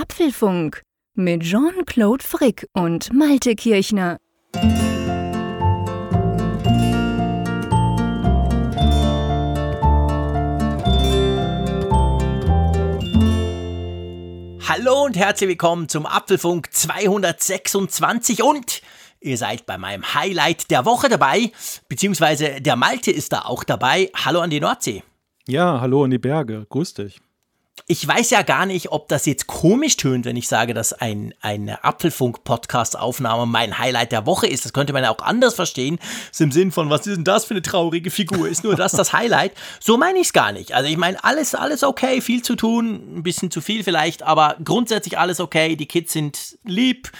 Apfelfunk 0.00 0.82
mit 1.14 1.42
Jean-Claude 1.42 2.22
Frick 2.22 2.68
und 2.72 3.12
Malte 3.12 3.56
Kirchner. 3.56 4.18
Hallo 14.68 15.04
und 15.04 15.16
herzlich 15.16 15.48
willkommen 15.48 15.88
zum 15.88 16.06
Apfelfunk 16.06 16.72
226 16.72 18.44
und 18.44 18.82
ihr 19.20 19.36
seid 19.36 19.66
bei 19.66 19.78
meinem 19.78 20.14
Highlight 20.14 20.70
der 20.70 20.84
Woche 20.84 21.08
dabei, 21.08 21.50
beziehungsweise 21.88 22.60
der 22.60 22.76
Malte 22.76 23.10
ist 23.10 23.32
da 23.32 23.40
auch 23.40 23.64
dabei. 23.64 24.12
Hallo 24.14 24.38
an 24.38 24.50
die 24.50 24.60
Nordsee. 24.60 25.02
Ja, 25.48 25.80
hallo 25.80 26.04
in 26.04 26.12
die 26.12 26.18
Berge. 26.18 26.66
Grüß 26.68 26.94
dich. 26.94 27.20
Ich 27.86 28.06
weiß 28.06 28.30
ja 28.30 28.42
gar 28.42 28.66
nicht, 28.66 28.90
ob 28.92 29.08
das 29.08 29.26
jetzt 29.26 29.46
komisch 29.46 29.96
tönt, 29.96 30.24
wenn 30.24 30.36
ich 30.36 30.48
sage, 30.48 30.74
dass 30.74 30.92
ein, 30.92 31.34
eine 31.40 31.84
Apfelfunk-Podcast-Aufnahme 31.84 33.46
mein 33.46 33.78
Highlight 33.78 34.12
der 34.12 34.26
Woche 34.26 34.46
ist. 34.46 34.64
Das 34.64 34.72
könnte 34.72 34.92
man 34.92 35.02
ja 35.02 35.10
auch 35.10 35.22
anders 35.22 35.54
verstehen. 35.54 35.98
So 36.32 36.44
im 36.44 36.52
Sinn 36.52 36.72
von, 36.72 36.90
was 36.90 37.06
ist 37.06 37.16
denn 37.16 37.24
das 37.24 37.44
für 37.44 37.54
eine 37.54 37.62
traurige 37.62 38.10
Figur? 38.10 38.48
Ist 38.48 38.64
nur 38.64 38.76
das 38.76 38.92
das 38.92 39.12
Highlight? 39.12 39.52
So 39.80 39.96
meine 39.96 40.18
ich 40.18 40.26
es 40.28 40.32
gar 40.32 40.52
nicht. 40.52 40.72
Also 40.74 40.88
ich 40.88 40.96
meine, 40.96 41.22
alles, 41.24 41.54
alles 41.54 41.82
okay, 41.82 42.20
viel 42.20 42.42
zu 42.42 42.56
tun, 42.56 43.18
ein 43.18 43.22
bisschen 43.22 43.50
zu 43.50 43.60
viel 43.60 43.84
vielleicht, 43.84 44.22
aber 44.22 44.56
grundsätzlich 44.64 45.18
alles 45.18 45.40
okay. 45.40 45.76
Die 45.76 45.86
Kids 45.86 46.12
sind 46.12 46.58
lieb 46.64 47.10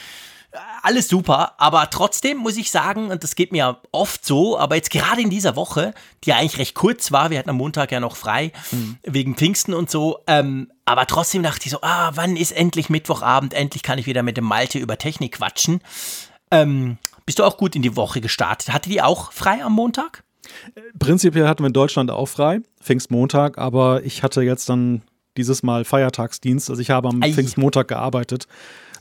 alles 0.83 1.09
super, 1.09 1.53
aber 1.59 1.91
trotzdem 1.91 2.39
muss 2.39 2.57
ich 2.57 2.71
sagen, 2.71 3.11
und 3.11 3.23
das 3.23 3.35
geht 3.35 3.53
mir 3.53 3.79
oft 3.93 4.25
so, 4.25 4.59
aber 4.59 4.77
jetzt 4.77 4.91
gerade 4.91 5.21
in 5.21 5.31
dieser 5.31 5.57
Woche, 5.57 5.93
die 6.25 6.33
eigentlich 6.33 6.59
recht 6.59 6.75
kurz 6.75 7.13
war, 7.13 7.31
wir 7.31 7.39
hatten 7.39 7.51
am 7.51 7.57
Montag 7.57 7.93
ja 7.93 8.01
noch 8.01 8.17
frei, 8.17 8.53
mhm. 8.71 8.97
wegen 9.03 9.37
Pfingsten 9.37 9.75
und 9.75 9.91
so, 9.91 10.21
ähm, 10.27 10.71
aber 10.87 11.07
trotzdem 11.07 11.43
dachte 11.43 11.67
ich 11.67 11.73
so, 11.73 11.79
ah, 11.83 12.13
wann 12.15 12.37
ist 12.37 12.53
endlich 12.53 12.89
Mittwochabend, 12.89 13.53
endlich 13.53 13.83
kann 13.83 13.99
ich 13.99 14.07
wieder 14.07 14.23
mit 14.23 14.37
dem 14.39 14.45
Malte 14.45 14.79
über 14.79 14.97
Technik 14.97 15.33
quatschen. 15.33 15.81
Ähm, 16.51 16.97
bist 17.27 17.39
du 17.39 17.45
auch 17.45 17.59
gut 17.59 17.77
in 17.77 17.83
die 17.83 17.95
Woche 17.95 18.23
gestartet? 18.23 18.73
Hatte 18.73 18.89
die 18.89 19.03
auch 19.03 19.33
frei 19.33 19.63
am 19.63 19.75
Montag? 19.75 20.25
Prinzipiell 20.99 21.47
hatten 21.47 21.63
wir 21.63 21.67
in 21.67 21.75
Deutschland 21.75 22.11
auch 22.11 22.27
frei, 22.27 22.61
Pfingstmontag, 22.81 23.59
aber 23.59 24.03
ich 24.03 24.23
hatte 24.23 24.41
jetzt 24.41 24.69
dann 24.71 25.03
dieses 25.37 25.63
Mal 25.63 25.85
Feiertagsdienst, 25.85 26.71
also 26.71 26.81
ich 26.81 26.89
habe 26.89 27.09
am 27.09 27.23
Ei. 27.23 27.33
Pfingstmontag 27.33 27.89
gearbeitet. 27.89 28.49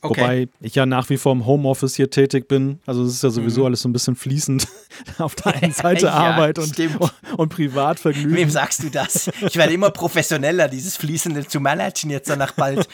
Okay. 0.09 0.21
Wobei 0.21 0.47
ich 0.61 0.75
ja 0.75 0.85
nach 0.85 1.09
wie 1.09 1.17
vor 1.17 1.31
im 1.31 1.45
Homeoffice 1.45 1.95
hier 1.95 2.09
tätig 2.09 2.47
bin. 2.47 2.79
Also 2.85 3.03
es 3.03 3.13
ist 3.13 3.23
ja 3.23 3.29
sowieso 3.29 3.61
mhm. 3.61 3.67
alles 3.67 3.81
so 3.81 3.89
ein 3.89 3.93
bisschen 3.93 4.15
fließend. 4.15 4.67
Auf 5.17 5.35
der 5.35 5.55
einen 5.55 5.71
Seite 5.73 6.05
ja, 6.05 6.13
Arbeit 6.13 6.59
und, 6.59 6.75
und 7.37 7.49
Privatvergnügen. 7.49 8.35
Wem 8.35 8.49
sagst 8.49 8.83
du 8.83 8.89
das? 8.89 9.29
Ich 9.41 9.55
werde 9.55 9.73
immer 9.73 9.91
professioneller, 9.91 10.67
dieses 10.67 10.97
Fließende 10.97 11.47
zu 11.47 11.59
managen 11.59 12.09
jetzt 12.09 12.29
nach 12.35 12.53
bald, 12.53 12.87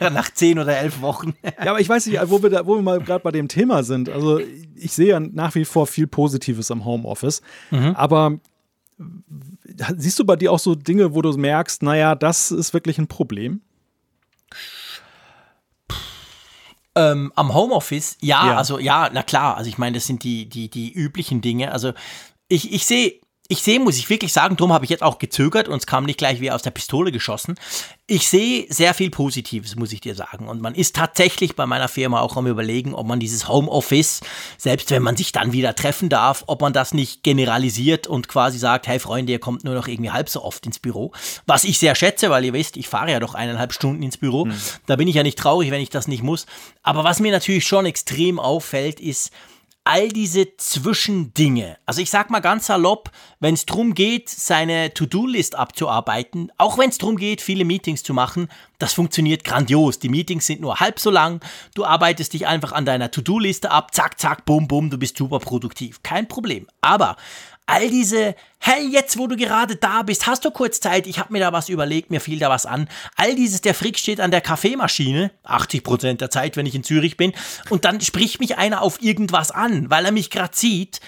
nach 0.00 0.32
zehn 0.32 0.58
oder 0.58 0.76
elf 0.76 1.00
Wochen. 1.00 1.34
ja, 1.42 1.70
aber 1.70 1.80
ich 1.80 1.88
weiß 1.88 2.06
nicht, 2.06 2.18
wo 2.26 2.42
wir, 2.42 2.50
da, 2.50 2.66
wo 2.66 2.76
wir 2.76 2.82
mal 2.82 3.00
gerade 3.00 3.22
bei 3.22 3.32
dem 3.32 3.48
Thema 3.48 3.82
sind. 3.82 4.08
Also 4.08 4.40
ich 4.74 4.92
sehe 4.92 5.08
ja 5.08 5.20
nach 5.20 5.54
wie 5.54 5.64
vor 5.64 5.86
viel 5.86 6.06
Positives 6.06 6.70
am 6.70 6.84
Homeoffice. 6.84 7.42
Mhm. 7.70 7.94
Aber 7.96 8.38
siehst 9.96 10.18
du 10.18 10.24
bei 10.24 10.36
dir 10.36 10.52
auch 10.52 10.58
so 10.58 10.74
Dinge, 10.74 11.14
wo 11.14 11.22
du 11.22 11.32
merkst, 11.36 11.82
naja, 11.82 12.14
das 12.14 12.50
ist 12.50 12.72
wirklich 12.72 12.98
ein 12.98 13.08
Problem? 13.08 13.60
Ähm, 16.96 17.30
am 17.36 17.54
Homeoffice, 17.54 18.16
ja, 18.20 18.46
ja, 18.46 18.56
also 18.56 18.78
ja, 18.78 19.10
na 19.12 19.22
klar, 19.22 19.56
also 19.56 19.68
ich 19.68 19.76
meine, 19.76 19.96
das 19.98 20.06
sind 20.06 20.24
die, 20.24 20.48
die, 20.48 20.70
die 20.70 20.90
üblichen 20.90 21.42
Dinge. 21.42 21.70
Also 21.72 21.92
ich, 22.48 22.72
ich 22.72 22.86
sehe 22.86 23.20
ich 23.48 23.62
sehe, 23.62 23.80
muss 23.80 23.96
ich 23.96 24.10
wirklich 24.10 24.32
sagen, 24.32 24.56
darum 24.56 24.72
habe 24.72 24.84
ich 24.84 24.90
jetzt 24.90 25.02
auch 25.02 25.18
gezögert 25.18 25.68
und 25.68 25.78
es 25.78 25.86
kam 25.86 26.04
nicht 26.04 26.18
gleich 26.18 26.40
wie 26.40 26.50
aus 26.50 26.62
der 26.62 26.70
Pistole 26.70 27.12
geschossen. 27.12 27.54
Ich 28.06 28.28
sehe 28.28 28.66
sehr 28.68 28.94
viel 28.94 29.10
Positives, 29.10 29.76
muss 29.76 29.92
ich 29.92 30.00
dir 30.00 30.14
sagen. 30.14 30.48
Und 30.48 30.60
man 30.60 30.74
ist 30.74 30.96
tatsächlich 30.96 31.56
bei 31.56 31.66
meiner 31.66 31.88
Firma 31.88 32.20
auch 32.20 32.36
am 32.36 32.46
Überlegen, 32.46 32.94
ob 32.94 33.06
man 33.06 33.20
dieses 33.20 33.48
Homeoffice, 33.48 34.20
selbst 34.58 34.90
wenn 34.90 35.02
man 35.02 35.16
sich 35.16 35.32
dann 35.32 35.52
wieder 35.52 35.74
treffen 35.74 36.08
darf, 36.08 36.44
ob 36.46 36.60
man 36.60 36.72
das 36.72 36.94
nicht 36.94 37.22
generalisiert 37.22 38.06
und 38.06 38.28
quasi 38.28 38.58
sagt, 38.58 38.86
hey 38.86 38.98
Freunde, 38.98 39.32
ihr 39.32 39.40
kommt 39.40 39.64
nur 39.64 39.74
noch 39.74 39.88
irgendwie 39.88 40.10
halb 40.10 40.28
so 40.28 40.42
oft 40.42 40.66
ins 40.66 40.78
Büro. 40.78 41.12
Was 41.46 41.64
ich 41.64 41.78
sehr 41.78 41.94
schätze, 41.94 42.30
weil 42.30 42.44
ihr 42.44 42.52
wisst, 42.52 42.76
ich 42.76 42.88
fahre 42.88 43.10
ja 43.10 43.20
doch 43.20 43.34
eineinhalb 43.34 43.72
Stunden 43.72 44.02
ins 44.02 44.16
Büro. 44.16 44.44
Hm. 44.46 44.54
Da 44.86 44.96
bin 44.96 45.08
ich 45.08 45.14
ja 45.14 45.22
nicht 45.22 45.38
traurig, 45.38 45.70
wenn 45.70 45.80
ich 45.80 45.90
das 45.90 46.08
nicht 46.08 46.22
muss. 46.22 46.46
Aber 46.82 47.04
was 47.04 47.20
mir 47.20 47.32
natürlich 47.32 47.66
schon 47.66 47.86
extrem 47.86 48.38
auffällt, 48.38 49.00
ist, 49.00 49.32
all 49.86 50.08
diese 50.08 50.56
Zwischendinge. 50.56 51.78
Also 51.86 52.00
ich 52.00 52.10
sag 52.10 52.28
mal 52.28 52.40
ganz 52.40 52.66
salopp, 52.66 53.10
wenn 53.38 53.54
es 53.54 53.66
darum 53.66 53.94
geht, 53.94 54.28
seine 54.28 54.92
To-Do-List 54.92 55.54
abzuarbeiten, 55.54 56.50
auch 56.58 56.76
wenn 56.76 56.90
es 56.90 56.98
darum 56.98 57.16
geht, 57.16 57.40
viele 57.40 57.64
Meetings 57.64 58.02
zu 58.02 58.12
machen, 58.12 58.48
das 58.80 58.94
funktioniert 58.94 59.44
grandios. 59.44 60.00
Die 60.00 60.08
Meetings 60.08 60.46
sind 60.46 60.60
nur 60.60 60.80
halb 60.80 60.98
so 60.98 61.10
lang, 61.10 61.40
du 61.74 61.84
arbeitest 61.84 62.32
dich 62.32 62.48
einfach 62.48 62.72
an 62.72 62.84
deiner 62.84 63.12
To-Do-Liste 63.12 63.70
ab, 63.70 63.94
zack, 63.94 64.18
zack, 64.18 64.44
bum, 64.44 64.66
bum, 64.66 64.90
du 64.90 64.98
bist 64.98 65.16
super 65.16 65.38
produktiv. 65.38 66.02
Kein 66.02 66.26
Problem. 66.26 66.66
Aber 66.80 67.16
all 67.66 67.90
diese, 67.90 68.36
hey, 68.60 68.86
jetzt 68.88 69.18
wo 69.18 69.26
du 69.26 69.36
gerade 69.36 69.76
da 69.76 70.02
bist, 70.02 70.26
hast 70.26 70.44
du 70.44 70.50
kurz 70.50 70.80
Zeit, 70.80 71.06
ich 71.06 71.18
habe 71.18 71.32
mir 71.32 71.40
da 71.40 71.52
was 71.52 71.68
überlegt, 71.68 72.10
mir 72.10 72.20
fiel 72.20 72.38
da 72.38 72.48
was 72.48 72.64
an. 72.64 72.88
All 73.16 73.34
dieses, 73.34 73.60
der 73.60 73.74
Frick 73.74 73.98
steht 73.98 74.20
an 74.20 74.30
der 74.30 74.40
Kaffeemaschine, 74.40 75.32
80% 75.44 76.14
der 76.14 76.30
Zeit, 76.30 76.56
wenn 76.56 76.66
ich 76.66 76.76
in 76.76 76.84
Zürich 76.84 77.16
bin, 77.16 77.32
und 77.68 77.84
dann 77.84 78.00
spricht 78.00 78.40
mich 78.40 78.56
einer 78.56 78.82
auf 78.82 79.02
irgendwas 79.02 79.50
an, 79.50 79.90
weil 79.90 80.04
er 80.04 80.12
mich 80.12 80.30
gerade 80.30 80.56
sieht. 80.56 81.00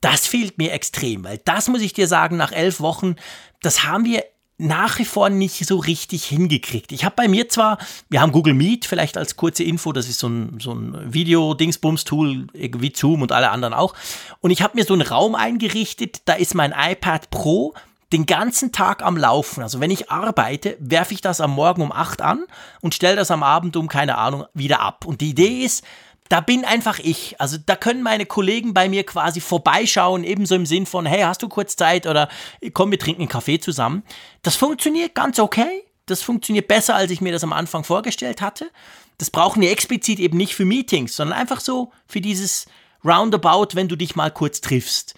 Das 0.00 0.26
fehlt 0.26 0.58
mir 0.58 0.72
extrem, 0.72 1.24
weil 1.24 1.38
das 1.44 1.68
muss 1.68 1.82
ich 1.82 1.92
dir 1.92 2.08
sagen, 2.08 2.36
nach 2.36 2.52
elf 2.52 2.80
Wochen, 2.80 3.16
das 3.62 3.84
haben 3.84 4.04
wir 4.04 4.24
nach 4.60 4.98
wie 4.98 5.04
vor 5.04 5.30
nicht 5.30 5.66
so 5.66 5.78
richtig 5.78 6.24
hingekriegt. 6.26 6.92
Ich 6.92 7.04
habe 7.04 7.16
bei 7.16 7.28
mir 7.28 7.48
zwar, 7.48 7.78
wir 8.08 8.20
haben 8.20 8.32
Google 8.32 8.54
Meet, 8.54 8.84
vielleicht 8.84 9.16
als 9.16 9.36
kurze 9.36 9.64
Info, 9.64 9.92
das 9.92 10.08
ist 10.08 10.18
so 10.18 10.28
ein, 10.28 10.60
so 10.60 10.72
ein 10.72 11.12
Video-Dingsbums-Tool, 11.12 12.46
wie 12.52 12.92
Zoom 12.94 13.22
und 13.22 13.32
alle 13.32 13.50
anderen 13.50 13.74
auch. 13.74 13.94
Und 14.40 14.50
ich 14.50 14.62
habe 14.62 14.76
mir 14.76 14.84
so 14.84 14.92
einen 14.92 15.02
Raum 15.02 15.34
eingerichtet, 15.34 16.22
da 16.26 16.34
ist 16.34 16.54
mein 16.54 16.74
iPad 16.76 17.30
Pro 17.30 17.74
den 18.12 18.26
ganzen 18.26 18.72
Tag 18.72 19.02
am 19.02 19.16
Laufen. 19.16 19.62
Also 19.62 19.80
wenn 19.80 19.90
ich 19.90 20.10
arbeite, 20.10 20.76
werfe 20.80 21.14
ich 21.14 21.20
das 21.20 21.40
am 21.40 21.52
Morgen 21.52 21.82
um 21.82 21.92
8 21.92 22.22
an 22.22 22.44
und 22.80 22.94
stelle 22.94 23.16
das 23.16 23.30
am 23.30 23.42
Abend 23.42 23.76
um, 23.76 23.88
keine 23.88 24.18
Ahnung, 24.18 24.46
wieder 24.52 24.80
ab. 24.80 25.06
Und 25.06 25.20
die 25.20 25.30
Idee 25.30 25.64
ist, 25.64 25.84
da 26.30 26.40
bin 26.40 26.64
einfach 26.64 27.00
ich. 27.00 27.38
Also 27.40 27.58
da 27.58 27.74
können 27.74 28.02
meine 28.02 28.24
Kollegen 28.24 28.72
bei 28.72 28.88
mir 28.88 29.04
quasi 29.04 29.40
vorbeischauen, 29.40 30.22
ebenso 30.22 30.54
im 30.54 30.64
Sinn 30.64 30.86
von, 30.86 31.04
hey, 31.04 31.22
hast 31.22 31.42
du 31.42 31.48
kurz 31.48 31.74
Zeit 31.74 32.06
oder 32.06 32.28
komm, 32.72 32.92
wir 32.92 33.00
trinken 33.00 33.22
einen 33.22 33.28
Kaffee 33.28 33.58
zusammen. 33.58 34.04
Das 34.42 34.54
funktioniert 34.54 35.16
ganz 35.16 35.40
okay. 35.40 35.82
Das 36.06 36.22
funktioniert 36.22 36.68
besser, 36.68 36.94
als 36.94 37.10
ich 37.10 37.20
mir 37.20 37.32
das 37.32 37.42
am 37.42 37.52
Anfang 37.52 37.82
vorgestellt 37.82 38.40
hatte. 38.40 38.70
Das 39.18 39.30
brauchen 39.30 39.60
wir 39.60 39.72
explizit 39.72 40.20
eben 40.20 40.36
nicht 40.36 40.54
für 40.54 40.64
Meetings, 40.64 41.16
sondern 41.16 41.36
einfach 41.36 41.60
so 41.60 41.92
für 42.06 42.20
dieses 42.20 42.66
Roundabout, 43.04 43.74
wenn 43.74 43.88
du 43.88 43.96
dich 43.96 44.14
mal 44.14 44.30
kurz 44.30 44.60
triffst. 44.60 45.16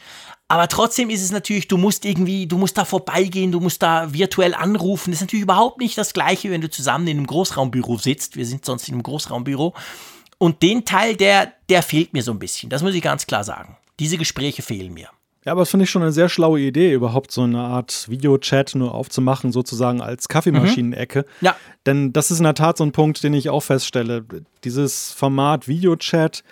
Aber 0.48 0.66
trotzdem 0.66 1.10
ist 1.10 1.22
es 1.22 1.30
natürlich, 1.30 1.68
du 1.68 1.76
musst 1.76 2.06
irgendwie, 2.06 2.46
du 2.46 2.56
musst 2.56 2.78
da 2.78 2.86
vorbeigehen, 2.86 3.52
du 3.52 3.60
musst 3.60 3.82
da 3.82 4.14
virtuell 4.14 4.54
anrufen. 4.54 5.10
Das 5.10 5.18
ist 5.18 5.26
natürlich 5.26 5.44
überhaupt 5.44 5.78
nicht 5.78 5.96
das 5.98 6.14
Gleiche, 6.14 6.50
wenn 6.50 6.62
du 6.62 6.70
zusammen 6.70 7.06
in 7.06 7.18
einem 7.18 7.26
Großraumbüro 7.26 7.98
sitzt. 7.98 8.36
Wir 8.36 8.46
sind 8.46 8.64
sonst 8.64 8.88
in 8.88 8.94
einem 8.94 9.02
Großraumbüro. 9.02 9.74
Und 10.42 10.60
den 10.60 10.84
Teil, 10.84 11.14
der, 11.14 11.52
der 11.68 11.84
fehlt 11.84 12.12
mir 12.12 12.24
so 12.24 12.32
ein 12.32 12.40
bisschen. 12.40 12.68
Das 12.68 12.82
muss 12.82 12.96
ich 12.96 13.02
ganz 13.02 13.28
klar 13.28 13.44
sagen. 13.44 13.76
Diese 14.00 14.18
Gespräche 14.18 14.60
fehlen 14.62 14.92
mir. 14.92 15.06
Ja, 15.44 15.52
aber 15.52 15.60
das 15.60 15.70
finde 15.70 15.84
ich 15.84 15.90
schon 15.90 16.02
eine 16.02 16.10
sehr 16.10 16.28
schlaue 16.28 16.58
Idee, 16.58 16.92
überhaupt 16.92 17.30
so 17.30 17.42
eine 17.42 17.60
Art 17.60 18.08
Videochat 18.08 18.74
nur 18.74 18.92
aufzumachen, 18.92 19.52
sozusagen 19.52 20.00
als 20.00 20.26
Kaffeemaschinenecke. 20.26 21.20
Mhm. 21.20 21.46
Ja. 21.46 21.56
Denn 21.86 22.12
das 22.12 22.32
ist 22.32 22.38
in 22.38 22.44
der 22.44 22.54
Tat 22.54 22.76
so 22.76 22.82
ein 22.82 22.90
Punkt, 22.90 23.22
den 23.22 23.34
ich 23.34 23.50
auch 23.50 23.62
feststelle. 23.62 24.24
Dieses 24.64 25.12
Format 25.12 25.68
Videochat, 25.68 26.42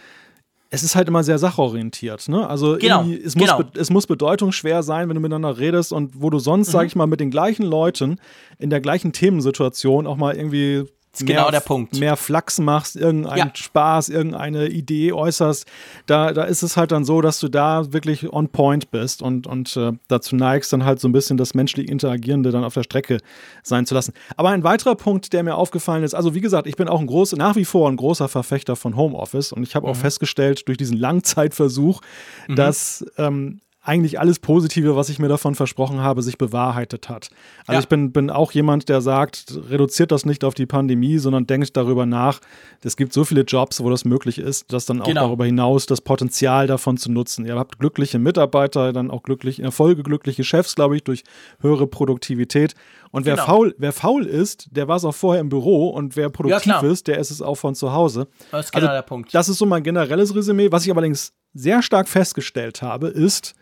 es 0.70 0.84
ist 0.84 0.94
halt 0.94 1.08
immer 1.08 1.24
sehr 1.24 1.40
sachorientiert. 1.40 2.28
Ne? 2.28 2.48
Also 2.48 2.78
genau, 2.78 3.02
es, 3.02 3.34
muss 3.34 3.50
genau. 3.50 3.64
es 3.74 3.90
muss 3.90 4.06
bedeutungsschwer 4.06 4.84
sein, 4.84 5.08
wenn 5.08 5.16
du 5.16 5.20
miteinander 5.20 5.58
redest 5.58 5.92
und 5.92 6.22
wo 6.22 6.30
du 6.30 6.38
sonst, 6.38 6.68
mhm. 6.68 6.72
sag 6.72 6.86
ich 6.86 6.94
mal, 6.94 7.08
mit 7.08 7.18
den 7.18 7.32
gleichen 7.32 7.64
Leuten 7.64 8.20
in 8.60 8.70
der 8.70 8.80
gleichen 8.80 9.12
Themensituation 9.12 10.06
auch 10.06 10.16
mal 10.16 10.36
irgendwie 10.36 10.86
ist 11.12 11.24
mehr, 11.24 11.38
genau 11.38 11.50
der 11.50 11.60
Punkt. 11.60 11.98
Mehr 11.98 12.16
Flachs 12.16 12.58
machst, 12.58 12.96
irgendeinen 12.96 13.48
ja. 13.48 13.52
Spaß, 13.54 14.10
irgendeine 14.10 14.68
Idee 14.68 15.12
äußerst, 15.12 15.66
da, 16.06 16.32
da 16.32 16.44
ist 16.44 16.62
es 16.62 16.76
halt 16.76 16.92
dann 16.92 17.04
so, 17.04 17.20
dass 17.20 17.40
du 17.40 17.48
da 17.48 17.92
wirklich 17.92 18.32
on 18.32 18.48
point 18.48 18.90
bist 18.90 19.20
und, 19.20 19.46
und 19.46 19.76
äh, 19.76 19.92
dazu 20.08 20.36
neigst, 20.36 20.72
dann 20.72 20.84
halt 20.84 21.00
so 21.00 21.08
ein 21.08 21.12
bisschen 21.12 21.36
das 21.36 21.54
menschlich 21.54 21.88
Interagierende 21.88 22.50
dann 22.50 22.62
auf 22.62 22.74
der 22.74 22.84
Strecke 22.84 23.18
sein 23.62 23.86
zu 23.86 23.94
lassen. 23.94 24.12
Aber 24.36 24.50
ein 24.50 24.62
weiterer 24.62 24.94
Punkt, 24.94 25.32
der 25.32 25.42
mir 25.42 25.56
aufgefallen 25.56 26.04
ist, 26.04 26.14
also 26.14 26.34
wie 26.34 26.40
gesagt, 26.40 26.66
ich 26.66 26.76
bin 26.76 26.88
auch 26.88 27.00
ein 27.00 27.06
groß, 27.06 27.32
nach 27.36 27.56
wie 27.56 27.64
vor 27.64 27.88
ein 27.88 27.96
großer 27.96 28.28
Verfechter 28.28 28.76
von 28.76 28.96
Homeoffice 28.96 29.52
und 29.52 29.64
ich 29.64 29.74
habe 29.74 29.86
mhm. 29.86 29.92
auch 29.92 29.96
festgestellt 29.96 30.68
durch 30.68 30.78
diesen 30.78 30.96
Langzeitversuch, 30.96 32.00
mhm. 32.46 32.56
dass 32.56 33.04
ähm, 33.18 33.60
eigentlich 33.82 34.20
alles 34.20 34.38
Positive, 34.38 34.94
was 34.94 35.08
ich 35.08 35.18
mir 35.18 35.28
davon 35.28 35.54
versprochen 35.54 36.00
habe, 36.00 36.22
sich 36.22 36.36
bewahrheitet 36.36 37.08
hat. 37.08 37.30
Also 37.66 37.72
ja. 37.72 37.78
ich 37.80 37.88
bin, 37.88 38.12
bin 38.12 38.28
auch 38.28 38.52
jemand, 38.52 38.90
der 38.90 39.00
sagt, 39.00 39.58
reduziert 39.70 40.12
das 40.12 40.26
nicht 40.26 40.44
auf 40.44 40.52
die 40.52 40.66
Pandemie, 40.66 41.16
sondern 41.16 41.46
denkt 41.46 41.76
darüber 41.76 42.04
nach. 42.04 42.40
Es 42.82 42.96
gibt 42.96 43.14
so 43.14 43.24
viele 43.24 43.42
Jobs, 43.42 43.82
wo 43.82 43.88
das 43.88 44.04
möglich 44.04 44.38
ist, 44.38 44.70
dass 44.72 44.84
dann 44.84 45.00
auch 45.00 45.06
genau. 45.06 45.22
darüber 45.22 45.46
hinaus 45.46 45.86
das 45.86 46.02
Potenzial 46.02 46.66
davon 46.66 46.98
zu 46.98 47.10
nutzen. 47.10 47.46
Ihr 47.46 47.56
habt 47.56 47.78
glückliche 47.78 48.18
Mitarbeiter, 48.18 48.92
dann 48.92 49.10
auch 49.10 49.22
glücklich, 49.22 49.58
in 49.58 49.62
der 49.62 49.72
Folge 49.72 50.02
glückliche 50.02 50.44
Chefs, 50.44 50.74
glaube 50.74 50.96
ich, 50.96 51.04
durch 51.04 51.24
höhere 51.60 51.86
Produktivität. 51.86 52.74
Und 53.12 53.24
wer, 53.24 53.36
genau. 53.36 53.46
faul, 53.46 53.74
wer 53.78 53.92
faul 53.92 54.26
ist, 54.26 54.68
der 54.70 54.88
war 54.88 54.96
es 54.96 55.04
auch 55.04 55.14
vorher 55.14 55.40
im 55.40 55.48
Büro 55.48 55.88
und 55.88 56.16
wer 56.16 56.28
produktiv 56.28 56.66
ja, 56.66 56.80
ist, 56.80 57.08
der 57.08 57.18
ist 57.18 57.30
es 57.30 57.40
auch 57.40 57.56
von 57.56 57.74
zu 57.74 57.92
Hause. 57.92 58.28
Das 58.50 58.66
ist 58.66 58.72
genau 58.72 58.86
also, 58.86 58.96
der 58.96 59.02
Punkt. 59.02 59.34
Das 59.34 59.48
ist 59.48 59.58
so 59.58 59.66
mein 59.66 59.82
generelles 59.82 60.34
Resümee. 60.34 60.70
Was 60.70 60.84
ich 60.84 60.92
allerdings 60.92 61.32
sehr 61.54 61.82
stark 61.82 62.08
festgestellt 62.08 62.82
habe, 62.82 63.08
ist, 63.08 63.54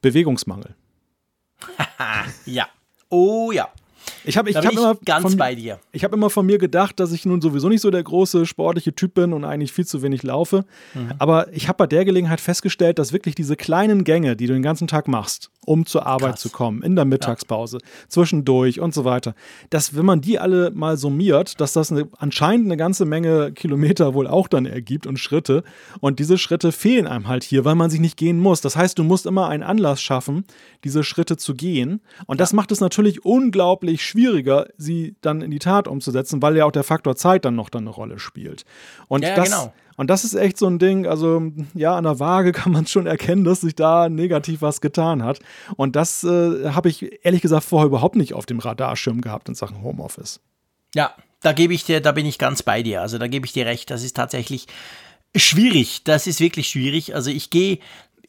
Bewegungsmangel. 0.00 0.74
ja. 2.46 2.68
Oh 3.08 3.52
ja. 3.52 3.70
Ich 4.24 4.36
habe 4.36 4.50
ich 4.50 4.56
hab 4.56 4.70
immer 4.70 4.96
ganz 5.04 5.22
von, 5.22 5.36
bei 5.36 5.54
dir. 5.54 5.78
Ich 5.92 6.04
habe 6.04 6.16
immer 6.16 6.30
von 6.30 6.46
mir 6.46 6.58
gedacht, 6.58 7.00
dass 7.00 7.12
ich 7.12 7.26
nun 7.26 7.40
sowieso 7.40 7.68
nicht 7.68 7.80
so 7.80 7.90
der 7.90 8.02
große 8.02 8.46
sportliche 8.46 8.94
Typ 8.94 9.14
bin 9.14 9.32
und 9.32 9.44
eigentlich 9.44 9.72
viel 9.72 9.86
zu 9.86 10.02
wenig 10.02 10.22
laufe. 10.22 10.64
Mhm. 10.94 11.12
Aber 11.18 11.52
ich 11.52 11.68
habe 11.68 11.78
bei 11.78 11.86
der 11.86 12.04
Gelegenheit 12.04 12.40
festgestellt, 12.40 12.98
dass 12.98 13.12
wirklich 13.12 13.34
diese 13.34 13.56
kleinen 13.56 14.04
Gänge, 14.04 14.36
die 14.36 14.46
du 14.46 14.52
den 14.52 14.62
ganzen 14.62 14.86
Tag 14.86 15.08
machst, 15.08 15.50
um 15.64 15.86
zur 15.86 16.06
Arbeit 16.06 16.32
Krass. 16.32 16.40
zu 16.40 16.50
kommen, 16.50 16.82
in 16.82 16.96
der 16.96 17.04
Mittagspause, 17.04 17.78
ja. 17.78 17.88
zwischendurch 18.08 18.80
und 18.80 18.94
so 18.94 19.04
weiter, 19.04 19.34
dass 19.70 19.94
wenn 19.96 20.04
man 20.04 20.20
die 20.20 20.38
alle 20.38 20.70
mal 20.70 20.96
summiert, 20.96 21.60
dass 21.60 21.72
das 21.72 21.92
eine, 21.92 22.08
anscheinend 22.18 22.66
eine 22.66 22.76
ganze 22.76 23.04
Menge 23.04 23.52
Kilometer 23.52 24.14
wohl 24.14 24.26
auch 24.26 24.48
dann 24.48 24.66
ergibt 24.66 25.06
und 25.06 25.18
Schritte. 25.18 25.62
Und 26.00 26.18
diese 26.18 26.38
Schritte 26.38 26.72
fehlen 26.72 27.06
einem 27.06 27.28
halt 27.28 27.44
hier, 27.44 27.64
weil 27.64 27.74
man 27.74 27.90
sich 27.90 28.00
nicht 28.00 28.16
gehen 28.16 28.38
muss. 28.38 28.60
Das 28.60 28.76
heißt, 28.76 28.98
du 28.98 29.04
musst 29.04 29.26
immer 29.26 29.48
einen 29.48 29.62
Anlass 29.62 30.02
schaffen, 30.02 30.44
diese 30.84 31.04
Schritte 31.04 31.36
zu 31.36 31.54
gehen. 31.54 32.00
Und 32.26 32.36
ja. 32.36 32.42
das 32.42 32.52
macht 32.52 32.72
es 32.72 32.80
natürlich 32.80 33.24
unglaublich 33.24 34.04
schwieriger, 34.12 34.68
sie 34.76 35.16
dann 35.20 35.42
in 35.42 35.50
die 35.50 35.58
Tat 35.58 35.88
umzusetzen, 35.88 36.40
weil 36.42 36.56
ja 36.56 36.64
auch 36.64 36.72
der 36.72 36.84
Faktor 36.84 37.16
Zeit 37.16 37.44
dann 37.44 37.54
noch 37.54 37.70
dann 37.70 37.82
eine 37.82 37.90
Rolle 37.90 38.18
spielt. 38.18 38.64
Und 39.08 39.24
ja, 39.24 39.34
das, 39.34 39.46
genau. 39.46 39.72
Und 39.96 40.08
das 40.08 40.24
ist 40.24 40.34
echt 40.34 40.58
so 40.58 40.66
ein 40.66 40.78
Ding, 40.78 41.06
also 41.06 41.42
ja, 41.74 41.96
an 41.96 42.04
der 42.04 42.18
Waage 42.18 42.52
kann 42.52 42.72
man 42.72 42.86
schon 42.86 43.06
erkennen, 43.06 43.44
dass 43.44 43.62
sich 43.62 43.74
da 43.74 44.08
negativ 44.08 44.62
was 44.62 44.80
getan 44.80 45.22
hat. 45.22 45.40
Und 45.76 45.96
das 45.96 46.24
äh, 46.24 46.70
habe 46.70 46.88
ich 46.88 47.24
ehrlich 47.24 47.42
gesagt 47.42 47.64
vorher 47.64 47.86
überhaupt 47.86 48.16
nicht 48.16 48.34
auf 48.34 48.46
dem 48.46 48.58
Radarschirm 48.58 49.20
gehabt 49.20 49.48
in 49.48 49.54
Sachen 49.54 49.82
Homeoffice. 49.82 50.40
Ja, 50.94 51.14
da 51.40 51.52
gebe 51.52 51.74
ich 51.74 51.84
dir, 51.84 52.00
da 52.00 52.12
bin 52.12 52.26
ich 52.26 52.38
ganz 52.38 52.62
bei 52.62 52.82
dir. 52.82 53.00
Also 53.00 53.18
da 53.18 53.26
gebe 53.26 53.46
ich 53.46 53.52
dir 53.52 53.66
recht, 53.66 53.90
das 53.90 54.02
ist 54.02 54.16
tatsächlich 54.16 54.66
schwierig. 55.34 56.04
Das 56.04 56.26
ist 56.26 56.40
wirklich 56.40 56.68
schwierig. 56.68 57.14
Also 57.14 57.30
ich 57.30 57.50
gehe 57.50 57.78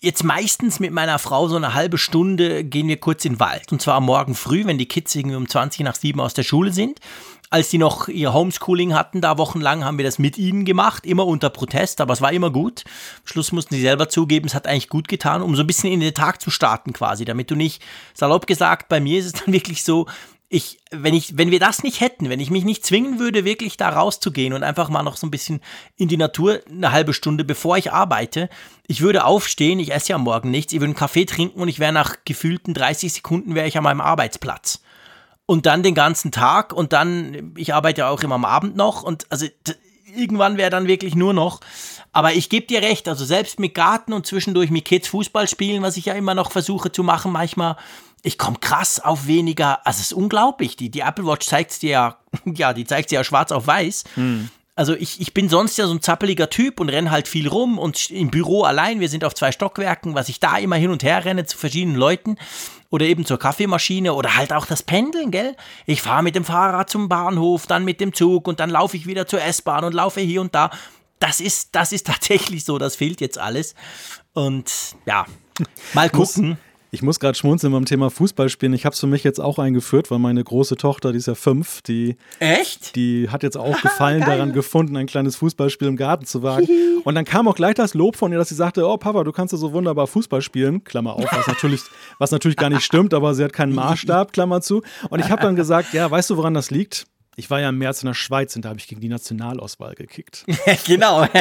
jetzt 0.04 0.24
meistens 0.24 0.80
mit 0.80 0.92
meiner 0.92 1.18
Frau 1.18 1.48
so 1.48 1.56
eine 1.56 1.74
halbe 1.74 1.98
Stunde 1.98 2.64
gehen 2.64 2.88
wir 2.88 3.00
kurz 3.00 3.24
in 3.26 3.34
den 3.34 3.40
Wald. 3.40 3.72
Und 3.72 3.82
zwar 3.82 4.02
Morgen 4.02 4.36
früh, 4.36 4.66
wenn 4.66 4.78
die 4.78 4.88
Kids 4.88 5.16
irgendwie 5.16 5.38
um 5.38 5.48
20 5.48 5.82
nach 5.82 5.96
7 5.96 6.20
aus 6.20 6.34
der 6.34 6.44
Schule 6.44 6.74
sind 6.74 7.00
als 7.54 7.70
die 7.70 7.78
noch 7.78 8.08
ihr 8.08 8.34
Homeschooling 8.34 8.96
hatten, 8.96 9.22
da 9.22 9.38
wochenlang 9.38 9.86
haben 9.86 10.00
wir 10.00 10.06
das 10.06 10.18
mit 10.18 10.40
ihnen 10.40 10.66
gemacht, 10.66 11.06
immer 11.06 11.28
unter 11.28 11.52
Protest, 11.52 12.02
aber 12.02 12.14
es 12.14 12.20
war 12.20 12.34
immer 12.34 12.50
gut. 12.50 12.84
Am 13.20 13.28
Schluss 13.28 13.52
mussten 13.52 13.76
sie 13.76 13.82
selber 13.82 14.10
zugeben, 14.10 14.48
es 14.48 14.56
hat 14.56 14.66
eigentlich 14.66 14.90
gut 14.90 15.08
getan, 15.08 15.44
um 15.44 15.56
so 15.56 15.62
ein 15.62 15.68
bisschen 15.68 15.92
in 15.92 16.00
den 16.00 16.16
Tag 16.16 16.42
zu 16.42 16.50
starten 16.50 16.94
quasi, 16.94 17.26
damit 17.26 17.52
du 17.52 17.56
nicht, 17.56 17.80
salopp 18.16 18.48
gesagt, 18.48 18.90
bei 18.90 19.00
mir 19.00 19.20
ist 19.20 19.26
es 19.28 19.34
dann 19.34 19.54
wirklich 19.54 19.84
so, 19.84 20.08
ich, 20.54 20.78
wenn 20.92 21.16
ich, 21.16 21.36
wenn 21.36 21.50
wir 21.50 21.60
das 21.60 21.82
nicht 21.82 22.00
hätten, 22.00 22.30
wenn 22.30 22.40
ich 22.40 22.52
mich 22.52 22.64
nicht 22.64 22.86
zwingen 22.86 23.18
würde, 23.18 23.44
wirklich 23.44 23.76
da 23.76 23.90
rauszugehen 23.90 24.54
und 24.54 24.62
einfach 24.62 24.88
mal 24.88 25.02
noch 25.02 25.18
so 25.18 25.26
ein 25.26 25.32
bisschen 25.32 25.62
in 25.98 26.10
die 26.10 26.18
Natur 26.18 26.60
eine 26.70 26.92
halbe 26.92 27.16
Stunde, 27.16 27.44
bevor 27.44 27.78
ich 27.78 27.92
arbeite, 27.92 28.50
ich 28.86 29.02
würde 29.02 29.26
aufstehen, 29.26 29.80
ich 29.80 29.92
esse 29.92 30.10
ja 30.10 30.20
Morgen 30.20 30.52
nichts, 30.52 30.72
ich 30.72 30.80
würde 30.80 30.92
einen 30.92 30.96
Kaffee 30.96 31.26
trinken 31.26 31.60
und 31.60 31.70
ich 31.70 31.80
wäre 31.80 31.92
nach 31.92 32.18
gefühlten 32.24 32.76
30 32.76 33.12
Sekunden 33.12 33.56
wäre 33.56 33.68
ich 33.68 33.78
an 33.78 33.84
meinem 33.84 34.00
Arbeitsplatz 34.00 34.84
und 35.48 35.66
dann 35.66 35.82
den 35.82 35.96
ganzen 35.96 36.32
Tag 36.32 36.72
und 36.72 36.94
dann, 36.94 37.56
ich 37.58 37.74
arbeite 37.74 38.02
ja 38.02 38.10
auch 38.10 38.22
immer 38.22 38.36
am 38.36 38.46
Abend 38.46 38.76
noch 38.76 39.02
und 39.02 39.26
also 39.32 39.48
irgendwann 40.16 40.58
wäre 40.58 40.70
dann 40.70 40.86
wirklich 40.86 41.16
nur 41.16 41.34
noch. 41.34 41.62
Aber 42.12 42.34
ich 42.34 42.50
gebe 42.50 42.68
dir 42.68 42.84
recht, 42.84 43.08
also 43.08 43.26
selbst 43.26 43.60
mit 43.60 43.74
Garten 43.74 44.14
und 44.14 44.28
zwischendurch 44.28 44.70
mit 44.70 44.86
Kids 44.86 45.08
Fußball 45.08 45.48
spielen, 45.48 45.82
was 45.82 45.98
ich 45.98 46.06
ja 46.06 46.14
immer 46.14 46.36
noch 46.36 46.52
versuche 46.52 46.92
zu 46.92 47.02
machen, 47.02 47.32
manchmal, 47.32 47.76
ich 48.24 48.38
komme 48.38 48.58
krass 48.60 49.02
auf 49.02 49.28
weniger, 49.28 49.86
also 49.86 50.00
es 50.00 50.08
ist 50.08 50.14
unglaublich. 50.14 50.78
Die, 50.78 50.90
die 50.90 51.02
Apple 51.02 51.26
Watch 51.26 51.46
zeigt 51.46 51.82
dir 51.82 51.90
ja, 51.92 52.18
ja, 52.46 52.74
die 52.74 52.86
zeigt 52.86 53.12
dir 53.12 53.16
ja 53.16 53.24
schwarz 53.24 53.52
auf 53.52 53.68
weiß. 53.68 54.06
Hm. 54.16 54.50
Also 54.76 54.96
ich, 54.96 55.22
ich 55.22 55.36
bin 55.36 55.50
sonst 55.50 55.78
ja 55.78 55.86
so 55.86 55.94
ein 55.94 56.02
zappeliger 56.02 56.50
Typ 56.50 56.80
und 56.80 56.90
renne 56.90 57.12
halt 57.12 57.28
viel 57.28 57.48
rum 57.48 57.78
und 57.78 58.10
im 58.10 58.32
Büro 58.32 58.64
allein, 58.64 59.00
wir 59.00 59.10
sind 59.10 59.24
auf 59.24 59.36
zwei 59.36 59.52
Stockwerken, 59.52 60.16
was 60.16 60.30
ich 60.30 60.40
da 60.40 60.58
immer 60.58 60.78
hin 60.78 60.90
und 60.90 61.04
her 61.04 61.26
renne 61.26 61.46
zu 61.46 61.58
verschiedenen 61.58 61.96
Leuten 61.96 62.38
oder 62.90 63.06
eben 63.06 63.24
zur 63.24 63.38
Kaffeemaschine 63.38 64.14
oder 64.14 64.36
halt 64.36 64.52
auch 64.52 64.66
das 64.66 64.82
Pendeln, 64.82 65.30
gell? 65.30 65.56
Ich 65.86 66.02
fahre 66.02 66.24
mit 66.24 66.36
dem 66.36 66.44
Fahrrad 66.46 66.90
zum 66.90 67.08
Bahnhof, 67.08 67.68
dann 67.68 67.86
mit 67.86 68.00
dem 68.00 68.14
Zug 68.14 68.48
und 68.48 68.60
dann 68.60 68.72
laufe 68.72 68.98
ich 68.98 69.06
wieder 69.06 69.28
zur 69.28 69.44
S-Bahn 69.44 69.84
und 69.84 69.94
laufe 69.94 70.22
hier 70.22 70.42
und 70.42 70.56
da. 70.56 70.72
Das 71.20 71.40
ist, 71.40 71.76
das 71.76 71.92
ist 71.92 72.08
tatsächlich 72.08 72.64
so, 72.64 72.80
das 72.80 72.96
fehlt 72.96 73.22
jetzt 73.22 73.38
alles. 73.38 73.76
Und 74.34 74.72
ja, 75.06 75.26
mal 75.94 76.10
gucken. 76.10 76.58
Ich 76.94 77.02
muss 77.02 77.20
gerade 77.20 77.36
schmunzeln 77.36 77.74
beim 77.74 77.86
Thema 77.86 78.12
Fußballspielen. 78.12 78.72
Ich 78.76 78.86
habe 78.86 78.94
es 78.94 79.00
für 79.00 79.08
mich 79.08 79.24
jetzt 79.24 79.40
auch 79.40 79.58
eingeführt, 79.58 80.12
weil 80.12 80.20
meine 80.20 80.44
große 80.44 80.76
Tochter, 80.76 81.12
die 81.12 81.18
ist 81.18 81.26
ja 81.26 81.34
fünf, 81.34 81.82
die, 81.82 82.18
Echt? 82.38 82.96
die 82.96 83.30
hat 83.32 83.42
jetzt 83.42 83.58
auch 83.58 83.82
Gefallen 83.82 84.22
daran 84.22 84.54
gefunden, 84.54 84.96
ein 84.96 85.08
kleines 85.08 85.36
Fußballspiel 85.38 85.88
im 85.88 85.96
Garten 85.96 86.28
zu 86.28 86.44
wagen. 86.44 86.68
Und 87.04 87.16
dann 87.16 87.26
kam 87.26 87.48
auch 87.48 87.56
gleich 87.56 87.74
das 87.74 87.96
Lob 87.96 88.16
von 88.16 88.32
ihr, 88.32 88.38
dass 88.38 88.50
sie 88.50 88.56
sagte, 88.56 88.88
oh 88.88 88.96
Papa, 88.98 89.24
du 89.24 89.32
kannst 89.32 89.54
ja 89.54 89.58
so 89.58 89.74
wunderbar 89.74 90.06
Fußball 90.06 90.44
spielen, 90.44 90.84
Klammer 90.84 91.16
auf, 91.16 91.26
was 91.32 91.48
natürlich, 91.48 91.82
was 92.20 92.30
natürlich 92.30 92.58
gar 92.58 92.70
nicht 92.70 92.84
stimmt, 92.84 93.16
aber 93.16 93.34
sie 93.34 93.44
hat 93.44 93.54
keinen 93.54 93.74
Maßstab, 93.74 94.32
Klammer 94.32 94.62
zu. 94.62 94.84
Und 95.10 95.20
ich 95.20 95.32
habe 95.32 95.42
dann 95.42 95.56
gesagt, 95.56 95.94
ja, 95.94 96.12
weißt 96.12 96.30
du, 96.30 96.38
woran 96.38 96.54
das 96.54 96.70
liegt? 96.70 97.08
Ich 97.36 97.50
war 97.50 97.60
ja 97.60 97.70
im 97.70 97.80
März 97.80 98.04
in 98.04 98.08
der 98.08 98.14
Schweiz 98.14 98.56
und 98.56 98.66
da 98.66 98.70
habe 98.70 98.78
ich 98.78 98.88
gegen 98.88 99.02
die 99.02 99.10
Nationalauswahl 99.10 99.96
gekickt. 99.96 100.46
genau. 100.86 101.26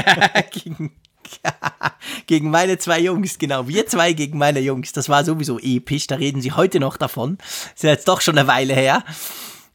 gegen 2.26 2.50
meine 2.50 2.78
zwei 2.78 3.00
Jungs, 3.00 3.38
genau. 3.38 3.68
Wir 3.68 3.86
zwei 3.86 4.12
gegen 4.12 4.38
meine 4.38 4.60
Jungs. 4.60 4.92
Das 4.92 5.08
war 5.08 5.24
sowieso 5.24 5.58
episch. 5.58 6.06
Da 6.06 6.16
reden 6.16 6.40
sie 6.40 6.52
heute 6.52 6.80
noch 6.80 6.96
davon. 6.96 7.38
Ist 7.74 7.84
ja 7.84 7.90
jetzt 7.90 8.08
doch 8.08 8.20
schon 8.20 8.38
eine 8.38 8.48
Weile 8.48 8.74
her. 8.74 9.04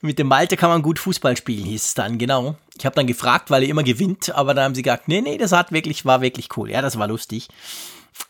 Mit 0.01 0.19
dem 0.19 0.27
Malte 0.27 0.57
kann 0.57 0.69
man 0.69 0.83
gut 0.83 0.99
Fußball 0.99 1.35
spielen, 1.37 1.65
hieß 1.65 1.85
es 1.85 1.93
dann, 1.95 2.19
genau. 2.19 2.55
Ich 2.77 2.85
habe 2.85 2.95
dann 2.95 3.07
gefragt, 3.07 3.49
weil 3.49 3.63
er 3.63 3.69
immer 3.69 3.81
gewinnt, 3.81 4.29
aber 4.35 4.53
dann 4.53 4.65
haben 4.65 4.75
sie 4.75 4.83
gesagt, 4.83 5.07
nee, 5.07 5.21
nee, 5.21 5.39
das 5.39 5.51
hat 5.51 5.71
wirklich, 5.71 6.05
war 6.05 6.21
wirklich 6.21 6.55
cool. 6.55 6.69
Ja, 6.69 6.83
das 6.83 6.99
war 6.99 7.07
lustig. 7.07 7.47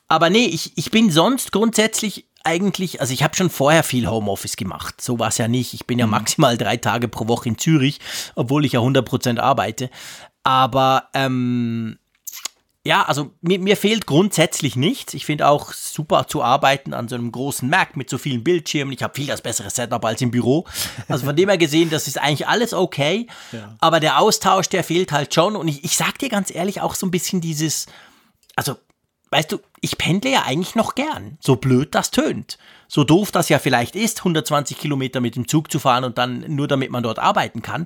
Aber 0.07 0.29
nee, 0.29 0.45
ich, 0.45 0.71
ich 0.77 0.91
bin 0.91 1.11
sonst 1.11 1.51
grundsätzlich 1.51 2.25
eigentlich, 2.45 3.01
also 3.01 3.13
ich 3.13 3.23
habe 3.23 3.35
schon 3.35 3.49
vorher 3.49 3.83
viel 3.83 4.07
Homeoffice 4.07 4.55
gemacht. 4.55 5.01
So 5.01 5.19
war 5.19 5.27
es 5.27 5.37
ja 5.37 5.49
nicht. 5.49 5.73
Ich 5.73 5.85
bin 5.85 5.99
ja 5.99 6.05
mhm. 6.05 6.11
maximal 6.11 6.57
drei 6.57 6.77
Tage 6.77 7.09
pro 7.09 7.27
Woche 7.27 7.49
in 7.49 7.57
Zürich, 7.57 7.99
obwohl 8.35 8.63
ich 8.65 8.73
ja 8.73 8.79
100% 8.79 9.39
arbeite. 9.39 9.89
Aber 10.43 11.09
ähm, 11.13 11.97
ja, 12.87 13.03
also 13.03 13.31
mir, 13.41 13.59
mir 13.59 13.75
fehlt 13.75 14.05
grundsätzlich 14.05 14.77
nichts. 14.77 15.13
Ich 15.13 15.25
finde 15.25 15.49
auch 15.49 15.73
super 15.73 16.25
zu 16.27 16.41
arbeiten 16.41 16.93
an 16.93 17.09
so 17.09 17.15
einem 17.15 17.33
großen 17.33 17.69
Mac 17.69 17.97
mit 17.97 18.09
so 18.09 18.17
vielen 18.17 18.45
Bildschirmen. 18.45 18.93
Ich 18.93 19.03
habe 19.03 19.13
viel 19.13 19.27
das 19.27 19.41
bessere 19.41 19.69
Setup 19.69 20.03
als 20.05 20.21
im 20.21 20.31
Büro. 20.31 20.65
Also 21.09 21.25
von 21.25 21.35
dem 21.35 21.49
her 21.49 21.57
gesehen, 21.57 21.89
das 21.89 22.07
ist 22.07 22.17
eigentlich 22.17 22.47
alles 22.47 22.73
okay. 22.73 23.27
Ja. 23.51 23.75
Aber 23.81 23.99
der 23.99 24.19
Austausch, 24.21 24.69
der 24.69 24.85
fehlt 24.85 25.11
halt 25.11 25.33
schon. 25.33 25.57
Und 25.57 25.67
ich, 25.67 25.83
ich 25.83 25.97
sag 25.97 26.17
dir 26.19 26.29
ganz 26.29 26.49
ehrlich 26.49 26.79
auch 26.79 26.95
so 26.95 27.05
ein 27.05 27.11
bisschen 27.11 27.41
dieses, 27.41 27.87
also 28.55 28.77
weißt 29.31 29.51
du, 29.51 29.59
ich 29.81 29.97
pendle 29.97 30.31
ja 30.31 30.43
eigentlich 30.43 30.75
noch 30.75 30.95
gern, 30.95 31.37
so 31.41 31.57
blöd 31.57 31.93
das 31.93 32.11
tönt. 32.11 32.57
So 32.87 33.03
doof 33.03 33.31
das 33.31 33.49
ja 33.49 33.59
vielleicht 33.59 33.97
ist, 33.97 34.19
120 34.19 34.77
Kilometer 34.77 35.19
mit 35.19 35.35
dem 35.35 35.47
Zug 35.47 35.69
zu 35.69 35.79
fahren 35.79 36.05
und 36.05 36.17
dann 36.17 36.45
nur 36.47 36.69
damit 36.69 36.89
man 36.89 37.03
dort 37.03 37.19
arbeiten 37.19 37.61
kann. 37.61 37.85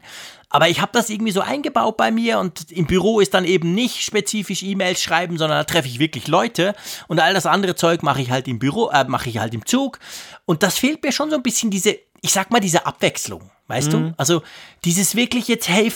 Aber 0.51 0.67
ich 0.67 0.81
habe 0.81 0.91
das 0.93 1.09
irgendwie 1.09 1.31
so 1.31 1.41
eingebaut 1.41 1.97
bei 1.97 2.11
mir 2.11 2.39
und 2.39 2.71
im 2.71 2.85
Büro 2.85 3.21
ist 3.21 3.33
dann 3.33 3.45
eben 3.45 3.73
nicht 3.73 4.03
spezifisch 4.03 4.63
E-Mails 4.63 5.01
schreiben, 5.01 5.37
sondern 5.37 5.59
da 5.59 5.63
treffe 5.63 5.87
ich 5.87 5.97
wirklich 5.97 6.27
Leute 6.27 6.75
und 7.07 7.19
all 7.19 7.33
das 7.33 7.45
andere 7.45 7.75
Zeug 7.75 8.03
mache 8.03 8.21
ich 8.21 8.31
halt 8.31 8.47
im 8.49 8.59
Büro, 8.59 8.89
äh, 8.89 9.05
mache 9.05 9.29
ich 9.29 9.37
halt 9.37 9.53
im 9.53 9.65
Zug. 9.65 9.99
Und 10.45 10.61
das 10.61 10.77
fehlt 10.77 11.03
mir 11.03 11.13
schon 11.13 11.29
so 11.29 11.37
ein 11.37 11.43
bisschen 11.43 11.71
diese, 11.71 11.97
ich 12.21 12.33
sag 12.33 12.51
mal, 12.51 12.59
diese 12.59 12.85
Abwechslung. 12.85 13.49
Weißt 13.67 13.93
mhm. 13.93 14.09
du? 14.09 14.13
Also 14.17 14.41
dieses 14.83 15.15
wirklich 15.15 15.47
jetzt, 15.47 15.69
hey, 15.69 15.91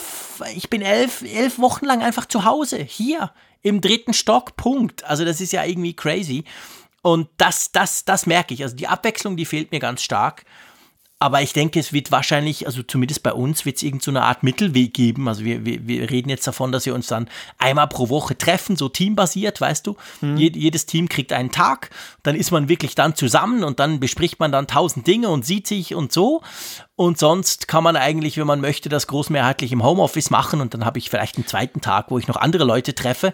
ich 0.55 0.69
bin 0.69 0.81
elf, 0.81 1.21
elf 1.21 1.59
Wochen 1.59 1.85
lang 1.85 2.01
einfach 2.01 2.25
zu 2.25 2.45
Hause, 2.45 2.77
hier 2.77 3.31
im 3.62 3.81
dritten 3.81 4.13
Stock, 4.13 4.55
Punkt. 4.55 5.03
Also 5.03 5.25
das 5.25 5.41
ist 5.41 5.51
ja 5.51 5.65
irgendwie 5.65 5.93
crazy. 5.93 6.45
Und 7.01 7.27
das, 7.38 7.71
das, 7.74 8.05
das 8.05 8.25
merke 8.25 8.53
ich. 8.53 8.63
Also 8.63 8.75
die 8.75 8.88
Abwechslung, 8.88 9.35
die 9.35 9.45
fehlt 9.45 9.71
mir 9.71 9.79
ganz 9.79 10.01
stark. 10.01 10.45
Aber 11.25 11.41
ich 11.41 11.53
denke, 11.53 11.79
es 11.79 11.91
wird 11.91 12.12
wahrscheinlich, 12.12 12.67
also 12.67 12.84
zumindest 12.84 13.24
bei 13.24 13.34
uns, 13.34 13.65
wird 13.65 13.77
es 13.77 13.82
irgendeine 13.82 14.22
Art 14.22 14.44
Mittelweg 14.44 14.94
geben. 14.94 15.27
Also 15.27 15.44
wir, 15.44 15.65
wir, 15.65 15.88
wir 15.88 16.12
reden 16.12 16.29
jetzt 16.29 16.46
davon, 16.46 16.72
dass 16.72 16.86
wir 16.86 16.94
uns 16.94 17.08
dann 17.08 17.27
einmal 17.58 17.88
pro 17.88 18.10
Woche 18.10 18.38
treffen, 18.38 18.75
so 18.75 18.89
teambasiert, 18.89 19.60
weißt 19.60 19.88
du. 19.88 19.96
Mhm. 20.22 20.38
Je, 20.38 20.51
jedes 20.53 20.86
Team 20.86 21.10
kriegt 21.10 21.34
einen 21.34 21.50
Tag, 21.50 21.89
dann 22.22 22.36
ist 22.36 22.51
man 22.51 22.70
wirklich 22.70 22.94
dann 22.94 23.15
zusammen 23.15 23.63
und 23.63 23.79
dann 23.79 24.00
bespricht 24.00 24.39
man 24.39 24.51
dann 24.51 24.67
tausend 24.67 25.08
Dinge 25.08 25.29
und 25.29 25.44
sieht 25.48 25.65
sich 25.65 25.96
und 25.96 26.13
so. 26.13 26.44
Und 26.96 27.17
sonst 27.17 27.67
kann 27.67 27.84
man 27.84 27.96
eigentlich, 27.96 28.38
wenn 28.38 28.46
man 28.46 28.62
möchte, 28.62 28.88
das 28.89 29.08
großmehrheitlich 29.08 29.72
im 29.72 29.84
Homeoffice 29.84 30.29
machen 30.29 30.62
und 30.62 30.75
dann 30.75 30.86
habe 30.86 31.00
ich 31.00 31.10
vielleicht 31.10 31.38
einen 31.38 31.48
zweiten 31.48 31.82
Tag, 31.82 32.12
wo 32.12 32.20
ich 32.20 32.27
noch 32.27 32.38
andere 32.38 32.65
Leute 32.65 32.94
treffe. 32.94 33.34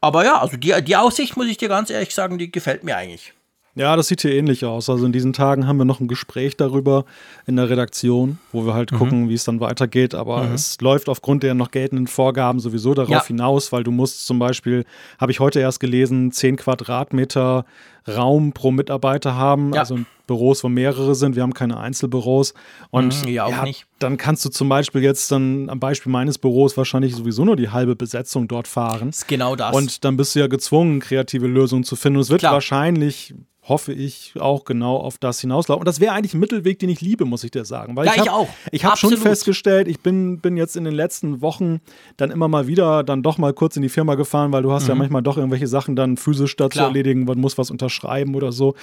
Aber 0.00 0.24
ja, 0.24 0.40
also 0.40 0.56
die, 0.56 0.72
die 0.82 0.96
Aussicht, 0.96 1.36
muss 1.36 1.48
ich 1.48 1.58
dir 1.58 1.68
ganz 1.68 1.90
ehrlich 1.90 2.14
sagen, 2.14 2.38
die 2.38 2.50
gefällt 2.50 2.82
mir 2.82 2.96
eigentlich. 2.96 3.34
Ja, 3.76 3.94
das 3.94 4.08
sieht 4.08 4.22
hier 4.22 4.32
ähnlich 4.32 4.64
aus. 4.64 4.88
Also 4.88 5.04
in 5.04 5.12
diesen 5.12 5.34
Tagen 5.34 5.66
haben 5.66 5.76
wir 5.76 5.84
noch 5.84 6.00
ein 6.00 6.08
Gespräch 6.08 6.56
darüber 6.56 7.04
in 7.46 7.56
der 7.56 7.68
Redaktion, 7.68 8.38
wo 8.50 8.64
wir 8.64 8.72
halt 8.72 8.90
mhm. 8.90 8.96
gucken, 8.96 9.28
wie 9.28 9.34
es 9.34 9.44
dann 9.44 9.60
weitergeht. 9.60 10.14
Aber 10.14 10.44
mhm. 10.44 10.54
es 10.54 10.80
läuft 10.80 11.10
aufgrund 11.10 11.42
der 11.42 11.52
noch 11.52 11.70
geltenden 11.70 12.06
Vorgaben 12.06 12.58
sowieso 12.58 12.94
darauf 12.94 13.10
ja. 13.10 13.26
hinaus, 13.26 13.72
weil 13.72 13.84
du 13.84 13.90
musst 13.90 14.26
zum 14.26 14.38
Beispiel, 14.38 14.86
habe 15.20 15.30
ich 15.30 15.40
heute 15.40 15.60
erst 15.60 15.80
gelesen, 15.80 16.32
10 16.32 16.56
Quadratmeter 16.56 17.66
Raum 18.08 18.52
pro 18.52 18.70
Mitarbeiter 18.70 19.34
haben. 19.34 19.72
Ja. 19.74 19.80
Also 19.80 19.98
Büros, 20.26 20.64
wo 20.64 20.68
mehrere 20.68 21.14
sind. 21.14 21.36
Wir 21.36 21.42
haben 21.42 21.54
keine 21.54 21.78
Einzelbüros. 21.78 22.54
Und 22.90 23.22
mhm, 23.22 23.28
ja, 23.28 23.48
ja, 23.48 23.64
dann 23.98 24.16
kannst 24.16 24.44
du 24.44 24.48
zum 24.48 24.68
Beispiel 24.68 25.02
jetzt 25.02 25.30
dann 25.30 25.70
am 25.70 25.80
Beispiel 25.80 26.10
meines 26.10 26.38
Büros 26.38 26.76
wahrscheinlich 26.76 27.14
sowieso 27.14 27.44
nur 27.44 27.56
die 27.56 27.70
halbe 27.70 27.96
Besetzung 27.96 28.48
dort 28.48 28.66
fahren. 28.68 29.08
Das 29.08 29.18
ist 29.18 29.28
genau 29.28 29.56
das. 29.56 29.74
Und 29.74 30.04
dann 30.04 30.16
bist 30.16 30.34
du 30.34 30.40
ja 30.40 30.48
gezwungen, 30.48 31.00
kreative 31.00 31.46
Lösungen 31.46 31.84
zu 31.84 31.96
finden. 31.96 32.16
Und 32.16 32.22
es 32.22 32.30
wird 32.30 32.40
Klar. 32.40 32.54
wahrscheinlich 32.54 33.34
hoffe 33.68 33.92
ich, 33.92 34.34
auch 34.38 34.64
genau 34.64 34.96
auf 34.96 35.18
das 35.18 35.40
hinauslaufen. 35.40 35.80
Und 35.80 35.86
das 35.86 35.98
wäre 35.98 36.12
eigentlich 36.12 36.34
ein 36.34 36.40
Mittelweg, 36.40 36.78
den 36.78 36.88
ich 36.88 37.00
liebe, 37.00 37.24
muss 37.24 37.42
ich 37.42 37.50
dir 37.50 37.64
sagen. 37.64 37.96
Weil 37.96 38.06
ja, 38.06 38.12
ich, 38.12 38.18
hab, 38.20 38.26
ich 38.26 38.30
auch. 38.30 38.48
Ich 38.70 38.84
habe 38.84 38.96
schon 38.96 39.16
festgestellt, 39.16 39.88
ich 39.88 40.00
bin, 40.00 40.38
bin 40.38 40.56
jetzt 40.56 40.76
in 40.76 40.84
den 40.84 40.94
letzten 40.94 41.40
Wochen 41.40 41.80
dann 42.16 42.30
immer 42.30 42.46
mal 42.46 42.68
wieder 42.68 43.02
dann 43.02 43.22
doch 43.22 43.38
mal 43.38 43.52
kurz 43.52 43.76
in 43.76 43.82
die 43.82 43.88
Firma 43.88 44.14
gefahren, 44.14 44.52
weil 44.52 44.62
du 44.62 44.70
hast 44.70 44.84
mhm. 44.84 44.90
ja 44.90 44.94
manchmal 44.94 45.22
doch 45.22 45.36
irgendwelche 45.36 45.66
Sachen 45.66 45.96
dann 45.96 46.16
physisch 46.16 46.54
dazu 46.56 46.78
Klar. 46.78 46.88
erledigen, 46.88 47.24
man 47.24 47.38
muss 47.38 47.58
was 47.58 47.70
unterschreiben 47.70 47.95
oder 48.04 48.52
so. 48.52 48.74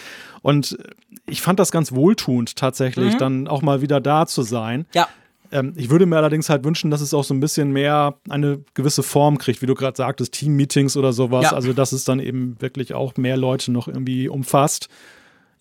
Und 0.41 0.77
ich 1.25 1.41
fand 1.41 1.59
das 1.59 1.71
ganz 1.71 1.93
wohltuend 1.93 2.55
tatsächlich, 2.55 3.13
mhm. 3.13 3.17
dann 3.17 3.47
auch 3.47 3.61
mal 3.61 3.81
wieder 3.81 4.01
da 4.01 4.25
zu 4.25 4.41
sein. 4.41 4.85
Ja. 4.93 5.07
Ähm, 5.51 5.73
ich 5.75 5.89
würde 5.89 6.05
mir 6.05 6.17
allerdings 6.17 6.49
halt 6.49 6.63
wünschen, 6.63 6.91
dass 6.91 7.01
es 7.01 7.13
auch 7.13 7.23
so 7.23 7.33
ein 7.33 7.39
bisschen 7.39 7.71
mehr 7.71 8.15
eine 8.29 8.59
gewisse 8.73 9.03
Form 9.03 9.37
kriegt, 9.37 9.61
wie 9.61 9.67
du 9.67 9.75
gerade 9.75 9.95
sagtest, 9.95 10.33
Team-Meetings 10.33 10.97
oder 10.97 11.13
sowas. 11.13 11.45
Ja. 11.45 11.53
Also, 11.53 11.73
dass 11.73 11.91
es 11.91 12.03
dann 12.03 12.19
eben 12.19 12.57
wirklich 12.59 12.93
auch 12.93 13.15
mehr 13.17 13.37
Leute 13.37 13.71
noch 13.71 13.87
irgendwie 13.87 14.27
umfasst. 14.27 14.89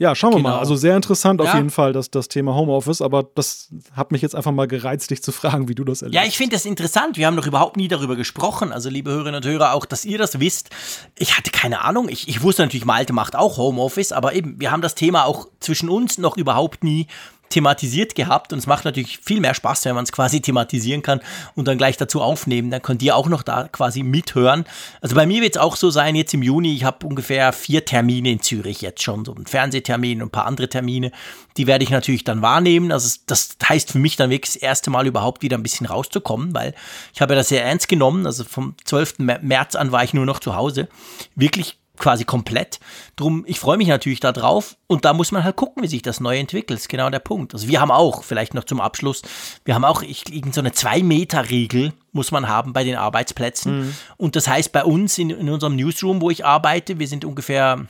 Ja, 0.02 0.16
schauen 0.16 0.32
wir 0.32 0.38
genau. 0.38 0.48
mal. 0.48 0.58
Also 0.58 0.74
sehr 0.74 0.96
interessant 0.96 1.40
auf 1.40 1.54
jeden 1.54 1.70
Fall, 1.70 1.92
dass 1.92 2.10
das 2.10 2.26
Thema 2.26 2.56
Homeoffice, 2.56 3.00
aber 3.00 3.22
das 3.22 3.68
hat 3.94 4.10
mich 4.10 4.20
jetzt 4.20 4.34
einfach 4.34 4.50
mal 4.50 4.66
gereizt, 4.66 5.12
dich 5.12 5.22
zu 5.22 5.30
fragen, 5.30 5.68
wie 5.68 5.76
du 5.76 5.84
das 5.84 6.02
erlebst. 6.02 6.20
Ja, 6.20 6.26
ich 6.26 6.36
finde 6.36 6.56
das 6.56 6.64
interessant. 6.64 7.16
Wir 7.18 7.28
haben 7.28 7.36
noch 7.36 7.46
überhaupt 7.46 7.76
nie 7.76 7.86
darüber 7.86 8.16
gesprochen. 8.16 8.72
Also, 8.72 8.90
liebe 8.90 9.12
Hörerinnen 9.12 9.36
und 9.36 9.46
Hörer, 9.46 9.74
auch, 9.74 9.84
dass 9.84 10.04
ihr 10.04 10.18
das 10.18 10.40
wisst. 10.40 10.70
Ich 11.16 11.38
hatte 11.38 11.52
keine 11.52 11.84
Ahnung. 11.84 12.08
Ich, 12.08 12.26
ich 12.26 12.42
wusste 12.42 12.62
natürlich, 12.62 12.84
Malte 12.84 13.12
macht 13.12 13.36
auch 13.36 13.58
Homeoffice, 13.58 14.10
aber 14.10 14.34
eben, 14.34 14.58
wir 14.60 14.72
haben 14.72 14.82
das 14.82 14.96
Thema 14.96 15.24
auch 15.24 15.46
zwischen 15.60 15.88
uns 15.88 16.18
noch 16.18 16.36
überhaupt 16.36 16.82
nie 16.82 17.06
thematisiert 17.52 18.14
gehabt 18.14 18.52
und 18.52 18.58
es 18.58 18.66
macht 18.66 18.84
natürlich 18.84 19.18
viel 19.18 19.40
mehr 19.40 19.54
Spaß, 19.54 19.84
wenn 19.84 19.94
man 19.94 20.04
es 20.04 20.12
quasi 20.12 20.40
thematisieren 20.40 21.02
kann 21.02 21.20
und 21.54 21.68
dann 21.68 21.78
gleich 21.78 21.96
dazu 21.96 22.20
aufnehmen. 22.20 22.70
Dann 22.70 22.82
könnt 22.82 23.02
ihr 23.02 23.14
auch 23.14 23.28
noch 23.28 23.42
da 23.42 23.68
quasi 23.68 24.02
mithören. 24.02 24.64
Also 25.00 25.14
bei 25.14 25.26
mir 25.26 25.42
wird 25.42 25.56
es 25.56 25.60
auch 25.60 25.76
so 25.76 25.90
sein, 25.90 26.16
jetzt 26.16 26.34
im 26.34 26.42
Juni, 26.42 26.74
ich 26.74 26.84
habe 26.84 27.06
ungefähr 27.06 27.52
vier 27.52 27.84
Termine 27.84 28.30
in 28.30 28.40
Zürich 28.40 28.80
jetzt 28.80 29.02
schon, 29.02 29.24
so 29.24 29.34
ein 29.34 29.46
Fernsehtermin 29.46 30.22
und 30.22 30.28
ein 30.28 30.32
paar 30.32 30.46
andere 30.46 30.68
Termine. 30.68 31.12
Die 31.56 31.66
werde 31.66 31.84
ich 31.84 31.90
natürlich 31.90 32.24
dann 32.24 32.40
wahrnehmen. 32.42 32.90
Also 32.90 33.18
das 33.26 33.56
heißt 33.68 33.92
für 33.92 33.98
mich 33.98 34.16
dann 34.16 34.30
wirklich 34.30 34.54
das 34.54 34.62
erste 34.62 34.90
Mal 34.90 35.06
überhaupt 35.06 35.42
wieder 35.42 35.58
ein 35.58 35.62
bisschen 35.62 35.86
rauszukommen, 35.86 36.54
weil 36.54 36.74
ich 37.12 37.20
habe 37.20 37.34
ja 37.34 37.38
das 37.38 37.48
sehr 37.48 37.64
ernst 37.64 37.88
genommen. 37.88 38.26
Also 38.26 38.44
vom 38.44 38.74
12. 38.84 39.18
März 39.18 39.74
an 39.74 39.92
war 39.92 40.02
ich 40.02 40.14
nur 40.14 40.24
noch 40.24 40.40
zu 40.40 40.56
Hause. 40.56 40.88
Wirklich 41.36 41.81
quasi 41.98 42.24
komplett. 42.24 42.80
Drum, 43.16 43.44
ich 43.46 43.60
freue 43.60 43.76
mich 43.76 43.88
natürlich 43.88 44.20
darauf 44.20 44.76
und 44.86 45.04
da 45.04 45.12
muss 45.12 45.32
man 45.32 45.44
halt 45.44 45.56
gucken, 45.56 45.82
wie 45.82 45.88
sich 45.88 46.02
das 46.02 46.20
neu 46.20 46.38
entwickelt. 46.38 46.78
Das 46.78 46.82
ist 46.82 46.88
genau 46.88 47.10
der 47.10 47.18
Punkt. 47.18 47.54
Also 47.54 47.68
wir 47.68 47.80
haben 47.80 47.90
auch, 47.90 48.24
vielleicht 48.24 48.54
noch 48.54 48.64
zum 48.64 48.80
Abschluss, 48.80 49.22
wir 49.64 49.74
haben 49.74 49.84
auch 49.84 50.02
irgend 50.02 50.54
so 50.54 50.60
eine 50.60 50.70
2-Meter-Regel 50.70 51.92
muss 52.12 52.30
man 52.30 52.46
haben 52.46 52.72
bei 52.72 52.84
den 52.84 52.96
Arbeitsplätzen. 52.96 53.80
Mhm. 53.80 53.94
Und 54.18 54.36
das 54.36 54.46
heißt 54.46 54.72
bei 54.72 54.84
uns 54.84 55.18
in, 55.18 55.30
in 55.30 55.48
unserem 55.48 55.76
Newsroom, 55.76 56.20
wo 56.20 56.30
ich 56.30 56.44
arbeite, 56.44 56.98
wir 56.98 57.08
sind 57.08 57.24
ungefähr 57.24 57.86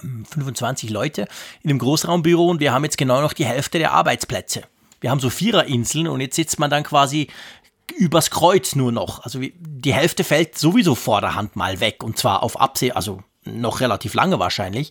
25 0.00 0.88
ähm, 0.88 0.94
Leute 0.94 1.28
in 1.62 1.70
einem 1.70 1.78
Großraumbüro 1.78 2.48
und 2.48 2.60
wir 2.60 2.72
haben 2.72 2.84
jetzt 2.84 2.98
genau 2.98 3.20
noch 3.20 3.32
die 3.32 3.44
Hälfte 3.44 3.78
der 3.78 3.92
Arbeitsplätze. 3.92 4.62
Wir 5.00 5.10
haben 5.10 5.20
so 5.20 5.30
Viererinseln 5.30 6.08
und 6.08 6.20
jetzt 6.20 6.36
sitzt 6.36 6.58
man 6.58 6.70
dann 6.70 6.82
quasi 6.82 7.28
übers 7.92 8.30
Kreuz 8.30 8.74
nur 8.74 8.92
noch. 8.92 9.24
Also 9.24 9.40
die 9.40 9.94
Hälfte 9.94 10.24
fällt 10.24 10.58
sowieso 10.58 10.94
vor 10.94 11.20
der 11.20 11.34
Hand 11.34 11.56
mal 11.56 11.80
weg 11.80 12.02
und 12.02 12.18
zwar 12.18 12.42
auf 12.42 12.60
Abseh, 12.60 12.92
also 12.92 13.22
noch 13.44 13.80
relativ 13.80 14.14
lange 14.14 14.38
wahrscheinlich. 14.38 14.90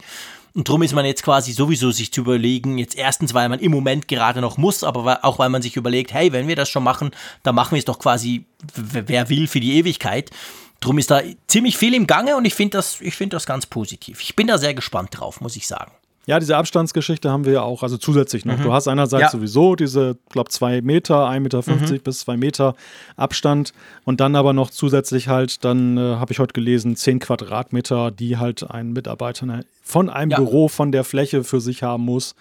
Und 0.54 0.70
darum 0.70 0.84
ist 0.84 0.94
man 0.94 1.06
jetzt 1.06 1.22
quasi 1.22 1.52
sowieso 1.52 1.92
sich 1.92 2.14
zu 2.14 2.22
überlegen, 2.22 2.78
jetzt 2.78 2.96
erstens, 2.96 3.34
weil 3.34 3.50
man 3.50 3.60
im 3.60 3.74
Moment 3.74 4.08
gerade 4.08 4.40
noch 4.40 4.58
muss, 4.58 4.86
aber 4.86 5.20
auch 5.25 5.38
weil 5.38 5.50
man 5.50 5.62
sich 5.62 5.75
überlegt, 5.75 6.14
hey, 6.14 6.32
wenn 6.32 6.48
wir 6.48 6.56
das 6.56 6.70
schon 6.70 6.84
machen, 6.84 7.12
dann 7.44 7.56
machen 7.56 7.72
wir 7.72 7.80
es 7.80 7.86
doch 7.86 8.00
quasi, 8.00 8.46
wer 8.74 9.28
will, 9.28 9.48
für 9.48 9.60
die 9.60 9.75
Ewigkeit. 9.75 10.32
Drum 10.80 10.98
ist 10.98 11.12
da 11.12 11.22
ziemlich 11.48 11.75
viel 11.75 11.94
im 11.94 12.08
Gange 12.08 12.38
und 12.38 12.46
ich 12.46 12.54
finde 12.54 12.78
das, 12.78 12.94
find 12.96 13.34
das 13.34 13.46
ganz 13.46 13.66
positiv. 13.66 14.22
Ich 14.22 14.38
bin 14.38 14.48
da 14.48 14.58
sehr 14.58 14.74
gespannt 14.74 15.10
drauf, 15.12 15.42
muss 15.42 15.58
ich 15.58 15.68
sagen. 15.68 15.92
Ja, 16.27 16.39
diese 16.39 16.58
Abstandsgeschichte 16.58 17.29
haben 17.29 17.46
wir 17.46 17.53
ja 17.53 17.62
auch, 17.62 17.84
also 17.84 17.98
zusätzlich 17.98 18.46
noch. 18.46 18.58
Mhm. 18.58 18.63
Du 18.63 18.74
hast 18.74 18.88
einerseits 18.88 19.22
ja. 19.22 19.29
sowieso 19.29 19.75
diese, 19.75 20.17
glaube 20.29 20.50
zwei 20.50 20.82
Meter, 20.82 21.29
1,50 21.29 21.39
Meter 21.39 21.94
mhm. 21.94 22.00
bis 22.00 22.20
zwei 22.20 22.38
Meter 22.38 22.75
Abstand 23.15 23.74
und 24.05 24.20
dann 24.20 24.36
aber 24.36 24.53
noch 24.53 24.72
zusätzlich 24.72 25.27
halt, 25.27 25.63
dann 25.63 25.98
äh, 25.98 26.15
habe 26.15 26.34
ich 26.34 26.39
heute 26.39 26.53
gelesen, 26.53 26.96
zehn 26.96 27.20
Quadratmeter, 27.20 28.10
die 28.10 28.38
halt 28.38 28.70
ein 28.70 28.94
Mitarbeiter 28.94 29.46
ne, 29.46 29.65
von 29.84 30.10
einem 30.10 30.32
ja. 30.32 30.38
Büro, 30.38 30.67
von 30.67 30.91
der 30.91 31.03
Fläche 31.03 31.44
für 31.44 31.62
sich 31.62 31.84
haben 31.84 32.03
muss. 32.03 32.36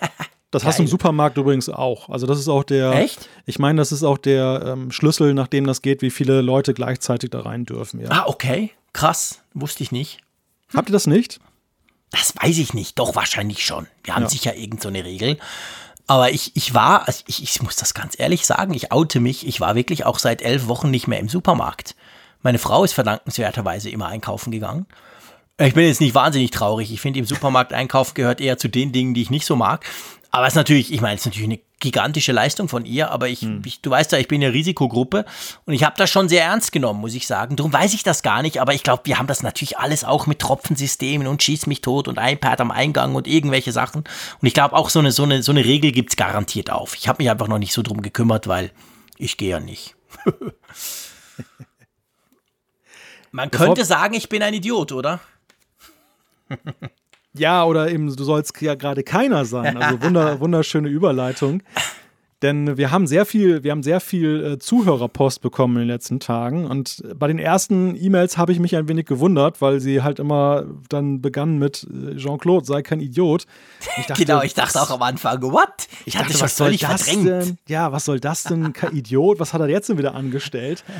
Das 0.52 0.64
hast 0.64 0.80
du 0.80 0.82
im 0.82 0.88
Supermarkt 0.88 1.38
übrigens 1.38 1.68
auch. 1.68 2.08
Also 2.08 2.26
das 2.26 2.40
ist 2.40 2.48
auch 2.48 2.64
der. 2.64 2.92
Echt? 2.94 3.28
Ich 3.46 3.60
meine, 3.60 3.78
das 3.78 3.92
ist 3.92 4.02
auch 4.02 4.18
der 4.18 4.62
ähm, 4.66 4.90
Schlüssel, 4.90 5.32
nachdem 5.32 5.64
das 5.64 5.80
geht, 5.80 6.02
wie 6.02 6.10
viele 6.10 6.40
Leute 6.40 6.74
gleichzeitig 6.74 7.30
da 7.30 7.42
rein 7.42 7.66
dürfen. 7.66 8.00
Ja. 8.00 8.08
Ah, 8.10 8.24
okay. 8.26 8.72
Krass. 8.92 9.42
Wusste 9.54 9.84
ich 9.84 9.92
nicht. 9.92 10.18
Hm. 10.70 10.78
Habt 10.78 10.88
ihr 10.90 10.92
das 10.92 11.06
nicht? 11.06 11.38
Das 12.10 12.34
weiß 12.40 12.58
ich 12.58 12.74
nicht. 12.74 12.98
Doch, 12.98 13.14
wahrscheinlich 13.14 13.64
schon. 13.64 13.86
Wir 14.04 14.14
haben 14.14 14.24
ja. 14.24 14.28
sicher 14.28 14.56
irgendeine 14.56 14.98
so 14.98 15.04
Regel. 15.04 15.38
Aber 16.06 16.32
ich, 16.32 16.56
ich 16.56 16.74
war, 16.74 17.06
also 17.06 17.22
ich, 17.28 17.42
ich 17.42 17.62
muss 17.62 17.76
das 17.76 17.94
ganz 17.94 18.18
ehrlich 18.18 18.44
sagen, 18.44 18.74
ich 18.74 18.90
oute 18.90 19.20
mich, 19.20 19.46
ich 19.46 19.60
war 19.60 19.76
wirklich 19.76 20.06
auch 20.06 20.18
seit 20.18 20.42
elf 20.42 20.66
Wochen 20.66 20.90
nicht 20.90 21.06
mehr 21.06 21.20
im 21.20 21.28
Supermarkt. 21.28 21.94
Meine 22.42 22.58
Frau 22.58 22.82
ist 22.82 22.94
verdankenswerterweise 22.94 23.90
immer 23.90 24.08
einkaufen 24.08 24.50
gegangen. 24.50 24.86
Ich 25.58 25.74
bin 25.74 25.86
jetzt 25.86 26.00
nicht 26.00 26.14
wahnsinnig 26.14 26.50
traurig. 26.50 26.90
Ich 26.90 27.00
finde, 27.00 27.18
im 27.20 27.26
Supermarkt 27.26 27.72
einkaufen 27.72 28.14
gehört 28.14 28.40
eher 28.40 28.58
zu 28.58 28.68
den 28.68 28.92
Dingen, 28.92 29.14
die 29.14 29.22
ich 29.22 29.30
nicht 29.30 29.46
so 29.46 29.56
mag. 29.56 29.84
Aber 30.30 30.46
es 30.46 30.54
ist 30.54 30.56
natürlich, 30.56 30.92
ich 30.92 31.00
meine, 31.00 31.14
es 31.14 31.20
ist 31.20 31.26
natürlich 31.26 31.48
eine 31.48 31.60
gigantische 31.80 32.32
Leistung 32.32 32.68
von 32.68 32.84
ihr, 32.84 33.10
aber 33.10 33.28
ich, 33.28 33.40
hm. 33.40 33.62
ich 33.64 33.80
du 33.80 33.90
weißt 33.90 34.12
ja, 34.12 34.18
ich 34.18 34.28
bin 34.28 34.42
eine 34.42 34.52
Risikogruppe 34.52 35.24
und 35.64 35.72
ich 35.74 35.82
habe 35.82 35.96
das 35.96 36.10
schon 36.10 36.28
sehr 36.28 36.44
ernst 36.44 36.72
genommen, 36.72 37.00
muss 37.00 37.14
ich 37.14 37.26
sagen. 37.26 37.56
Darum 37.56 37.72
weiß 37.72 37.94
ich 37.94 38.02
das 38.02 38.22
gar 38.22 38.42
nicht, 38.42 38.60
aber 38.60 38.74
ich 38.74 38.82
glaube, 38.82 39.02
wir 39.06 39.18
haben 39.18 39.26
das 39.26 39.42
natürlich 39.42 39.78
alles 39.78 40.04
auch 40.04 40.26
mit 40.26 40.38
Tropfensystemen 40.38 41.26
und 41.26 41.42
Schieß 41.42 41.66
mich 41.66 41.80
tot 41.80 42.06
und 42.06 42.18
iPad 42.18 42.60
am 42.60 42.70
Eingang 42.70 43.14
und 43.14 43.26
irgendwelche 43.26 43.72
Sachen. 43.72 44.04
Und 44.40 44.46
ich 44.46 44.54
glaube, 44.54 44.76
auch 44.76 44.90
so 44.90 44.98
eine, 45.00 45.10
so 45.10 45.24
eine, 45.24 45.42
so 45.42 45.52
eine 45.52 45.64
Regel 45.64 45.90
gibt's 45.92 46.16
garantiert 46.16 46.70
auf. 46.70 46.94
Ich 46.94 47.08
habe 47.08 47.22
mich 47.22 47.30
einfach 47.30 47.48
noch 47.48 47.58
nicht 47.58 47.72
so 47.72 47.82
drum 47.82 48.02
gekümmert, 48.02 48.46
weil 48.46 48.70
ich 49.16 49.36
gehe 49.36 49.50
ja 49.50 49.60
nicht. 49.60 49.96
Man 53.32 53.50
könnte 53.50 53.84
sagen, 53.84 54.14
ich 54.14 54.28
bin 54.28 54.42
ein 54.42 54.54
Idiot, 54.54 54.92
oder? 54.92 55.20
Ja, 57.36 57.64
oder 57.64 57.90
eben, 57.90 58.14
du 58.14 58.24
sollst 58.24 58.60
ja 58.60 58.74
gerade 58.74 59.02
keiner 59.02 59.44
sein. 59.44 59.76
Also 59.76 60.02
wunder, 60.02 60.40
wunderschöne 60.40 60.88
Überleitung. 60.88 61.62
Denn 62.42 62.78
wir 62.78 62.90
haben 62.90 63.06
sehr 63.06 63.26
viel, 63.26 63.62
wir 63.62 63.70
haben 63.70 63.82
sehr 63.82 64.00
viel 64.00 64.52
äh, 64.52 64.58
Zuhörerpost 64.58 65.42
bekommen 65.42 65.76
in 65.76 65.80
den 65.82 65.88
letzten 65.88 66.20
Tagen. 66.20 66.66
Und 66.66 67.02
bei 67.16 67.26
den 67.26 67.38
ersten 67.38 67.94
E-Mails 67.96 68.38
habe 68.38 68.52
ich 68.52 68.58
mich 68.58 68.76
ein 68.76 68.88
wenig 68.88 69.06
gewundert, 69.06 69.60
weil 69.60 69.80
sie 69.80 70.02
halt 70.02 70.18
immer 70.18 70.64
dann 70.88 71.20
begannen 71.20 71.58
mit 71.58 71.86
äh, 71.90 72.16
Jean-Claude, 72.16 72.64
sei 72.64 72.82
kein 72.82 73.00
Idiot. 73.00 73.46
Ich 73.98 74.06
dachte, 74.06 74.24
genau, 74.24 74.42
ich 74.42 74.54
dachte 74.54 74.80
auch 74.80 74.90
am 74.90 75.02
Anfang, 75.02 75.42
what? 75.42 75.68
Ich, 76.00 76.08
ich 76.08 76.14
dachte, 76.14 76.32
das 76.32 76.40
was 76.40 76.56
soll 76.56 76.76
das 76.76 77.02
verdrängt. 77.02 77.26
denn? 77.26 77.58
Ja, 77.68 77.92
was 77.92 78.06
soll 78.06 78.20
das 78.20 78.44
denn? 78.44 78.72
Kein 78.72 78.96
Idiot, 78.96 79.38
was 79.38 79.52
hat 79.52 79.60
er 79.60 79.68
jetzt 79.68 79.90
denn 79.90 79.98
wieder 79.98 80.14
angestellt? 80.14 80.84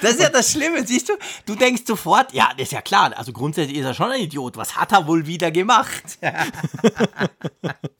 Das 0.00 0.12
ist 0.12 0.20
ja 0.20 0.28
das 0.30 0.52
Schlimme, 0.52 0.86
siehst 0.86 1.08
du? 1.08 1.14
Du 1.44 1.54
denkst 1.54 1.82
sofort, 1.86 2.32
ja, 2.32 2.48
das 2.56 2.66
ist 2.66 2.72
ja 2.72 2.80
klar, 2.80 3.12
also 3.16 3.32
grundsätzlich 3.32 3.78
ist 3.78 3.84
er 3.84 3.94
schon 3.94 4.10
ein 4.10 4.20
Idiot. 4.20 4.56
Was 4.56 4.76
hat 4.76 4.92
er 4.92 5.06
wohl 5.06 5.26
wieder 5.26 5.50
gemacht? 5.50 6.18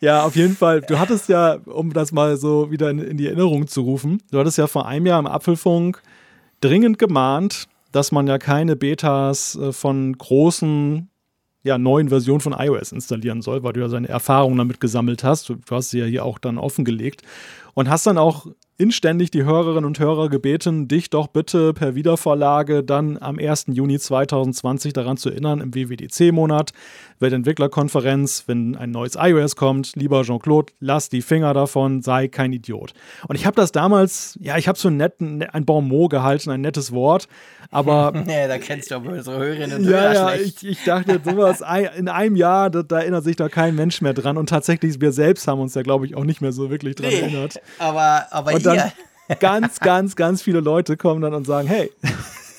Ja, 0.00 0.24
auf 0.24 0.36
jeden 0.36 0.56
Fall. 0.56 0.82
Du 0.82 0.98
hattest 0.98 1.28
ja, 1.28 1.54
um 1.64 1.92
das 1.92 2.12
mal 2.12 2.36
so 2.36 2.70
wieder 2.70 2.90
in, 2.90 2.98
in, 2.98 3.16
die 3.16 3.26
Erinnerung 3.26 3.66
zu 3.66 3.80
rufen, 3.80 4.22
du 4.30 4.38
hattest 4.38 4.58
ja 4.58 4.66
vor 4.66 4.86
einem 4.86 5.06
Jahr 5.06 5.18
im 5.18 5.26
Apfelfunk 5.26 6.02
dringend 6.60 6.98
gemahnt, 6.98 7.66
dass 7.92 8.12
man 8.12 8.26
ja 8.26 8.38
keine 8.38 8.76
Betas 8.76 9.56
äh, 9.56 9.72
von 9.72 10.12
großen, 10.16 11.08
ja, 11.62 11.78
neuen 11.78 12.10
Versionen 12.10 12.40
von 12.40 12.52
iOS 12.52 12.92
installieren 12.92 13.40
soll, 13.40 13.62
weil 13.62 13.72
du 13.72 13.80
ja 13.80 13.88
seine 13.88 14.08
Erfahrungen 14.08 14.58
damit 14.58 14.80
gesammelt 14.80 15.24
hast. 15.24 15.48
Du 15.48 15.56
hast 15.70 15.90
sie 15.90 16.00
ja 16.00 16.04
hier 16.04 16.24
auch 16.24 16.38
dann 16.38 16.58
offengelegt 16.58 17.22
und 17.74 17.88
hast 17.88 18.06
dann 18.06 18.18
auch 18.18 18.46
inständig 18.78 19.30
die 19.30 19.44
Hörerinnen 19.44 19.84
und 19.84 19.98
Hörer 19.98 20.28
gebeten, 20.28 20.88
dich 20.88 21.10
doch 21.10 21.28
bitte 21.28 21.72
per 21.72 21.94
Wiedervorlage 21.94 22.84
dann 22.84 23.16
am 23.18 23.38
1. 23.38 23.66
Juni 23.68 23.98
2020 23.98 24.92
daran 24.92 25.16
zu 25.16 25.30
erinnern, 25.30 25.60
im 25.60 25.74
WWDC-Monat 25.74 26.72
Weltentwicklerkonferenz, 27.18 28.44
wenn 28.46 28.76
ein 28.76 28.90
neues 28.90 29.16
iOS 29.18 29.56
kommt, 29.56 29.96
lieber 29.96 30.22
Jean-Claude, 30.22 30.72
lass 30.80 31.08
die 31.08 31.22
Finger 31.22 31.54
davon, 31.54 32.02
sei 32.02 32.28
kein 32.28 32.52
Idiot. 32.52 32.92
Und 33.28 33.36
ich 33.36 33.46
habe 33.46 33.56
das 33.56 33.72
damals, 33.72 34.38
ja, 34.40 34.58
ich 34.58 34.68
habe 34.68 34.78
so 34.78 34.88
ein, 34.88 34.96
netten, 34.96 35.42
ein 35.42 35.64
Bonmot 35.64 36.10
gehalten, 36.10 36.50
ein 36.50 36.60
nettes 36.60 36.92
Wort, 36.92 37.28
aber. 37.70 38.12
nee, 38.26 38.46
da 38.46 38.58
kennst 38.58 38.90
du 38.90 38.96
aber 38.96 39.12
unsere 39.12 39.38
Hörerinnen 39.38 39.78
und 39.78 39.86
Hörer 39.86 40.12
Ja, 40.12 40.34
ja, 40.34 40.40
ich, 40.40 40.66
ich, 40.66 40.84
dachte, 40.84 41.20
sowas 41.24 41.62
in 41.96 42.08
einem 42.08 42.36
Jahr, 42.36 42.70
da, 42.70 42.82
da, 42.82 43.00
erinnert 43.00 43.24
sich 43.24 43.36
da 43.36 43.48
kein 43.48 43.74
Mensch 43.74 44.00
mehr 44.00 44.14
dran. 44.14 44.36
Und 44.36 44.48
tatsächlich, 44.48 45.00
wir 45.00 45.12
selbst 45.12 45.48
haben 45.48 45.60
uns 45.60 45.74
ja, 45.74 45.82
glaube 45.82 46.06
ich, 46.06 46.16
auch 46.16 46.24
nicht 46.24 46.40
mehr 46.40 46.52
so 46.52 46.70
wirklich 46.70 46.96
dran 46.96 47.08
nee, 47.08 47.20
erinnert. 47.20 47.60
Aber, 47.78 48.26
aber 48.30 48.54
und 48.54 48.66
dann 48.66 48.92
ganz, 49.40 49.80
ganz, 49.80 50.16
ganz 50.16 50.42
viele 50.42 50.60
Leute 50.60 50.96
kommen 50.96 51.22
dann 51.22 51.34
und 51.34 51.46
sagen, 51.46 51.68
hey, 51.68 51.90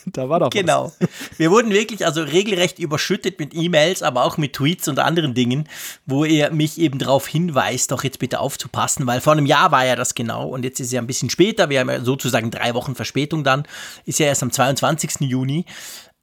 da 0.14 0.30
war 0.30 0.40
doch 0.40 0.50
Genau. 0.50 0.94
Was. 1.00 1.10
Wir 1.38 1.52
wurden 1.52 1.72
wirklich 1.72 2.06
also 2.06 2.22
regelrecht 2.22 2.80
überschüttet 2.80 3.40
mit 3.40 3.54
E-Mails, 3.54 4.04
aber 4.04 4.24
auch 4.24 4.38
mit 4.38 4.54
Tweets 4.54 4.88
und 4.88 5.00
anderen 5.00 5.34
Dingen, 5.34 5.68
wo 6.06 6.26
er 6.26 6.52
mich 6.52 6.78
eben 6.80 7.00
darauf 7.00 7.28
hinweist, 7.28 7.92
doch 7.92 8.04
jetzt 8.04 8.20
bitte 8.20 8.40
aufzupassen, 8.40 9.06
weil 9.08 9.22
vor 9.22 9.34
einem 9.34 9.46
Jahr 9.46 9.72
war 9.72 9.86
ja 9.86 9.96
das 9.96 10.16
genau 10.16 10.48
und 10.48 10.64
jetzt 10.64 10.80
ist 10.80 10.92
ja 10.92 11.02
ein 11.02 11.08
bisschen 11.08 11.30
später, 11.30 11.70
wir 11.70 11.80
haben 11.80 11.90
ja 11.90 12.02
sozusagen 12.02 12.52
drei 12.52 12.74
Wochen 12.74 12.96
Verspätung 12.96 13.44
dann, 13.44 13.64
ist 14.06 14.20
ja 14.20 14.28
erst 14.28 14.44
am 14.44 14.52
22. 14.52 15.22
Juni. 15.22 15.66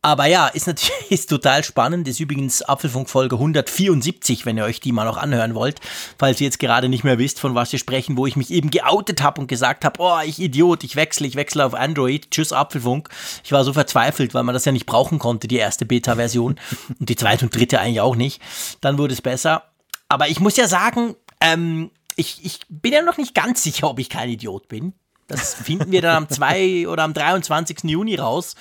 Aber 0.05 0.27
ja, 0.27 0.49
ist 0.49 0.67
natürlich 0.67 0.93
ist 1.11 1.31
total 1.31 1.65
spannend. 1.65 2.07
Ist 2.07 2.21
übrigens 2.21 2.61
Apfelfunk 2.61 3.09
Folge 3.09 3.37
174, 3.37 4.45
wenn 4.45 4.59
ihr 4.59 4.65
euch 4.65 4.79
die 4.79 4.93
mal 4.93 5.07
noch 5.07 5.17
anhören 5.17 5.55
wollt. 5.55 5.81
Falls 6.19 6.43
ihr 6.43 6.45
jetzt 6.45 6.59
gerade 6.59 6.91
nicht 6.91 7.05
mehr 7.05 7.19
wisst, 7.19 7.41
von 7.41 7.55
was 7.55 7.73
wir 7.73 7.79
sprechen, 7.79 8.19
wo 8.19 8.27
ich 8.27 8.37
mich 8.37 8.51
eben 8.51 8.71
geoutet 8.71 9.23
habe 9.23 9.41
und 9.41 9.47
gesagt 9.47 9.83
habe, 9.83 9.99
oh, 10.03 10.19
ich 10.23 10.39
Idiot, 10.39 10.85
ich 10.85 10.97
wechsle, 10.97 11.27
ich 11.27 11.37
wechsle 11.37 11.65
auf 11.65 11.73
Android. 11.73 12.31
Tschüss 12.31 12.53
Apfelfunk. 12.53 13.09
Ich 13.45 13.53
war 13.53 13.65
so 13.65 13.73
verzweifelt, 13.73 14.35
weil 14.35 14.43
man 14.43 14.53
das 14.53 14.67
ja 14.67 14.73
nicht 14.73 14.85
brauchen 14.85 15.19
konnte, 15.19 15.49
die 15.49 15.57
erste 15.57 15.87
Beta-Version. 15.87 16.61
und 17.01 17.09
die 17.09 17.17
zweite 17.17 17.47
und 17.47 17.57
dritte 17.57 17.81
eigentlich 17.81 18.03
auch 18.03 18.15
nicht. 18.15 18.43
Dann 18.83 18.99
wurde 18.99 19.15
es 19.15 19.23
besser. 19.23 19.71
Aber 20.11 20.29
ich 20.29 20.39
muss 20.39 20.59
ja 20.59 20.69
sagen, 20.69 21.15
ähm, 21.41 21.91
ich, 22.15 22.45
ich 22.45 22.61
bin 22.69 22.93
ja 22.93 23.01
noch 23.01 23.17
nicht 23.17 23.35
ganz 23.35 23.63
sicher, 23.63 23.89
ob 23.89 23.99
ich 23.99 24.11
kein 24.11 24.29
Idiot 24.29 24.69
bin. 24.69 24.93
Das 25.27 25.55
finden 25.55 25.91
wir 25.91 26.03
dann 26.03 26.25
am 26.25 26.29
2 26.29 26.89
oder 26.89 27.03
am 27.05 27.15
23. 27.15 27.85
Juni 27.85 28.17
raus. 28.17 28.55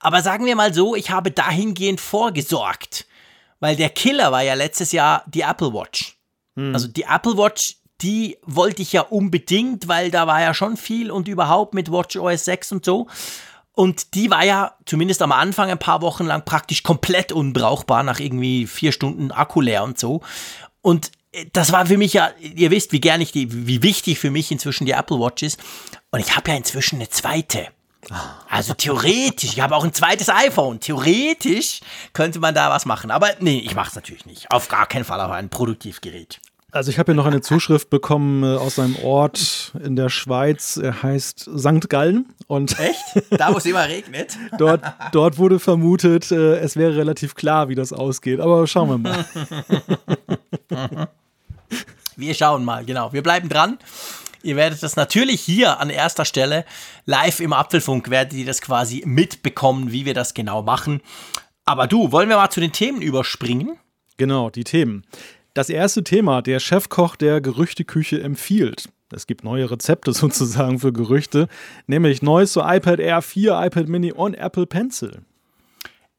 Aber 0.00 0.22
sagen 0.22 0.46
wir 0.46 0.56
mal 0.56 0.72
so, 0.72 0.94
ich 0.94 1.10
habe 1.10 1.30
dahingehend 1.30 2.00
vorgesorgt. 2.00 3.06
Weil 3.60 3.76
der 3.76 3.90
Killer 3.90 4.30
war 4.30 4.42
ja 4.42 4.54
letztes 4.54 4.92
Jahr 4.92 5.24
die 5.26 5.40
Apple 5.40 5.72
Watch. 5.72 6.16
Hm. 6.56 6.72
Also 6.74 6.86
die 6.86 7.02
Apple 7.02 7.36
Watch, 7.36 7.76
die 8.00 8.38
wollte 8.42 8.82
ich 8.82 8.92
ja 8.92 9.02
unbedingt, 9.02 9.88
weil 9.88 10.10
da 10.10 10.26
war 10.26 10.40
ja 10.40 10.54
schon 10.54 10.76
viel 10.76 11.10
und 11.10 11.26
überhaupt 11.26 11.74
mit 11.74 11.90
Watch 11.90 12.16
OS 12.16 12.44
6 12.44 12.72
und 12.72 12.84
so. 12.84 13.08
Und 13.72 14.14
die 14.14 14.30
war 14.30 14.44
ja 14.44 14.74
zumindest 14.86 15.22
am 15.22 15.32
Anfang 15.32 15.70
ein 15.70 15.78
paar 15.78 16.02
Wochen 16.02 16.26
lang 16.26 16.44
praktisch 16.44 16.82
komplett 16.82 17.32
unbrauchbar, 17.32 18.02
nach 18.02 18.18
irgendwie 18.18 18.66
vier 18.66 18.92
Stunden 18.92 19.30
Akku 19.30 19.60
leer 19.60 19.84
und 19.84 19.98
so. 19.98 20.20
Und 20.80 21.12
äh, 21.32 21.46
das 21.52 21.72
war 21.72 21.86
für 21.86 21.96
mich 21.96 22.12
ja, 22.12 22.30
ihr 22.40 22.70
wisst, 22.70 22.92
wie 22.92 23.00
gern 23.00 23.20
ich 23.20 23.32
die, 23.32 23.66
wie 23.66 23.82
wichtig 23.82 24.18
für 24.18 24.30
mich 24.30 24.50
inzwischen 24.50 24.84
die 24.84 24.92
Apple 24.92 25.20
Watch 25.20 25.42
ist. 25.42 25.60
Und 26.10 26.20
ich 26.20 26.36
habe 26.36 26.50
ja 26.50 26.56
inzwischen 26.56 26.96
eine 26.96 27.08
zweite. 27.08 27.68
Also 28.48 28.74
theoretisch, 28.74 29.52
ich 29.52 29.60
habe 29.60 29.76
auch 29.76 29.84
ein 29.84 29.92
zweites 29.92 30.28
iPhone. 30.28 30.80
Theoretisch 30.80 31.80
könnte 32.12 32.38
man 32.38 32.54
da 32.54 32.70
was 32.70 32.86
machen. 32.86 33.10
Aber 33.10 33.28
nee, 33.40 33.58
ich 33.58 33.74
mache 33.74 33.88
es 33.90 33.94
natürlich 33.94 34.26
nicht. 34.26 34.50
Auf 34.50 34.68
gar 34.68 34.86
keinen 34.86 35.04
Fall 35.04 35.20
auf 35.20 35.30
ein 35.30 35.48
Produktivgerät. 35.48 36.40
Also 36.70 36.90
ich 36.90 36.98
habe 36.98 37.12
hier 37.12 37.16
noch 37.16 37.26
eine 37.26 37.40
Zuschrift 37.40 37.88
bekommen 37.88 38.42
äh, 38.42 38.58
aus 38.58 38.78
einem 38.78 38.96
Ort 38.96 39.72
in 39.82 39.96
der 39.96 40.10
Schweiz. 40.10 40.76
Er 40.76 41.02
heißt 41.02 41.48
St. 41.56 41.88
Gallen. 41.88 42.26
Und 42.46 42.78
Echt? 42.78 43.00
Da, 43.30 43.52
wo 43.52 43.58
es 43.58 43.64
immer 43.64 43.88
regnet? 43.88 44.36
dort, 44.58 44.82
dort 45.12 45.38
wurde 45.38 45.60
vermutet, 45.60 46.30
äh, 46.30 46.58
es 46.58 46.76
wäre 46.76 46.94
relativ 46.94 47.34
klar, 47.34 47.70
wie 47.70 47.74
das 47.74 47.94
ausgeht. 47.94 48.40
Aber 48.40 48.66
schauen 48.66 48.90
wir 48.90 48.98
mal. 48.98 49.24
Wir 52.16 52.34
schauen 52.34 52.64
mal, 52.64 52.84
genau. 52.84 53.12
Wir 53.12 53.22
bleiben 53.22 53.48
dran. 53.48 53.78
Ihr 54.42 54.56
werdet 54.56 54.82
das 54.82 54.96
natürlich 54.96 55.40
hier 55.40 55.80
an 55.80 55.90
erster 55.90 56.24
Stelle 56.24 56.64
live 57.06 57.40
im 57.40 57.52
Apfelfunk, 57.52 58.10
werdet 58.10 58.34
ihr 58.34 58.46
das 58.46 58.60
quasi 58.60 59.02
mitbekommen, 59.04 59.92
wie 59.92 60.04
wir 60.04 60.14
das 60.14 60.34
genau 60.34 60.62
machen. 60.62 61.00
Aber 61.64 61.86
du, 61.86 62.12
wollen 62.12 62.28
wir 62.28 62.36
mal 62.36 62.50
zu 62.50 62.60
den 62.60 62.72
Themen 62.72 63.02
überspringen? 63.02 63.76
Genau, 64.16 64.50
die 64.50 64.64
Themen. 64.64 65.04
Das 65.54 65.70
erste 65.70 66.04
Thema, 66.04 66.40
der 66.40 66.60
Chefkoch 66.60 67.16
der 67.16 67.40
Gerüchteküche 67.40 68.20
empfiehlt. 68.20 68.88
Es 69.12 69.26
gibt 69.26 69.44
neue 69.44 69.70
Rezepte 69.70 70.12
sozusagen 70.14 70.78
für 70.78 70.92
Gerüchte, 70.92 71.48
nämlich 71.86 72.22
Neues 72.22 72.52
zu 72.52 72.60
iPad 72.60 73.00
Air 73.00 73.22
4, 73.22 73.60
iPad 73.64 73.88
Mini 73.88 74.12
und 74.12 74.34
Apple 74.34 74.66
Pencil. 74.66 75.22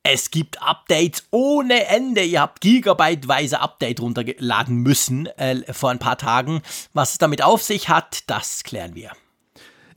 Es 0.04 0.32
gibt 0.32 0.62
Updates 0.62 1.28
ohne 1.32 1.86
Ende. 1.88 2.24
Ihr 2.24 2.42
habt 2.42 2.62
gigabyteweise 2.62 3.60
Update 3.60 4.00
runterladen 4.00 4.78
müssen 4.78 5.28
äh, 5.38 5.74
vor 5.74 5.92
ein 5.92 6.00
paar 6.00 6.18
Tagen. 6.18 6.62
Was 6.94 7.14
es 7.14 7.18
damit 7.18 7.44
auf 7.44 7.62
sich 7.64 7.90
hat, 7.90 8.24
das 8.28 8.64
klären 8.64 8.96
wir. 8.96 9.12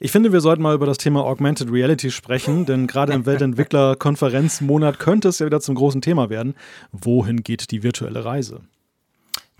Ich 0.04 0.10
finde, 0.10 0.32
wir 0.32 0.40
sollten 0.40 0.62
mal 0.62 0.74
über 0.74 0.86
das 0.86 0.98
Thema 0.98 1.24
Augmented 1.24 1.70
Reality 1.70 2.10
sprechen, 2.10 2.66
denn 2.66 2.88
gerade 2.88 3.12
im 3.12 3.24
Weltentwickler-Konferenzmonat 3.24 4.98
könnte 4.98 5.28
es 5.28 5.38
ja 5.38 5.46
wieder 5.46 5.60
zum 5.60 5.76
großen 5.76 6.00
Thema 6.00 6.28
werden. 6.28 6.56
Wohin 6.90 7.44
geht 7.44 7.70
die 7.70 7.84
virtuelle 7.84 8.24
Reise? 8.24 8.62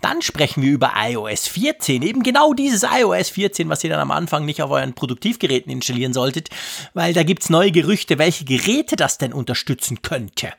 Dann 0.03 0.21
sprechen 0.21 0.61
wir 0.61 0.69
über 0.69 0.91
iOS 0.97 1.47
14, 1.47 2.01
eben 2.01 2.23
genau 2.23 2.53
dieses 2.53 2.83
iOS 2.83 3.29
14, 3.29 3.69
was 3.69 3.85
ihr 3.85 3.89
dann 3.89 4.01
am 4.01 4.11
Anfang 4.11 4.43
nicht 4.43 4.61
auf 4.61 4.69
euren 4.69 4.91
Produktivgeräten 4.91 5.71
installieren 5.71 6.11
solltet, 6.11 6.49
weil 6.93 7.13
da 7.13 7.23
gibt 7.23 7.43
es 7.43 7.49
neue 7.49 7.71
Gerüchte, 7.71 8.17
welche 8.17 8.43
Geräte 8.43 8.97
das 8.97 9.17
denn 9.17 9.31
unterstützen 9.31 10.01
könnte. 10.01 10.49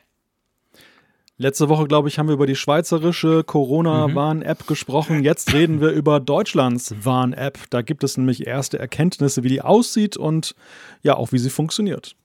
Letzte 1.37 1.69
Woche, 1.69 1.85
glaube 1.85 2.07
ich, 2.07 2.17
haben 2.17 2.27
wir 2.27 2.33
über 2.33 2.47
die 2.47 2.55
schweizerische 2.55 3.43
Corona-Warn-App 3.43 4.61
mhm. 4.61 4.67
gesprochen. 4.67 5.23
Jetzt 5.23 5.53
reden 5.53 5.79
wir 5.79 5.89
über 5.89 6.19
Deutschlands 6.19 6.95
Warn-App. 7.03 7.59
Da 7.69 7.83
gibt 7.83 8.03
es 8.03 8.17
nämlich 8.17 8.47
erste 8.47 8.79
Erkenntnisse, 8.79 9.43
wie 9.43 9.49
die 9.49 9.61
aussieht 9.61 10.17
und 10.17 10.55
ja 11.03 11.17
auch, 11.17 11.33
wie 11.33 11.37
sie 11.37 11.51
funktioniert 11.51 12.15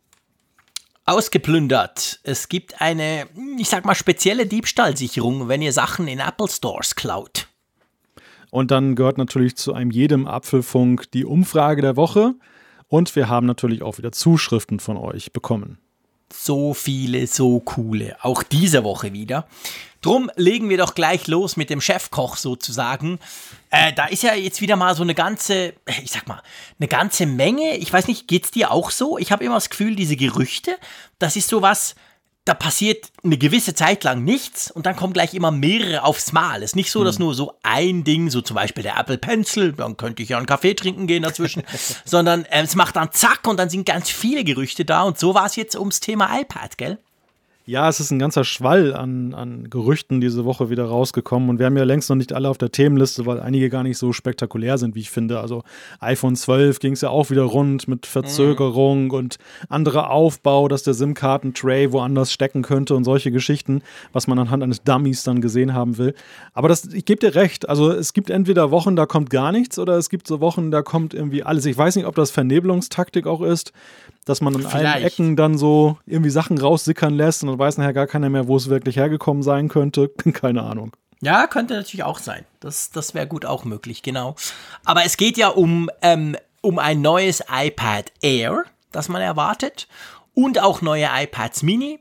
ausgeplündert. 1.11 2.21
Es 2.23 2.49
gibt 2.49 2.81
eine, 2.81 3.27
ich 3.59 3.69
sag 3.69 3.85
mal, 3.85 3.95
spezielle 3.95 4.47
Diebstahlsicherung, 4.47 5.49
wenn 5.49 5.63
ihr 5.63 5.73
Sachen 5.73 6.09
in 6.09 6.21
Apple 6.21 6.49
Stores 6.49 6.95
klaut. 6.95 7.49
Und 8.51 8.71
dann 8.71 8.95
gehört 8.95 9.19
natürlich 9.19 9.57
zu 9.57 9.75
einem 9.75 9.91
jedem 9.91 10.27
Apfelfunk 10.27 11.11
die 11.13 11.25
Umfrage 11.25 11.83
der 11.83 11.97
Woche. 11.97 12.35
Und 12.89 13.15
wir 13.15 13.29
haben 13.29 13.47
natürlich 13.47 13.83
auch 13.83 13.99
wieder 13.99 14.13
Zuschriften 14.13 14.81
von 14.81 14.97
euch 14.97 15.33
bekommen. 15.33 15.79
So 16.33 16.75
viele, 16.75 17.27
so 17.27 17.61
coole. 17.61 18.17
Auch 18.23 18.43
diese 18.43 18.85
Woche 18.85 19.13
wieder. 19.13 19.47
Drum 20.03 20.31
legen 20.37 20.71
wir 20.71 20.79
doch 20.79 20.95
gleich 20.95 21.27
los 21.27 21.57
mit 21.57 21.69
dem 21.69 21.81
Chefkoch 21.83 22.37
sozusagen. 22.37 23.19
Äh, 23.69 23.93
da 23.93 24.07
ist 24.07 24.23
ja 24.23 24.35
jetzt 24.35 24.63
wieder 24.63 24.77
mal 24.77 24.97
so 24.97 25.03
eine 25.03 25.15
ganze, 25.15 25.75
ich 26.03 26.11
sag 26.11 26.27
mal, 26.27 26.43
eine 26.79 26.89
ganze 26.89 27.27
Menge. 27.27 27.77
Ich 27.77 27.93
weiß 27.93 28.07
nicht, 28.07 28.27
geht's 28.27 28.51
dir 28.51 28.71
auch 28.71 28.91
so? 28.91 29.19
Ich 29.19 29.31
habe 29.31 29.45
immer 29.45 29.57
das 29.57 29.69
Gefühl, 29.69 29.97
diese 29.97 30.17
Gerüchte, 30.17 30.79
das 31.19 31.37
ist 31.37 31.49
sowas, 31.49 31.95
da 32.51 32.55
passiert 32.55 33.13
eine 33.23 33.39
gewisse 33.39 33.75
Zeit 33.75 34.03
lang 34.03 34.25
nichts 34.25 34.73
und 34.73 34.85
dann 34.85 34.97
kommen 34.97 35.13
gleich 35.13 35.35
immer 35.35 35.53
mehrere 35.53 36.03
aufs 36.03 36.33
Mal. 36.33 36.65
Es 36.65 36.71
ist 36.71 36.77
nicht 36.77 36.91
so, 36.91 37.05
dass 37.05 37.17
hm. 37.17 37.27
nur 37.27 37.35
so 37.35 37.55
ein 37.63 38.03
Ding, 38.03 38.29
so 38.29 38.41
zum 38.41 38.57
Beispiel 38.57 38.83
der 38.83 38.99
Apple 38.99 39.19
Pencil, 39.19 39.73
dann 39.73 39.97
könnte 39.97 40.25
ich 40.25 40.31
ja 40.31 40.37
einen 40.37 40.47
Kaffee 40.47 40.75
trinken 40.75 41.07
gehen 41.07 41.23
dazwischen, 41.23 41.63
sondern 42.05 42.45
äh, 42.47 42.63
es 42.63 42.75
macht 42.75 42.97
dann 42.97 43.13
zack 43.13 43.47
und 43.47 43.57
dann 43.57 43.71
sind 43.71 43.87
ganz 43.87 44.11
viele 44.11 44.43
Gerüchte 44.43 44.85
da 44.85 45.05
und 45.05 45.17
so 45.17 45.33
war 45.33 45.47
es 45.47 45.55
jetzt 45.55 45.77
ums 45.77 46.01
Thema 46.01 46.41
iPad, 46.41 46.77
gell? 46.77 46.99
Ja, 47.71 47.89
es 47.89 48.01
ist 48.01 48.11
ein 48.11 48.19
ganzer 48.19 48.43
Schwall 48.43 48.95
an, 48.95 49.33
an 49.33 49.71
Gerüchten 49.71 50.21
diese 50.21 50.45
Woche 50.45 50.71
wieder 50.71 50.87
rausgekommen 50.87 51.49
und 51.49 51.61
wir 51.61 51.67
haben 51.67 51.77
ja 51.77 51.85
längst 51.85 52.11
noch 52.11 52.17
nicht 52.17 52.33
alle 52.33 52.49
auf 52.49 52.59
der 52.59 52.73
Themenliste, 52.73 53.27
weil 53.27 53.39
einige 53.39 53.71
gar 53.71 53.85
nicht 53.85 53.97
so 53.97 54.13
spektakulär 54.13 54.77
sind, 54.77 54.97
wie 54.97 55.01
ich 55.03 55.11
finde. 55.11 55.39
Also 55.39 55.63
iPhone 56.01 56.35
12 56.35 56.81
ging 56.81 56.95
es 56.95 57.03
ja 57.03 57.11
auch 57.11 57.31
wieder 57.31 57.45
rund 57.45 57.87
mit 57.87 58.07
Verzögerung 58.07 59.05
mhm. 59.05 59.11
und 59.13 59.37
anderer 59.69 60.11
Aufbau, 60.11 60.67
dass 60.67 60.83
der 60.83 60.95
SIM-Karten-Tray 60.95 61.93
woanders 61.93 62.33
stecken 62.33 62.63
könnte 62.63 62.97
und 62.97 63.05
solche 63.05 63.31
Geschichten, 63.31 63.83
was 64.13 64.27
man 64.27 64.41
anhand 64.41 64.65
eines 64.65 64.83
Dummies 64.83 65.23
dann 65.23 65.41
gesehen 65.41 65.73
haben 65.73 65.97
will. 65.97 66.15
Aber 66.55 66.67
das, 66.67 66.87
ich 66.87 67.05
gebe 67.05 67.21
dir 67.21 67.37
recht, 67.37 67.69
also 67.69 67.93
es 67.93 68.13
gibt 68.15 68.31
entweder 68.31 68.73
Wochen, 68.73 68.97
da 68.97 69.07
kommt 69.07 69.31
gar 69.31 69.53
nichts 69.53 69.79
oder 69.79 69.97
es 69.97 70.11
gibt 70.11 70.27
so 70.27 70.41
Wochen, 70.41 70.73
da 70.73 70.83
kommt 70.83 71.15
irgendwie 71.15 71.45
alles. 71.45 71.67
Ich 71.67 71.79
weiß 71.79 71.95
nicht, 71.95 72.07
ob 72.07 72.17
das 72.17 72.33
Vernebelungstaktik 72.33 73.29
auch 73.29 73.43
ist 73.43 73.73
dass 74.25 74.41
man 74.41 74.55
in 74.55 74.63
Vielleicht. 74.63 74.87
allen 74.87 75.05
Ecken 75.05 75.37
dann 75.37 75.59
so 75.59 75.99
irgendwie 76.07 76.31
Sachen 76.31 76.59
raussickern 76.59 77.15
lässt 77.15 77.43
und 77.43 77.49
dann 77.49 77.59
weiß 77.59 77.79
nachher 77.79 77.93
gar 77.93 78.07
keiner 78.07 78.29
mehr, 78.29 78.47
wo 78.47 78.57
es 78.57 78.69
wirklich 78.69 78.97
hergekommen 78.97 79.43
sein 79.43 79.69
könnte. 79.69 80.09
Keine 80.33 80.63
Ahnung. 80.63 80.93
Ja, 81.23 81.47
könnte 81.47 81.75
natürlich 81.75 82.05
auch 82.05 82.19
sein. 82.19 82.47
Das, 82.61 82.91
das 82.91 83.15
wäre 83.15 83.27
gut 83.27 83.45
auch 83.45 83.65
möglich, 83.65 84.03
genau. 84.03 84.37
Aber 84.85 85.05
es 85.05 85.17
geht 85.17 85.37
ja 85.37 85.49
um, 85.49 85.91
ähm, 86.03 86.37
um 86.63 86.79
ein 86.79 87.03
neues 87.03 87.43
iPad 87.53 88.11
Air, 88.23 88.65
das 88.91 89.09
man 89.09 89.21
erwartet. 89.21 89.87
Und 90.33 90.61
auch 90.63 90.81
neue 90.81 91.09
iPads 91.13 91.63
Mini. 91.63 92.01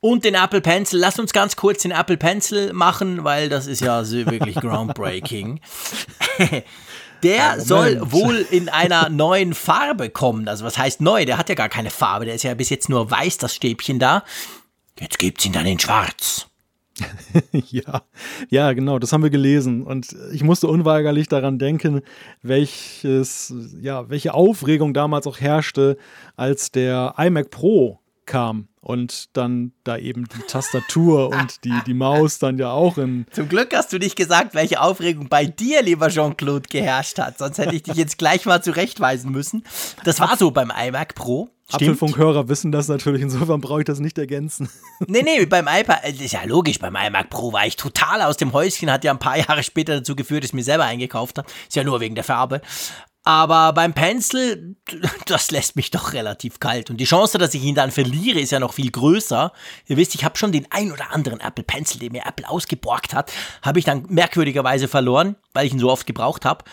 Und 0.00 0.24
den 0.24 0.34
Apple 0.34 0.60
Pencil. 0.60 1.00
Lass 1.00 1.18
uns 1.18 1.32
ganz 1.32 1.56
kurz 1.56 1.82
den 1.82 1.90
Apple 1.90 2.16
Pencil 2.16 2.72
machen, 2.72 3.24
weil 3.24 3.48
das 3.48 3.66
ist 3.66 3.80
ja 3.80 4.08
wirklich 4.08 4.54
groundbreaking. 4.60 5.60
Der 7.26 7.36
ja, 7.36 7.60
soll 7.60 8.00
wohl 8.12 8.46
in 8.52 8.68
einer 8.68 9.08
neuen 9.08 9.52
Farbe 9.52 10.10
kommen. 10.10 10.46
Also 10.46 10.64
was 10.64 10.78
heißt 10.78 11.00
neu? 11.00 11.24
Der 11.24 11.38
hat 11.38 11.48
ja 11.48 11.56
gar 11.56 11.68
keine 11.68 11.90
Farbe. 11.90 12.24
Der 12.24 12.36
ist 12.36 12.44
ja 12.44 12.54
bis 12.54 12.70
jetzt 12.70 12.88
nur 12.88 13.10
weiß, 13.10 13.38
das 13.38 13.52
Stäbchen 13.52 13.98
da. 13.98 14.22
Jetzt 15.00 15.18
gibt's 15.18 15.44
ihn 15.44 15.52
dann 15.52 15.66
in 15.66 15.80
schwarz. 15.80 16.46
ja, 17.52 18.02
ja, 18.48 18.72
genau, 18.72 19.00
das 19.00 19.12
haben 19.12 19.24
wir 19.24 19.30
gelesen. 19.30 19.82
Und 19.82 20.14
ich 20.32 20.44
musste 20.44 20.68
unweigerlich 20.68 21.26
daran 21.26 21.58
denken, 21.58 22.02
welches, 22.42 23.52
ja, 23.80 24.08
welche 24.08 24.32
Aufregung 24.32 24.94
damals 24.94 25.26
auch 25.26 25.40
herrschte, 25.40 25.98
als 26.36 26.70
der 26.70 27.14
iMac 27.18 27.50
Pro 27.50 27.98
kam 28.26 28.68
und 28.80 29.36
dann 29.36 29.72
da 29.84 29.96
eben 29.96 30.26
die 30.28 30.42
Tastatur 30.46 31.30
und 31.32 31.64
die, 31.64 31.74
die 31.86 31.94
Maus 31.94 32.38
dann 32.38 32.58
ja 32.58 32.70
auch 32.70 32.98
in. 32.98 33.26
Zum 33.32 33.48
Glück 33.48 33.74
hast 33.74 33.92
du 33.92 33.98
nicht 33.98 34.16
gesagt, 34.16 34.54
welche 34.54 34.80
Aufregung 34.80 35.28
bei 35.28 35.46
dir, 35.46 35.82
lieber 35.82 36.08
Jean-Claude, 36.08 36.68
geherrscht 36.68 37.18
hat. 37.18 37.38
Sonst 37.38 37.58
hätte 37.58 37.74
ich 37.74 37.82
dich 37.82 37.96
jetzt 37.96 38.18
gleich 38.18 38.46
mal 38.46 38.62
zurechtweisen 38.62 39.32
müssen. 39.32 39.64
Das 40.04 40.20
war 40.20 40.36
so 40.36 40.50
beim 40.50 40.70
iMac 40.70 41.14
Pro. 41.14 41.48
Apfelfunkhörer 41.72 42.48
wissen 42.48 42.70
das 42.70 42.86
natürlich, 42.86 43.22
insofern 43.22 43.60
brauche 43.60 43.80
ich 43.80 43.86
das 43.86 43.98
nicht 43.98 44.18
ergänzen. 44.18 44.68
Nee, 45.08 45.22
nee, 45.22 45.44
beim 45.44 45.66
iPad, 45.68 46.00
das 46.04 46.20
ist 46.20 46.32
ja 46.32 46.44
logisch, 46.44 46.78
beim 46.78 46.96
iMac 46.96 47.28
Pro 47.28 47.52
war 47.52 47.66
ich 47.66 47.76
total 47.76 48.22
aus 48.22 48.36
dem 48.38 48.52
Häuschen, 48.52 48.90
hat 48.90 49.04
ja 49.04 49.10
ein 49.10 49.18
paar 49.18 49.36
Jahre 49.36 49.62
später 49.62 49.96
dazu 49.96 50.16
geführt, 50.16 50.42
dass 50.42 50.50
ich 50.50 50.54
mir 50.54 50.64
selber 50.64 50.84
eingekauft 50.84 51.38
habe. 51.38 51.48
Ist 51.66 51.76
ja 51.76 51.84
nur 51.84 52.00
wegen 52.00 52.14
der 52.14 52.24
Farbe. 52.24 52.62
Aber 53.26 53.72
beim 53.72 53.92
Pencil, 53.92 54.76
das 55.26 55.50
lässt 55.50 55.74
mich 55.74 55.90
doch 55.90 56.12
relativ 56.12 56.60
kalt. 56.60 56.90
Und 56.90 56.98
die 56.98 57.06
Chance, 57.06 57.38
dass 57.38 57.54
ich 57.54 57.64
ihn 57.64 57.74
dann 57.74 57.90
verliere, 57.90 58.38
ist 58.38 58.52
ja 58.52 58.60
noch 58.60 58.72
viel 58.72 58.92
größer. 58.92 59.52
Ihr 59.88 59.96
wisst, 59.96 60.14
ich 60.14 60.24
habe 60.24 60.38
schon 60.38 60.52
den 60.52 60.68
ein 60.70 60.92
oder 60.92 61.10
anderen 61.10 61.40
Apple 61.40 61.64
Pencil, 61.64 61.98
den 61.98 62.12
mir 62.12 62.24
Apple 62.24 62.48
ausgeborgt 62.48 63.14
hat, 63.14 63.32
habe 63.62 63.80
ich 63.80 63.84
dann 63.84 64.06
merkwürdigerweise 64.08 64.86
verloren, 64.86 65.34
weil 65.54 65.66
ich 65.66 65.72
ihn 65.72 65.80
so 65.80 65.90
oft 65.90 66.06
gebraucht 66.06 66.44
habe. 66.44 66.64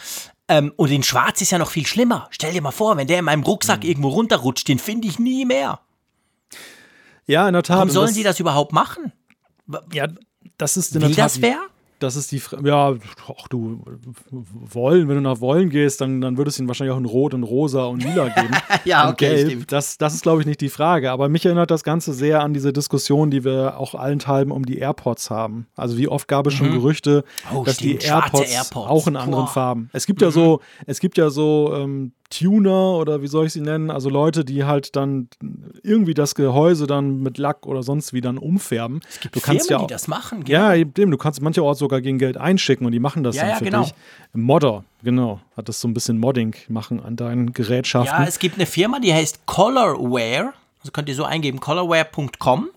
Ähm, 0.47 0.71
und 0.75 0.91
den 0.91 1.01
Schwarz 1.01 1.41
ist 1.41 1.49
ja 1.49 1.57
noch 1.57 1.71
viel 1.71 1.87
schlimmer. 1.87 2.27
Stell 2.29 2.53
dir 2.53 2.61
mal 2.61 2.69
vor, 2.69 2.97
wenn 2.97 3.07
der 3.07 3.17
in 3.17 3.25
meinem 3.25 3.41
Rucksack 3.41 3.81
mhm. 3.81 3.89
irgendwo 3.89 4.09
runterrutscht, 4.09 4.67
den 4.67 4.77
finde 4.77 5.07
ich 5.07 5.17
nie 5.17 5.45
mehr. 5.45 5.79
Ja, 7.25 7.47
in 7.47 7.53
der 7.53 7.63
Tat. 7.63 7.77
Warum 7.77 7.89
sollen 7.89 8.13
sie 8.13 8.21
das 8.21 8.39
überhaupt 8.39 8.73
machen? 8.73 9.11
Ja, 9.91 10.07
das 10.59 10.77
ist 10.77 10.93
in 10.93 11.01
der 11.01 11.09
Tat. 11.09 11.17
das 11.17 11.41
wer? 11.41 11.59
Das 12.03 12.15
ist 12.15 12.31
die 12.31 12.39
Frage. 12.39 12.67
Ja, 12.67 12.93
ach 13.27 13.47
du, 13.47 13.83
wollen, 14.29 15.07
wenn 15.07 15.15
du 15.15 15.21
nach 15.21 15.39
Wollen 15.39 15.69
gehst, 15.69 16.01
dann, 16.01 16.21
dann 16.21 16.37
würde 16.37 16.49
es 16.49 16.59
ihn 16.59 16.67
wahrscheinlich 16.67 16.93
auch 16.93 16.99
in 16.99 17.05
Rot 17.05 17.33
und 17.33 17.43
Rosa 17.43 17.85
und 17.85 18.03
Lila 18.03 18.29
geben. 18.29 18.53
ja, 18.85 19.09
okay. 19.09 19.45
Gelb. 19.45 19.67
Das, 19.69 19.97
das 19.97 20.13
ist, 20.13 20.23
glaube 20.23 20.41
ich, 20.41 20.45
nicht 20.45 20.61
die 20.61 20.69
Frage. 20.69 21.11
Aber 21.11 21.29
mich 21.29 21.45
erinnert 21.45 21.71
das 21.71 21.83
Ganze 21.83 22.13
sehr 22.13 22.41
an 22.41 22.53
diese 22.53 22.73
Diskussion, 22.73 23.31
die 23.31 23.43
wir 23.43 23.77
auch 23.77 23.95
allenthalben 23.95 24.51
um 24.51 24.65
die 24.65 24.77
AirPods 24.77 25.29
haben. 25.29 25.67
Also, 25.75 25.97
wie 25.97 26.07
oft 26.07 26.27
gab 26.27 26.45
es 26.47 26.53
schon 26.53 26.69
mhm. 26.69 26.73
Gerüchte, 26.73 27.23
oh, 27.53 27.63
dass 27.63 27.75
stimmt. 27.75 28.03
die 28.03 28.05
AirPods, 28.05 28.51
AirPods, 28.51 28.87
auch 28.89 29.07
in 29.07 29.15
anderen 29.15 29.45
Boah. 29.45 29.51
Farben. 29.51 29.89
Es 29.93 30.05
gibt 30.05 30.19
mhm. 30.19 30.27
ja 30.27 30.31
so, 30.31 30.59
es 30.85 30.99
gibt 30.99 31.17
ja 31.17 31.29
so 31.29 31.73
ähm, 31.75 32.11
Tuner 32.37 32.97
oder 32.97 33.21
wie 33.21 33.27
soll 33.27 33.45
ich 33.45 33.53
sie 33.53 33.61
nennen? 33.61 33.91
Also 33.91 34.09
Leute, 34.09 34.43
die 34.43 34.63
halt 34.63 34.95
dann 34.95 35.27
irgendwie 35.83 36.13
das 36.13 36.35
Gehäuse 36.35 36.87
dann 36.87 37.21
mit 37.21 37.37
Lack 37.37 37.65
oder 37.65 37.83
sonst 37.83 38.13
wie 38.13 38.21
dann 38.21 38.37
umfärben. 38.37 39.01
Es 39.09 39.19
gibt 39.19 39.35
du 39.35 39.39
kannst 39.39 39.67
Firmen, 39.67 39.79
ja 39.79 39.83
auch, 39.83 39.87
die 39.87 39.93
das 39.93 40.07
machen. 40.07 40.43
Genau. 40.43 40.59
Ja, 40.59 40.75
eben, 40.75 41.11
du 41.11 41.17
kannst 41.17 41.41
mancherorts 41.41 41.79
sogar 41.79 42.01
gegen 42.01 42.17
Geld 42.17 42.37
einschicken 42.37 42.85
und 42.85 42.91
die 42.91 42.99
machen 42.99 43.23
das 43.23 43.35
ja, 43.35 43.43
dann 43.43 43.51
ja, 43.51 43.57
für 43.57 43.65
genau. 43.65 43.83
dich. 43.83 43.93
Modder, 44.33 44.83
genau, 45.03 45.41
hat 45.55 45.69
das 45.69 45.79
so 45.79 45.87
ein 45.87 45.93
bisschen 45.93 46.17
Modding 46.17 46.55
machen 46.69 46.99
an 46.99 47.15
deinen 47.15 47.53
Gerätschaften. 47.53 48.21
Ja, 48.21 48.27
es 48.27 48.39
gibt 48.39 48.55
eine 48.55 48.65
Firma, 48.65 48.99
die 48.99 49.13
heißt 49.13 49.45
Colorware. 49.45 50.53
Also 50.79 50.91
könnt 50.91 51.09
ihr 51.09 51.15
so 51.15 51.23
eingeben, 51.23 51.59
colorware.com. 51.59 52.69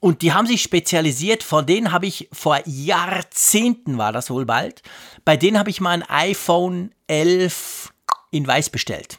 Und 0.00 0.22
die 0.22 0.32
haben 0.32 0.46
sich 0.46 0.62
spezialisiert, 0.62 1.42
von 1.42 1.66
denen 1.66 1.92
habe 1.92 2.06
ich 2.06 2.28
vor 2.32 2.58
Jahrzehnten, 2.64 3.98
war 3.98 4.12
das 4.12 4.30
wohl 4.30 4.46
bald, 4.46 4.82
bei 5.26 5.36
denen 5.36 5.58
habe 5.58 5.68
ich 5.68 5.82
mal 5.82 5.90
ein 5.90 6.02
iPhone 6.08 6.92
11 7.06 7.89
in 8.30 8.46
weiß 8.46 8.70
bestellt. 8.70 9.18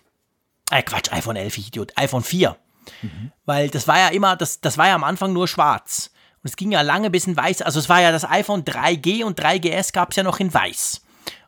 Äh, 0.69 0.83
Quatsch, 0.83 1.11
iPhone 1.11 1.35
11, 1.35 1.57
ich 1.57 1.67
Idiot, 1.67 1.91
iPhone 1.97 2.23
4. 2.23 2.55
Mhm. 3.01 3.31
Weil 3.45 3.69
das 3.69 3.87
war 3.87 3.99
ja 3.99 4.07
immer, 4.09 4.35
das, 4.35 4.61
das 4.61 4.77
war 4.77 4.87
ja 4.87 4.95
am 4.95 5.03
Anfang 5.03 5.33
nur 5.33 5.47
schwarz. 5.47 6.11
Und 6.43 6.49
es 6.49 6.55
ging 6.55 6.71
ja 6.71 6.81
lange 6.81 7.09
bis 7.11 7.27
in 7.27 7.37
weiß. 7.37 7.61
Also 7.61 7.79
es 7.79 7.89
war 7.89 8.01
ja 8.01 8.11
das 8.11 8.25
iPhone 8.25 8.63
3G 8.63 9.23
und 9.23 9.39
3GS 9.39 9.93
gab 9.93 10.11
es 10.11 10.15
ja 10.15 10.23
noch 10.23 10.39
in 10.39 10.53
weiß. 10.53 11.01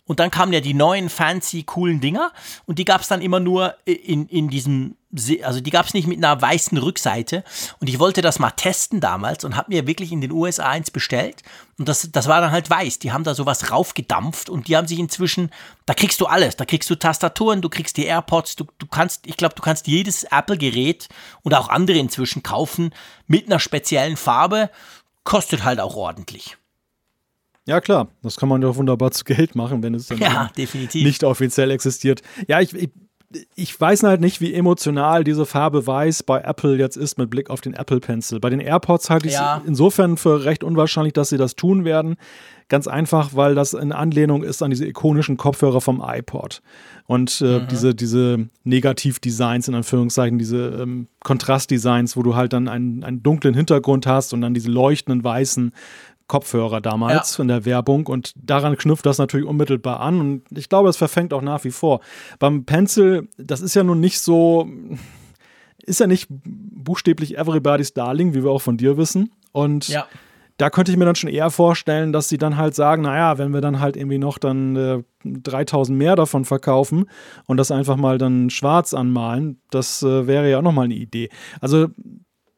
Und 0.06 0.20
dann 0.20 0.32
kamen 0.32 0.52
ja 0.52 0.60
die 0.60 0.74
neuen 0.74 1.10
fancy, 1.10 1.63
coolen 1.63 2.02
Dinger 2.02 2.34
und 2.66 2.78
die 2.78 2.84
gab 2.84 3.02
es 3.02 3.08
dann 3.08 3.22
immer 3.22 3.39
nur 3.39 3.76
in, 3.86 4.28
in 4.28 4.50
diesem, 4.50 4.98
also 5.44 5.62
die 5.62 5.70
gab 5.70 5.86
es 5.86 5.94
nicht 5.94 6.08
mit 6.08 6.18
einer 6.18 6.42
weißen 6.42 6.78
Rückseite. 6.78 7.46
Und 7.80 7.88
ich 7.88 8.00
wollte 8.00 8.22
das 8.22 8.38
mal 8.38 8.52
testen 8.52 9.00
damals 9.00 9.46
und 9.46 9.56
habe 9.56 9.74
mir 9.74 9.88
wirklich 9.88 10.12
in 10.12 10.20
den 10.20 10.34
USA 10.34 10.70
eins 10.70 10.92
bestellt. 10.92 11.42
Und 11.80 11.88
das, 11.88 12.10
das 12.12 12.28
war 12.28 12.42
dann 12.42 12.52
halt 12.52 12.70
weiß. 12.70 13.00
Die 13.00 13.13
haben 13.13 13.24
da 13.24 13.34
sowas 13.34 13.72
raufgedampft 13.72 14.50
und 14.50 14.68
die 14.68 14.76
haben 14.76 14.88
sich 14.88 15.00
inzwischen, 15.00 15.52
da 15.86 15.94
kriegst 15.94 16.20
du 16.20 16.26
alles. 16.26 16.58
Da 16.58 16.66
kriegst 16.66 16.89
du 16.89 16.96
Tastaturen, 16.96 17.62
du 17.62 17.70
kriegst 17.70 17.96
die 17.96 18.06
AirPods, 18.06 18.58
du, 18.58 18.66
du 18.80 18.88
kannst, 18.88 19.26
ich 19.26 19.38
glaube, 19.38 19.56
du 19.56 19.62
kannst 19.62 19.88
jedes 19.88 20.26
Apple-Gerät 20.26 21.08
und 21.44 21.54
auch 21.54 21.70
andere 21.70 21.98
inzwischen 21.98 22.44
kaufen 22.44 22.94
mit 23.28 23.46
einer 23.46 23.60
speziellen 23.60 24.18
Farbe. 24.18 24.70
Kostet 25.24 25.63
halt 25.63 25.80
auch 25.80 25.96
ordentlich. 25.96 26.58
Ja, 27.65 27.80
klar, 27.80 28.10
das 28.21 28.36
kann 28.36 28.49
man 28.49 28.62
ja 28.62 28.76
wunderbar 28.76 29.12
zu 29.12 29.23
Geld 29.23 29.56
machen, 29.56 29.82
wenn 29.84 29.93
es 29.93 30.08
dann 30.08 30.17
ja, 30.17 30.52
nicht 30.93 31.23
offiziell 31.23 31.71
existiert. 31.71 32.21
Ja, 32.47 32.60
ich, 32.60 32.73
ich, 32.73 32.89
ich 33.56 33.80
weiß 33.80 34.04
halt 34.04 34.21
nicht, 34.21 34.41
wie 34.41 34.54
emotional 34.54 35.23
diese 35.23 35.45
Farbe 35.45 35.86
weiß 35.86 36.23
bei 36.23 36.41
Apple 36.41 36.76
jetzt 36.78 36.97
ist 36.97 37.17
mit 37.17 37.30
Blick 37.30 37.49
auf 37.49 37.62
den 37.62 37.73
Apple 37.73 37.99
Pencil. 37.99 38.39
Bei 38.39 38.49
den 38.49 38.60
AirPods 38.60 39.10
halte 39.10 39.28
ich 39.28 39.34
es 39.34 39.39
ja. 39.39 39.62
insofern 39.65 40.17
für 40.17 40.43
recht 40.43 40.63
unwahrscheinlich, 40.63 41.13
dass 41.13 41.30
sie 41.30 41.38
das 41.38 41.56
tun 41.56 41.86
werden. 41.86 42.15
Ganz 42.69 42.88
einfach, 42.88 43.32
weil 43.34 43.56
das 43.56 43.73
in 43.73 43.91
Anlehnung 43.91 44.43
ist 44.43 44.63
an 44.63 44.69
diese 44.69 44.86
ikonischen 44.86 45.38
Kopfhörer 45.38 45.82
vom 45.82 46.04
iPod. 46.06 46.62
Und 47.06 47.41
äh, 47.41 47.60
mhm. 47.60 47.67
diese, 47.69 47.93
diese 47.93 48.47
Negativ-Designs, 48.63 49.67
in 49.67 49.76
Anführungszeichen, 49.76 50.38
diese 50.38 50.69
ähm, 50.82 51.08
Kontrast-Designs, 51.23 52.15
wo 52.15 52.23
du 52.23 52.36
halt 52.36 52.54
dann 52.54 52.67
einen, 52.67 53.04
einen 53.04 53.21
dunklen 53.21 53.54
Hintergrund 53.54 54.08
hast 54.08 54.34
und 54.34 54.41
dann 54.41 54.54
diese 54.54 54.71
leuchtenden 54.71 55.23
weißen 55.23 55.73
Kopfhörer 56.28 56.82
damals 56.82 57.38
ja. 57.38 57.42
in 57.42 57.48
der 57.48 57.66
Werbung 57.66 58.08
und 58.08 58.34
daran 58.36 58.78
knüpft 58.78 59.06
das 59.06 59.18
natürlich 59.18 59.48
unmittelbar 59.48 60.00
an 60.00 60.20
und 60.20 60.58
ich 60.58 60.70
glaube, 60.70 60.90
es 60.90 60.98
verfängt 60.98 61.34
auch 61.34 61.42
nach 61.42 61.64
wie 61.64 61.72
vor. 61.72 62.00
Beim 62.40 62.66
Pencil, 62.66 63.28
das 63.38 63.62
ist 63.62 63.76
ja 63.76 63.84
nun 63.84 64.00
nicht 64.00 64.20
so, 64.20 64.68
ist 65.84 66.00
ja 66.00 66.08
nicht 66.08 66.28
buchstäblich 66.30 67.38
Everybody's 67.38 67.94
Darling, 67.94 68.34
wie 68.34 68.44
wir 68.44 68.52
auch 68.52 68.62
von 68.62 68.78
dir 68.78 68.98
wissen 68.98 69.32
und 69.52 69.88
ja. 69.88 70.08
Da 70.58 70.70
könnte 70.70 70.92
ich 70.92 70.98
mir 70.98 71.06
dann 71.06 71.16
schon 71.16 71.32
eher 71.32 71.50
vorstellen, 71.50 72.14
dass 72.14 72.30
sie 72.30 72.38
dann 72.38 72.58
halt 72.58 72.76
sagen, 72.76 73.02
naja, 73.02 73.38
wenn 73.40 73.54
wir 73.54 73.62
dann 73.62 73.80
halt 73.80 73.98
irgendwie 73.98 74.20
noch 74.20 74.38
dann 74.38 74.76
äh, 74.76 75.04
3000 75.26 75.98
mehr 75.98 76.16
davon 76.16 76.46
verkaufen 76.46 77.10
und 77.48 77.58
das 77.58 77.72
einfach 77.72 77.96
mal 77.98 78.20
dann 78.20 78.52
schwarz 78.52 78.94
anmalen, 78.94 79.60
das 79.72 80.04
äh, 80.04 80.28
wäre 80.28 80.50
ja 80.50 80.60
auch 80.60 80.64
nochmal 80.64 80.86
eine 80.86 80.94
Idee. 80.94 81.30
Also 81.60 81.88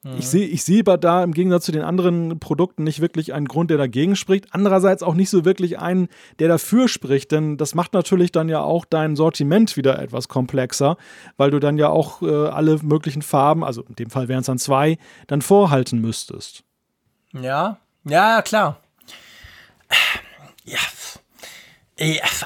ich 0.05 0.11
mhm. 0.11 0.21
sehe 0.21 0.45
ich 0.45 0.63
seh 0.63 0.81
aber 0.81 0.97
da 0.99 1.23
im 1.23 1.33
Gegensatz 1.33 1.65
zu 1.65 1.71
den 1.71 1.81
anderen 1.81 2.39
Produkten 2.39 2.83
nicht 2.83 3.01
wirklich 3.01 3.33
einen 3.33 3.47
Grund, 3.47 3.71
der 3.71 3.79
dagegen 3.79 4.15
spricht. 4.15 4.47
Andererseits 4.51 5.01
auch 5.01 5.15
nicht 5.15 5.31
so 5.31 5.45
wirklich 5.45 5.79
einen, 5.79 6.09
der 6.37 6.47
dafür 6.47 6.87
spricht, 6.87 7.31
denn 7.31 7.57
das 7.57 7.73
macht 7.73 7.93
natürlich 7.93 8.31
dann 8.31 8.47
ja 8.47 8.61
auch 8.61 8.85
dein 8.85 9.15
Sortiment 9.15 9.75
wieder 9.77 9.97
etwas 9.99 10.27
komplexer, 10.27 10.97
weil 11.37 11.49
du 11.49 11.59
dann 11.59 11.77
ja 11.79 11.89
auch 11.89 12.21
äh, 12.21 12.47
alle 12.47 12.77
möglichen 12.83 13.23
Farben, 13.23 13.63
also 13.63 13.81
in 13.81 13.95
dem 13.95 14.11
Fall 14.11 14.27
wären 14.27 14.41
es 14.41 14.45
dann 14.45 14.59
zwei, 14.59 14.99
dann 15.25 15.41
vorhalten 15.41 15.99
müsstest. 16.01 16.63
Ja, 17.33 17.79
ja, 18.03 18.43
klar. 18.43 18.79
Ja. 20.65 20.77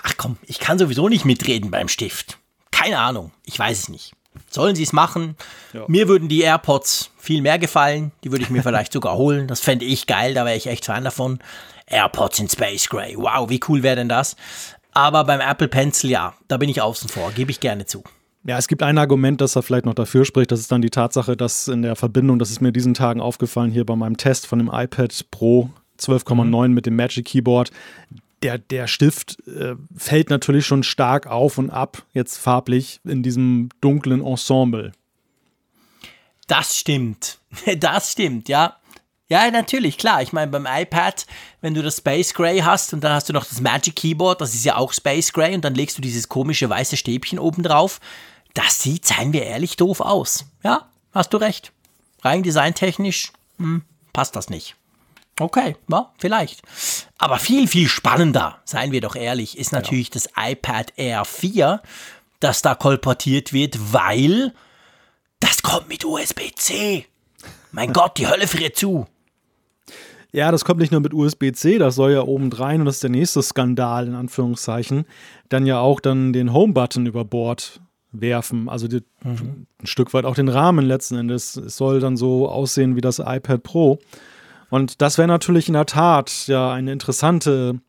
Ach 0.03 0.13
komm, 0.15 0.37
ich 0.45 0.59
kann 0.59 0.79
sowieso 0.79 1.09
nicht 1.09 1.25
mitreden 1.25 1.71
beim 1.71 1.89
Stift. 1.89 2.37
Keine 2.71 2.99
Ahnung, 2.99 3.31
ich 3.43 3.59
weiß 3.59 3.79
es 3.79 3.89
nicht. 3.89 4.13
Sollen 4.59 4.75
sie 4.75 4.83
es 4.83 4.93
machen? 4.93 5.35
Ja. 5.73 5.85
Mir 5.87 6.07
würden 6.07 6.27
die 6.27 6.41
AirPods 6.41 7.11
viel 7.17 7.41
mehr 7.41 7.57
gefallen. 7.59 8.11
Die 8.23 8.31
würde 8.31 8.43
ich 8.43 8.49
mir 8.49 8.61
vielleicht 8.61 8.91
sogar 8.93 9.15
holen. 9.15 9.47
Das 9.47 9.61
fände 9.61 9.85
ich 9.85 10.05
geil, 10.05 10.33
da 10.33 10.45
wäre 10.45 10.57
ich 10.57 10.67
echt 10.67 10.85
Fan 10.85 11.03
davon. 11.03 11.39
AirPods 11.87 12.39
in 12.39 12.49
Space 12.49 12.89
Gray. 12.89 13.15
Wow, 13.17 13.49
wie 13.49 13.59
cool 13.67 13.83
wäre 13.83 13.95
denn 13.95 14.09
das? 14.09 14.35
Aber 14.91 15.23
beim 15.23 15.39
Apple 15.39 15.67
Pencil, 15.67 16.09
ja, 16.09 16.33
da 16.47 16.57
bin 16.57 16.67
ich 16.67 16.81
außen 16.81 17.09
vor, 17.09 17.31
gebe 17.31 17.51
ich 17.51 17.59
gerne 17.59 17.85
zu. 17.85 18.03
Ja, 18.43 18.57
es 18.57 18.67
gibt 18.67 18.83
ein 18.83 18.97
Argument, 18.97 19.39
das 19.41 19.53
da 19.53 19.61
vielleicht 19.61 19.85
noch 19.85 19.93
dafür 19.93 20.25
spricht. 20.25 20.51
Das 20.51 20.59
ist 20.59 20.71
dann 20.71 20.81
die 20.81 20.89
Tatsache, 20.89 21.37
dass 21.37 21.67
in 21.67 21.81
der 21.81 21.95
Verbindung, 21.95 22.39
das 22.39 22.51
ist 22.51 22.61
mir 22.61 22.71
diesen 22.71 22.93
Tagen 22.93 23.21
aufgefallen, 23.21 23.71
hier 23.71 23.85
bei 23.85 23.95
meinem 23.95 24.17
Test 24.17 24.47
von 24.47 24.59
dem 24.59 24.69
iPad 24.73 25.25
Pro 25.31 25.69
12,9 25.99 26.67
mhm. 26.67 26.73
mit 26.73 26.85
dem 26.85 26.95
Magic 26.95 27.25
Keyboard, 27.25 27.71
der, 28.43 28.57
der 28.57 28.87
Stift 28.87 29.37
äh, 29.47 29.75
fällt 29.95 30.29
natürlich 30.29 30.65
schon 30.65 30.83
stark 30.83 31.27
auf 31.27 31.57
und 31.57 31.69
ab, 31.69 32.03
jetzt 32.13 32.37
farblich, 32.37 32.99
in 33.03 33.23
diesem 33.23 33.69
dunklen 33.81 34.25
Ensemble. 34.25 34.91
Das 36.47 36.77
stimmt. 36.77 37.37
Das 37.77 38.11
stimmt, 38.11 38.49
ja. 38.49 38.75
Ja, 39.27 39.49
natürlich, 39.51 39.99
klar. 39.99 40.23
Ich 40.23 40.33
meine, 40.33 40.51
beim 40.51 40.67
iPad, 40.67 41.27
wenn 41.61 41.75
du 41.75 41.83
das 41.83 41.97
Space 41.97 42.33
Gray 42.33 42.59
hast 42.59 42.93
und 42.93 43.03
dann 43.03 43.13
hast 43.13 43.29
du 43.29 43.33
noch 43.33 43.45
das 43.45 43.61
Magic 43.61 43.95
Keyboard, 43.95 44.41
das 44.41 44.55
ist 44.55 44.65
ja 44.65 44.75
auch 44.75 44.91
Space 44.91 45.31
Gray 45.31 45.53
und 45.53 45.63
dann 45.63 45.75
legst 45.75 45.97
du 45.99 46.01
dieses 46.01 46.29
komische 46.29 46.67
weiße 46.67 46.97
Stäbchen 46.97 47.37
oben 47.37 47.61
drauf. 47.61 47.99
Das 48.55 48.81
sieht, 48.81 49.05
seien 49.05 49.31
wir 49.31 49.43
ehrlich, 49.43 49.77
doof 49.77 50.01
aus. 50.01 50.45
Ja, 50.63 50.89
hast 51.13 51.31
du 51.31 51.37
recht. 51.37 51.71
Rein 52.23 52.41
designtechnisch 52.41 53.31
hm, 53.57 53.83
passt 54.13 54.35
das 54.35 54.49
nicht. 54.49 54.75
Okay, 55.39 55.75
ja, 55.89 56.11
vielleicht. 56.17 56.61
Aber 57.17 57.37
viel, 57.37 57.67
viel 57.67 57.87
spannender, 57.87 58.59
seien 58.65 58.91
wir 58.91 59.01
doch 59.01 59.15
ehrlich, 59.15 59.57
ist 59.57 59.71
natürlich 59.71 60.09
ja. 60.09 60.13
das 60.13 60.29
iPad 60.37 60.93
Air 60.97 61.25
4, 61.25 61.81
das 62.39 62.61
da 62.61 62.75
kolportiert 62.75 63.53
wird, 63.53 63.93
weil 63.93 64.53
das 65.39 65.61
kommt 65.61 65.87
mit 65.87 66.03
USB-C. 66.05 67.05
Mein 67.71 67.93
Gott, 67.93 68.17
die 68.17 68.27
Hölle 68.27 68.47
friert 68.47 68.75
zu. 68.75 69.07
Ja, 70.31 70.51
das 70.51 70.63
kommt 70.63 70.79
nicht 70.79 70.91
nur 70.91 71.01
mit 71.01 71.13
USB-C, 71.13 71.79
das 71.79 71.95
soll 71.95 72.11
ja 72.11 72.21
obendrein, 72.21 72.81
und 72.81 72.85
das 72.85 72.95
ist 72.95 73.03
der 73.03 73.09
nächste 73.09 73.41
Skandal, 73.41 74.07
in 74.07 74.15
Anführungszeichen, 74.15 75.05
dann 75.49 75.65
ja 75.65 75.79
auch 75.79 75.99
dann 75.99 76.33
den 76.33 76.53
Home-Button 76.53 77.07
über 77.07 77.25
Bord 77.25 77.81
werfen. 78.11 78.69
Also 78.69 78.87
die, 78.87 79.01
mhm. 79.23 79.65
ein 79.81 79.87
Stück 79.87 80.13
weit 80.13 80.25
auch 80.25 80.35
den 80.35 80.49
Rahmen 80.49 80.85
letzten 80.85 81.15
Endes. 81.15 81.55
Es 81.55 81.77
soll 81.77 81.99
dann 81.99 82.17
so 82.17 82.47
aussehen 82.47 82.95
wie 82.95 83.01
das 83.01 83.19
iPad 83.19 83.63
Pro. 83.63 83.99
Und 84.69 85.01
das 85.01 85.17
wäre 85.17 85.27
natürlich 85.27 85.67
in 85.67 85.73
der 85.73 85.85
Tat 85.85 86.47
ja 86.47 86.71
eine 86.71 86.91
interessante 86.91 87.79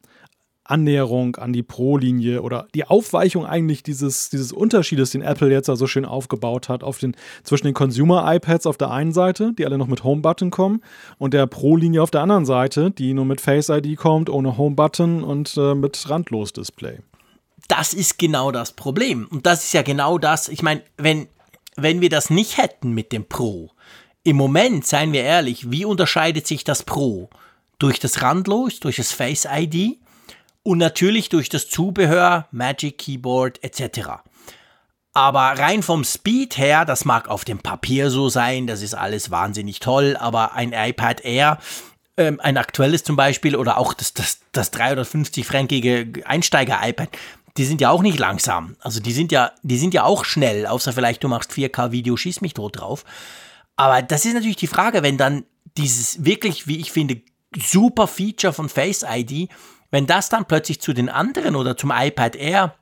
Annäherung 0.70 1.36
an 1.36 1.52
die 1.52 1.62
Pro-Linie 1.62 2.42
oder 2.42 2.68
die 2.74 2.84
Aufweichung 2.84 3.44
eigentlich 3.44 3.82
dieses, 3.82 4.30
dieses 4.30 4.52
Unterschiedes, 4.52 5.10
den 5.10 5.22
Apple 5.22 5.50
jetzt 5.50 5.66
so 5.66 5.72
also 5.72 5.86
schön 5.86 6.04
aufgebaut 6.04 6.68
hat, 6.68 6.84
auf 6.84 6.98
den, 6.98 7.16
zwischen 7.42 7.66
den 7.66 7.74
Consumer-iPads 7.74 8.66
auf 8.66 8.76
der 8.76 8.90
einen 8.90 9.12
Seite, 9.12 9.52
die 9.58 9.66
alle 9.66 9.78
noch 9.78 9.88
mit 9.88 10.04
Home-Button 10.04 10.50
kommen, 10.50 10.80
und 11.18 11.34
der 11.34 11.46
Pro-Linie 11.46 12.02
auf 12.02 12.10
der 12.10 12.22
anderen 12.22 12.46
Seite, 12.46 12.90
die 12.90 13.14
nur 13.14 13.24
mit 13.24 13.40
Face-ID 13.40 13.96
kommt, 13.96 14.30
ohne 14.30 14.56
Home-Button 14.56 15.24
und 15.24 15.56
äh, 15.56 15.74
mit 15.74 16.08
Randlos-Display. 16.08 16.98
Das 17.68 17.92
ist 17.92 18.18
genau 18.18 18.52
das 18.52 18.72
Problem. 18.72 19.26
Und 19.30 19.46
das 19.46 19.64
ist 19.64 19.72
ja 19.72 19.82
genau 19.82 20.18
das, 20.18 20.48
ich 20.48 20.62
meine, 20.62 20.82
wenn, 20.96 21.28
wenn 21.76 22.00
wir 22.00 22.08
das 22.08 22.30
nicht 22.30 22.58
hätten 22.58 22.92
mit 22.92 23.12
dem 23.12 23.26
Pro, 23.26 23.70
im 24.22 24.36
Moment, 24.36 24.86
seien 24.86 25.12
wir 25.12 25.22
ehrlich, 25.22 25.70
wie 25.70 25.84
unterscheidet 25.84 26.46
sich 26.46 26.64
das 26.64 26.82
Pro? 26.82 27.30
Durch 27.78 27.98
das 27.98 28.22
Randlos, 28.22 28.80
durch 28.80 28.96
das 28.96 29.12
Face 29.12 29.46
ID 29.50 29.98
und 30.62 30.78
natürlich 30.78 31.30
durch 31.30 31.48
das 31.48 31.68
Zubehör, 31.68 32.46
Magic 32.50 32.98
Keyboard 32.98 33.62
etc. 33.64 34.20
Aber 35.12 35.40
rein 35.40 35.82
vom 35.82 36.04
Speed 36.04 36.58
her, 36.58 36.84
das 36.84 37.04
mag 37.04 37.28
auf 37.28 37.44
dem 37.44 37.58
Papier 37.58 38.10
so 38.10 38.28
sein, 38.28 38.66
das 38.66 38.82
ist 38.82 38.94
alles 38.94 39.30
wahnsinnig 39.30 39.80
toll, 39.80 40.16
aber 40.18 40.54
ein 40.54 40.72
iPad 40.72 41.24
Air, 41.24 41.58
ähm, 42.16 42.38
ein 42.40 42.58
aktuelles 42.58 43.02
zum 43.02 43.16
Beispiel, 43.16 43.56
oder 43.56 43.78
auch 43.78 43.94
das, 43.94 44.12
das, 44.12 44.40
das 44.52 44.72
350-fränkige 44.72 46.24
Einsteiger-iPad, 46.24 47.08
die 47.56 47.64
sind 47.64 47.80
ja 47.80 47.90
auch 47.90 48.02
nicht 48.02 48.18
langsam. 48.18 48.76
Also 48.80 49.00
die 49.00 49.12
sind 49.12 49.32
ja, 49.32 49.52
die 49.62 49.78
sind 49.78 49.94
ja 49.94 50.04
auch 50.04 50.24
schnell, 50.24 50.66
außer 50.66 50.92
vielleicht 50.92 51.24
du 51.24 51.28
machst 51.28 51.50
4K-Video, 51.52 52.16
schieß 52.16 52.42
mich 52.42 52.54
tot 52.54 52.78
drauf. 52.78 53.04
Aber 53.80 54.02
das 54.02 54.26
ist 54.26 54.34
natürlich 54.34 54.58
die 54.58 54.66
Frage, 54.66 55.02
wenn 55.02 55.16
dann 55.16 55.46
dieses 55.78 56.22
wirklich, 56.22 56.66
wie 56.66 56.80
ich 56.80 56.92
finde, 56.92 57.22
super 57.56 58.06
Feature 58.06 58.52
von 58.52 58.68
Face 58.68 59.06
ID, 59.08 59.48
wenn 59.90 60.06
das 60.06 60.28
dann 60.28 60.44
plötzlich 60.44 60.82
zu 60.82 60.92
den 60.92 61.08
anderen 61.08 61.56
oder 61.56 61.78
zum 61.78 61.90
iPad 61.90 62.36
Air 62.36 62.74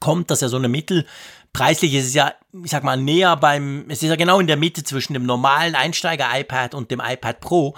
kommt, 0.00 0.30
dass 0.30 0.40
ja 0.40 0.48
so 0.48 0.56
eine 0.56 0.70
Mittel, 0.70 1.06
preislich 1.52 1.92
ist 1.92 2.06
es 2.06 2.14
ja, 2.14 2.32
ich 2.64 2.70
sag 2.70 2.82
mal, 2.82 2.96
näher 2.96 3.36
beim, 3.36 3.84
es 3.90 4.02
ist 4.02 4.08
ja 4.08 4.16
genau 4.16 4.40
in 4.40 4.46
der 4.46 4.56
Mitte 4.56 4.82
zwischen 4.84 5.12
dem 5.12 5.26
normalen 5.26 5.74
Einsteiger-iPad 5.74 6.74
und 6.74 6.90
dem 6.90 7.02
iPad 7.04 7.40
Pro, 7.40 7.76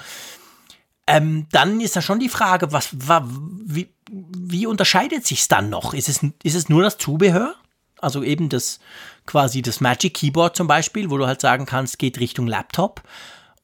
ähm, 1.09 1.49
dann 1.51 1.81
ist 1.81 1.97
da 1.97 2.03
schon 2.03 2.21
die 2.21 2.29
Frage, 2.29 2.71
was, 2.71 2.91
wie, 2.95 3.93
wie 4.09 4.69
unterscheidet 4.69 5.27
sich 5.27 5.41
es 5.41 5.49
dann 5.49 5.71
noch? 5.71 5.93
Ist 5.93 6.09
es, 6.09 6.21
ist 6.45 6.55
es 6.55 6.69
nur 6.69 6.85
das 6.85 6.99
Zubehör? 6.99 7.57
Also 8.05 8.23
eben 8.23 8.49
das 8.49 8.79
quasi 9.27 9.63
das 9.63 9.81
Magic 9.81 10.15
Keyboard 10.15 10.57
zum 10.57 10.67
Beispiel, 10.67 11.11
wo 11.11 11.19
du 11.19 11.27
halt 11.27 11.41
sagen 11.41 11.67
kannst, 11.67 11.99
geht 11.99 12.21
Richtung 12.21 12.47
Laptop. 12.47 13.03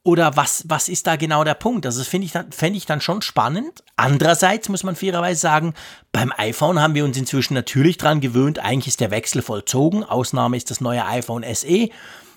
Oder 0.02 0.34
was, 0.34 0.64
was 0.66 0.88
ist 0.88 1.06
da 1.06 1.16
genau 1.16 1.44
der 1.44 1.54
Punkt? 1.54 1.84
Also 1.84 1.98
das 1.98 2.08
finde 2.08 2.26
ich, 2.26 2.32
fänd 2.56 2.74
ich 2.74 2.86
dann 2.86 3.02
schon 3.02 3.20
spannend. 3.20 3.84
Andererseits 3.96 4.70
muss 4.70 4.82
man 4.82 4.96
fairerweise 4.96 5.38
sagen, 5.38 5.74
beim 6.10 6.32
iPhone 6.38 6.80
haben 6.80 6.94
wir 6.94 7.04
uns 7.04 7.18
inzwischen 7.18 7.52
natürlich 7.52 7.98
dran 7.98 8.20
gewöhnt, 8.20 8.58
eigentlich 8.58 8.88
ist 8.88 9.00
der 9.00 9.10
Wechsel 9.10 9.42
vollzogen. 9.42 10.02
Ausnahme 10.02 10.56
ist 10.56 10.70
das 10.70 10.80
neue 10.80 11.04
iPhone 11.04 11.44
SE. 11.54 11.90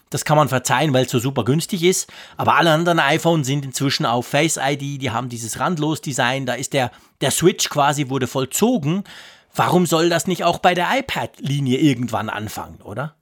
Das 0.09 0.25
kann 0.25 0.37
man 0.37 0.49
verzeihen, 0.49 0.93
weil 0.93 1.05
es 1.05 1.11
so 1.11 1.19
super 1.19 1.45
günstig 1.45 1.83
ist. 1.83 2.11
Aber 2.35 2.55
alle 2.55 2.71
anderen 2.71 2.99
iPhones 2.99 3.47
sind 3.47 3.65
inzwischen 3.65 4.05
auf 4.05 4.27
Face 4.27 4.59
ID, 4.61 5.01
die 5.01 5.11
haben 5.11 5.29
dieses 5.29 5.59
Randlos-Design, 5.59 6.45
da 6.45 6.53
ist 6.53 6.73
der, 6.73 6.91
der 7.21 7.31
Switch 7.31 7.69
quasi 7.69 8.09
wurde 8.09 8.27
vollzogen. 8.27 9.05
Warum 9.55 9.85
soll 9.85 10.09
das 10.09 10.27
nicht 10.27 10.43
auch 10.43 10.59
bei 10.59 10.73
der 10.73 10.87
iPad-Linie 10.97 11.77
irgendwann 11.77 12.29
anfangen, 12.29 12.81
oder? 12.81 13.15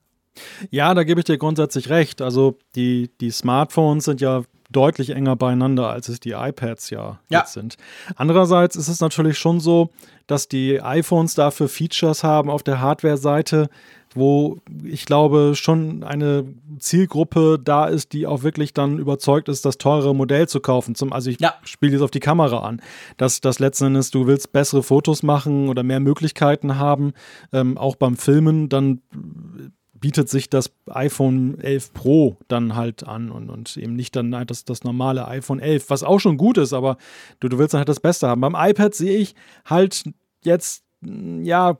Ja, 0.69 0.93
da 0.93 1.03
gebe 1.03 1.19
ich 1.19 1.25
dir 1.25 1.37
grundsätzlich 1.37 1.89
recht. 1.89 2.21
Also 2.21 2.57
die, 2.75 3.11
die 3.19 3.31
Smartphones 3.31 4.05
sind 4.05 4.21
ja 4.21 4.43
deutlich 4.69 5.09
enger 5.09 5.35
beieinander, 5.35 5.89
als 5.89 6.07
es 6.07 6.19
die 6.19 6.31
iPads 6.31 6.89
ja, 6.89 7.19
ja. 7.29 7.39
jetzt 7.39 7.53
sind. 7.53 7.75
Andererseits 8.15 8.75
ist 8.75 8.87
es 8.87 9.01
natürlich 9.01 9.37
schon 9.37 9.59
so, 9.59 9.89
dass 10.27 10.47
die 10.47 10.81
iPhones 10.81 11.35
dafür 11.35 11.67
Features 11.67 12.23
haben 12.23 12.49
auf 12.49 12.63
der 12.63 12.79
Hardware-Seite, 12.79 13.69
wo 14.15 14.59
ich 14.83 15.05
glaube 15.05 15.53
schon 15.55 16.03
eine 16.03 16.45
Zielgruppe 16.79 17.59
da 17.63 17.85
ist, 17.85 18.13
die 18.13 18.27
auch 18.27 18.43
wirklich 18.43 18.73
dann 18.73 18.97
überzeugt 18.99 19.49
ist, 19.49 19.65
das 19.65 19.77
teure 19.77 20.13
Modell 20.15 20.47
zu 20.47 20.59
kaufen. 20.59 20.95
Zum, 20.95 21.13
also 21.13 21.29
ich 21.29 21.39
ja. 21.39 21.53
spiele 21.63 21.93
jetzt 21.93 22.01
auf 22.01 22.11
die 22.11 22.19
Kamera 22.19 22.59
an, 22.59 22.81
dass 23.17 23.41
das 23.41 23.59
letzten 23.59 23.85
Endes, 23.85 24.11
du 24.11 24.27
willst 24.27 24.51
bessere 24.51 24.83
Fotos 24.83 25.23
machen 25.23 25.69
oder 25.69 25.83
mehr 25.83 25.99
Möglichkeiten 25.99 26.77
haben, 26.77 27.13
ähm, 27.53 27.77
auch 27.77 27.95
beim 27.95 28.17
Filmen, 28.17 28.69
dann 28.69 29.01
bietet 30.01 30.29
sich 30.29 30.49
das 30.49 30.71
iPhone 30.89 31.59
11 31.59 31.93
Pro 31.93 32.37
dann 32.47 32.75
halt 32.75 33.07
an 33.07 33.31
und, 33.31 33.49
und 33.49 33.77
eben 33.77 33.95
nicht 33.95 34.15
dann 34.15 34.31
das, 34.47 34.65
das 34.65 34.83
normale 34.83 35.27
iPhone 35.27 35.59
11, 35.59 35.89
was 35.89 36.03
auch 36.03 36.19
schon 36.19 36.37
gut 36.37 36.57
ist, 36.57 36.73
aber 36.73 36.97
du, 37.39 37.47
du 37.47 37.59
willst 37.59 37.73
dann 37.73 37.79
halt 37.79 37.89
das 37.89 37.99
Beste 37.99 38.27
haben. 38.27 38.41
Beim 38.41 38.55
iPad 38.57 38.93
sehe 38.95 39.17
ich 39.17 39.35
halt 39.63 40.03
jetzt 40.43 40.83
ja, 41.03 41.77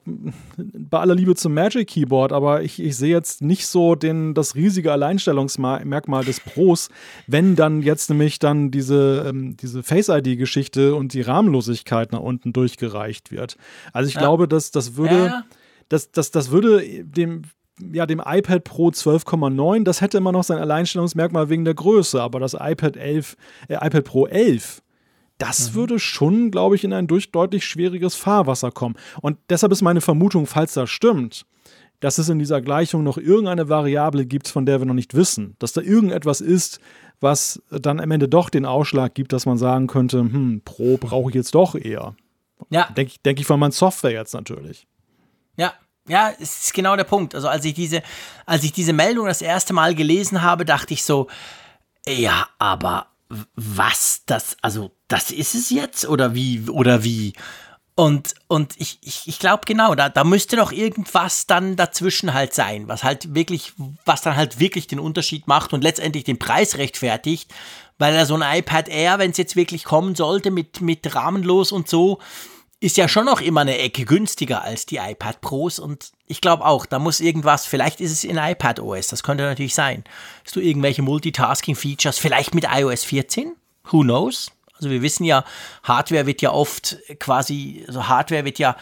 bei 0.55 0.99
aller 0.99 1.13
Liebe 1.13 1.35
zum 1.35 1.53
Magic 1.53 1.89
Keyboard, 1.89 2.33
aber 2.33 2.63
ich, 2.63 2.81
ich 2.81 2.97
sehe 2.97 3.11
jetzt 3.11 3.41
nicht 3.41 3.67
so 3.67 3.93
den, 3.93 4.33
das 4.33 4.55
riesige 4.55 4.91
Alleinstellungsmerkmal 4.91 6.25
des 6.25 6.39
Pros, 6.39 6.89
wenn 7.27 7.55
dann 7.55 7.83
jetzt 7.83 8.09
nämlich 8.09 8.39
dann 8.39 8.71
diese, 8.71 9.25
ähm, 9.27 9.55
diese 9.57 9.83
Face-ID-Geschichte 9.83 10.95
und 10.95 11.13
die 11.13 11.21
Rahmenlosigkeit 11.21 12.11
nach 12.11 12.19
unten 12.19 12.51
durchgereicht 12.51 13.31
wird. 13.31 13.57
Also 13.93 14.07
ich 14.07 14.15
ja. 14.15 14.21
glaube, 14.21 14.47
dass 14.47 14.71
das 14.71 14.95
würde, 14.95 15.25
ja. 15.25 15.43
das, 15.89 16.11
das, 16.11 16.31
das 16.31 16.49
würde 16.49 16.83
dem 17.03 17.43
ja, 17.93 18.05
dem 18.05 18.21
iPad 18.23 18.63
Pro 18.63 18.89
12,9, 18.89 19.83
das 19.83 20.01
hätte 20.01 20.17
immer 20.17 20.31
noch 20.31 20.43
sein 20.43 20.59
Alleinstellungsmerkmal 20.59 21.49
wegen 21.49 21.65
der 21.65 21.73
Größe, 21.73 22.21
aber 22.21 22.39
das 22.39 22.53
iPad 22.53 22.95
11, 22.95 23.35
äh, 23.69 23.75
iPad 23.75 24.03
Pro 24.03 24.27
11, 24.27 24.83
das 25.41 25.71
mhm. 25.71 25.75
würde 25.75 25.99
schon, 25.99 26.51
glaube 26.51 26.75
ich, 26.75 26.83
in 26.83 26.93
ein 26.93 27.07
durch 27.07 27.31
deutlich 27.31 27.65
schwieriges 27.65 28.15
Fahrwasser 28.15 28.71
kommen. 28.71 28.95
Und 29.21 29.37
deshalb 29.49 29.71
ist 29.71 29.81
meine 29.81 30.01
Vermutung, 30.01 30.45
falls 30.45 30.73
das 30.73 30.89
stimmt, 30.89 31.45
dass 31.99 32.17
es 32.17 32.29
in 32.29 32.39
dieser 32.39 32.61
Gleichung 32.61 33.03
noch 33.03 33.17
irgendeine 33.17 33.69
Variable 33.69 34.25
gibt, 34.25 34.47
von 34.47 34.65
der 34.65 34.79
wir 34.79 34.85
noch 34.85 34.93
nicht 34.93 35.15
wissen. 35.15 35.55
Dass 35.59 35.73
da 35.73 35.81
irgendetwas 35.81 36.41
ist, 36.41 36.79
was 37.19 37.61
dann 37.69 37.99
am 37.99 38.11
Ende 38.11 38.27
doch 38.27 38.49
den 38.49 38.65
Ausschlag 38.65 39.13
gibt, 39.13 39.33
dass 39.33 39.45
man 39.45 39.57
sagen 39.57 39.87
könnte, 39.87 40.19
hm, 40.19 40.61
Pro 40.63 40.97
brauche 40.97 41.29
ich 41.29 41.35
jetzt 41.35 41.55
doch 41.55 41.75
eher. 41.75 42.15
Ja. 42.69 42.89
Denke 42.95 43.13
denk 43.25 43.39
ich 43.39 43.45
von 43.45 43.59
meiner 43.59 43.71
Software 43.71 44.11
jetzt 44.11 44.33
natürlich. 44.33 44.87
Ja, 45.57 45.73
ja, 46.07 46.31
es 46.39 46.65
ist 46.65 46.73
genau 46.73 46.95
der 46.95 47.03
Punkt. 47.03 47.35
Also 47.35 47.47
als 47.47 47.65
ich 47.65 47.73
diese, 47.73 48.01
als 48.45 48.63
ich 48.63 48.71
diese 48.71 48.93
Meldung 48.93 49.27
das 49.27 49.41
erste 49.41 49.73
Mal 49.73 49.95
gelesen 49.95 50.41
habe, 50.41 50.65
dachte 50.65 50.93
ich 50.93 51.03
so, 51.03 51.27
ja, 52.07 52.47
aber 52.57 53.10
was 53.55 54.23
das, 54.25 54.57
also 54.61 54.91
das 55.07 55.31
ist 55.31 55.55
es 55.55 55.69
jetzt 55.69 56.07
oder 56.07 56.33
wie 56.33 56.69
oder 56.69 57.03
wie? 57.03 57.33
Und, 57.95 58.33
und 58.47 58.79
ich, 58.79 58.99
ich, 59.01 59.27
ich 59.27 59.37
glaube 59.37 59.63
genau, 59.65 59.95
da, 59.95 60.09
da 60.09 60.23
müsste 60.23 60.55
doch 60.55 60.71
irgendwas 60.71 61.45
dann 61.45 61.75
dazwischen 61.75 62.33
halt 62.33 62.53
sein, 62.53 62.87
was 62.87 63.03
halt 63.03 63.35
wirklich, 63.35 63.73
was 64.05 64.21
dann 64.21 64.35
halt 64.35 64.59
wirklich 64.59 64.87
den 64.87 64.99
Unterschied 64.99 65.47
macht 65.47 65.73
und 65.73 65.83
letztendlich 65.83 66.23
den 66.23 66.39
Preis 66.39 66.77
rechtfertigt, 66.77 67.53
weil 67.97 68.15
er 68.15 68.25
so 68.25 68.35
ein 68.35 68.59
iPad 68.59 68.87
Air, 68.89 69.19
wenn 69.19 69.31
es 69.31 69.37
jetzt 69.37 69.55
wirklich 69.55 69.83
kommen 69.83 70.15
sollte 70.15 70.51
mit, 70.51 70.81
mit 70.81 71.13
rahmenlos 71.13 71.71
und 71.71 71.89
so, 71.89 72.19
ist 72.81 72.97
ja 72.97 73.07
schon 73.07 73.25
noch 73.25 73.41
immer 73.41 73.61
eine 73.61 73.77
Ecke 73.77 74.05
günstiger 74.05 74.63
als 74.63 74.87
die 74.87 74.97
iPad 74.97 75.39
Pros 75.39 75.77
und 75.77 76.11
ich 76.25 76.41
glaube 76.41 76.65
auch, 76.65 76.87
da 76.87 76.97
muss 76.97 77.19
irgendwas, 77.19 77.67
vielleicht 77.67 78.01
ist 78.01 78.11
es 78.11 78.23
in 78.23 78.37
iPad 78.37 78.79
OS, 78.79 79.07
das 79.07 79.21
könnte 79.21 79.43
natürlich 79.43 79.75
sein. 79.75 80.03
Hast 80.43 80.55
du 80.55 80.59
irgendwelche 80.59 81.03
Multitasking-Features, 81.03 82.17
vielleicht 82.17 82.55
mit 82.55 82.65
iOS 82.67 83.03
14? 83.03 83.55
Who 83.91 84.01
knows? 84.01 84.51
Also 84.73 84.89
wir 84.89 85.03
wissen 85.03 85.25
ja, 85.25 85.45
Hardware 85.83 86.25
wird 86.25 86.41
ja 86.41 86.51
oft 86.51 86.97
quasi, 87.19 87.85
also 87.87 88.07
Hardware 88.07 88.45
wird 88.45 88.57
ja 88.57 88.75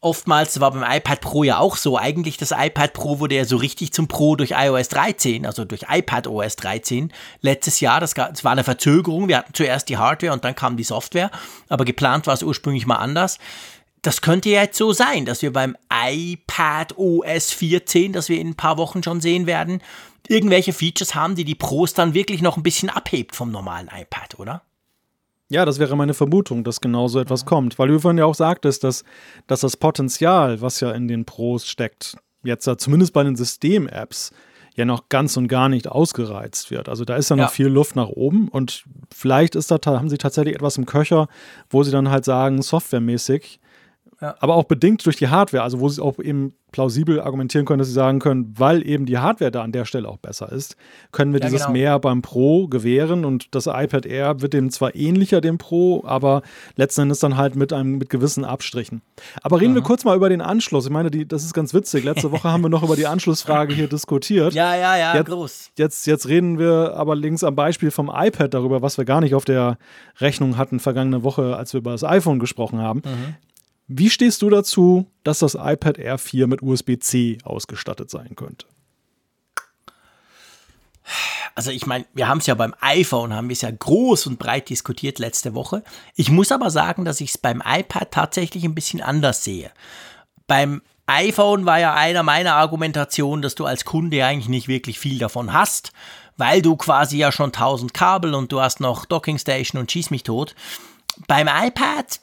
oftmals, 0.00 0.60
war 0.60 0.70
beim 0.70 0.84
iPad 0.84 1.20
Pro 1.20 1.44
ja 1.44 1.58
auch 1.58 1.76
so, 1.76 1.98
eigentlich 1.98 2.36
das 2.36 2.52
iPad 2.52 2.92
Pro 2.92 3.18
wurde 3.18 3.34
ja 3.34 3.44
so 3.44 3.56
richtig 3.56 3.92
zum 3.92 4.08
Pro 4.08 4.36
durch 4.36 4.52
iOS 4.52 4.88
13, 4.88 5.44
also 5.46 5.64
durch 5.64 5.86
iPad 5.88 6.26
OS 6.26 6.56
13 6.56 7.12
letztes 7.42 7.80
Jahr. 7.80 8.00
Das, 8.00 8.14
das 8.14 8.44
war 8.44 8.52
eine 8.52 8.64
Verzögerung. 8.64 9.28
Wir 9.28 9.38
hatten 9.38 9.54
zuerst 9.54 9.88
die 9.88 9.98
Hardware 9.98 10.32
und 10.32 10.44
dann 10.44 10.54
kam 10.54 10.76
die 10.76 10.84
Software, 10.84 11.30
aber 11.68 11.84
geplant 11.84 12.26
war 12.26 12.34
es 12.34 12.42
ursprünglich 12.42 12.86
mal 12.86 12.96
anders. 12.96 13.38
Das 14.02 14.22
könnte 14.22 14.48
ja 14.48 14.62
jetzt 14.62 14.78
so 14.78 14.94
sein, 14.94 15.26
dass 15.26 15.42
wir 15.42 15.52
beim 15.52 15.76
iPad 15.92 16.96
OS 16.96 17.52
14, 17.52 18.14
das 18.14 18.30
wir 18.30 18.40
in 18.40 18.48
ein 18.48 18.56
paar 18.56 18.78
Wochen 18.78 19.02
schon 19.02 19.20
sehen 19.20 19.46
werden, 19.46 19.82
irgendwelche 20.26 20.72
Features 20.72 21.14
haben, 21.14 21.34
die 21.34 21.44
die 21.44 21.54
Pros 21.54 21.92
dann 21.92 22.14
wirklich 22.14 22.40
noch 22.40 22.56
ein 22.56 22.62
bisschen 22.62 22.88
abhebt 22.88 23.36
vom 23.36 23.50
normalen 23.50 23.90
iPad, 23.94 24.38
oder? 24.38 24.62
Ja, 25.50 25.64
das 25.64 25.80
wäre 25.80 25.96
meine 25.96 26.14
Vermutung, 26.14 26.62
dass 26.62 26.80
genau 26.80 27.08
so 27.08 27.18
etwas 27.18 27.44
kommt. 27.44 27.76
Weil 27.78 27.88
du 27.88 27.98
vorhin 27.98 28.18
ja 28.18 28.24
auch 28.24 28.36
sagtest, 28.36 28.84
dass, 28.84 29.02
dass 29.48 29.60
das 29.60 29.76
Potenzial, 29.76 30.60
was 30.60 30.78
ja 30.78 30.92
in 30.92 31.08
den 31.08 31.24
Pros 31.24 31.66
steckt, 31.66 32.16
jetzt 32.44 32.66
ja 32.68 32.78
zumindest 32.78 33.12
bei 33.12 33.24
den 33.24 33.34
System-Apps, 33.34 34.30
ja 34.76 34.84
noch 34.84 35.08
ganz 35.08 35.36
und 35.36 35.48
gar 35.48 35.68
nicht 35.68 35.88
ausgereizt 35.88 36.70
wird. 36.70 36.88
Also 36.88 37.04
da 37.04 37.16
ist 37.16 37.30
ja 37.30 37.36
noch 37.36 37.44
ja. 37.44 37.48
viel 37.48 37.66
Luft 37.66 37.96
nach 37.96 38.08
oben 38.08 38.46
und 38.46 38.84
vielleicht 39.12 39.56
ist 39.56 39.72
da, 39.72 39.78
haben 39.84 40.08
sie 40.08 40.18
tatsächlich 40.18 40.54
etwas 40.54 40.78
im 40.78 40.86
Köcher, 40.86 41.26
wo 41.68 41.82
sie 41.82 41.90
dann 41.90 42.10
halt 42.10 42.24
sagen, 42.24 42.62
softwaremäßig, 42.62 43.58
ja. 44.20 44.34
aber 44.40 44.54
auch 44.54 44.64
bedingt 44.64 45.04
durch 45.06 45.16
die 45.16 45.28
Hardware, 45.28 45.62
also 45.62 45.80
wo 45.80 45.88
sie 45.88 46.02
auch 46.02 46.18
eben 46.18 46.54
plausibel 46.72 47.20
argumentieren 47.20 47.66
können, 47.66 47.80
dass 47.80 47.88
sie 47.88 47.94
sagen 47.94 48.18
können, 48.18 48.54
weil 48.56 48.86
eben 48.86 49.06
die 49.06 49.18
Hardware 49.18 49.50
da 49.50 49.62
an 49.62 49.72
der 49.72 49.84
Stelle 49.84 50.08
auch 50.08 50.18
besser 50.18 50.52
ist, 50.52 50.76
können 51.12 51.32
wir 51.32 51.40
ja, 51.40 51.46
dieses 51.46 51.62
genau. 51.62 51.72
mehr 51.72 51.98
beim 51.98 52.22
Pro 52.22 52.68
gewähren 52.68 53.24
und 53.24 53.54
das 53.54 53.66
iPad 53.66 54.06
Air 54.06 54.40
wird 54.40 54.52
dem 54.52 54.70
zwar 54.70 54.94
ähnlicher 54.94 55.40
dem 55.40 55.58
Pro, 55.58 56.04
aber 56.04 56.42
letzten 56.76 57.02
Endes 57.02 57.18
dann 57.20 57.36
halt 57.36 57.56
mit 57.56 57.72
einem 57.72 57.98
mit 57.98 58.10
gewissen 58.10 58.44
Abstrichen. 58.44 59.02
Aber 59.42 59.60
reden 59.60 59.72
mhm. 59.72 59.76
wir 59.76 59.82
kurz 59.82 60.04
mal 60.04 60.16
über 60.16 60.28
den 60.28 60.40
Anschluss. 60.40 60.86
Ich 60.86 60.92
meine, 60.92 61.10
die, 61.10 61.26
das 61.26 61.44
ist 61.44 61.54
ganz 61.54 61.74
witzig. 61.74 62.04
Letzte 62.04 62.30
Woche 62.32 62.48
haben 62.48 62.62
wir 62.62 62.68
noch 62.68 62.82
über 62.82 62.96
die 62.96 63.06
Anschlussfrage 63.06 63.74
hier 63.74 63.88
diskutiert. 63.88 64.54
Ja, 64.60 64.74
ja, 64.74 64.96
ja, 64.96 65.14
jetzt, 65.14 65.26
groß. 65.26 65.70
Jetzt, 65.78 66.06
jetzt 66.06 66.28
reden 66.28 66.58
wir 66.58 66.94
aber 66.94 67.14
links 67.14 67.44
am 67.44 67.54
Beispiel 67.54 67.90
vom 67.90 68.10
iPad 68.12 68.52
darüber, 68.52 68.82
was 68.82 68.98
wir 68.98 69.04
gar 69.04 69.20
nicht 69.20 69.34
auf 69.34 69.44
der 69.44 69.78
Rechnung 70.18 70.58
hatten 70.58 70.80
vergangene 70.80 71.22
Woche, 71.22 71.56
als 71.56 71.72
wir 71.72 71.78
über 71.78 71.92
das 71.92 72.04
iPhone 72.04 72.40
gesprochen 72.40 72.80
haben. 72.80 73.02
Mhm. 73.04 73.36
Wie 73.92 74.08
stehst 74.08 74.40
du 74.42 74.50
dazu, 74.50 75.10
dass 75.24 75.40
das 75.40 75.56
iPad 75.56 75.98
Air 75.98 76.16
4 76.16 76.46
mit 76.46 76.62
USB-C 76.62 77.38
ausgestattet 77.42 78.08
sein 78.08 78.36
könnte? 78.36 78.66
Also 81.56 81.72
ich 81.72 81.86
meine, 81.86 82.04
wir 82.14 82.28
haben 82.28 82.38
es 82.38 82.46
ja 82.46 82.54
beim 82.54 82.72
iPhone, 82.80 83.34
haben 83.34 83.48
wir 83.48 83.54
es 83.54 83.62
ja 83.62 83.70
groß 83.72 84.28
und 84.28 84.38
breit 84.38 84.68
diskutiert 84.68 85.18
letzte 85.18 85.56
Woche. 85.56 85.82
Ich 86.14 86.30
muss 86.30 86.52
aber 86.52 86.70
sagen, 86.70 87.04
dass 87.04 87.20
ich 87.20 87.30
es 87.30 87.38
beim 87.38 87.60
iPad 87.66 88.12
tatsächlich 88.12 88.62
ein 88.62 88.76
bisschen 88.76 89.02
anders 89.02 89.42
sehe. 89.42 89.72
Beim 90.46 90.82
iPhone 91.06 91.66
war 91.66 91.80
ja 91.80 91.92
einer 91.92 92.22
meiner 92.22 92.54
Argumentationen, 92.54 93.42
dass 93.42 93.56
du 93.56 93.66
als 93.66 93.84
Kunde 93.84 94.24
eigentlich 94.24 94.48
nicht 94.48 94.68
wirklich 94.68 95.00
viel 95.00 95.18
davon 95.18 95.52
hast, 95.52 95.90
weil 96.36 96.62
du 96.62 96.76
quasi 96.76 97.18
ja 97.18 97.32
schon 97.32 97.46
1000 97.46 97.92
Kabel 97.92 98.36
und 98.36 98.52
du 98.52 98.60
hast 98.60 98.78
noch 98.78 99.04
Dockingstation 99.04 99.80
und 99.80 99.90
schieß 99.90 100.10
mich 100.10 100.22
tot. 100.22 100.54
Beim 101.26 101.48
iPad 101.48 102.20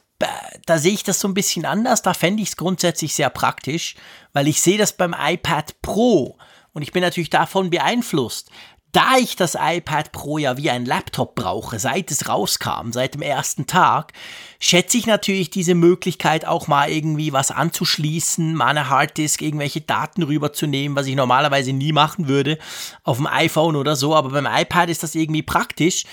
da 0.66 0.78
sehe 0.78 0.94
ich 0.94 1.04
das 1.04 1.20
so 1.20 1.28
ein 1.28 1.34
bisschen 1.34 1.66
anders. 1.66 2.02
Da 2.02 2.14
fände 2.14 2.42
ich 2.42 2.50
es 2.50 2.58
grundsätzlich 2.58 3.14
sehr 3.14 3.30
praktisch, 3.30 3.96
weil 4.34 4.48
ich 4.48 4.62
sehe 4.62 4.78
das 4.78 4.94
beim 4.94 5.16
iPad 5.18 5.82
Pro 5.82 6.38
und 6.74 6.82
ich 6.82 6.92
bin 6.92 7.02
natürlich 7.02 7.30
davon 7.30 7.70
beeinflusst. 7.70 8.52
Da 8.94 9.18
ich 9.18 9.36
das 9.36 9.56
iPad 9.60 10.12
Pro 10.12 10.38
ja 10.38 10.58
wie 10.58 10.70
ein 10.70 10.86
Laptop 10.86 11.36
brauche, 11.36 11.78
seit 11.78 12.10
es 12.10 12.30
rauskam, 12.30 12.92
seit 12.92 13.14
dem 13.14 13.22
ersten 13.22 13.68
Tag, 13.68 14.14
schätze 14.60 14.98
ich 14.98 15.06
natürlich 15.06 15.50
diese 15.50 15.76
Möglichkeit 15.76 16.46
auch 16.46 16.68
mal 16.68 16.90
irgendwie 16.90 17.34
was 17.34 17.52
anzuschließen, 17.52 18.56
mal 18.56 18.68
eine 18.68 18.90
Harddisk, 18.90 19.42
irgendwelche 19.42 19.82
Daten 19.82 20.24
rüberzunehmen, 20.24 20.96
was 20.96 21.06
ich 21.06 21.16
normalerweise 21.16 21.74
nie 21.74 21.92
machen 21.92 22.28
würde 22.28 22.58
auf 23.04 23.18
dem 23.18 23.28
iPhone 23.28 23.76
oder 23.76 23.96
so, 23.96 24.16
aber 24.16 24.30
beim 24.30 24.48
iPad 24.48 24.90
ist 24.90 25.04
das 25.04 25.16
irgendwie 25.16 25.44
praktisch. 25.44 26.06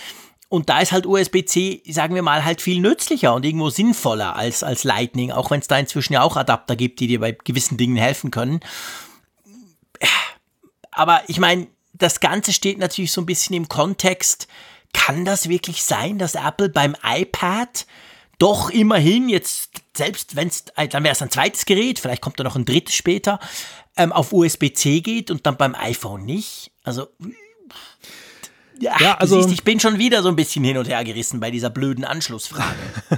Und 0.49 0.69
da 0.69 0.81
ist 0.81 0.93
halt 0.93 1.07
USB-C, 1.07 1.83
sagen 1.91 2.15
wir 2.15 2.23
mal, 2.23 2.45
halt 2.45 2.61
viel 2.61 2.81
nützlicher 2.81 3.35
und 3.35 3.45
irgendwo 3.45 3.71
sinnvoller 3.71 4.37
als, 4.37 4.63
als 4.63 4.85
Lightning, 4.85 5.33
auch 5.33 5.51
wenn 5.51 5.61
es 5.61 5.69
da 5.69 5.79
inzwischen 5.79 6.13
ja 6.13 6.23
auch 6.23 6.37
Adapter 6.37 6.77
gibt, 6.77 7.01
die 7.01 7.07
dir 7.07 7.21
bei 7.21 7.33
gewissen 7.33 7.77
Dingen 7.77 7.97
helfen 7.97 8.31
können. 8.31 8.61
Aber 10.91 11.23
ich 11.27 11.41
meine, 11.41 11.67
das 11.93 12.21
Ganze 12.21 12.53
steht 12.53 12.79
natürlich 12.79 13.13
so 13.13 13.21
ein 13.21 13.27
bisschen 13.27 13.57
im 13.57 13.69
Kontext, 13.69 14.47
kann 14.93 15.25
das 15.25 15.49
wirklich 15.49 15.83
sein, 15.83 16.19
dass 16.19 16.35
Apple 16.35 16.69
beim 16.69 16.97
iPad 17.03 17.87
doch 18.39 18.71
immerhin 18.71 19.29
jetzt, 19.29 19.71
selbst 19.97 20.37
wenn 20.37 20.49
es, 20.49 20.65
dann 20.65 21.05
wäre 21.05 21.13
es 21.13 21.23
ein 21.23 21.31
zweites 21.31 21.67
Gerät, 21.67 21.99
vielleicht 21.99 22.23
kommt 22.23 22.39
da 22.39 22.45
noch 22.45 22.57
ein 22.57 22.65
drittes 22.65 22.95
später, 22.95 23.39
ähm, 23.97 24.13
auf 24.13 24.33
USB-C 24.33 25.01
geht 25.01 25.31
und 25.31 25.47
dann 25.47 25.57
beim 25.57 25.75
iPhone 25.75 26.25
nicht? 26.25 26.73
Also 26.83 27.09
ja, 28.81 28.93
ja 29.01 29.15
also 29.15 29.41
siehst, 29.41 29.53
ich 29.53 29.65
bin 29.65 29.79
schon 29.79 29.99
wieder 29.99 30.23
so 30.23 30.29
ein 30.29 30.37
bisschen 30.37 30.65
hin 30.65 30.77
und 30.77 30.89
her 30.89 31.05
gerissen 31.05 31.41
bei 31.41 31.51
dieser 31.51 31.71
blöden 31.71 32.05
Anschlussfrage. 32.05 32.75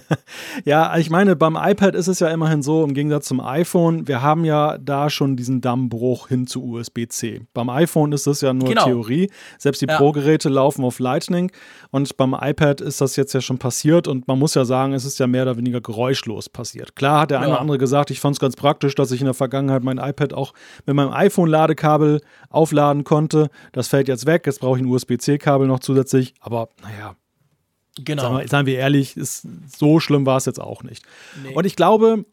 ja, 0.65 0.97
ich 0.99 1.09
meine, 1.11 1.35
beim 1.35 1.57
iPad 1.57 1.95
ist 1.95 2.09
es 2.09 2.21
ja 2.21 2.29
immerhin 2.29 2.63
so, 2.63 2.85
im 2.85 2.95
Gegensatz 2.95 3.27
zum 3.27 3.41
iPhone, 3.41 4.07
wir 4.07 4.23
haben 4.23 4.45
ja 4.45 4.77
da 4.79 5.09
schon 5.09 5.37
diesen 5.37 5.61
Dammbruch 5.61 6.29
hin 6.29 6.47
zu 6.47 6.63
USB-C. 6.65 7.43
Beim 7.55 7.71
iPhone 7.71 8.13
ist 8.13 8.27
das 8.27 8.43
ja 8.43 8.53
nur 8.53 8.69
genau. 8.69 8.85
Theorie. 8.85 9.31
Selbst 9.59 9.81
die 9.81 9.87
ja. 9.87 9.97
Pro-Geräte 9.97 10.49
laufen 10.49 10.85
auf 10.85 10.99
Lightning 10.99 11.51
und 11.91 12.17
beim 12.17 12.37
iPad 12.39 12.81
ist 12.83 13.01
das 13.01 13.17
jetzt 13.17 13.33
ja 13.33 13.41
schon 13.41 13.59
passiert 13.59 14.09
und 14.09 14.29
man 14.29 14.39
muss 14.39 14.55
ja 14.55 14.65
sagen, 14.65 14.93
es 14.93 15.05
ist 15.05 15.19
ja 15.19 15.27
mehr 15.27 15.43
oder 15.43 15.57
weniger 15.57 15.81
geräuschlos 15.81 16.49
passiert. 16.49 16.95
Klar 16.97 17.23
hat 17.23 17.31
der 17.31 17.41
eine 17.41 17.53
oder 17.53 17.61
andere 17.61 17.79
gesagt, 17.79 18.11
ich 18.11 18.21
fand 18.21 18.37
es 18.37 18.41
ganz 18.41 18.57
praktisch, 18.57 18.95
dass 18.95 19.11
ich 19.11 19.21
in 19.21 19.27
der 19.27 19.35
Vergangenheit 19.35 19.83
mein 19.83 19.99
iPad 19.99 20.35
auch 20.35 20.53
mit 20.85 20.95
meinem 20.95 21.13
iPhone-Ladekabel 21.13 22.21
aufladen 22.51 23.05
konnte. 23.05 23.49
Das 23.73 23.89
fällt 23.89 24.09
jetzt 24.09 24.27
weg, 24.27 24.47
jetzt 24.47 24.61
brauche 24.61 24.79
ich 24.79 24.85
ein 24.85 24.89
USB-C-Kabel 24.89 25.46
Kabel 25.47 25.69
noch 25.69 25.79
zusätzlich. 25.79 26.35
Aber 26.41 26.69
naja, 26.83 27.15
genau. 28.05 28.23
Sagen 28.23 28.39
wir, 28.39 28.49
seien 28.49 28.67
wir 28.67 28.79
ehrlich, 28.79 29.17
ist, 29.17 29.47
so 29.77 30.01
schlimm 30.01 30.27
war 30.27 30.39
es 30.39 30.45
jetzt 30.45 30.61
auch 30.61 30.83
nicht. 30.83 31.05
Nee. 31.45 31.55
Und 31.55 31.65
ich 31.65 31.77
glaube, 31.77 32.25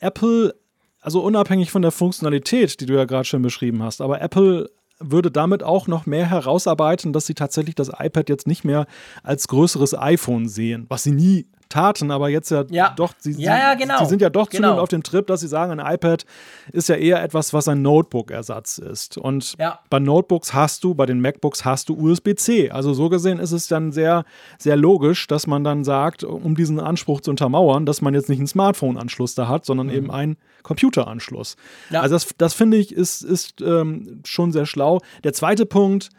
Apple, 0.00 0.54
also 0.98 1.20
unabhängig 1.20 1.70
von 1.70 1.82
der 1.82 1.90
Funktionalität, 1.90 2.80
die 2.80 2.86
du 2.86 2.94
ja 2.94 3.04
gerade 3.04 3.26
schon 3.26 3.42
beschrieben 3.42 3.82
hast, 3.82 4.00
aber 4.00 4.22
Apple 4.22 4.70
würde 4.98 5.30
damit 5.30 5.62
auch 5.62 5.88
noch 5.88 6.06
mehr 6.06 6.24
herausarbeiten, 6.24 7.12
dass 7.12 7.26
sie 7.26 7.34
tatsächlich 7.34 7.74
das 7.74 7.90
iPad 7.98 8.30
jetzt 8.30 8.46
nicht 8.46 8.64
mehr 8.64 8.86
als 9.22 9.46
größeres 9.48 9.94
iPhone 9.98 10.48
sehen, 10.48 10.86
was 10.88 11.02
sie 11.02 11.12
nie 11.12 11.46
taten, 11.74 12.12
aber 12.12 12.28
jetzt 12.28 12.50
ja, 12.50 12.64
ja. 12.70 12.92
doch, 12.94 13.14
sie, 13.18 13.32
ja, 13.32 13.58
ja, 13.58 13.74
genau. 13.74 13.98
sie 13.98 14.06
sind 14.06 14.22
ja 14.22 14.30
doch 14.30 14.48
genau. 14.48 14.68
zunehmend 14.68 14.80
auf 14.80 14.88
dem 14.88 15.02
Trip, 15.02 15.26
dass 15.26 15.40
sie 15.40 15.48
sagen, 15.48 15.80
ein 15.80 15.94
iPad 15.94 16.24
ist 16.72 16.88
ja 16.88 16.94
eher 16.94 17.20
etwas, 17.22 17.52
was 17.52 17.66
ein 17.66 17.82
Notebook-Ersatz 17.82 18.78
ist. 18.78 19.18
Und 19.18 19.54
ja. 19.58 19.80
bei 19.90 19.98
Notebooks 19.98 20.54
hast 20.54 20.84
du, 20.84 20.94
bei 20.94 21.04
den 21.04 21.20
MacBooks 21.20 21.64
hast 21.64 21.88
du 21.88 21.96
USB-C. 21.96 22.70
Also 22.70 22.94
so 22.94 23.08
gesehen 23.08 23.40
ist 23.40 23.50
es 23.50 23.66
dann 23.66 23.90
sehr, 23.90 24.24
sehr 24.56 24.76
logisch, 24.76 25.26
dass 25.26 25.48
man 25.48 25.64
dann 25.64 25.82
sagt, 25.82 26.22
um 26.22 26.54
diesen 26.54 26.78
Anspruch 26.78 27.20
zu 27.20 27.30
untermauern, 27.30 27.86
dass 27.86 28.00
man 28.00 28.14
jetzt 28.14 28.28
nicht 28.28 28.38
einen 28.38 28.46
Smartphone-Anschluss 28.46 29.34
da 29.34 29.48
hat, 29.48 29.64
sondern 29.64 29.88
mhm. 29.88 29.94
eben 29.94 30.10
einen 30.12 30.36
Computeranschluss. 30.62 31.56
Also 31.92 32.14
das, 32.14 32.28
das 32.38 32.54
finde 32.54 32.76
ich 32.76 32.92
ist, 32.92 33.22
ist 33.22 33.60
ähm, 33.60 34.20
schon 34.24 34.52
sehr 34.52 34.66
schlau. 34.66 35.00
Der 35.24 35.32
zweite 35.32 35.66
Punkt, 35.66 36.10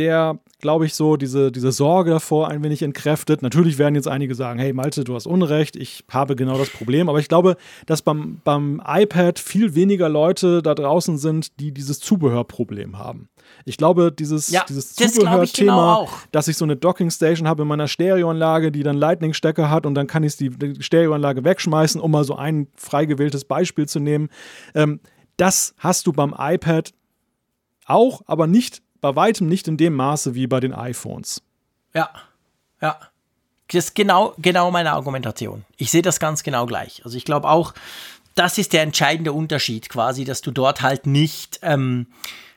der, 0.00 0.38
glaube 0.60 0.86
ich, 0.86 0.94
so 0.94 1.18
diese, 1.18 1.52
diese 1.52 1.72
Sorge 1.72 2.12
davor 2.12 2.48
ein 2.48 2.64
wenig 2.64 2.80
entkräftet. 2.80 3.42
Natürlich 3.42 3.76
werden 3.76 3.94
jetzt 3.94 4.08
einige 4.08 4.34
sagen, 4.34 4.58
hey 4.58 4.72
Malte, 4.72 5.04
du 5.04 5.14
hast 5.14 5.26
Unrecht, 5.26 5.76
ich 5.76 6.04
habe 6.10 6.36
genau 6.36 6.56
das 6.56 6.70
Problem. 6.70 7.10
Aber 7.10 7.18
ich 7.18 7.28
glaube, 7.28 7.58
dass 7.84 8.00
beim, 8.00 8.40
beim 8.42 8.82
iPad 8.86 9.38
viel 9.38 9.74
weniger 9.74 10.08
Leute 10.08 10.62
da 10.62 10.74
draußen 10.74 11.18
sind, 11.18 11.60
die 11.60 11.72
dieses 11.72 12.00
Zubehörproblem 12.00 12.98
haben. 12.98 13.28
Ich 13.66 13.76
glaube, 13.76 14.10
dieses, 14.10 14.48
ja, 14.48 14.64
dieses 14.66 14.94
Zubehörthema, 14.94 15.96
genau 16.06 16.08
dass 16.32 16.48
ich 16.48 16.56
so 16.56 16.64
eine 16.64 16.76
Dockingstation 16.76 17.46
habe 17.46 17.62
in 17.62 17.68
meiner 17.68 17.86
Stereoanlage, 17.86 18.72
die 18.72 18.82
dann 18.82 18.96
Lightning-Stecker 18.96 19.68
hat 19.68 19.84
und 19.84 19.94
dann 19.94 20.06
kann 20.06 20.22
ich 20.22 20.34
die, 20.36 20.48
die 20.48 20.82
Stereoanlage 20.82 21.44
wegschmeißen, 21.44 22.00
um 22.00 22.10
mal 22.10 22.24
so 22.24 22.36
ein 22.36 22.68
frei 22.74 23.04
gewähltes 23.04 23.44
Beispiel 23.44 23.86
zu 23.86 24.00
nehmen. 24.00 24.30
Ähm, 24.74 25.00
das 25.36 25.74
hast 25.76 26.06
du 26.06 26.12
beim 26.12 26.34
iPad 26.38 26.94
auch, 27.84 28.22
aber 28.26 28.46
nicht 28.46 28.80
bei 29.00 29.14
weitem 29.16 29.48
nicht 29.48 29.68
in 29.68 29.76
dem 29.76 29.94
Maße 29.94 30.34
wie 30.34 30.46
bei 30.46 30.60
den 30.60 30.72
iPhones. 30.72 31.42
Ja, 31.94 32.10
ja. 32.80 32.98
Das 33.68 33.84
ist 33.84 33.94
genau, 33.94 34.34
genau 34.38 34.70
meine 34.70 34.92
Argumentation. 34.92 35.64
Ich 35.76 35.90
sehe 35.90 36.02
das 36.02 36.18
ganz 36.18 36.42
genau 36.42 36.66
gleich. 36.66 37.04
Also 37.04 37.16
ich 37.16 37.24
glaube 37.24 37.48
auch, 37.48 37.72
das 38.34 38.58
ist 38.58 38.72
der 38.72 38.82
entscheidende 38.82 39.32
Unterschied 39.32 39.88
quasi, 39.88 40.24
dass 40.24 40.40
du 40.40 40.50
dort 40.50 40.82
halt 40.82 41.06
nicht, 41.06 41.60
ähm, 41.62 42.06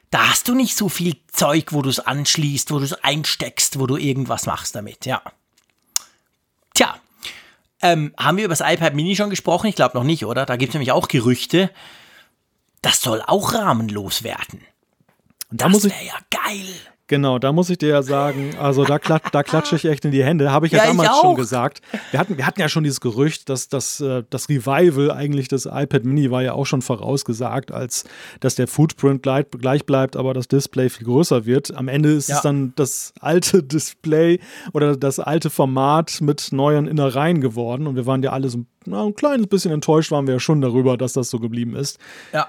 da 0.10 0.30
hast 0.30 0.48
du 0.48 0.56
nicht 0.56 0.76
so 0.76 0.90
viel 0.90 1.18
Zeug, 1.32 1.72
wo 1.72 1.82
du 1.82 1.90
es 1.90 2.00
anschließt, 2.00 2.72
wo 2.72 2.80
du 2.80 2.86
es 2.86 2.94
einsteckst, 2.94 3.80
wo 3.80 3.86
du 3.86 3.98
irgendwas 3.98 4.46
machst 4.46 4.76
damit, 4.76 5.06
ja. 5.06 5.22
Tja, 6.74 6.96
ähm, 7.82 8.14
haben 8.18 8.38
wir 8.38 8.46
über 8.46 8.56
das 8.56 8.68
iPad 8.68 8.96
Mini 8.96 9.16
schon 9.16 9.30
gesprochen? 9.30 9.68
Ich 9.68 9.76
glaube 9.76 9.98
noch 9.98 10.04
nicht, 10.04 10.26
oder? 10.26 10.46
Da 10.46 10.56
gibt 10.56 10.70
es 10.70 10.74
nämlich 10.74 10.92
auch 10.92 11.08
Gerüchte. 11.08 11.70
Das 12.82 13.02
soll 13.02 13.22
auch 13.22 13.54
rahmenlos 13.54 14.24
werden. 14.24 14.62
Und 15.54 15.62
da 15.62 15.70
das 15.70 15.84
wäre 15.84 15.94
ja 16.04 16.18
geil. 16.32 16.66
Genau, 17.08 17.38
da 17.38 17.52
muss 17.52 17.70
ich 17.70 17.78
dir 17.78 17.90
ja 17.90 18.02
sagen, 18.02 18.56
also 18.60 18.86
da, 18.86 18.98
klat, 18.98 19.22
da 19.34 19.44
klatsche 19.44 19.76
ich 19.76 19.86
echt 19.86 20.04
in 20.04 20.10
die 20.10 20.24
Hände. 20.24 20.52
Habe 20.52 20.66
ich 20.66 20.72
ja, 20.72 20.80
ja 20.80 20.86
damals 20.88 21.12
ich 21.12 21.22
schon 21.22 21.36
gesagt. 21.36 21.82
Wir 22.10 22.20
hatten, 22.20 22.38
wir 22.38 22.48
hatten 22.48 22.60
ja 22.60 22.70
schon 22.70 22.84
dieses 22.84 23.02
Gerücht, 23.02 23.50
dass 23.50 23.70
das, 23.70 24.00
äh, 24.00 24.24
das 24.32 24.50
Revival 24.50 25.12
eigentlich 25.12 25.48
des 25.48 25.68
iPad 25.68 26.06
Mini 26.06 26.32
war 26.32 26.42
ja 26.42 26.54
auch 26.54 26.66
schon 26.66 26.82
vorausgesagt, 26.82 27.72
als 27.72 28.06
dass 28.40 28.56
der 28.56 28.68
Footprint 28.68 29.22
gleich, 29.22 29.46
gleich 29.52 29.86
bleibt, 29.86 30.16
aber 30.16 30.34
das 30.34 30.48
Display 30.48 30.90
viel 30.90 31.06
größer 31.06 31.46
wird. 31.46 31.76
Am 31.76 31.88
Ende 31.88 32.14
ist 32.14 32.30
ja. 32.30 32.38
es 32.38 32.42
dann 32.42 32.74
das 32.78 33.14
alte 33.20 33.62
Display 33.64 34.40
oder 34.72 34.98
das 34.98 35.20
alte 35.20 35.52
Format 35.52 36.20
mit 36.20 36.52
neuen 36.52 36.88
Innereien 36.88 37.42
geworden. 37.42 37.86
Und 37.86 37.96
wir 37.96 38.08
waren 38.08 38.24
ja 38.24 38.32
alle 38.32 38.50
so 38.50 38.66
na, 38.86 39.04
ein 39.04 39.14
kleines 39.14 39.46
bisschen 39.46 39.72
enttäuscht, 39.72 40.10
waren 40.10 40.26
wir 40.26 40.34
ja 40.34 40.40
schon 40.40 40.62
darüber, 40.62 40.98
dass 40.98 41.14
das 41.14 41.30
so 41.30 41.38
geblieben 41.38 41.76
ist. 41.76 42.00
Ja. 42.32 42.48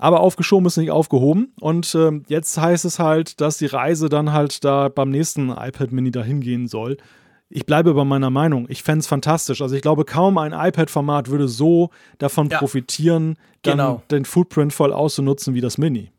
Aber 0.00 0.20
aufgeschoben 0.20 0.66
ist 0.66 0.78
nicht 0.78 0.90
aufgehoben. 0.90 1.52
Und 1.60 1.94
äh, 1.94 2.12
jetzt 2.26 2.58
heißt 2.58 2.84
es 2.86 2.98
halt, 2.98 3.40
dass 3.40 3.58
die 3.58 3.66
Reise 3.66 4.08
dann 4.08 4.32
halt 4.32 4.64
da 4.64 4.88
beim 4.88 5.10
nächsten 5.10 5.50
iPad 5.50 5.92
Mini 5.92 6.10
dahin 6.10 6.40
gehen 6.40 6.68
soll. 6.68 6.96
Ich 7.50 7.66
bleibe 7.66 7.92
bei 7.92 8.04
meiner 8.04 8.30
Meinung. 8.30 8.66
Ich 8.70 8.82
fände 8.82 9.00
es 9.00 9.06
fantastisch. 9.06 9.60
Also 9.60 9.74
ich 9.74 9.82
glaube, 9.82 10.04
kaum 10.04 10.38
ein 10.38 10.52
iPad-Format 10.52 11.28
würde 11.28 11.48
so 11.48 11.90
davon 12.18 12.48
ja. 12.48 12.58
profitieren, 12.58 13.36
dann 13.62 13.78
genau. 13.78 14.02
den 14.10 14.24
Footprint 14.24 14.72
voll 14.72 14.92
auszunutzen 14.92 15.52
wie 15.54 15.60
das 15.60 15.76
Mini. 15.76 16.10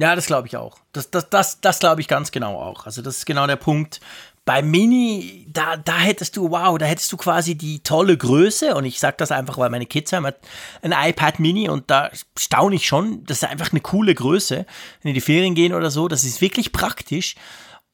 Ja, 0.00 0.16
das 0.16 0.26
glaube 0.26 0.48
ich 0.48 0.56
auch. 0.56 0.78
Das, 0.92 1.10
das, 1.10 1.28
das, 1.28 1.60
das 1.60 1.78
glaube 1.78 2.00
ich 2.00 2.08
ganz 2.08 2.32
genau 2.32 2.56
auch. 2.56 2.86
Also 2.86 3.02
das 3.02 3.18
ist 3.18 3.26
genau 3.26 3.46
der 3.46 3.56
Punkt. 3.56 4.00
Bei 4.44 4.60
Mini, 4.60 5.46
da, 5.48 5.76
da 5.76 5.98
hättest 5.98 6.36
du, 6.36 6.50
wow, 6.50 6.76
da 6.76 6.86
hättest 6.86 7.12
du 7.12 7.16
quasi 7.16 7.54
die 7.54 7.82
tolle 7.84 8.16
Größe 8.16 8.74
und 8.74 8.84
ich 8.84 8.98
sage 8.98 9.16
das 9.18 9.30
einfach, 9.30 9.56
weil 9.56 9.70
meine 9.70 9.86
Kids 9.86 10.12
haben 10.12 10.26
ein 10.26 10.92
iPad 10.92 11.38
Mini 11.38 11.68
und 11.68 11.90
da 11.90 12.10
staune 12.36 12.74
ich 12.74 12.86
schon, 12.86 13.24
das 13.24 13.42
ist 13.42 13.48
einfach 13.48 13.70
eine 13.70 13.80
coole 13.80 14.14
Größe, 14.14 14.66
wenn 15.02 15.08
die 15.08 15.12
die 15.12 15.20
Ferien 15.20 15.54
gehen 15.54 15.72
oder 15.72 15.92
so, 15.92 16.08
das 16.08 16.24
ist 16.24 16.40
wirklich 16.40 16.72
praktisch. 16.72 17.36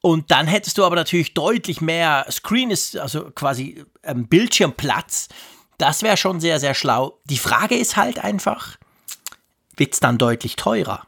Und 0.01 0.31
dann 0.31 0.47
hättest 0.47 0.79
du 0.79 0.85
aber 0.85 0.97
natürlich 0.97 1.35
deutlich 1.35 1.81
mehr 1.81 2.25
Screen, 2.31 2.71
also 2.71 3.31
quasi 3.33 3.85
ähm, 4.05 4.29
Bildschirmplatz. 4.29 5.29
Das 5.77 6.03
wäre 6.03 6.17
schon 6.17 6.41
sehr, 6.41 6.61
sehr 6.61 6.75
schlau. 6.75 7.21
Die 7.25 7.39
Frage 7.39 7.77
ist 7.77 7.97
halt 7.97 8.21
einfach, 8.21 8.79
wird 9.77 9.95
es 9.95 10.01
dann 10.01 10.17
deutlich 10.19 10.57
teurer? 10.57 11.07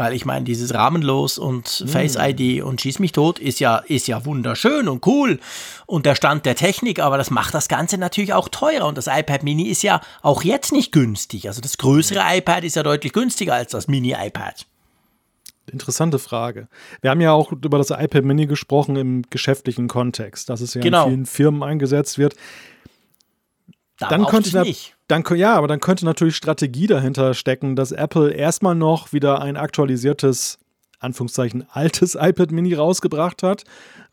Weil 0.00 0.14
ich 0.14 0.24
meine, 0.24 0.46
dieses 0.46 0.72
Rahmenlos 0.72 1.36
und 1.36 1.68
Face 1.86 2.16
hm. 2.16 2.30
ID 2.30 2.62
und 2.62 2.80
Schieß 2.80 3.00
mich 3.00 3.12
tot 3.12 3.38
ist 3.38 3.60
ja, 3.60 3.76
ist 3.76 4.08
ja 4.08 4.24
wunderschön 4.24 4.88
und 4.88 5.06
cool 5.06 5.38
und 5.84 6.06
der 6.06 6.14
Stand 6.14 6.46
der 6.46 6.54
Technik, 6.54 7.00
aber 7.00 7.18
das 7.18 7.28
macht 7.28 7.52
das 7.52 7.68
Ganze 7.68 7.98
natürlich 7.98 8.32
auch 8.32 8.48
teurer 8.48 8.86
und 8.86 8.96
das 8.96 9.08
iPad 9.08 9.42
Mini 9.42 9.64
ist 9.64 9.82
ja 9.82 10.00
auch 10.22 10.42
jetzt 10.42 10.72
nicht 10.72 10.90
günstig. 10.90 11.48
Also 11.48 11.60
das 11.60 11.76
größere 11.76 12.20
iPad 12.34 12.64
ist 12.64 12.76
ja 12.76 12.82
deutlich 12.82 13.12
günstiger 13.12 13.52
als 13.52 13.72
das 13.72 13.88
Mini-iPad. 13.88 14.64
Interessante 15.70 16.18
Frage. 16.18 16.68
Wir 17.02 17.10
haben 17.10 17.20
ja 17.20 17.32
auch 17.32 17.52
über 17.52 17.76
das 17.76 17.90
iPad 17.90 18.24
Mini 18.24 18.46
gesprochen 18.46 18.96
im 18.96 19.24
geschäftlichen 19.28 19.86
Kontext, 19.86 20.48
dass 20.48 20.62
es 20.62 20.72
ja 20.72 20.80
genau. 20.80 21.04
in 21.04 21.10
vielen 21.10 21.26
Firmen 21.26 21.62
eingesetzt 21.62 22.16
wird. 22.16 22.36
Da 23.98 24.08
dann 24.08 24.24
könnte 24.24 24.50
da, 24.50 24.62
nicht. 24.62 24.96
Dann, 25.10 25.24
ja, 25.34 25.56
aber 25.56 25.66
dann 25.66 25.80
könnte 25.80 26.04
natürlich 26.04 26.36
Strategie 26.36 26.86
dahinter 26.86 27.34
stecken, 27.34 27.74
dass 27.74 27.90
Apple 27.90 28.30
erstmal 28.32 28.76
noch 28.76 29.12
wieder 29.12 29.42
ein 29.42 29.56
aktualisiertes, 29.56 30.58
Anführungszeichen, 31.00 31.66
altes 31.68 32.14
iPad 32.20 32.52
Mini 32.52 32.74
rausgebracht 32.74 33.42
hat, 33.42 33.64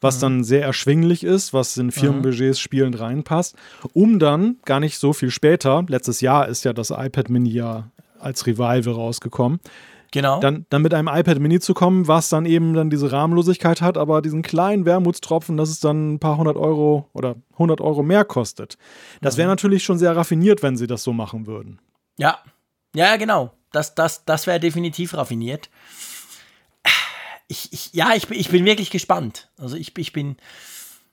was 0.01 0.17
mhm. 0.17 0.21
dann 0.21 0.43
sehr 0.43 0.63
erschwinglich 0.63 1.23
ist, 1.23 1.53
was 1.53 1.77
in 1.77 1.91
Firmenbudgets 1.91 2.57
mhm. 2.57 2.61
spielend 2.61 2.99
reinpasst, 2.99 3.55
um 3.93 4.17
dann 4.17 4.57
gar 4.65 4.79
nicht 4.79 4.97
so 4.97 5.13
viel 5.13 5.29
später, 5.29 5.85
letztes 5.87 6.21
Jahr 6.21 6.47
ist 6.47 6.65
ja 6.65 6.73
das 6.73 6.89
iPad 6.89 7.29
Mini 7.29 7.51
ja 7.51 7.91
als 8.19 8.47
Revival 8.47 8.95
rausgekommen, 8.95 9.59
Genau. 10.17 10.39
Dann, 10.39 10.65
dann 10.69 10.81
mit 10.81 10.95
einem 10.95 11.09
iPad 11.09 11.37
Mini 11.37 11.59
zu 11.59 11.75
kommen, 11.75 12.07
was 12.07 12.29
dann 12.29 12.47
eben 12.47 12.73
dann 12.73 12.89
diese 12.89 13.11
Rahmenlosigkeit 13.11 13.83
hat, 13.83 13.99
aber 13.99 14.23
diesen 14.23 14.41
kleinen 14.41 14.83
Wermutstropfen, 14.83 15.57
dass 15.57 15.69
es 15.69 15.79
dann 15.79 16.13
ein 16.13 16.19
paar 16.19 16.37
hundert 16.37 16.57
Euro 16.57 17.07
oder 17.13 17.35
100 17.53 17.81
Euro 17.81 18.01
mehr 18.01 18.25
kostet. 18.25 18.79
Das 19.21 19.37
wäre 19.37 19.47
mhm. 19.47 19.51
natürlich 19.51 19.83
schon 19.83 19.99
sehr 19.99 20.15
raffiniert, 20.15 20.63
wenn 20.63 20.75
sie 20.75 20.87
das 20.87 21.03
so 21.03 21.13
machen 21.13 21.45
würden. 21.45 21.79
Ja, 22.17 22.39
ja, 22.95 23.15
genau. 23.17 23.53
Das, 23.71 23.93
das, 23.93 24.25
das 24.25 24.47
wäre 24.47 24.59
definitiv 24.59 25.13
raffiniert. 25.13 25.69
Ich, 27.47 27.71
ich, 27.71 27.93
ja, 27.93 28.15
ich, 28.15 28.27
ich 28.31 28.49
bin 28.49 28.65
wirklich 28.65 28.89
gespannt. 28.89 29.49
Also 29.59 29.77
ich, 29.77 29.95
ich 29.97 30.13
bin. 30.13 30.35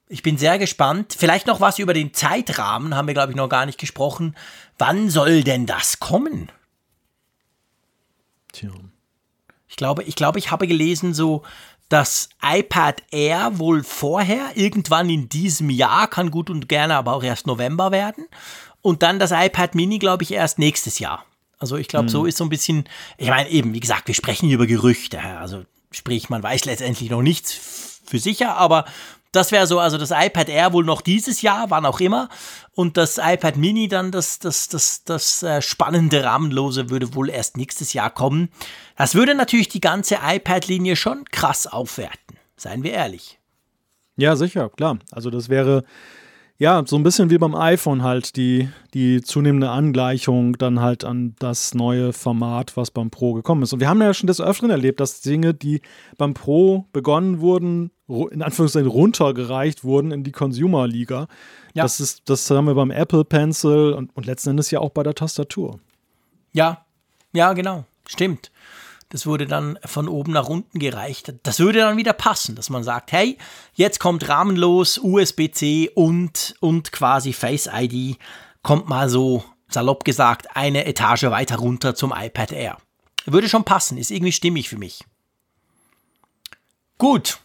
Ich 0.06 0.22
bin 0.22 0.36
sehr 0.36 0.58
gespannt. 0.58 1.14
Vielleicht 1.16 1.46
noch 1.46 1.60
was 1.60 1.78
über 1.78 1.94
den 1.94 2.12
Zeitrahmen, 2.12 2.94
haben 2.94 3.06
wir, 3.06 3.14
glaube 3.14 3.32
ich, 3.32 3.36
noch 3.36 3.48
gar 3.48 3.64
nicht 3.66 3.78
gesprochen. 3.78 4.36
Wann 4.76 5.08
soll 5.10 5.42
denn 5.42 5.64
das 5.66 5.98
kommen? 5.98 6.50
Tja. 8.52 8.70
Ich 9.74 9.76
glaube, 9.76 10.04
ich 10.04 10.14
glaube, 10.14 10.38
ich 10.38 10.52
habe 10.52 10.68
gelesen, 10.68 11.14
so 11.14 11.42
das 11.88 12.28
iPad 12.40 13.02
Air 13.10 13.58
wohl 13.58 13.82
vorher, 13.82 14.52
irgendwann 14.54 15.10
in 15.10 15.28
diesem 15.28 15.68
Jahr, 15.68 16.06
kann 16.06 16.30
gut 16.30 16.48
und 16.48 16.68
gerne 16.68 16.94
aber 16.94 17.12
auch 17.12 17.24
erst 17.24 17.48
November 17.48 17.90
werden. 17.90 18.28
Und 18.82 19.02
dann 19.02 19.18
das 19.18 19.32
iPad 19.32 19.74
Mini, 19.74 19.98
glaube 19.98 20.22
ich, 20.22 20.30
erst 20.30 20.60
nächstes 20.60 21.00
Jahr. 21.00 21.24
Also 21.58 21.76
ich 21.76 21.88
glaube, 21.88 22.04
hm. 22.04 22.10
so 22.10 22.24
ist 22.24 22.36
so 22.36 22.44
ein 22.44 22.50
bisschen, 22.50 22.84
ich 23.18 23.28
meine 23.30 23.50
eben, 23.50 23.74
wie 23.74 23.80
gesagt, 23.80 24.06
wir 24.06 24.14
sprechen 24.14 24.46
hier 24.46 24.54
über 24.54 24.68
Gerüchte. 24.68 25.20
Also 25.20 25.64
sprich, 25.90 26.30
man 26.30 26.44
weiß 26.44 26.66
letztendlich 26.66 27.10
noch 27.10 27.22
nichts 27.22 28.00
für 28.06 28.20
sicher, 28.20 28.56
aber 28.56 28.84
das 29.32 29.50
wäre 29.50 29.66
so, 29.66 29.80
also 29.80 29.98
das 29.98 30.12
iPad 30.12 30.48
Air 30.48 30.72
wohl 30.72 30.84
noch 30.84 31.00
dieses 31.00 31.42
Jahr, 31.42 31.68
wann 31.70 31.84
auch 31.84 31.98
immer. 31.98 32.28
Und 32.74 32.96
das 32.96 33.18
iPad 33.22 33.56
Mini 33.56 33.88
dann, 33.88 34.10
das, 34.10 34.40
das, 34.40 34.68
das, 34.68 35.04
das 35.04 35.42
äh, 35.42 35.62
spannende 35.62 36.24
Rahmenlose 36.24 36.90
würde 36.90 37.14
wohl 37.14 37.30
erst 37.30 37.56
nächstes 37.56 37.92
Jahr 37.92 38.10
kommen. 38.10 38.48
Das 38.96 39.14
würde 39.14 39.34
natürlich 39.34 39.68
die 39.68 39.80
ganze 39.80 40.18
iPad-Linie 40.22 40.96
schon 40.96 41.24
krass 41.26 41.66
aufwerten. 41.66 42.36
Seien 42.56 42.82
wir 42.82 42.92
ehrlich. 42.92 43.38
Ja, 44.16 44.36
sicher, 44.36 44.70
klar. 44.70 44.98
Also 45.12 45.30
das 45.30 45.48
wäre 45.48 45.84
ja, 46.56 46.84
so 46.86 46.96
ein 46.96 47.02
bisschen 47.02 47.30
wie 47.30 47.38
beim 47.38 47.54
iPhone 47.54 48.02
halt, 48.02 48.36
die, 48.36 48.68
die 48.94 49.22
zunehmende 49.22 49.70
Angleichung 49.70 50.56
dann 50.56 50.80
halt 50.80 51.04
an 51.04 51.34
das 51.40 51.74
neue 51.74 52.12
Format, 52.12 52.76
was 52.76 52.92
beim 52.92 53.10
Pro 53.10 53.32
gekommen 53.32 53.62
ist. 53.62 53.72
Und 53.72 53.80
wir 53.80 53.88
haben 53.88 54.00
ja 54.00 54.14
schon 54.14 54.28
des 54.28 54.40
Öfteren 54.40 54.70
erlebt, 54.70 55.00
dass 55.00 55.20
Dinge, 55.20 55.52
die 55.52 55.80
beim 56.16 56.32
Pro 56.32 56.86
begonnen 56.92 57.40
wurden, 57.40 57.90
in 58.06 58.42
Anführungszeichen 58.42 58.88
runtergereicht 58.88 59.82
wurden 59.82 60.12
in 60.12 60.22
die 60.22 60.30
Consumer-Liga. 60.30 61.26
Ja. 61.74 61.82
Das, 61.82 61.98
ist, 61.98 62.28
das 62.28 62.48
haben 62.50 62.66
wir 62.66 62.74
beim 62.74 62.92
Apple 62.92 63.24
Pencil 63.24 63.92
und, 63.92 64.14
und 64.14 64.26
letzten 64.26 64.50
Endes 64.50 64.70
ja 64.70 64.78
auch 64.78 64.90
bei 64.90 65.02
der 65.02 65.14
Tastatur. 65.14 65.80
Ja, 66.52 66.84
ja, 67.32 67.52
genau. 67.52 67.84
Stimmt. 68.06 68.52
Das 69.14 69.26
wurde 69.26 69.46
dann 69.46 69.78
von 69.84 70.08
oben 70.08 70.32
nach 70.32 70.48
unten 70.48 70.80
gereicht. 70.80 71.34
Das 71.44 71.60
würde 71.60 71.78
dann 71.78 71.96
wieder 71.96 72.12
passen, 72.12 72.56
dass 72.56 72.68
man 72.68 72.82
sagt, 72.82 73.12
hey, 73.12 73.38
jetzt 73.74 74.00
kommt 74.00 74.28
rahmenlos 74.28 74.98
USB-C 74.98 75.88
und, 75.94 76.56
und 76.58 76.90
quasi 76.90 77.32
Face 77.32 77.70
ID, 77.72 78.18
kommt 78.62 78.88
mal 78.88 79.08
so, 79.08 79.44
salopp 79.68 80.04
gesagt, 80.04 80.56
eine 80.56 80.86
Etage 80.86 81.22
weiter 81.30 81.58
runter 81.58 81.94
zum 81.94 82.12
iPad 82.12 82.50
Air. 82.50 82.78
Würde 83.24 83.48
schon 83.48 83.62
passen, 83.62 83.98
ist 83.98 84.10
irgendwie 84.10 84.32
stimmig 84.32 84.68
für 84.68 84.78
mich. 84.78 85.04
Gut. 86.98 87.38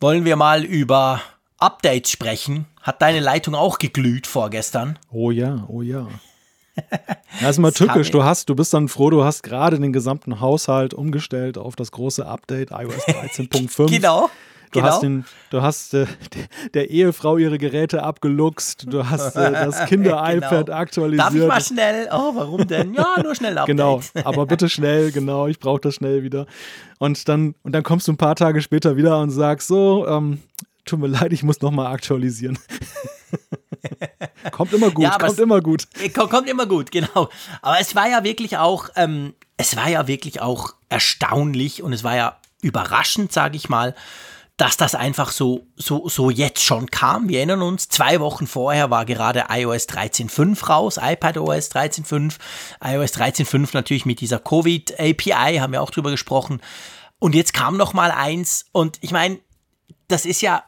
Wollen 0.00 0.24
wir 0.24 0.36
mal 0.36 0.64
über 0.64 1.20
Updates 1.58 2.10
sprechen? 2.10 2.64
Hat 2.80 3.02
deine 3.02 3.20
Leitung 3.20 3.54
auch 3.54 3.76
geglüht 3.76 4.26
vorgestern? 4.26 4.98
Oh 5.10 5.30
ja, 5.30 5.66
oh 5.68 5.82
ja. 5.82 6.08
Das 7.40 7.50
ist 7.50 7.58
mal 7.58 7.72
tückisch. 7.72 8.10
Du 8.10 8.24
hast, 8.24 8.48
du 8.48 8.54
bist 8.54 8.74
dann 8.74 8.88
froh, 8.88 9.10
du 9.10 9.24
hast 9.24 9.42
gerade 9.42 9.78
den 9.78 9.92
gesamten 9.92 10.40
Haushalt 10.40 10.94
umgestellt 10.94 11.58
auf 11.58 11.76
das 11.76 11.92
große 11.92 12.26
Update 12.26 12.70
iOS 12.70 12.94
13.5. 13.06 13.88
genau. 13.88 14.30
Du 14.72 14.78
genau. 14.78 14.92
hast, 14.92 15.02
den, 15.02 15.24
du 15.50 15.62
hast 15.62 15.94
äh, 15.94 16.06
der 16.74 16.90
Ehefrau 16.90 17.38
ihre 17.38 17.58
Geräte 17.58 18.04
abgeluchst, 18.04 18.84
du 18.86 19.08
hast 19.08 19.34
äh, 19.34 19.50
das 19.50 19.84
Kinder-iPad 19.86 20.66
genau. 20.66 20.78
aktualisiert. 20.78 21.26
Darf 21.26 21.34
ich 21.34 21.48
mal 21.48 21.60
schnell? 21.60 22.08
Oh, 22.12 22.32
warum 22.36 22.68
denn? 22.68 22.94
Ja, 22.94 23.16
nur 23.20 23.34
schnell 23.34 23.58
Update. 23.58 23.76
Genau, 23.76 24.00
aber 24.22 24.46
bitte 24.46 24.68
schnell, 24.68 25.10
genau, 25.10 25.48
ich 25.48 25.58
brauche 25.58 25.80
das 25.80 25.96
schnell 25.96 26.22
wieder. 26.22 26.46
Und 26.98 27.28
dann, 27.28 27.56
und 27.64 27.72
dann 27.72 27.82
kommst 27.82 28.06
du 28.06 28.12
ein 28.12 28.16
paar 28.16 28.36
Tage 28.36 28.62
später 28.62 28.96
wieder 28.96 29.18
und 29.18 29.30
sagst 29.30 29.66
so, 29.66 30.06
ähm, 30.06 30.40
tut 30.84 31.00
mir 31.00 31.08
leid, 31.08 31.32
ich 31.32 31.42
muss 31.42 31.60
nochmal 31.60 31.92
aktualisieren. 31.92 32.56
kommt 34.50 34.72
immer 34.72 34.90
gut, 34.90 35.04
ja, 35.04 35.18
kommt 35.18 35.32
es, 35.32 35.38
immer 35.38 35.60
gut. 35.60 35.88
Kommt, 36.14 36.48
immer 36.48 36.66
gut, 36.66 36.90
genau. 36.90 37.28
Aber 37.62 37.80
es 37.80 37.94
war 37.94 38.08
ja 38.08 38.24
wirklich 38.24 38.56
auch, 38.58 38.88
ähm, 38.96 39.34
es 39.56 39.76
war 39.76 39.88
ja 39.88 40.06
wirklich 40.06 40.40
auch 40.40 40.74
erstaunlich 40.88 41.82
und 41.82 41.92
es 41.92 42.04
war 42.04 42.16
ja 42.16 42.36
überraschend, 42.62 43.32
sage 43.32 43.56
ich 43.56 43.68
mal, 43.68 43.94
dass 44.56 44.76
das 44.76 44.94
einfach 44.94 45.32
so, 45.32 45.66
so, 45.76 46.06
so 46.08 46.28
jetzt 46.28 46.62
schon 46.62 46.90
kam. 46.90 47.30
Wir 47.30 47.38
erinnern 47.38 47.62
uns, 47.62 47.88
zwei 47.88 48.20
Wochen 48.20 48.46
vorher 48.46 48.90
war 48.90 49.06
gerade 49.06 49.46
iOS 49.48 49.88
13.5 49.88 50.66
raus, 50.66 50.98
iPadOS 51.00 51.70
13.5, 51.70 52.34
iOS 52.84 53.14
13.5 53.14 53.70
natürlich 53.72 54.04
mit 54.04 54.20
dieser 54.20 54.38
Covid-API, 54.38 55.58
haben 55.60 55.72
wir 55.72 55.80
auch 55.80 55.90
drüber 55.90 56.10
gesprochen. 56.10 56.60
Und 57.18 57.34
jetzt 57.34 57.54
kam 57.54 57.78
noch 57.78 57.94
mal 57.94 58.10
eins 58.10 58.66
und 58.72 58.98
ich 59.00 59.12
meine, 59.12 59.38
das 60.08 60.26
ist 60.26 60.42
ja 60.42 60.64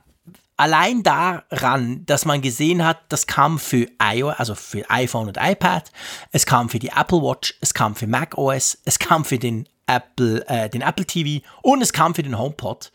allein 0.63 1.03
daran, 1.03 2.07
dass 2.07 2.25
man 2.25 2.41
gesehen 2.41 2.85
hat, 2.85 2.99
das 3.09 3.27
kam 3.27 3.59
für 3.59 3.89
iOS, 4.01 4.35
also 4.39 4.55
für 4.55 4.89
iPhone 4.89 5.27
und 5.27 5.37
iPad, 5.41 5.91
es 6.31 6.47
kam 6.47 6.69
für 6.69 6.79
die 6.79 6.91
Apple 6.91 7.21
Watch, 7.21 7.59
es 7.61 7.75
kam 7.75 7.97
für 7.97 8.07
Mac 8.07 8.39
OS, 8.39 8.79
es 8.85 9.01
kam 9.01 9.25
für 9.25 9.39
den 9.39 9.69
Apple, 9.89 10.47
äh, 10.47 10.71
den 10.71 10.83
Apple 10.83 11.05
TV 11.05 11.45
und 11.63 11.83
es 11.83 11.93
kam 11.93 12.15
für 12.15 12.23
den 12.23 12.39
HomePod. 12.39 12.93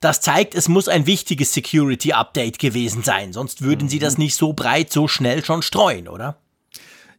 Das 0.00 0.20
zeigt, 0.20 0.54
es 0.54 0.68
muss 0.68 0.86
ein 0.86 1.06
wichtiges 1.06 1.54
Security 1.54 2.12
Update 2.12 2.58
gewesen 2.58 3.02
sein, 3.02 3.32
sonst 3.32 3.62
würden 3.62 3.84
mhm. 3.84 3.88
sie 3.88 3.98
das 3.98 4.18
nicht 4.18 4.36
so 4.36 4.52
breit, 4.52 4.92
so 4.92 5.08
schnell 5.08 5.42
schon 5.42 5.62
streuen, 5.62 6.08
oder? 6.08 6.36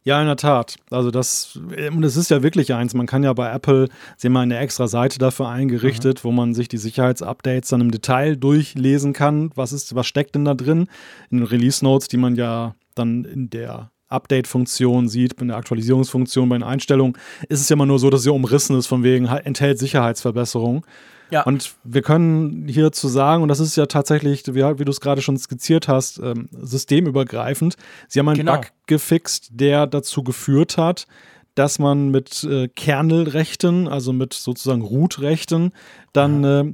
Ja, 0.02 0.20
in 0.20 0.26
der 0.26 0.36
Tat. 0.36 0.76
Also 0.90 1.10
das, 1.10 1.56
und 1.56 2.02
es 2.04 2.16
ist 2.16 2.30
ja 2.30 2.42
wirklich 2.42 2.72
eins. 2.72 2.94
Man 2.94 3.06
kann 3.06 3.22
ja 3.22 3.32
bei 3.34 3.52
Apple, 3.52 3.88
sie 4.16 4.28
haben 4.28 4.36
eine 4.38 4.58
extra 4.58 4.88
Seite 4.88 5.18
dafür 5.18 5.48
eingerichtet, 5.48 6.20
mhm. 6.20 6.28
wo 6.28 6.32
man 6.32 6.54
sich 6.54 6.68
die 6.68 6.78
Sicherheitsupdates 6.78 7.68
dann 7.68 7.82
im 7.82 7.90
Detail 7.90 8.36
durchlesen 8.36 9.12
kann. 9.12 9.50
Was 9.56 9.72
ist, 9.72 9.94
was 9.94 10.06
steckt 10.06 10.34
denn 10.34 10.46
da 10.46 10.54
drin? 10.54 10.88
In 11.30 11.38
den 11.38 11.46
Release 11.46 11.84
Notes, 11.84 12.08
die 12.08 12.16
man 12.16 12.34
ja 12.34 12.74
dann 12.94 13.24
in 13.24 13.50
der 13.50 13.90
Update-Funktion 14.08 15.08
sieht, 15.08 15.40
in 15.40 15.48
der 15.48 15.58
Aktualisierungsfunktion 15.58 16.48
bei 16.48 16.56
den 16.56 16.64
Einstellungen, 16.64 17.16
ist 17.48 17.60
es 17.60 17.68
ja 17.68 17.74
immer 17.74 17.86
nur 17.86 17.98
so, 17.98 18.08
dass 18.10 18.22
sie 18.22 18.32
umrissen 18.32 18.76
ist, 18.76 18.86
von 18.86 19.02
wegen 19.02 19.26
enthält 19.26 19.78
Sicherheitsverbesserungen. 19.78 20.82
Ja. 21.30 21.42
Und 21.42 21.74
wir 21.84 22.02
können 22.02 22.68
hierzu 22.68 23.08
sagen, 23.08 23.42
und 23.42 23.48
das 23.48 23.60
ist 23.60 23.76
ja 23.76 23.86
tatsächlich, 23.86 24.44
wie, 24.48 24.62
wie 24.62 24.84
du 24.84 24.90
es 24.90 25.00
gerade 25.00 25.22
schon 25.22 25.36
skizziert 25.38 25.88
hast, 25.88 26.18
ähm, 26.18 26.48
systemübergreifend. 26.52 27.76
Sie 28.08 28.18
haben 28.18 28.28
einen 28.28 28.38
genau. 28.38 28.56
Bug 28.56 28.66
gefixt, 28.86 29.48
der 29.52 29.86
dazu 29.86 30.22
geführt 30.22 30.76
hat, 30.76 31.06
dass 31.54 31.78
man 31.78 32.10
mit 32.10 32.44
äh, 32.44 32.68
Kernelrechten, 32.68 33.88
also 33.88 34.12
mit 34.12 34.34
sozusagen 34.34 34.82
Root-Rechten, 34.82 35.72
dann 36.12 36.44
äh, 36.44 36.64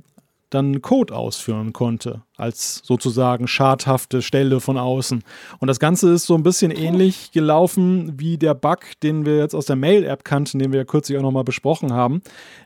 dann 0.51 0.81
Code 0.81 1.15
ausführen 1.15 1.73
konnte, 1.73 2.23
als 2.37 2.81
sozusagen 2.85 3.49
schadhafte 3.49 4.23
Stelle 4.23 4.61
von 4.61 4.79
außen. 4.79 5.25
Und 5.59 5.69
das 5.69 5.81
Ganze 5.81 6.13
ist 6.13 6.27
so 6.27 6.35
ein 6.35 6.43
bisschen 6.43 6.71
ähnlich 6.71 7.33
gelaufen 7.33 8.15
wie 8.19 8.39
der 8.39 8.55
Bug, 8.55 8.81
den 9.03 9.27
wir 9.27 9.39
jetzt 9.39 9.55
aus 9.55 9.67
der 9.67 9.77
Mail-App 9.77 10.25
kannten, 10.25 10.59
den 10.59 10.73
wir 10.73 10.81
ja 10.81 10.85
kürzlich 10.85 11.19
auch 11.19 11.23
nochmal 11.23 11.45
besprochen 11.45 11.93
haben, 11.93 12.23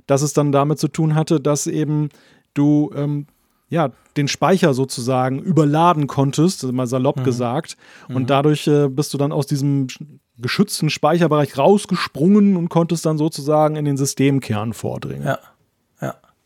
dass 0.07 0.23
es 0.23 0.33
dann 0.35 0.53
damit 0.53 0.79
zu 0.79 0.89
tun 0.89 1.15
hatte, 1.15 1.41
dass 1.41 1.67
eben 1.67 2.11
du 2.53 2.91
ähm, 2.95 3.27
ja, 3.71 3.91
den 4.17 4.29
Speicher 4.29 4.75
sozusagen 4.75 5.39
überladen 5.39 6.07
konntest, 6.09 6.71
mal 6.73 6.87
salopp 6.89 7.19
mhm. 7.19 7.25
gesagt. 7.25 7.77
Und 8.09 8.23
mhm. 8.23 8.27
dadurch 8.27 8.67
äh, 8.67 8.89
bist 8.89 9.15
du 9.15 9.19
dann 9.19 9.33
aus 9.33 9.47
diesem 9.47 9.87
geschützten 10.37 10.91
Speicherbereich 10.91 11.57
rausgesprungen 11.57 12.57
und 12.57 12.69
konntest 12.69 13.07
dann 13.07 13.17
sozusagen 13.17 13.77
in 13.77 13.85
den 13.85 13.97
Systemkern 13.97 14.73
vordringen. 14.73 15.27
Ja. 15.27 15.39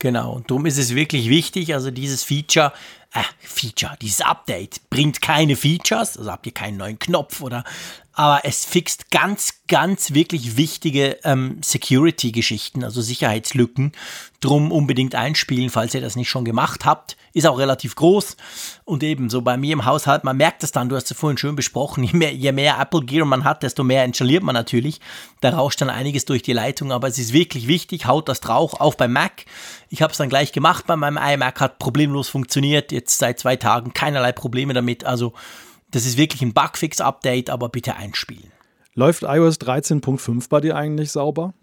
Genau, 0.05 0.32
und 0.34 0.50
darum 0.50 0.66
ist 0.66 0.76
es 0.76 0.94
wirklich 0.94 1.30
wichtig, 1.30 1.72
also 1.72 1.90
dieses 1.90 2.24
Feature, 2.24 2.74
äh, 3.14 3.22
Feature, 3.40 3.96
dieses 4.02 4.20
Update 4.20 4.90
bringt 4.90 5.22
keine 5.22 5.57
Features, 5.57 6.18
also 6.18 6.30
habt 6.30 6.44
ihr 6.44 6.52
keinen 6.52 6.76
neuen 6.76 6.98
Knopf 6.98 7.40
oder 7.40 7.64
aber 8.14 8.42
es 8.44 8.64
fixt 8.64 9.10
ganz, 9.10 9.60
ganz 9.66 10.14
wirklich 10.14 10.56
wichtige 10.56 11.18
ähm, 11.24 11.58
Security-Geschichten, 11.62 12.84
also 12.84 13.00
Sicherheitslücken. 13.00 13.92
Drum 14.40 14.70
unbedingt 14.70 15.14
einspielen, 15.14 15.70
falls 15.70 15.94
ihr 15.94 16.00
das 16.00 16.14
nicht 16.14 16.28
schon 16.28 16.44
gemacht 16.44 16.84
habt. 16.84 17.16
Ist 17.32 17.46
auch 17.46 17.58
relativ 17.58 17.96
groß. 17.96 18.36
Und 18.84 19.02
ebenso 19.02 19.42
bei 19.42 19.56
mir 19.56 19.72
im 19.72 19.84
Haushalt, 19.84 20.22
man 20.22 20.36
merkt 20.36 20.62
es 20.62 20.70
dann, 20.70 20.88
du 20.88 20.96
hast 20.96 21.10
es 21.10 21.16
vorhin 21.16 21.38
schön 21.38 21.56
besprochen, 21.56 22.04
je 22.04 22.12
mehr, 22.12 22.32
je 22.32 22.52
mehr 22.52 22.78
Apple 22.78 23.02
Gear 23.02 23.26
man 23.26 23.42
hat, 23.42 23.64
desto 23.64 23.82
mehr 23.82 24.04
installiert 24.04 24.44
man 24.44 24.54
natürlich. 24.54 25.00
Da 25.40 25.50
rauscht 25.50 25.80
dann 25.80 25.90
einiges 25.90 26.24
durch 26.24 26.42
die 26.42 26.52
Leitung, 26.52 26.92
aber 26.92 27.08
es 27.08 27.18
ist 27.18 27.32
wirklich 27.32 27.66
wichtig, 27.66 28.06
haut 28.06 28.28
das 28.28 28.40
drauf, 28.40 28.80
auch 28.80 28.94
beim 28.94 29.12
Mac. 29.12 29.44
Ich 29.88 30.02
habe 30.02 30.12
es 30.12 30.18
dann 30.18 30.28
gleich 30.28 30.52
gemacht 30.52 30.86
bei 30.86 30.94
meinem 30.94 31.18
iMac, 31.18 31.60
hat 31.60 31.78
problemlos 31.80 32.28
funktioniert, 32.28 32.92
jetzt 32.92 33.18
seit 33.18 33.40
zwei 33.40 33.56
Tagen 33.56 33.92
keinerlei 33.92 34.30
Probleme 34.30 34.72
damit. 34.72 35.04
Also 35.04 35.32
das 35.95 36.07
ist 36.07 36.16
wirklich 36.16 36.42
ein 36.42 36.53
Bugfix-Update, 36.53 37.51
aber 37.51 37.68
bitte 37.68 37.95
einspielen. 37.95 38.51
Läuft 38.95 39.22
iOS 39.22 39.61
13.5 39.61 40.49
bei 40.49 40.61
dir 40.61 40.76
eigentlich 40.76 41.12
sauber? 41.12 41.55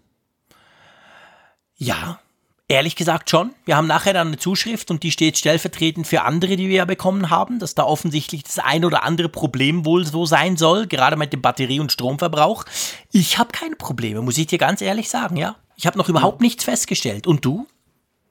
Ja, 1.76 2.20
ehrlich 2.68 2.96
gesagt 2.96 3.28
schon. 3.28 3.54
Wir 3.66 3.76
haben 3.76 3.86
nachher 3.86 4.14
dann 4.14 4.28
eine 4.28 4.38
Zuschrift 4.38 4.90
und 4.90 5.02
die 5.02 5.10
steht 5.10 5.36
stellvertretend 5.36 6.06
für 6.06 6.22
andere, 6.22 6.56
die 6.56 6.68
wir 6.68 6.76
ja 6.76 6.84
bekommen 6.86 7.28
haben, 7.28 7.58
dass 7.58 7.74
da 7.74 7.84
offensichtlich 7.84 8.44
das 8.44 8.58
ein 8.58 8.84
oder 8.84 9.02
andere 9.02 9.28
Problem 9.28 9.84
wohl 9.84 10.06
so 10.06 10.24
sein 10.24 10.56
soll, 10.56 10.86
gerade 10.86 11.16
mit 11.16 11.32
dem 11.32 11.42
Batterie- 11.42 11.80
und 11.80 11.92
Stromverbrauch. 11.92 12.64
Ich 13.10 13.38
habe 13.38 13.52
keine 13.52 13.76
Probleme, 13.76 14.22
muss 14.22 14.38
ich 14.38 14.46
dir 14.46 14.58
ganz 14.58 14.80
ehrlich 14.80 15.10
sagen, 15.10 15.36
ja. 15.36 15.56
Ich 15.76 15.86
habe 15.86 15.98
noch 15.98 16.08
überhaupt 16.08 16.40
nichts 16.40 16.64
festgestellt. 16.64 17.26
Und 17.26 17.44
du? 17.44 17.66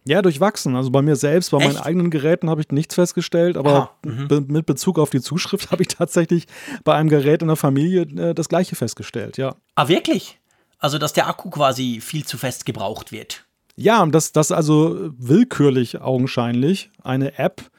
Ja, 0.04 0.22
durchwachsen. 0.22 0.76
Also 0.76 0.90
bei 0.90 1.02
mir 1.02 1.16
selbst, 1.16 1.52
bei 1.52 1.58
Echt? 1.60 1.74
meinen 1.74 1.84
eigenen 1.84 2.10
Geräten 2.10 2.50
habe 2.50 2.62
ich 2.62 2.70
nichts 2.70 2.96
festgestellt, 2.96 3.56
aber 3.56 3.92
mhm. 4.04 4.28
be 4.28 4.42
mit 4.42 4.66
Bezug 4.66 4.98
auf 4.98 5.10
die 5.12 5.22
Zuschrift 5.22 5.72
habe 5.72 5.84
ich 5.84 5.90
tatsächlich 5.90 6.48
bei 6.84 6.96
einem 6.96 7.10
Gerät 7.10 7.42
in 7.42 7.48
der 7.48 7.58
Familie 7.58 8.02
äh, 8.02 8.34
das 8.34 8.50
gleiche 8.50 8.76
festgestellt, 8.76 9.38
ja. 9.38 9.56
Ah, 9.76 9.88
wirklich? 9.88 10.40
Also, 10.80 10.98
dass 10.98 11.14
der 11.14 11.28
Akku 11.28 11.52
quasi 11.52 12.02
viel 12.02 12.26
zu 12.26 12.38
fest 12.38 12.66
gebraucht 12.66 13.12
wird. 13.12 13.46
Ja, 13.76 14.06
dass 14.06 14.32
das 14.32 14.52
also 14.52 15.12
willkürlich 15.18 16.02
augenscheinlich 16.02 16.90
eine 17.04 17.38
App 17.38 17.70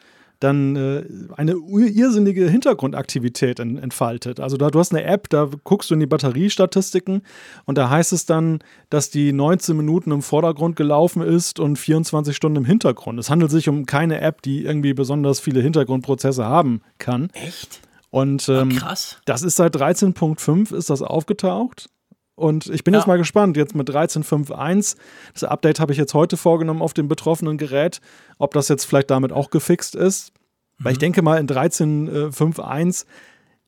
dann 0.42 0.76
äh, 0.76 1.04
eine 1.36 1.52
irrsinnige 1.52 2.48
Hintergrundaktivität 2.48 3.58
in, 3.60 3.78
entfaltet. 3.78 4.40
Also 4.40 4.56
da, 4.56 4.70
du 4.70 4.78
hast 4.78 4.92
eine 4.92 5.04
App, 5.04 5.28
da 5.28 5.48
guckst 5.64 5.90
du 5.90 5.94
in 5.94 6.00
die 6.00 6.06
Batteriestatistiken 6.06 7.22
und 7.64 7.78
da 7.78 7.90
heißt 7.90 8.12
es 8.12 8.26
dann, 8.26 8.60
dass 8.90 9.10
die 9.10 9.32
19 9.32 9.76
Minuten 9.76 10.10
im 10.10 10.22
Vordergrund 10.22 10.76
gelaufen 10.76 11.22
ist 11.22 11.60
und 11.60 11.76
24 11.76 12.34
Stunden 12.34 12.56
im 12.58 12.64
Hintergrund. 12.64 13.18
Es 13.18 13.30
handelt 13.30 13.50
sich 13.50 13.68
um 13.68 13.86
keine 13.86 14.20
App, 14.20 14.42
die 14.42 14.64
irgendwie 14.64 14.94
besonders 14.94 15.40
viele 15.40 15.60
Hintergrundprozesse 15.60 16.44
haben 16.44 16.82
kann. 16.98 17.30
Echt? 17.32 17.80
Und 18.10 18.48
ähm, 18.48 18.70
Ach, 18.74 18.80
krass. 18.80 19.16
das 19.24 19.42
ist 19.42 19.56
seit 19.56 19.74
13.5 19.74 20.74
ist 20.74 20.90
das 20.90 21.00
aufgetaucht. 21.02 21.88
Und 22.34 22.66
ich 22.66 22.82
bin 22.82 22.94
ja. 22.94 23.00
jetzt 23.00 23.06
mal 23.06 23.18
gespannt, 23.18 23.56
jetzt 23.56 23.74
mit 23.74 23.88
13.5.1, 23.90 24.96
das 25.34 25.44
Update 25.44 25.80
habe 25.80 25.92
ich 25.92 25.98
jetzt 25.98 26.14
heute 26.14 26.36
vorgenommen 26.36 26.82
auf 26.82 26.94
dem 26.94 27.08
betroffenen 27.08 27.58
Gerät, 27.58 28.00
ob 28.38 28.54
das 28.54 28.68
jetzt 28.68 28.84
vielleicht 28.84 29.10
damit 29.10 29.32
auch 29.32 29.50
gefixt 29.50 29.94
ist. 29.94 30.32
Weil 30.78 30.92
ich 30.92 30.98
mhm. 30.98 31.02
denke 31.02 31.22
mal, 31.22 31.38
in 31.38 31.46
13.5.1 31.46 33.04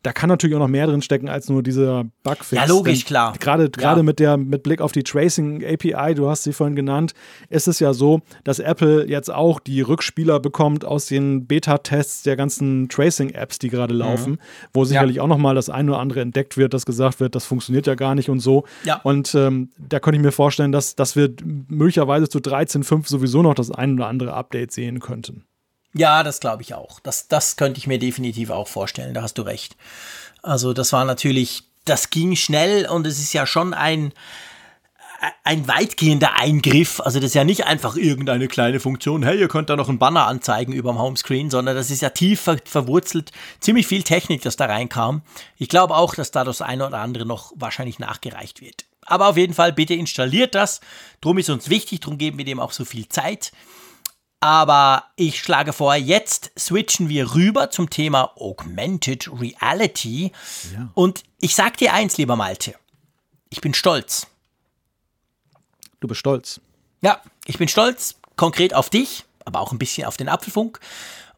da 0.04 0.12
kann 0.12 0.28
natürlich 0.28 0.54
auch 0.54 0.60
noch 0.60 0.68
mehr 0.68 0.86
drin 0.86 1.00
stecken 1.00 1.30
als 1.30 1.48
nur 1.48 1.62
dieser 1.62 2.04
Bugfix. 2.22 2.50
Ja, 2.50 2.66
logisch, 2.66 3.06
klar. 3.06 3.32
Gerade 3.40 3.70
ja. 3.80 4.02
mit 4.02 4.18
der 4.18 4.36
mit 4.36 4.62
Blick 4.62 4.82
auf 4.82 4.92
die 4.92 5.02
Tracing 5.02 5.64
API, 5.64 6.14
du 6.14 6.28
hast 6.28 6.42
sie 6.42 6.52
vorhin 6.52 6.76
genannt, 6.76 7.14
ist 7.48 7.68
es 7.68 7.80
ja 7.80 7.94
so, 7.94 8.20
dass 8.44 8.58
Apple 8.58 9.08
jetzt 9.08 9.32
auch 9.32 9.60
die 9.60 9.80
Rückspieler 9.80 10.40
bekommt 10.40 10.84
aus 10.84 11.06
den 11.06 11.46
Beta-Tests 11.46 12.22
der 12.22 12.36
ganzen 12.36 12.90
Tracing-Apps, 12.90 13.58
die 13.58 13.70
gerade 13.70 13.94
mhm. 13.94 14.00
laufen, 14.00 14.30
mhm. 14.32 14.38
wo 14.74 14.84
sicherlich 14.84 15.16
ja. 15.16 15.22
auch 15.22 15.26
noch 15.26 15.38
mal 15.38 15.54
das 15.54 15.70
eine 15.70 15.92
oder 15.92 16.00
andere 16.00 16.20
entdeckt 16.20 16.58
wird, 16.58 16.74
das 16.74 16.84
gesagt 16.84 17.20
wird, 17.20 17.34
das 17.34 17.46
funktioniert 17.46 17.86
ja 17.86 17.94
gar 17.94 18.14
nicht 18.14 18.28
und 18.28 18.40
so. 18.40 18.64
Ja. 18.84 19.00
Und 19.04 19.34
ähm, 19.34 19.70
da 19.78 20.00
könnte 20.00 20.18
ich 20.18 20.22
mir 20.22 20.32
vorstellen, 20.32 20.70
dass, 20.70 20.96
dass 20.96 21.16
wir 21.16 21.30
möglicherweise 21.68 22.28
zu 22.28 22.40
13.5 22.40 23.08
sowieso 23.08 23.42
noch 23.42 23.54
das 23.54 23.70
ein 23.70 23.94
oder 23.94 24.08
andere 24.08 24.34
Update 24.34 24.70
sehen 24.70 25.00
könnten. 25.00 25.44
Ja, 25.94 26.22
das 26.22 26.40
glaube 26.40 26.62
ich 26.62 26.74
auch. 26.74 27.00
Das, 27.00 27.28
das 27.28 27.56
könnte 27.56 27.78
ich 27.78 27.86
mir 27.86 27.98
definitiv 27.98 28.50
auch 28.50 28.68
vorstellen, 28.68 29.14
da 29.14 29.22
hast 29.22 29.38
du 29.38 29.42
recht. 29.42 29.76
Also 30.42 30.72
das 30.72 30.92
war 30.92 31.04
natürlich, 31.04 31.64
das 31.84 32.10
ging 32.10 32.36
schnell 32.36 32.86
und 32.86 33.06
es 33.06 33.18
ist 33.18 33.32
ja 33.32 33.46
schon 33.46 33.72
ein, 33.72 34.12
ein 35.44 35.68
weitgehender 35.68 36.38
Eingriff. 36.38 37.00
Also 37.00 37.20
das 37.20 37.28
ist 37.28 37.34
ja 37.34 37.44
nicht 37.44 37.66
einfach 37.66 37.96
irgendeine 37.96 38.48
kleine 38.48 38.80
Funktion, 38.80 39.22
hey, 39.22 39.38
ihr 39.38 39.48
könnt 39.48 39.70
da 39.70 39.76
noch 39.76 39.88
einen 39.88 40.00
Banner 40.00 40.26
anzeigen 40.26 40.72
über 40.72 40.92
dem 40.92 40.98
Homescreen, 40.98 41.48
sondern 41.48 41.76
das 41.76 41.90
ist 41.90 42.02
ja 42.02 42.10
tief 42.10 42.40
ver 42.40 42.58
verwurzelt, 42.64 43.30
ziemlich 43.60 43.86
viel 43.86 44.02
Technik, 44.02 44.42
das 44.42 44.56
da 44.56 44.66
reinkam. 44.66 45.22
Ich 45.56 45.68
glaube 45.68 45.96
auch, 45.96 46.14
dass 46.14 46.32
da 46.32 46.44
das 46.44 46.60
eine 46.60 46.86
oder 46.86 46.98
andere 46.98 47.24
noch 47.24 47.52
wahrscheinlich 47.54 48.00
nachgereicht 48.00 48.60
wird. 48.60 48.84
Aber 49.06 49.28
auf 49.28 49.36
jeden 49.36 49.54
Fall, 49.54 49.72
bitte 49.72 49.94
installiert 49.94 50.54
das. 50.54 50.80
Drum 51.20 51.38
ist 51.38 51.50
uns 51.50 51.70
wichtig, 51.70 52.00
drum 52.00 52.18
geben 52.18 52.38
wir 52.38 52.44
dem 52.44 52.58
auch 52.58 52.72
so 52.72 52.84
viel 52.84 53.08
Zeit. 53.08 53.52
Aber 54.44 55.04
ich 55.16 55.40
schlage 55.40 55.72
vor, 55.72 55.94
jetzt 55.94 56.52
switchen 56.58 57.08
wir 57.08 57.34
rüber 57.34 57.70
zum 57.70 57.88
Thema 57.88 58.30
Augmented 58.36 59.30
Reality. 59.40 60.32
Ja. 60.70 60.90
Und 60.92 61.22
ich 61.40 61.54
sag 61.54 61.78
dir 61.78 61.94
eins, 61.94 62.18
lieber 62.18 62.36
Malte. 62.36 62.74
Ich 63.48 63.62
bin 63.62 63.72
stolz. 63.72 64.26
Du 66.00 66.08
bist 66.08 66.20
stolz. 66.20 66.60
Ja, 67.00 67.22
ich 67.46 67.56
bin 67.56 67.68
stolz, 67.68 68.16
konkret 68.36 68.74
auf 68.74 68.90
dich, 68.90 69.24
aber 69.46 69.60
auch 69.60 69.72
ein 69.72 69.78
bisschen 69.78 70.06
auf 70.06 70.18
den 70.18 70.28
Apfelfunk. 70.28 70.78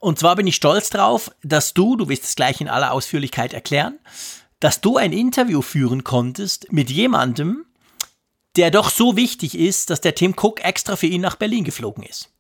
Und 0.01 0.19
zwar 0.19 0.35
bin 0.35 0.49
ich 0.49 0.57
stolz 0.57 0.91
drauf, 0.91 1.31
dass 1.45 1.75
du, 1.75 1.95
du 1.95 2.09
wirst 2.09 2.25
es 2.25 2.35
gleich 2.35 2.61
in 2.61 2.69
aller 2.69 2.91
Ausführlichkeit 2.91 3.55
erklären, 3.55 4.01
dass 4.59 4.81
du 4.81 4.97
ein 4.97 5.13
Interview 5.13 5.63
führen 5.63 6.03
konntest 6.03 6.73
mit 6.73 6.91
jemandem, 6.91 7.67
der 8.57 8.73
doch 8.73 8.91
so 8.91 9.15
wichtig 9.15 9.57
ist, 9.57 9.91
dass 9.91 10.01
der 10.01 10.17
Tim 10.17 10.35
Cook 10.37 10.65
extra 10.65 10.97
für 10.97 11.07
ihn 11.07 11.21
nach 11.21 11.37
Berlin 11.37 11.63
geflogen 11.63 12.03
ist. 12.03 12.31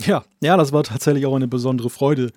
Ja, 0.00 0.24
ja, 0.40 0.56
das 0.56 0.72
war 0.72 0.82
tatsächlich 0.82 1.26
auch 1.26 1.36
eine 1.36 1.48
besondere 1.48 1.90
Freude, 1.90 2.30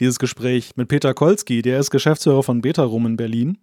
dieses 0.00 0.18
Gespräch 0.18 0.72
mit 0.76 0.88
Peter 0.88 1.14
Kolski. 1.14 1.62
Der 1.62 1.78
ist 1.78 1.90
Geschäftsführer 1.90 2.42
von 2.42 2.60
Betarum 2.60 3.06
in 3.06 3.16
Berlin. 3.16 3.58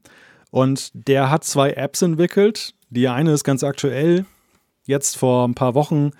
Und 0.51 0.91
der 0.93 1.29
hat 1.29 1.43
zwei 1.43 1.71
Apps 1.71 2.01
entwickelt. 2.01 2.73
Die 2.89 3.07
eine 3.07 3.33
ist 3.33 3.43
ganz 3.43 3.63
aktuell. 3.63 4.25
Jetzt 4.85 5.17
vor 5.17 5.47
ein 5.47 5.55
paar 5.55 5.73
Wochen 5.73 6.11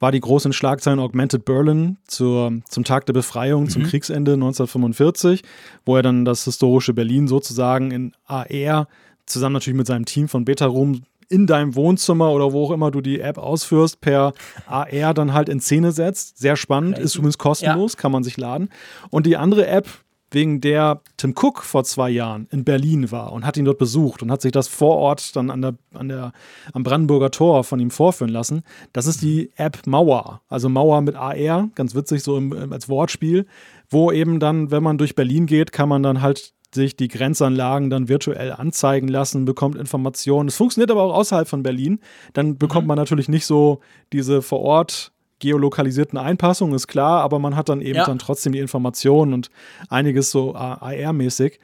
war 0.00 0.12
die 0.12 0.20
große 0.20 0.52
Schlagzeile 0.52 1.02
Augmented 1.02 1.44
Berlin 1.44 1.98
zur, 2.06 2.52
zum 2.68 2.84
Tag 2.84 3.06
der 3.06 3.12
Befreiung, 3.12 3.64
mhm. 3.64 3.68
zum 3.70 3.82
Kriegsende 3.84 4.34
1945, 4.34 5.42
wo 5.84 5.96
er 5.96 6.02
dann 6.02 6.24
das 6.24 6.44
historische 6.44 6.94
Berlin 6.94 7.28
sozusagen 7.28 7.90
in 7.90 8.12
AR 8.26 8.86
zusammen 9.26 9.54
natürlich 9.54 9.76
mit 9.76 9.86
seinem 9.86 10.04
Team 10.04 10.28
von 10.28 10.44
Betarum 10.44 11.02
in 11.28 11.46
deinem 11.46 11.74
Wohnzimmer 11.74 12.32
oder 12.32 12.52
wo 12.52 12.64
auch 12.64 12.70
immer 12.70 12.90
du 12.90 13.00
die 13.00 13.20
App 13.20 13.38
ausführst, 13.38 14.00
per 14.00 14.32
AR 14.66 15.14
dann 15.14 15.34
halt 15.34 15.48
in 15.48 15.60
Szene 15.60 15.92
setzt. 15.92 16.38
Sehr 16.38 16.56
spannend, 16.56 16.98
ist 16.98 17.16
übrigens 17.16 17.38
kostenlos, 17.38 17.92
ja. 17.92 17.98
kann 17.98 18.12
man 18.12 18.24
sich 18.24 18.36
laden. 18.36 18.70
Und 19.10 19.26
die 19.26 19.36
andere 19.36 19.66
App, 19.66 19.88
wegen 20.30 20.60
der 20.60 21.00
Tim 21.16 21.34
Cook 21.34 21.62
vor 21.62 21.84
zwei 21.84 22.10
Jahren 22.10 22.48
in 22.50 22.64
Berlin 22.64 23.10
war 23.10 23.32
und 23.32 23.46
hat 23.46 23.56
ihn 23.56 23.64
dort 23.64 23.78
besucht 23.78 24.22
und 24.22 24.30
hat 24.30 24.42
sich 24.42 24.52
das 24.52 24.68
vor 24.68 24.96
Ort 24.96 25.34
dann 25.36 25.50
an 25.50 25.62
der, 25.62 25.74
an 25.94 26.08
der, 26.08 26.32
am 26.72 26.82
Brandenburger 26.82 27.30
Tor 27.30 27.64
von 27.64 27.80
ihm 27.80 27.90
vorführen 27.90 28.32
lassen. 28.32 28.62
Das 28.92 29.06
ist 29.06 29.22
die 29.22 29.50
App 29.56 29.86
Mauer. 29.86 30.42
Also 30.48 30.68
Mauer 30.68 31.00
mit 31.00 31.16
AR, 31.16 31.70
ganz 31.74 31.94
witzig 31.94 32.22
so 32.22 32.36
im, 32.36 32.72
als 32.72 32.88
Wortspiel, 32.88 33.46
wo 33.88 34.12
eben 34.12 34.38
dann, 34.38 34.70
wenn 34.70 34.82
man 34.82 34.98
durch 34.98 35.14
Berlin 35.14 35.46
geht, 35.46 35.72
kann 35.72 35.88
man 35.88 36.02
dann 36.02 36.20
halt 36.20 36.52
sich 36.74 36.96
die 36.96 37.08
Grenzanlagen 37.08 37.90
dann 37.90 38.08
virtuell 38.08 38.52
anzeigen 38.52 39.08
lassen, 39.08 39.44
bekommt 39.44 39.76
Informationen. 39.76 40.48
Es 40.48 40.56
funktioniert 40.56 40.90
aber 40.90 41.02
auch 41.02 41.14
außerhalb 41.14 41.48
von 41.48 41.62
Berlin. 41.62 42.00
Dann 42.34 42.58
bekommt 42.58 42.84
mhm. 42.84 42.88
man 42.88 42.98
natürlich 42.98 43.28
nicht 43.28 43.46
so 43.46 43.80
diese 44.12 44.42
vor 44.42 44.60
Ort 44.60 45.12
geolokalisierten 45.38 46.18
Einpassungen, 46.18 46.74
ist 46.74 46.88
klar, 46.88 47.22
aber 47.22 47.38
man 47.38 47.56
hat 47.56 47.68
dann 47.68 47.80
eben 47.80 47.96
ja. 47.96 48.04
dann 48.04 48.18
trotzdem 48.18 48.52
die 48.52 48.58
Informationen 48.58 49.32
und 49.32 49.50
einiges 49.88 50.30
so 50.30 50.54
AR-mäßig. 50.54 51.60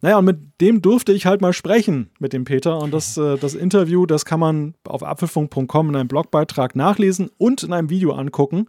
naja, 0.00 0.18
und 0.18 0.24
mit 0.24 0.38
dem 0.60 0.80
durfte 0.80 1.12
ich 1.12 1.26
halt 1.26 1.40
mal 1.40 1.52
sprechen, 1.52 2.10
mit 2.18 2.32
dem 2.32 2.44
Peter. 2.44 2.78
Und 2.78 2.94
das, 2.94 3.16
äh, 3.16 3.36
das 3.36 3.54
Interview, 3.54 4.06
das 4.06 4.24
kann 4.24 4.40
man 4.40 4.74
auf 4.84 5.02
apfelfunk.com 5.02 5.88
in 5.88 5.96
einem 5.96 6.08
Blogbeitrag 6.08 6.76
nachlesen 6.76 7.30
und 7.36 7.62
in 7.62 7.72
einem 7.72 7.90
Video 7.90 8.12
angucken. 8.12 8.68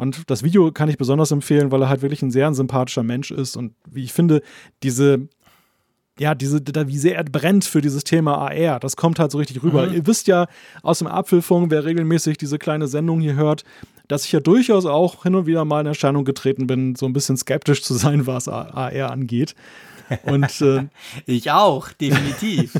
Und 0.00 0.30
das 0.30 0.42
Video 0.42 0.72
kann 0.72 0.88
ich 0.88 0.96
besonders 0.96 1.30
empfehlen, 1.30 1.70
weil 1.70 1.82
er 1.82 1.90
halt 1.90 2.00
wirklich 2.00 2.22
ein 2.22 2.30
sehr 2.30 2.54
sympathischer 2.54 3.02
Mensch 3.02 3.30
ist 3.30 3.54
und 3.54 3.74
wie 3.86 4.02
ich 4.02 4.14
finde, 4.14 4.40
diese 4.82 5.28
ja, 6.18 6.34
diese, 6.34 6.60
wie 6.86 6.98
sehr 6.98 7.16
er 7.16 7.24
brennt 7.24 7.64
für 7.64 7.80
dieses 7.80 8.04
Thema 8.04 8.36
AR. 8.38 8.78
Das 8.80 8.96
kommt 8.96 9.18
halt 9.18 9.30
so 9.30 9.38
richtig 9.38 9.62
rüber. 9.62 9.86
Mhm. 9.86 9.94
Ihr 9.94 10.06
wisst 10.06 10.26
ja 10.26 10.48
aus 10.82 10.98
dem 10.98 11.06
Apfelfunk, 11.06 11.70
wer 11.70 11.84
regelmäßig 11.84 12.36
diese 12.36 12.58
kleine 12.58 12.88
Sendung 12.88 13.20
hier 13.20 13.34
hört, 13.34 13.64
dass 14.08 14.24
ich 14.24 14.32
ja 14.32 14.40
durchaus 14.40 14.84
auch 14.86 15.22
hin 15.22 15.34
und 15.34 15.46
wieder 15.46 15.64
mal 15.64 15.80
in 15.80 15.86
Erscheinung 15.86 16.24
getreten 16.24 16.66
bin, 16.66 16.94
so 16.94 17.06
ein 17.06 17.14
bisschen 17.14 17.36
skeptisch 17.38 17.82
zu 17.82 17.94
sein, 17.94 18.26
was 18.26 18.48
AR 18.48 19.10
angeht. 19.10 19.54
Und 20.24 20.60
äh, 20.60 20.86
ich 21.26 21.50
auch, 21.50 21.92
definitiv. 21.92 22.74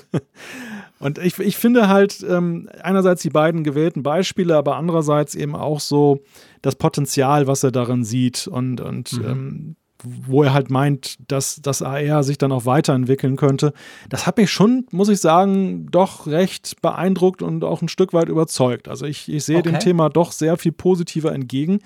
und 0.98 1.18
ich, 1.18 1.38
ich 1.38 1.56
finde 1.56 1.88
halt 1.88 2.24
ähm, 2.28 2.68
einerseits 2.82 3.22
die 3.22 3.30
beiden 3.30 3.64
gewählten 3.64 4.02
Beispiele, 4.02 4.56
aber 4.56 4.76
andererseits 4.76 5.34
eben 5.34 5.54
auch 5.54 5.80
so 5.80 6.20
das 6.62 6.76
Potenzial, 6.76 7.46
was 7.46 7.62
er 7.62 7.72
darin 7.72 8.04
sieht 8.04 8.46
und, 8.46 8.80
und 8.80 9.12
mhm. 9.12 9.24
ähm, 9.24 9.76
wo 10.02 10.42
er 10.42 10.54
halt 10.54 10.70
meint, 10.70 11.16
dass 11.30 11.60
das 11.60 11.82
AR 11.82 12.22
sich 12.22 12.38
dann 12.38 12.52
auch 12.52 12.64
weiterentwickeln 12.64 13.36
könnte. 13.36 13.72
Das 14.08 14.26
hat 14.26 14.38
mich 14.38 14.50
schon, 14.50 14.86
muss 14.90 15.08
ich 15.08 15.20
sagen, 15.20 15.88
doch 15.90 16.26
recht 16.26 16.80
beeindruckt 16.80 17.42
und 17.42 17.64
auch 17.64 17.82
ein 17.82 17.88
Stück 17.88 18.12
weit 18.12 18.28
überzeugt. 18.28 18.88
Also 18.88 19.06
ich, 19.06 19.30
ich 19.30 19.44
sehe 19.44 19.58
okay. 19.58 19.72
dem 19.72 19.78
Thema 19.78 20.08
doch 20.08 20.32
sehr 20.32 20.56
viel 20.56 20.72
positiver 20.72 21.32
entgegen. 21.32 21.80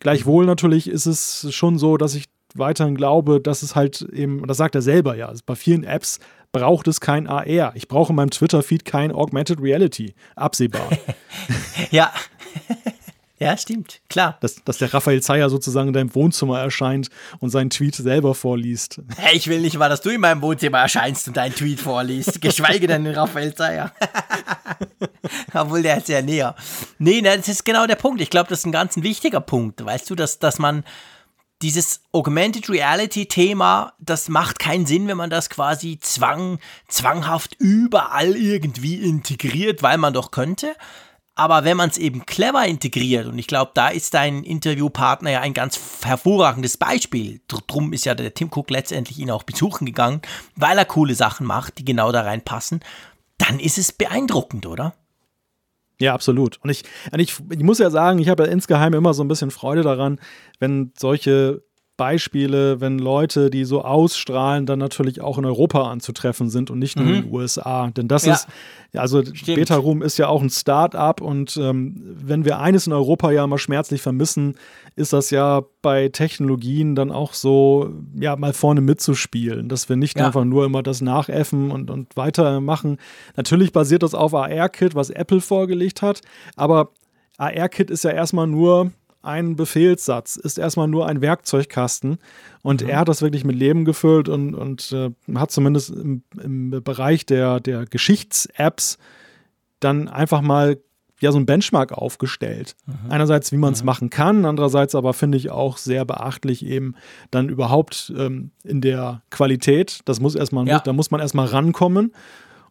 Gleichwohl 0.00 0.46
natürlich 0.46 0.88
ist 0.88 1.06
es 1.06 1.52
schon 1.52 1.78
so, 1.78 1.96
dass 1.96 2.14
ich 2.14 2.24
weiterhin 2.54 2.94
glaube, 2.94 3.40
dass 3.40 3.62
es 3.62 3.76
halt 3.76 4.02
eben, 4.12 4.46
das 4.46 4.56
sagt 4.56 4.74
er 4.74 4.82
selber 4.82 5.16
ja, 5.16 5.32
bei 5.44 5.54
vielen 5.54 5.84
Apps 5.84 6.18
braucht 6.52 6.88
es 6.88 7.00
kein 7.00 7.26
AR. 7.26 7.72
Ich 7.74 7.88
brauche 7.88 8.10
in 8.10 8.16
meinem 8.16 8.30
Twitter-Feed 8.30 8.84
kein 8.84 9.12
Augmented 9.12 9.60
Reality. 9.60 10.14
Absehbar. 10.34 10.88
ja. 11.90 12.10
Ja, 13.40 13.56
stimmt, 13.56 14.00
klar. 14.08 14.36
Dass, 14.40 14.56
dass 14.64 14.78
der 14.78 14.92
Raphael 14.92 15.22
Zeyer 15.22 15.48
sozusagen 15.48 15.88
in 15.88 15.94
deinem 15.94 16.14
Wohnzimmer 16.14 16.60
erscheint 16.60 17.08
und 17.38 17.50
seinen 17.50 17.70
Tweet 17.70 17.94
selber 17.94 18.34
vorliest. 18.34 19.00
Hey, 19.16 19.36
ich 19.36 19.46
will 19.46 19.60
nicht 19.60 19.78
mal, 19.78 19.88
dass 19.88 20.00
du 20.00 20.10
in 20.10 20.20
meinem 20.20 20.42
Wohnzimmer 20.42 20.78
erscheinst 20.78 21.28
und 21.28 21.36
deinen 21.36 21.54
Tweet 21.54 21.80
vorliest. 21.80 22.40
Geschweige 22.40 22.88
denn 22.88 23.04
den 23.04 23.14
Raphael 23.14 23.54
Zeyer. 23.54 23.92
Obwohl, 25.54 25.82
der 25.82 25.98
ist 25.98 26.08
ja 26.08 26.20
näher. 26.20 26.56
Nee, 26.98 27.22
das 27.22 27.48
ist 27.48 27.64
genau 27.64 27.86
der 27.86 27.94
Punkt. 27.94 28.20
Ich 28.20 28.30
glaube, 28.30 28.48
das 28.48 28.60
ist 28.60 28.66
ein 28.66 28.72
ganz 28.72 28.96
wichtiger 28.96 29.40
Punkt. 29.40 29.84
Weißt 29.84 30.10
du, 30.10 30.16
dass, 30.16 30.40
dass 30.40 30.58
man 30.58 30.82
dieses 31.62 32.02
Augmented 32.12 32.68
Reality 32.68 33.26
Thema, 33.26 33.92
das 33.98 34.28
macht 34.28 34.58
keinen 34.58 34.86
Sinn, 34.86 35.08
wenn 35.08 35.16
man 35.16 35.30
das 35.30 35.50
quasi 35.50 35.98
zwang, 36.00 36.58
zwanghaft 36.88 37.54
überall 37.58 38.36
irgendwie 38.36 38.96
integriert, 38.96 39.82
weil 39.82 39.98
man 39.98 40.12
doch 40.12 40.30
könnte. 40.30 40.74
Aber 41.38 41.62
wenn 41.62 41.76
man 41.76 41.88
es 41.88 41.98
eben 41.98 42.26
clever 42.26 42.66
integriert, 42.66 43.28
und 43.28 43.38
ich 43.38 43.46
glaube, 43.46 43.70
da 43.72 43.90
ist 43.90 44.12
dein 44.12 44.42
Interviewpartner 44.42 45.30
ja 45.30 45.40
ein 45.40 45.54
ganz 45.54 45.80
hervorragendes 46.02 46.76
Beispiel. 46.76 47.40
Drum 47.46 47.92
ist 47.92 48.04
ja 48.06 48.16
der 48.16 48.34
Tim 48.34 48.50
Cook 48.52 48.70
letztendlich 48.70 49.20
ihn 49.20 49.30
auch 49.30 49.44
besuchen 49.44 49.86
gegangen, 49.86 50.20
weil 50.56 50.76
er 50.76 50.84
coole 50.84 51.14
Sachen 51.14 51.46
macht, 51.46 51.78
die 51.78 51.84
genau 51.84 52.10
da 52.10 52.22
reinpassen. 52.22 52.80
Dann 53.38 53.60
ist 53.60 53.78
es 53.78 53.92
beeindruckend, 53.92 54.66
oder? 54.66 54.94
Ja, 56.00 56.12
absolut. 56.12 56.58
Und 56.64 56.70
ich, 56.70 56.82
und 57.12 57.20
ich, 57.20 57.36
ich 57.50 57.62
muss 57.62 57.78
ja 57.78 57.90
sagen, 57.90 58.18
ich 58.18 58.28
habe 58.28 58.42
ja 58.42 58.50
insgeheim 58.50 58.94
immer 58.94 59.14
so 59.14 59.22
ein 59.22 59.28
bisschen 59.28 59.52
Freude 59.52 59.82
daran, 59.82 60.20
wenn 60.58 60.92
solche 60.98 61.62
Beispiele, 61.98 62.80
wenn 62.80 63.00
Leute, 63.00 63.50
die 63.50 63.64
so 63.64 63.82
ausstrahlen, 63.82 64.66
dann 64.66 64.78
natürlich 64.78 65.20
auch 65.20 65.36
in 65.36 65.44
Europa 65.44 65.90
anzutreffen 65.90 66.48
sind 66.48 66.70
und 66.70 66.78
nicht 66.78 66.96
nur 66.96 67.04
mhm. 67.04 67.14
in 67.14 67.22
den 67.22 67.32
USA. 67.32 67.90
Denn 67.90 68.06
das 68.06 68.24
ja. 68.24 68.34
ist, 68.34 68.46
also 68.94 69.20
Beta 69.46 69.76
Room 69.76 70.00
ist 70.00 70.16
ja 70.16 70.28
auch 70.28 70.40
ein 70.40 70.48
Start-up 70.48 71.20
und 71.20 71.56
ähm, 71.56 72.00
wenn 72.00 72.44
wir 72.44 72.60
eines 72.60 72.86
in 72.86 72.92
Europa 72.92 73.32
ja 73.32 73.46
mal 73.48 73.58
schmerzlich 73.58 74.00
vermissen, 74.00 74.54
ist 74.94 75.12
das 75.12 75.30
ja 75.30 75.64
bei 75.82 76.08
Technologien 76.08 76.94
dann 76.94 77.10
auch 77.10 77.34
so, 77.34 77.92
ja, 78.14 78.36
mal 78.36 78.52
vorne 78.52 78.80
mitzuspielen, 78.80 79.68
dass 79.68 79.88
wir 79.88 79.96
nicht 79.96 80.18
ja. 80.18 80.26
einfach 80.26 80.44
nur 80.44 80.66
immer 80.66 80.84
das 80.84 81.00
nachäffen 81.00 81.72
und, 81.72 81.90
und 81.90 82.16
weitermachen. 82.16 82.98
Natürlich 83.36 83.72
basiert 83.72 84.04
das 84.04 84.14
auf 84.14 84.34
AR-Kit, 84.34 84.94
was 84.94 85.10
Apple 85.10 85.40
vorgelegt 85.40 86.00
hat, 86.00 86.20
aber 86.54 86.92
AR-Kit 87.38 87.90
ist 87.90 88.04
ja 88.04 88.10
erstmal 88.10 88.46
nur 88.46 88.92
ein 89.22 89.56
Befehlssatz, 89.56 90.36
ist 90.36 90.58
erstmal 90.58 90.88
nur 90.88 91.06
ein 91.06 91.20
Werkzeugkasten. 91.20 92.18
Und 92.62 92.82
mhm. 92.82 92.88
er 92.88 93.00
hat 93.00 93.08
das 93.08 93.22
wirklich 93.22 93.44
mit 93.44 93.56
Leben 93.56 93.84
gefüllt 93.84 94.28
und, 94.28 94.54
und 94.54 94.92
äh, 94.92 95.10
hat 95.34 95.50
zumindest 95.50 95.90
im, 95.90 96.22
im 96.42 96.70
Bereich 96.82 97.26
der, 97.26 97.60
der 97.60 97.84
Geschichts-Apps 97.84 98.98
dann 99.80 100.08
einfach 100.08 100.40
mal 100.40 100.78
ja 101.20 101.32
so 101.32 101.38
ein 101.38 101.46
Benchmark 101.46 101.92
aufgestellt. 101.92 102.76
Mhm. 102.86 103.10
Einerseits, 103.10 103.52
wie 103.52 103.56
man 103.56 103.72
es 103.72 103.82
mhm. 103.82 103.86
machen 103.86 104.10
kann, 104.10 104.44
andererseits 104.44 104.94
aber 104.94 105.14
finde 105.14 105.38
ich 105.38 105.50
auch 105.50 105.76
sehr 105.76 106.04
beachtlich 106.04 106.64
eben 106.64 106.94
dann 107.30 107.48
überhaupt 107.48 108.12
ähm, 108.16 108.52
in 108.64 108.80
der 108.80 109.22
Qualität. 109.30 110.00
Das 110.04 110.20
muss 110.20 110.34
erstmal, 110.34 110.66
ja. 110.68 110.78
da 110.80 110.92
muss 110.92 111.10
man 111.10 111.20
erstmal 111.20 111.46
rankommen. 111.46 112.12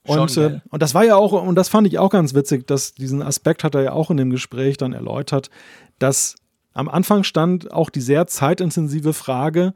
Und, 0.08 0.32
Schon, 0.32 0.44
äh, 0.44 0.60
und 0.70 0.82
das 0.82 0.94
war 0.94 1.06
ja 1.06 1.16
auch, 1.16 1.34
und 1.34 1.56
das 1.56 1.70
fand 1.70 1.88
ich 1.88 2.00
auch 2.00 2.10
ganz 2.10 2.34
witzig, 2.34 2.66
dass 2.68 2.94
diesen 2.94 3.22
Aspekt 3.22 3.64
hat 3.64 3.76
er 3.76 3.84
ja 3.84 3.92
auch 3.94 4.10
in 4.10 4.18
dem 4.18 4.30
Gespräch 4.30 4.78
dann 4.78 4.94
erläutert, 4.94 5.50
dass 6.00 6.36
am 6.74 6.90
Anfang 6.90 7.24
stand 7.24 7.72
auch 7.72 7.90
die 7.90 8.02
sehr 8.02 8.28
zeitintensive 8.28 9.14
Frage, 9.14 9.74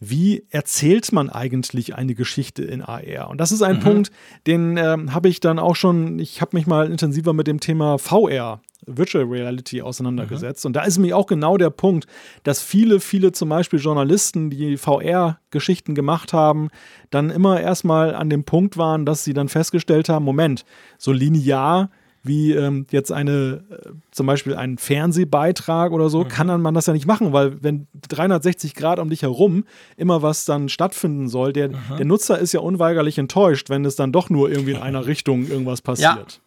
wie 0.00 0.46
erzählt 0.50 1.10
man 1.12 1.28
eigentlich 1.28 1.94
eine 1.96 2.14
Geschichte 2.14 2.62
in 2.62 2.82
AR? 2.82 3.30
Und 3.30 3.40
das 3.40 3.50
ist 3.50 3.62
ein 3.62 3.76
mhm. 3.76 3.80
Punkt, 3.80 4.12
den 4.46 4.76
äh, 4.76 4.96
habe 5.10 5.28
ich 5.28 5.40
dann 5.40 5.58
auch 5.58 5.74
schon, 5.74 6.18
ich 6.18 6.40
habe 6.40 6.56
mich 6.56 6.66
mal 6.66 6.90
intensiver 6.90 7.32
mit 7.32 7.46
dem 7.46 7.60
Thema 7.60 7.98
VR, 7.98 8.60
Virtual 8.86 9.24
Reality, 9.24 9.82
auseinandergesetzt. 9.82 10.64
Mhm. 10.64 10.68
Und 10.68 10.72
da 10.74 10.82
ist 10.82 10.98
mir 10.98 11.16
auch 11.16 11.26
genau 11.26 11.56
der 11.56 11.70
Punkt, 11.70 12.06
dass 12.42 12.62
viele, 12.62 13.00
viele 13.00 13.32
zum 13.32 13.48
Beispiel 13.48 13.78
Journalisten, 13.78 14.50
die 14.50 14.76
VR-Geschichten 14.76 15.94
gemacht 15.94 16.32
haben, 16.32 16.68
dann 17.10 17.30
immer 17.30 17.60
erstmal 17.60 18.14
an 18.14 18.30
dem 18.30 18.44
Punkt 18.44 18.76
waren, 18.76 19.04
dass 19.04 19.24
sie 19.24 19.34
dann 19.34 19.48
festgestellt 19.48 20.08
haben, 20.08 20.24
Moment, 20.24 20.64
so 20.96 21.12
linear 21.12 21.90
wie 22.24 22.52
ähm, 22.52 22.86
jetzt 22.90 23.12
eine, 23.12 23.64
äh, 23.70 23.90
zum 24.10 24.26
Beispiel 24.26 24.54
ein 24.54 24.76
Fernsehbeitrag 24.76 25.92
oder 25.92 26.10
so, 26.10 26.24
mhm. 26.24 26.28
kann 26.28 26.48
dann 26.48 26.60
man 26.60 26.74
das 26.74 26.86
ja 26.86 26.92
nicht 26.92 27.06
machen, 27.06 27.32
weil 27.32 27.62
wenn 27.62 27.86
360 28.08 28.74
Grad 28.74 28.98
um 28.98 29.08
dich 29.08 29.22
herum 29.22 29.64
immer 29.96 30.20
was 30.20 30.44
dann 30.44 30.68
stattfinden 30.68 31.28
soll, 31.28 31.52
der, 31.52 31.70
mhm. 31.70 31.96
der 31.96 32.06
Nutzer 32.06 32.38
ist 32.38 32.52
ja 32.52 32.60
unweigerlich 32.60 33.18
enttäuscht, 33.18 33.70
wenn 33.70 33.84
es 33.84 33.96
dann 33.96 34.12
doch 34.12 34.30
nur 34.30 34.50
irgendwie 34.50 34.72
in 34.72 34.76
einer 34.82 35.06
Richtung 35.06 35.48
irgendwas 35.48 35.80
passiert. 35.80 36.40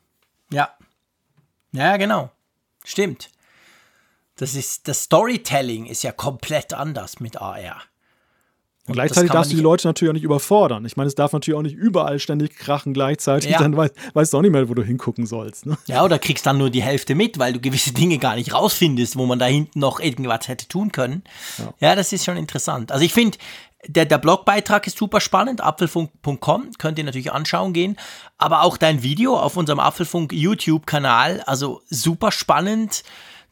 Ja. 0.51 0.57
Ja, 0.57 0.69
ja 1.71 1.97
genau. 1.97 2.31
Stimmt. 2.83 3.29
Das 4.35 4.55
ist, 4.55 4.87
das 4.87 5.03
Storytelling 5.03 5.85
ist 5.85 6.03
ja 6.03 6.11
komplett 6.11 6.73
anders 6.73 7.19
mit 7.19 7.39
AR. 7.39 7.83
Und 8.87 8.93
gleichzeitig 8.93 9.31
darfst 9.31 9.51
du 9.51 9.55
die 9.55 9.61
Leute 9.61 9.87
natürlich 9.87 10.09
auch 10.09 10.15
nicht 10.15 10.23
überfordern. 10.23 10.83
Ich 10.85 10.97
meine, 10.97 11.07
es 11.07 11.13
darf 11.13 11.33
natürlich 11.33 11.57
auch 11.57 11.61
nicht 11.61 11.75
überall 11.75 12.17
ständig 12.17 12.55
krachen 12.55 12.93
gleichzeitig, 12.93 13.51
ja. 13.51 13.59
dann 13.59 13.77
weißt, 13.77 13.93
weißt, 14.13 14.33
du 14.33 14.37
auch 14.37 14.41
nicht 14.41 14.51
mehr, 14.51 14.67
wo 14.67 14.73
du 14.73 14.81
hingucken 14.81 15.27
sollst. 15.27 15.67
Ne? 15.67 15.77
Ja, 15.85 16.03
oder 16.03 16.17
kriegst 16.17 16.47
dann 16.47 16.57
nur 16.57 16.71
die 16.71 16.81
Hälfte 16.81 17.13
mit, 17.13 17.37
weil 17.37 17.53
du 17.53 17.61
gewisse 17.61 17.93
Dinge 17.93 18.17
gar 18.17 18.35
nicht 18.35 18.53
rausfindest, 18.53 19.17
wo 19.17 19.27
man 19.27 19.37
da 19.37 19.45
hinten 19.45 19.79
noch 19.79 19.99
irgendwas 19.99 20.47
hätte 20.47 20.67
tun 20.67 20.91
können. 20.91 21.23
Ja, 21.59 21.73
ja 21.79 21.95
das 21.95 22.11
ist 22.11 22.25
schon 22.25 22.37
interessant. 22.37 22.91
Also 22.91 23.05
ich 23.05 23.13
finde, 23.13 23.37
der, 23.87 24.05
der 24.05 24.17
Blogbeitrag 24.17 24.85
ist 24.87 24.97
super 24.97 25.21
spannend, 25.21 25.61
apfelfunk.com, 25.61 26.71
könnt 26.77 26.97
ihr 26.97 27.03
natürlich 27.03 27.31
anschauen 27.31 27.73
gehen, 27.73 27.97
aber 28.37 28.63
auch 28.63 28.77
dein 28.77 29.03
Video 29.03 29.37
auf 29.37 29.57
unserem 29.57 29.79
Apfelfunk 29.79 30.33
YouTube-Kanal, 30.33 31.41
also 31.41 31.81
super 31.89 32.31
spannend 32.31 33.03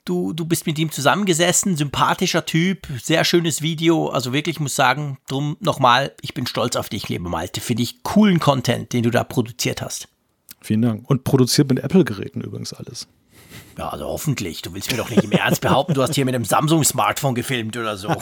Du, 0.10 0.34
du 0.34 0.44
bist 0.46 0.66
mit 0.66 0.80
ihm 0.80 0.92
zusammengesessen, 0.92 1.76
sympathischer 1.78 2.44
Typ, 2.44 2.88
sehr 3.00 3.24
schönes 3.24 3.62
Video. 3.62 4.08
Also 4.08 4.34
wirklich 4.34 4.60
muss 4.60 4.76
sagen, 4.76 5.20
drum 5.28 5.56
nochmal, 5.60 6.14
ich 6.22 6.34
bin 6.34 6.48
stolz 6.48 6.76
auf 6.78 6.90
dich, 6.90 7.10
liebe 7.10 7.30
Malte. 7.30 7.62
Finde 7.62 7.84
ich 7.84 8.02
coolen 8.02 8.40
Content, 8.40 8.92
den 8.92 9.04
du 9.04 9.12
da 9.12 9.24
produziert 9.24 9.84
hast. 9.84 10.08
Vielen 10.62 10.82
Dank. 10.82 11.08
Und 11.08 11.26
produziert 11.26 11.70
mit 11.70 11.84
Apple-Geräten 11.84 12.42
übrigens 12.42 12.74
alles. 12.74 13.08
Ja, 13.78 13.90
also 13.90 14.08
hoffentlich. 14.08 14.64
Du 14.64 14.74
willst 14.74 14.90
mir 14.90 14.98
doch 14.98 15.12
nicht 15.12 15.24
im 15.24 15.32
Ernst 15.32 15.62
behaupten, 15.62 15.94
du 15.94 16.02
hast 16.02 16.16
hier 16.16 16.26
mit 16.26 16.34
einem 16.34 16.46
Samsung-Smartphone 16.46 17.36
gefilmt 17.36 17.78
oder 17.78 17.96
so. 17.96 18.10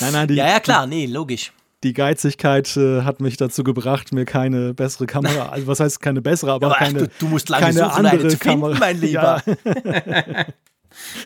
nein, 0.00 0.12
nein, 0.12 0.28
die, 0.28 0.34
ja, 0.34 0.48
ja, 0.48 0.60
klar, 0.60 0.86
nee, 0.86 1.06
logisch 1.06 1.52
die 1.82 1.94
Geizigkeit 1.94 2.76
äh, 2.76 3.02
hat 3.02 3.20
mich 3.20 3.36
dazu 3.36 3.64
gebracht, 3.64 4.12
mir 4.12 4.24
keine 4.24 4.74
bessere 4.74 5.06
Kamera, 5.06 5.48
also 5.50 5.66
was 5.66 5.80
heißt 5.80 6.00
keine 6.00 6.22
bessere, 6.22 6.52
aber, 6.52 6.66
aber 6.66 6.76
keine, 6.76 6.98
du, 7.00 7.10
du, 7.18 7.28
musst 7.28 7.48
lange 7.48 7.66
keine 7.66 7.78
suchen, 7.78 8.06
andere 8.06 8.20
eine 8.20 8.36
Kamera, 8.36 8.70
finden, 8.70 8.80
mein 8.80 9.00
Lieber. 9.00 9.42
Ja. 9.44 10.44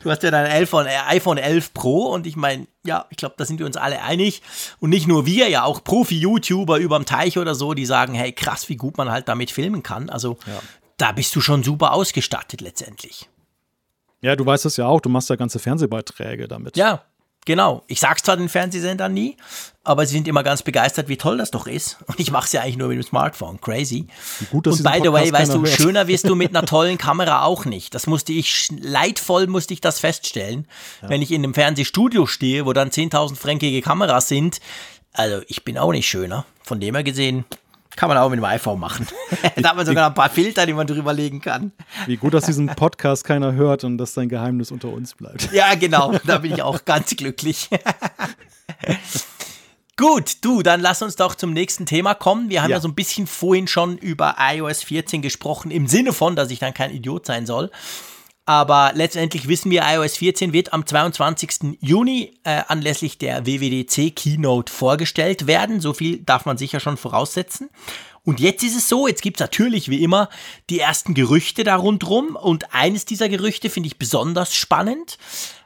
du 0.03 0.11
hast 0.11 0.22
ja 0.22 0.30
dein 0.30 0.47
iPhone, 0.47 0.87
äh, 0.87 0.97
iPhone 1.09 1.39
11 1.39 1.74
Pro 1.74 2.12
und 2.12 2.26
ich 2.26 2.37
meine, 2.37 2.66
ja, 2.84 3.07
ich 3.11 3.16
glaube, 3.16 3.34
da 3.37 3.45
sind 3.45 3.59
wir 3.59 3.66
uns 3.66 3.76
alle 3.76 4.03
einig 4.03 4.43
und 4.80 4.91
nicht 4.91 5.07
nur 5.07 5.26
wir, 5.26 5.49
ja 5.49 5.64
auch 5.64 5.84
Profi-YouTuber 5.84 6.78
überm 6.78 7.05
Teich 7.05 7.39
oder 7.39 7.55
so, 7.55 7.74
die 7.74 7.87
sagen, 7.87 8.14
hey, 8.14 8.32
krass, 8.32 8.68
wie 8.68 8.76
gut 8.76 8.97
man 8.97 9.11
halt 9.11 9.28
damit 9.28 9.51
filmen 9.51 9.82
kann. 9.82 10.09
Also 10.09 10.39
ja. 10.47 10.61
da 10.97 11.12
bist 11.12 11.34
du 11.37 11.41
schon 11.41 11.62
super 11.62 11.93
ausgestattet 11.93 12.61
letztendlich. 12.61 13.28
Ja, 14.22 14.34
du 14.34 14.47
weißt 14.47 14.64
es 14.64 14.78
ja 14.78 14.87
auch, 14.87 15.03
du 15.03 15.11
machst 15.11 15.28
ja 15.28 15.37
ganze 15.37 15.59
Fernsehbeiträge 15.59 16.49
damit. 16.49 16.76
Ja, 16.76 17.03
Genau. 17.47 17.84
Ich 17.86 18.01
sag's 18.01 18.22
zwar 18.22 18.36
den 18.36 18.49
Fernsehsendern 18.49 19.14
nie, 19.14 19.36
aber 19.84 20.05
sie 20.05 20.14
sind 20.14 20.26
immer 20.26 20.42
ganz 20.42 20.62
begeistert, 20.62 21.09
wie 21.09 21.16
toll 21.16 21.38
das 21.38 21.53
doch 21.53 21.68
ist. 21.68 21.97
Und 22.07 22.18
ich 22.18 22.32
mache 22.32 22.47
es 22.47 22.53
ja 22.53 22.61
eigentlich 22.61 22.76
nur 22.76 22.88
mit 22.88 22.99
dem 22.99 23.05
Smartphone. 23.05 23.61
Crazy. 23.61 24.09
Gut, 24.51 24.66
und 24.66 24.82
by 24.82 24.99
the 25.01 25.12
way, 25.12 25.32
weißt 25.32 25.55
du, 25.55 25.61
hört. 25.61 25.68
schöner 25.68 26.09
wirst 26.09 26.28
du 26.28 26.34
mit 26.34 26.55
einer 26.55 26.66
tollen 26.66 26.99
Kamera 26.99 27.44
auch 27.44 27.64
nicht. 27.64 27.94
Das 27.94 28.09
musste 28.09 28.32
ich, 28.32 28.68
leidvoll 28.80 29.47
musste 29.47 29.72
ich 29.74 29.80
das 29.80 30.01
feststellen, 30.01 30.66
ja. 31.01 31.09
wenn 31.09 31.22
ich 31.22 31.30
in 31.30 31.44
einem 31.44 31.55
Fernsehstudio 31.55 32.26
stehe, 32.26 32.66
wo 32.66 32.72
dann 32.72 32.90
10.000 32.90 33.36
fränkige 33.36 33.80
Kameras 33.80 34.26
sind. 34.26 34.59
Also 35.12 35.40
ich 35.47 35.64
bin 35.64 35.78
auch 35.78 35.92
nicht 35.92 36.09
schöner. 36.09 36.44
Von 36.64 36.80
dem 36.80 36.97
her 36.97 37.05
gesehen, 37.05 37.44
kann 37.97 38.09
man 38.09 38.18
auch 38.18 38.28
mit 38.28 38.38
dem 38.38 38.44
iPhone 38.44 38.78
machen. 38.78 39.09
da 39.57 39.70
hat 39.70 39.76
man 39.76 39.86
sogar 39.86 40.09
ein 40.09 40.14
paar 40.14 40.30
Filter, 40.30 40.66
die 40.66 40.74
man 40.74 40.86
drüber 40.86 41.12
legen 41.12 41.40
kann. 41.40 41.72
Wie 42.07 42.16
gut, 42.16 42.34
dass 42.34 42.44
diesen 42.44 42.66
Podcast 42.68 43.24
keiner 43.24 43.55
hört 43.55 43.84
und 43.84 43.99
dass 43.99 44.14
dein 44.14 44.28
Geheimnis 44.28 44.70
unter 44.70 44.88
uns 44.88 45.14
bleibt. 45.14 45.51
Ja, 45.53 45.74
genau. 45.74 46.12
Da 46.24 46.38
bin 46.38 46.53
ich 46.53 46.62
auch 46.62 46.84
ganz 46.84 47.16
glücklich. 47.16 47.68
Gut, 49.99 50.44
du, 50.44 50.62
dann 50.62 50.82
lass 50.82 51.01
uns 51.01 51.16
doch 51.16 51.34
zum 51.34 51.55
nächsten 51.55 51.86
Thema 51.86 52.12
kommen. 52.12 52.51
Wir 52.51 52.62
haben 52.62 52.68
ja. 52.68 52.76
ja 52.76 52.80
so 52.82 52.88
ein 52.88 52.94
bisschen 52.94 53.26
vorhin 53.26 53.66
schon 53.66 53.97
über 53.97 54.36
iOS 54.38 54.82
14 54.82 55.22
gesprochen, 55.22 55.70
im 55.70 55.86
Sinne 55.86 56.12
von, 56.12 56.36
dass 56.36 56.51
ich 56.51 56.59
dann 56.59 56.74
kein 56.74 56.90
Idiot 56.90 57.24
sein 57.24 57.47
soll. 57.47 57.70
Aber 58.49 58.92
letztendlich 58.94 59.49
wissen 59.49 59.72
wir, 59.72 59.82
iOS 59.84 60.16
14 60.18 60.53
wird 60.53 60.72
am 60.72 60.86
22. 60.86 61.76
Juni 61.80 62.32
äh, 62.44 62.62
anlässlich 62.68 63.18
der 63.18 63.44
WWDC 63.44 64.14
Keynote 64.14 64.72
vorgestellt 64.72 65.49
werden. 65.49 65.80
So 65.80 65.92
viel 65.92 66.18
darf 66.18 66.47
man 66.47 66.57
sicher 66.57 66.78
schon 66.78 66.97
voraussetzen. 66.97 67.68
Und 68.22 68.38
jetzt 68.38 68.62
ist 68.62 68.76
es 68.76 68.88
so, 68.88 69.09
jetzt 69.09 69.22
gibt 69.22 69.38
es 69.38 69.40
natürlich 69.40 69.88
wie 69.88 70.03
immer 70.03 70.28
die 70.70 70.78
ersten 70.78 71.14
Gerüchte 71.14 71.64
da 71.64 71.74
rundrum. 71.74 72.36
Und 72.36 72.72
eines 72.72 73.05
dieser 73.05 73.28
Gerüchte 73.28 73.68
finde 73.68 73.88
ich 73.88 73.99
besonders 73.99 74.55
spannend. 74.55 75.18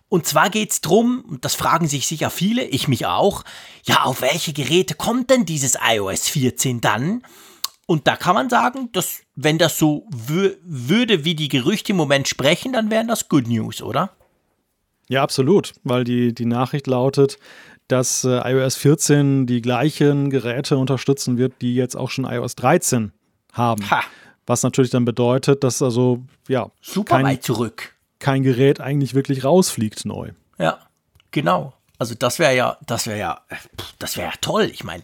Und 0.09 0.27
zwar 0.27 0.49
geht 0.49 0.73
es 0.73 0.81
darum, 0.81 1.23
und 1.29 1.45
das 1.45 1.55
fragen 1.55 1.87
sich 1.87 2.07
sicher 2.07 2.31
viele, 2.31 2.65
ich 2.65 2.89
mich 2.89 3.05
auch, 3.05 3.45
ja, 3.85 4.03
auf 4.03 4.23
welche 4.23 4.55
Geräte 4.55 4.95
kommt 4.95 5.31
denn 5.31 5.45
dieses 5.45 5.77
iOS 5.87 6.29
14 6.29 6.81
dann? 6.81 7.23
Und 7.91 8.07
da 8.07 8.15
kann 8.15 8.37
man 8.37 8.49
sagen, 8.49 8.89
dass 8.93 9.23
wenn 9.35 9.59
das 9.59 9.77
so 9.77 10.07
würde, 10.13 11.25
wie 11.25 11.35
die 11.35 11.49
Gerüchte 11.49 11.91
im 11.91 11.97
Moment 11.97 12.29
sprechen, 12.29 12.73
dann 12.73 12.89
wären 12.89 13.09
das 13.09 13.29
Good 13.29 13.49
News, 13.49 13.83
oder? 13.83 14.11
Ja, 15.09 15.25
absolut, 15.25 15.73
weil 15.83 16.05
die, 16.05 16.33
die 16.33 16.45
Nachricht 16.45 16.87
lautet, 16.87 17.41
dass 17.89 18.23
äh, 18.23 18.49
iOS 18.49 18.77
14 18.77 19.49
die 19.49 19.61
gleichen 19.61 20.31
Geräte 20.31 20.79
unterstützen 20.79 21.37
wird, 21.37 21.55
die 21.63 21.75
jetzt 21.75 21.97
auch 21.97 22.11
schon 22.11 22.27
iOS 22.27 22.55
13 22.55 23.11
haben. 23.55 23.91
Ha. 23.91 24.05
Was 24.47 24.63
natürlich 24.63 24.93
dann 24.93 25.05
bedeutet, 25.05 25.65
dass 25.65 25.83
also, 25.83 26.23
ja, 26.47 26.71
super 26.81 27.17
kein, 27.17 27.27
weit 27.27 27.43
zurück. 27.43 27.97
Kein 28.21 28.45
Gerät 28.45 28.81
eigentlich 28.81 29.15
wirklich 29.15 29.43
rausfliegt 29.43 30.05
neu. 30.05 30.31
Ja, 30.59 30.79
genau. 31.33 31.73
Also 32.01 32.15
das 32.15 32.39
wäre 32.39 32.57
ja, 32.57 32.79
das 32.87 33.07
wäre 33.07 33.19
ja, 33.19 33.41
das 33.99 34.17
wäre 34.17 34.31
ja 34.31 34.35
toll. 34.41 34.71
Ich 34.73 34.85
meine, 34.85 35.03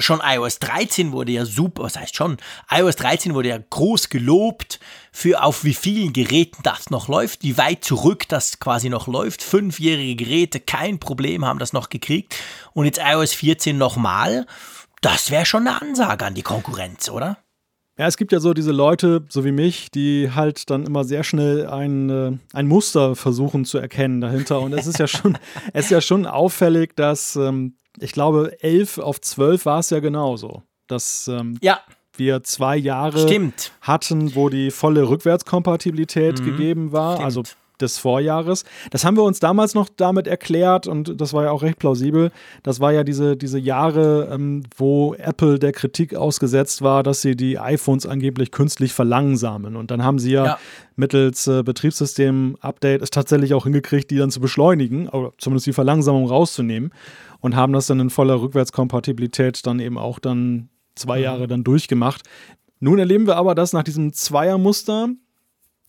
schon 0.00 0.20
iOS 0.24 0.58
13 0.58 1.12
wurde 1.12 1.30
ja 1.30 1.44
super, 1.44 1.84
was 1.84 1.96
heißt 1.96 2.16
schon, 2.16 2.38
iOS 2.68 2.96
13 2.96 3.32
wurde 3.32 3.50
ja 3.50 3.58
groß 3.58 4.08
gelobt 4.08 4.80
für 5.12 5.44
auf 5.44 5.62
wie 5.62 5.72
vielen 5.72 6.12
Geräten 6.12 6.64
das 6.64 6.90
noch 6.90 7.06
läuft, 7.06 7.44
wie 7.44 7.56
weit 7.56 7.84
zurück 7.84 8.26
das 8.28 8.58
quasi 8.58 8.88
noch 8.88 9.06
läuft. 9.06 9.40
Fünfjährige 9.40 10.16
Geräte, 10.16 10.58
kein 10.58 10.98
Problem, 10.98 11.44
haben 11.44 11.60
das 11.60 11.72
noch 11.72 11.90
gekriegt. 11.90 12.34
Und 12.72 12.86
jetzt 12.86 12.98
iOS 12.98 13.32
14 13.32 13.78
nochmal. 13.78 14.46
Das 15.02 15.30
wäre 15.30 15.46
schon 15.46 15.68
eine 15.68 15.80
Ansage 15.80 16.24
an 16.24 16.34
die 16.34 16.42
Konkurrenz, 16.42 17.08
oder? 17.08 17.38
Ja, 17.98 18.06
es 18.06 18.18
gibt 18.18 18.32
ja 18.32 18.40
so 18.40 18.52
diese 18.52 18.72
Leute, 18.72 19.24
so 19.30 19.44
wie 19.44 19.52
mich, 19.52 19.90
die 19.90 20.30
halt 20.34 20.68
dann 20.68 20.84
immer 20.84 21.04
sehr 21.04 21.24
schnell 21.24 21.66
ein, 21.66 22.10
äh, 22.10 22.32
ein 22.52 22.66
Muster 22.66 23.16
versuchen 23.16 23.64
zu 23.64 23.78
erkennen 23.78 24.20
dahinter. 24.20 24.60
Und 24.60 24.74
es 24.74 24.86
ist 24.86 24.98
ja 24.98 25.06
schon, 25.06 25.38
es 25.72 25.86
ist 25.86 25.90
ja 25.90 26.00
schon 26.02 26.26
auffällig, 26.26 26.94
dass 26.94 27.36
ähm, 27.36 27.76
ich 27.98 28.12
glaube, 28.12 28.54
11 28.60 28.98
auf 28.98 29.20
12 29.20 29.64
war 29.64 29.78
es 29.78 29.88
ja 29.88 30.00
genauso. 30.00 30.62
Dass 30.88 31.26
ähm, 31.28 31.58
ja. 31.62 31.80
wir 32.16 32.42
zwei 32.42 32.76
Jahre 32.76 33.20
Stimmt. 33.20 33.72
hatten, 33.80 34.34
wo 34.34 34.50
die 34.50 34.70
volle 34.70 35.08
Rückwärtskompatibilität 35.08 36.40
mhm. 36.40 36.44
gegeben 36.44 36.92
war. 36.92 37.14
Stimmt. 37.14 37.24
Also 37.24 37.42
des 37.80 37.98
Vorjahres. 37.98 38.64
Das 38.90 39.04
haben 39.04 39.16
wir 39.16 39.24
uns 39.24 39.40
damals 39.40 39.74
noch 39.74 39.88
damit 39.88 40.26
erklärt 40.26 40.86
und 40.86 41.20
das 41.20 41.32
war 41.32 41.44
ja 41.44 41.50
auch 41.50 41.62
recht 41.62 41.78
plausibel. 41.78 42.30
Das 42.62 42.80
war 42.80 42.92
ja 42.92 43.04
diese, 43.04 43.36
diese 43.36 43.58
Jahre, 43.58 44.28
ähm, 44.32 44.62
wo 44.76 45.14
Apple 45.14 45.58
der 45.58 45.72
Kritik 45.72 46.14
ausgesetzt 46.14 46.82
war, 46.82 47.02
dass 47.02 47.22
sie 47.22 47.36
die 47.36 47.58
iPhones 47.58 48.06
angeblich 48.06 48.50
künstlich 48.50 48.92
verlangsamen. 48.92 49.76
Und 49.76 49.90
dann 49.90 50.02
haben 50.02 50.18
sie 50.18 50.32
ja, 50.32 50.44
ja. 50.44 50.58
mittels 50.96 51.46
äh, 51.46 51.62
Betriebssystem-Update 51.62 53.02
es 53.02 53.10
tatsächlich 53.10 53.54
auch 53.54 53.64
hingekriegt, 53.64 54.10
die 54.10 54.16
dann 54.16 54.30
zu 54.30 54.40
beschleunigen, 54.40 55.08
oder 55.08 55.32
zumindest 55.38 55.66
die 55.66 55.72
Verlangsamung 55.72 56.26
rauszunehmen 56.26 56.90
und 57.40 57.56
haben 57.56 57.72
das 57.72 57.86
dann 57.86 58.00
in 58.00 58.10
voller 58.10 58.40
Rückwärtskompatibilität 58.40 59.66
dann 59.66 59.80
eben 59.80 59.98
auch 59.98 60.18
dann 60.18 60.68
zwei 60.94 61.18
mhm. 61.18 61.24
Jahre 61.24 61.46
dann 61.46 61.64
durchgemacht. 61.64 62.22
Nun 62.80 62.98
erleben 62.98 63.26
wir 63.26 63.36
aber, 63.36 63.54
dass 63.54 63.72
nach 63.72 63.84
diesem 63.84 64.12
Zweiermuster 64.12 65.08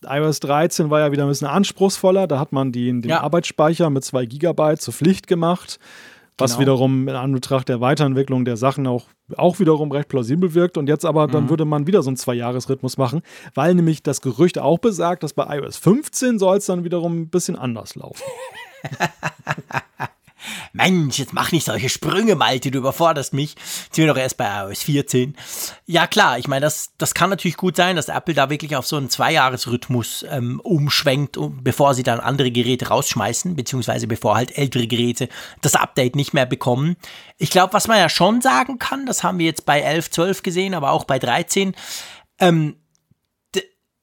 iOS 0.06 0.40
13 0.40 0.90
war 0.90 1.00
ja 1.00 1.12
wieder 1.12 1.24
ein 1.24 1.28
bisschen 1.28 1.48
anspruchsvoller. 1.48 2.26
Da 2.26 2.38
hat 2.38 2.52
man 2.52 2.72
den, 2.72 3.02
den 3.02 3.10
ja. 3.10 3.20
Arbeitsspeicher 3.20 3.90
mit 3.90 4.04
2 4.04 4.26
GB 4.26 4.76
zur 4.76 4.94
Pflicht 4.94 5.26
gemacht, 5.26 5.78
was 6.36 6.52
genau. 6.52 6.60
wiederum 6.60 7.08
in 7.08 7.14
Anbetracht 7.14 7.68
der 7.68 7.80
Weiterentwicklung 7.80 8.44
der 8.44 8.56
Sachen 8.56 8.86
auch, 8.86 9.06
auch 9.36 9.58
wiederum 9.58 9.90
recht 9.90 10.08
plausibel 10.08 10.54
wirkt. 10.54 10.78
Und 10.78 10.88
jetzt 10.88 11.04
aber, 11.04 11.26
mhm. 11.26 11.32
dann 11.32 11.50
würde 11.50 11.64
man 11.64 11.86
wieder 11.86 12.02
so 12.02 12.10
einen 12.10 12.16
Zwei-Jahres-Rhythmus 12.16 12.96
machen, 12.96 13.22
weil 13.54 13.74
nämlich 13.74 14.02
das 14.02 14.20
Gerücht 14.20 14.58
auch 14.58 14.78
besagt, 14.78 15.22
dass 15.22 15.32
bei 15.32 15.58
iOS 15.58 15.76
15 15.78 16.38
soll 16.38 16.58
es 16.58 16.66
dann 16.66 16.84
wiederum 16.84 17.22
ein 17.22 17.28
bisschen 17.28 17.56
anders 17.56 17.94
laufen. 17.94 18.22
Mensch, 20.72 21.18
jetzt 21.18 21.32
mach 21.32 21.52
nicht 21.52 21.64
solche 21.64 21.88
Sprünge, 21.88 22.34
Malte, 22.34 22.70
du 22.70 22.78
überforderst 22.78 23.32
mich. 23.32 23.54
Jetzt 23.54 23.94
sind 23.94 24.06
wir 24.06 24.14
doch 24.14 24.20
erst 24.20 24.36
bei 24.36 24.46
iOS 24.46 24.82
14. 24.82 25.36
Ja, 25.86 26.06
klar, 26.06 26.38
ich 26.38 26.48
meine, 26.48 26.62
das, 26.66 26.92
das 26.98 27.14
kann 27.14 27.30
natürlich 27.30 27.56
gut 27.56 27.76
sein, 27.76 27.96
dass 27.96 28.08
Apple 28.08 28.34
da 28.34 28.50
wirklich 28.50 28.76
auf 28.76 28.86
so 28.86 28.96
einen 28.96 29.10
Zweijahresrhythmus 29.10 30.24
ähm, 30.30 30.60
umschwenkt, 30.60 31.38
bevor 31.62 31.94
sie 31.94 32.02
dann 32.02 32.20
andere 32.20 32.50
Geräte 32.50 32.88
rausschmeißen, 32.88 33.56
beziehungsweise 33.56 34.06
bevor 34.06 34.36
halt 34.36 34.56
ältere 34.56 34.86
Geräte 34.86 35.28
das 35.62 35.74
Update 35.74 36.16
nicht 36.16 36.34
mehr 36.34 36.46
bekommen. 36.46 36.96
Ich 37.36 37.50
glaube, 37.50 37.72
was 37.72 37.88
man 37.88 37.98
ja 37.98 38.08
schon 38.08 38.40
sagen 38.40 38.78
kann, 38.78 39.06
das 39.06 39.22
haben 39.22 39.38
wir 39.38 39.46
jetzt 39.46 39.64
bei 39.66 39.80
11, 39.80 40.10
12 40.10 40.42
gesehen, 40.42 40.74
aber 40.74 40.92
auch 40.92 41.04
bei 41.04 41.18
13, 41.18 41.74
ähm, 42.40 42.76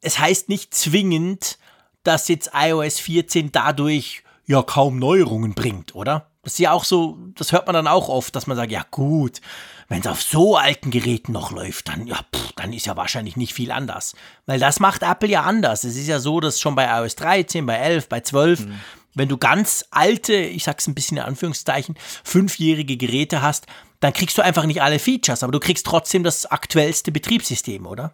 es 0.06 0.20
heißt 0.20 0.50
nicht 0.50 0.74
zwingend, 0.74 1.58
dass 2.04 2.28
jetzt 2.28 2.52
iOS 2.54 3.00
14 3.00 3.52
dadurch 3.52 4.24
ja 4.46 4.62
kaum 4.62 5.00
Neuerungen 5.00 5.56
bringt, 5.56 5.96
oder? 5.96 6.32
Das 6.46 6.54
ist 6.54 6.60
ja 6.60 6.72
auch 6.72 6.86
so, 6.86 7.18
das 7.36 7.52
hört 7.52 7.66
man 7.66 7.74
dann 7.74 7.88
auch 7.88 8.08
oft, 8.08 8.36
dass 8.36 8.46
man 8.46 8.56
sagt, 8.56 8.72
ja 8.72 8.86
gut, 8.92 9.42
wenn 9.88 10.00
es 10.00 10.08
auf 10.08 10.22
so 10.22 10.56
alten 10.58 10.92
Geräten 10.92 11.32
noch 11.32 11.52
läuft, 11.52 11.90
dann 11.90 12.08
ja, 12.08 12.18
pff, 12.18 12.54
dann 12.56 12.72
ist 12.72 12.86
ja 12.86 12.96
wahrscheinlich 12.96 13.36
nicht 13.36 13.54
viel 13.54 13.72
anders. 13.72 14.16
Weil 14.46 14.60
das 14.60 14.80
macht 14.80 15.02
Apple 15.02 15.30
ja 15.30 15.42
anders. 15.42 15.84
Es 15.84 15.96
ist 15.96 16.08
ja 16.08 16.20
so, 16.20 16.40
dass 16.40 16.60
schon 16.60 16.76
bei 16.76 16.86
iOS 16.86 17.16
13, 17.16 17.66
bei 17.66 17.76
11, 17.76 18.10
bei 18.10 18.22
12, 18.22 18.60
mhm. 18.62 18.80
wenn 19.16 19.28
du 19.28 19.38
ganz 19.38 19.86
alte, 19.92 20.36
ich 20.36 20.64
sag's 20.64 20.88
ein 20.88 20.96
bisschen 20.96 21.18
in 21.18 21.24
Anführungszeichen, 21.24 21.96
fünfjährige 22.24 22.96
Geräte 22.96 23.42
hast, 23.42 23.66
dann 24.00 24.14
kriegst 24.14 24.38
du 24.38 24.44
einfach 24.44 24.66
nicht 24.66 24.84
alle 24.84 25.00
Features, 25.00 25.42
aber 25.42 25.52
du 25.52 25.60
kriegst 25.60 25.86
trotzdem 25.86 26.24
das 26.24 26.46
aktuellste 26.46 27.12
Betriebssystem, 27.12 27.88
oder? 27.88 28.12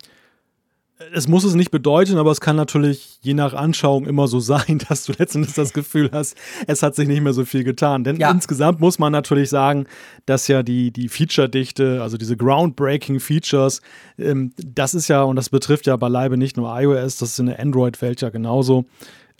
Es 1.13 1.27
muss 1.27 1.43
es 1.43 1.55
nicht 1.55 1.71
bedeuten, 1.71 2.17
aber 2.17 2.31
es 2.31 2.41
kann 2.41 2.55
natürlich 2.55 3.19
je 3.21 3.33
nach 3.33 3.53
Anschauung 3.53 4.05
immer 4.05 4.27
so 4.27 4.39
sein, 4.51 4.79
dass 4.89 5.05
du 5.05 5.13
letztendlich 5.17 5.55
das 5.55 5.73
Gefühl 5.73 6.09
hast, 6.11 6.35
es 6.67 6.83
hat 6.83 6.95
sich 6.95 7.07
nicht 7.07 7.21
mehr 7.21 7.33
so 7.33 7.45
viel 7.45 7.63
getan. 7.63 8.03
Denn 8.03 8.17
ja. 8.17 8.31
insgesamt 8.31 8.79
muss 8.79 8.99
man 8.99 9.11
natürlich 9.11 9.49
sagen, 9.49 9.85
dass 10.25 10.47
ja 10.47 10.63
die, 10.63 10.91
die 10.91 11.09
Feature-Dichte, 11.09 12.01
also 12.01 12.17
diese 12.17 12.37
groundbreaking 12.37 13.19
Features, 13.19 13.81
ähm, 14.17 14.53
das 14.57 14.93
ist 14.93 15.07
ja, 15.07 15.23
und 15.23 15.35
das 15.35 15.49
betrifft 15.49 15.87
ja 15.87 15.95
beileibe 15.95 16.37
nicht 16.37 16.57
nur 16.57 16.79
iOS, 16.79 17.17
das 17.17 17.31
ist 17.31 17.39
in 17.39 17.47
der 17.47 17.59
Android-Welt 17.59 18.21
ja 18.21 18.29
genauso. 18.29 18.85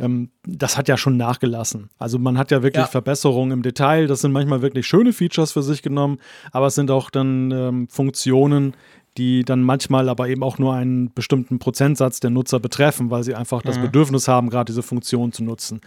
Ähm, 0.01 0.29
das 0.45 0.77
hat 0.77 0.87
ja 0.87 0.97
schon 0.97 1.15
nachgelassen. 1.17 1.89
Also 1.99 2.17
man 2.17 2.37
hat 2.37 2.49
ja 2.49 2.63
wirklich 2.63 2.85
ja. 2.85 2.87
Verbesserungen 2.87 3.51
im 3.51 3.61
Detail. 3.61 4.07
Das 4.07 4.21
sind 4.21 4.31
manchmal 4.31 4.61
wirklich 4.61 4.87
schöne 4.87 5.13
Features 5.13 5.51
für 5.51 5.61
sich 5.61 5.83
genommen, 5.83 6.19
aber 6.51 6.67
es 6.67 6.75
sind 6.75 6.89
auch 6.89 7.11
dann 7.11 7.51
ähm, 7.51 7.87
Funktionen, 7.87 8.73
die 9.17 9.43
dann 9.43 9.61
manchmal 9.61 10.07
aber 10.07 10.29
eben 10.29 10.41
auch 10.41 10.57
nur 10.57 10.73
einen 10.73 11.13
bestimmten 11.13 11.59
Prozentsatz 11.59 12.21
der 12.21 12.29
Nutzer 12.29 12.59
betreffen, 12.59 13.11
weil 13.11 13.23
sie 13.23 13.35
einfach 13.35 13.61
das 13.61 13.77
mhm. 13.77 13.83
Bedürfnis 13.83 14.27
haben, 14.27 14.49
gerade 14.49 14.71
diese 14.71 14.83
Funktion 14.83 15.33
zu 15.33 15.43
nutzen. 15.43 15.81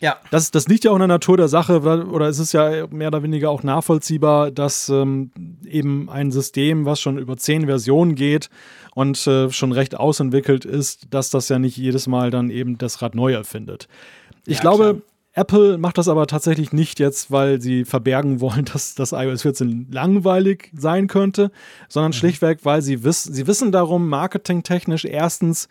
Ja. 0.00 0.16
Das, 0.32 0.50
das 0.50 0.66
liegt 0.66 0.84
ja 0.84 0.90
auch 0.90 0.96
in 0.96 1.00
der 1.00 1.08
Natur 1.08 1.36
der 1.36 1.48
Sache, 1.48 1.80
oder 1.80 2.28
es 2.28 2.40
ist 2.40 2.52
ja 2.52 2.86
mehr 2.88 3.08
oder 3.08 3.22
weniger 3.22 3.50
auch 3.50 3.62
nachvollziehbar, 3.62 4.50
dass 4.50 4.88
ähm, 4.88 5.30
eben 5.64 6.10
ein 6.10 6.32
System, 6.32 6.84
was 6.84 7.00
schon 7.00 7.16
über 7.16 7.36
zehn 7.36 7.66
Versionen 7.66 8.16
geht 8.16 8.50
und 8.94 9.24
äh, 9.26 9.50
schon 9.50 9.70
recht 9.70 9.96
ausentwickelt 9.96 10.64
ist, 10.64 11.06
dass 11.10 11.30
das 11.30 11.48
ja 11.48 11.60
nicht 11.60 11.76
jedes 11.76 12.08
Mal 12.08 12.30
dann 12.30 12.50
eben 12.50 12.76
das 12.76 13.02
Rad 13.02 13.14
neu 13.14 13.32
erfindet. 13.32 13.86
Ich 14.46 14.56
ja, 14.56 14.60
glaube, 14.62 14.84
klar. 14.84 15.13
Apple 15.34 15.78
macht 15.78 15.98
das 15.98 16.08
aber 16.08 16.26
tatsächlich 16.26 16.72
nicht 16.72 17.00
jetzt, 17.00 17.30
weil 17.30 17.60
sie 17.60 17.84
verbergen 17.84 18.40
wollen, 18.40 18.64
dass 18.64 18.94
das 18.94 19.12
iOS 19.12 19.42
14 19.42 19.88
langweilig 19.90 20.70
sein 20.76 21.08
könnte, 21.08 21.50
sondern 21.88 22.10
mhm. 22.10 22.14
schlichtweg, 22.14 22.60
weil 22.64 22.82
sie, 22.82 23.04
wiss 23.04 23.24
sie 23.24 23.46
wissen 23.46 23.72
darum, 23.72 24.08
marketingtechnisch 24.08 25.04
erstens, 25.04 25.68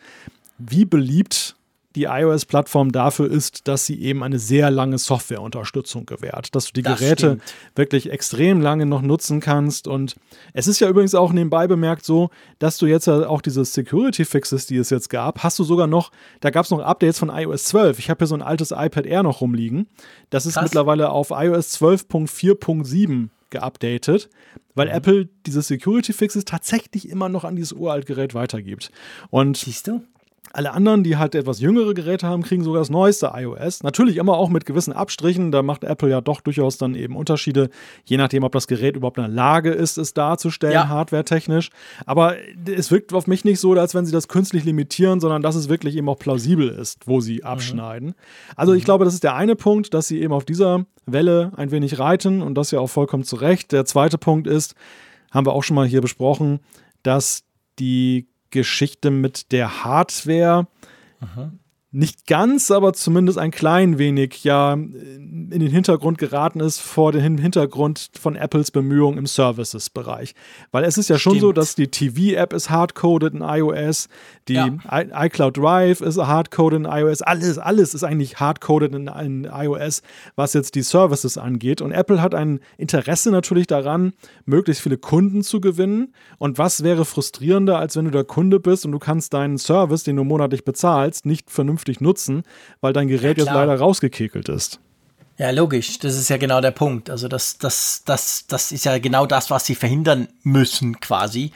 wie 0.57 0.85
beliebt 0.85 1.55
die 1.95 2.05
iOS-Plattform 2.05 2.91
dafür 2.91 3.29
ist, 3.29 3.67
dass 3.67 3.85
sie 3.85 4.01
eben 4.01 4.23
eine 4.23 4.39
sehr 4.39 4.71
lange 4.71 4.97
Softwareunterstützung 4.97 6.05
gewährt, 6.05 6.55
dass 6.55 6.65
du 6.65 6.73
die 6.73 6.81
das 6.81 6.99
Geräte 6.99 7.27
stimmt. 7.27 7.43
wirklich 7.75 8.11
extrem 8.11 8.61
lange 8.61 8.85
noch 8.85 9.01
nutzen 9.01 9.39
kannst. 9.39 9.87
Und 9.87 10.15
es 10.53 10.67
ist 10.67 10.79
ja 10.79 10.89
übrigens 10.89 11.13
auch 11.15 11.31
nebenbei 11.31 11.67
bemerkt 11.67 12.05
so, 12.05 12.29
dass 12.59 12.77
du 12.77 12.87
jetzt 12.87 13.07
ja 13.07 13.27
auch 13.27 13.41
diese 13.41 13.63
Security-Fixes, 13.63 14.65
die 14.65 14.77
es 14.77 14.89
jetzt 14.89 15.09
gab, 15.09 15.43
hast 15.43 15.59
du 15.59 15.63
sogar 15.63 15.87
noch, 15.87 16.11
da 16.39 16.49
gab 16.49 16.65
es 16.65 16.71
noch 16.71 16.79
Updates 16.79 17.19
von 17.19 17.29
iOS 17.29 17.65
12. 17.65 17.99
Ich 17.99 18.09
habe 18.09 18.19
hier 18.19 18.27
so 18.27 18.35
ein 18.35 18.41
altes 18.41 18.71
iPad 18.71 19.05
Air 19.05 19.23
noch 19.23 19.41
rumliegen. 19.41 19.87
Das 20.29 20.45
ist 20.45 20.55
Krass. 20.55 20.63
mittlerweile 20.63 21.09
auf 21.09 21.29
iOS 21.29 21.79
12.4.7 21.81 23.29
geupdatet, 23.51 24.29
weil 24.75 24.87
mhm. 24.87 24.93
Apple 24.93 25.29
diese 25.45 25.61
Security 25.61 26.11
Fixes 26.11 26.43
tatsächlich 26.43 27.07
immer 27.07 27.29
noch 27.29 27.43
an 27.43 27.55
dieses 27.55 27.71
uralt 27.71 28.05
Gerät 28.05 28.33
weitergibt. 28.33 28.91
Und 29.29 29.57
Siehst 29.57 29.87
du? 29.87 30.01
Alle 30.55 30.71
anderen, 30.71 31.03
die 31.03 31.17
halt 31.17 31.33
etwas 31.33 31.59
jüngere 31.59 31.95
Geräte 31.95 32.27
haben, 32.27 32.43
kriegen 32.43 32.63
sogar 32.63 32.79
das 32.79 32.91
neueste 32.91 33.31
iOS. 33.33 33.81
Natürlich 33.81 34.17
immer 34.17 34.37
auch 34.37 34.49
mit 34.49 34.65
gewissen 34.67 34.93
Abstrichen. 34.93 35.51
Da 35.51 35.63
macht 35.63 35.83
Apple 35.83 36.09
ja 36.09 36.21
doch 36.21 36.41
durchaus 36.41 36.77
dann 36.77 36.93
eben 36.93 37.15
Unterschiede, 37.15 37.71
je 38.05 38.17
nachdem, 38.17 38.43
ob 38.43 38.51
das 38.51 38.67
Gerät 38.67 38.95
überhaupt 38.95 39.17
in 39.17 39.23
der 39.23 39.33
Lage 39.33 39.71
ist, 39.71 39.97
es 39.97 40.13
darzustellen, 40.13 40.73
ja. 40.73 40.87
hardwaretechnisch. 40.87 41.71
Aber 42.05 42.35
es 42.65 42.91
wirkt 42.91 43.13
auf 43.13 43.25
mich 43.25 43.43
nicht 43.43 43.59
so, 43.59 43.73
als 43.73 43.95
wenn 43.95 44.05
sie 44.05 44.11
das 44.11 44.27
künstlich 44.27 44.63
limitieren, 44.63 45.19
sondern 45.19 45.41
dass 45.41 45.55
es 45.55 45.69
wirklich 45.69 45.95
eben 45.95 46.07
auch 46.07 46.19
plausibel 46.19 46.69
ist, 46.69 47.07
wo 47.07 47.19
sie 47.19 47.37
mhm. 47.37 47.45
abschneiden. 47.45 48.07
Mhm. 48.09 48.15
Also 48.55 48.73
ich 48.73 48.85
glaube, 48.85 49.05
das 49.05 49.15
ist 49.15 49.23
der 49.23 49.35
eine 49.35 49.55
Punkt, 49.55 49.93
dass 49.95 50.07
sie 50.07 50.21
eben 50.21 50.33
auf 50.33 50.45
dieser 50.45 50.85
Welle 51.07 51.51
ein 51.55 51.71
wenig 51.71 51.97
reiten 51.97 52.43
und 52.43 52.55
das 52.55 52.69
ja 52.69 52.79
auch 52.79 52.91
vollkommen 52.91 53.23
zu 53.23 53.37
Recht. 53.37 53.71
Der 53.71 53.85
zweite 53.85 54.19
Punkt 54.19 54.45
ist, 54.45 54.75
haben 55.31 55.47
wir 55.47 55.53
auch 55.53 55.63
schon 55.63 55.75
mal 55.75 55.87
hier 55.87 56.01
besprochen, 56.01 56.59
dass 57.01 57.43
die 57.79 58.27
Geschichte 58.53 59.11
mit 59.11 59.51
der 59.51 59.83
Hardware. 59.83 60.67
Aha 61.19 61.51
nicht 61.93 62.25
ganz, 62.25 62.71
aber 62.71 62.93
zumindest 62.93 63.37
ein 63.37 63.51
klein 63.51 63.99
wenig 63.99 64.43
ja 64.43 64.73
in 64.73 65.49
den 65.51 65.69
Hintergrund 65.69 66.17
geraten 66.17 66.59
ist 66.59 66.79
vor 66.79 67.11
dem 67.11 67.37
Hintergrund 67.37 68.09
von 68.19 68.35
Apples 68.35 68.71
Bemühungen 68.71 69.19
im 69.19 69.27
Services-Bereich. 69.27 70.33
Weil 70.71 70.85
es 70.85 70.97
ist 70.97 71.09
ja 71.09 71.19
Stimmt. 71.19 71.35
schon 71.35 71.41
so, 71.41 71.51
dass 71.51 71.75
die 71.75 71.89
TV-App 71.89 72.53
ist 72.53 72.71
hardcoded 72.71 73.35
in 73.35 73.41
iOS, 73.41 74.09
die 74.47 74.55
ja. 74.55 74.75
iCloud 74.89 75.55
Drive 75.55 76.01
ist 76.01 76.17
hardcoded 76.17 76.79
in 76.79 76.85
iOS, 76.85 77.21
alles, 77.21 77.59
alles 77.59 77.93
ist 77.93 78.03
eigentlich 78.03 78.39
hardcoded 78.39 78.95
in, 78.95 79.07
in 79.07 79.43
iOS, 79.43 80.01
was 80.35 80.53
jetzt 80.53 80.73
die 80.73 80.81
Services 80.81 81.37
angeht. 81.37 81.79
Und 81.79 81.91
Apple 81.91 82.23
hat 82.23 82.33
ein 82.33 82.59
Interesse 82.77 83.29
natürlich 83.29 83.67
daran, 83.67 84.13
möglichst 84.45 84.81
viele 84.81 84.97
Kunden 84.97 85.43
zu 85.43 85.61
gewinnen. 85.61 86.15
Und 86.39 86.57
was 86.57 86.83
wäre 86.83 87.05
frustrierender, 87.05 87.77
als 87.77 87.95
wenn 87.95 88.05
du 88.05 88.11
der 88.11 88.23
Kunde 88.23 88.59
bist 88.59 88.83
und 88.83 88.93
du 88.93 88.99
kannst 88.99 89.35
deinen 89.35 89.59
Service, 89.59 90.03
den 90.03 90.15
du 90.15 90.23
monatlich 90.23 90.65
bezahlst, 90.65 91.27
nicht 91.27 91.51
vernünftig 91.51 91.82
vernünftig 91.83 92.01
nutzen, 92.01 92.43
weil 92.81 92.93
dein 92.93 93.07
Gerät 93.07 93.37
ja, 93.37 93.45
jetzt 93.45 93.53
leider 93.53 93.77
rausgekekelt 93.77 94.49
ist. 94.49 94.79
Ja, 95.37 95.49
logisch. 95.49 95.99
Das 95.99 96.15
ist 96.15 96.29
ja 96.29 96.37
genau 96.37 96.61
der 96.61 96.71
Punkt. 96.71 97.09
Also 97.09 97.27
das, 97.27 97.57
das, 97.57 98.03
das, 98.05 98.45
das 98.47 98.71
ist 98.71 98.85
ja 98.85 98.99
genau 98.99 99.25
das, 99.25 99.49
was 99.49 99.65
sie 99.65 99.75
verhindern 99.75 100.27
müssen, 100.43 100.99
quasi. 100.99 101.51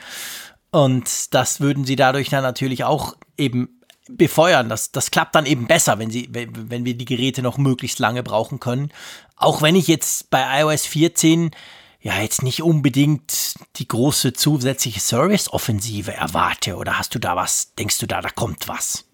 Und 0.72 1.34
das 1.34 1.62
würden 1.62 1.86
sie 1.86 1.96
dadurch 1.96 2.30
dann 2.30 2.44
natürlich 2.44 2.84
auch 2.84 3.16
eben 3.38 3.70
befeuern. 4.10 4.70
Das, 4.70 4.92
das 4.92 5.12
klappt 5.12 5.36
dann 5.36 5.46
eben 5.46 5.68
besser, 5.68 6.00
wenn, 6.00 6.10
sie, 6.10 6.30
wenn 6.32 6.86
wir 6.86 6.96
die 6.96 7.06
Geräte 7.06 7.42
noch 7.42 7.58
möglichst 7.58 8.00
lange 8.00 8.24
brauchen 8.24 8.60
können. 8.60 8.92
Auch 9.36 9.62
wenn 9.62 9.76
ich 9.76 9.88
jetzt 9.88 10.30
bei 10.32 10.62
iOS 10.62 10.86
14 10.86 11.52
ja 12.00 12.20
jetzt 12.20 12.42
nicht 12.42 12.64
unbedingt 12.64 13.56
die 13.76 13.88
große 13.88 14.34
zusätzliche 14.34 15.00
Service-Offensive 15.00 16.14
erwarte. 16.14 16.78
Oder 16.78 16.98
hast 16.98 17.14
du 17.14 17.20
da 17.20 17.36
was, 17.36 17.74
denkst 17.76 18.00
du 18.00 18.08
da, 18.08 18.22
da 18.22 18.30
kommt 18.30 18.68
was? 18.68 19.07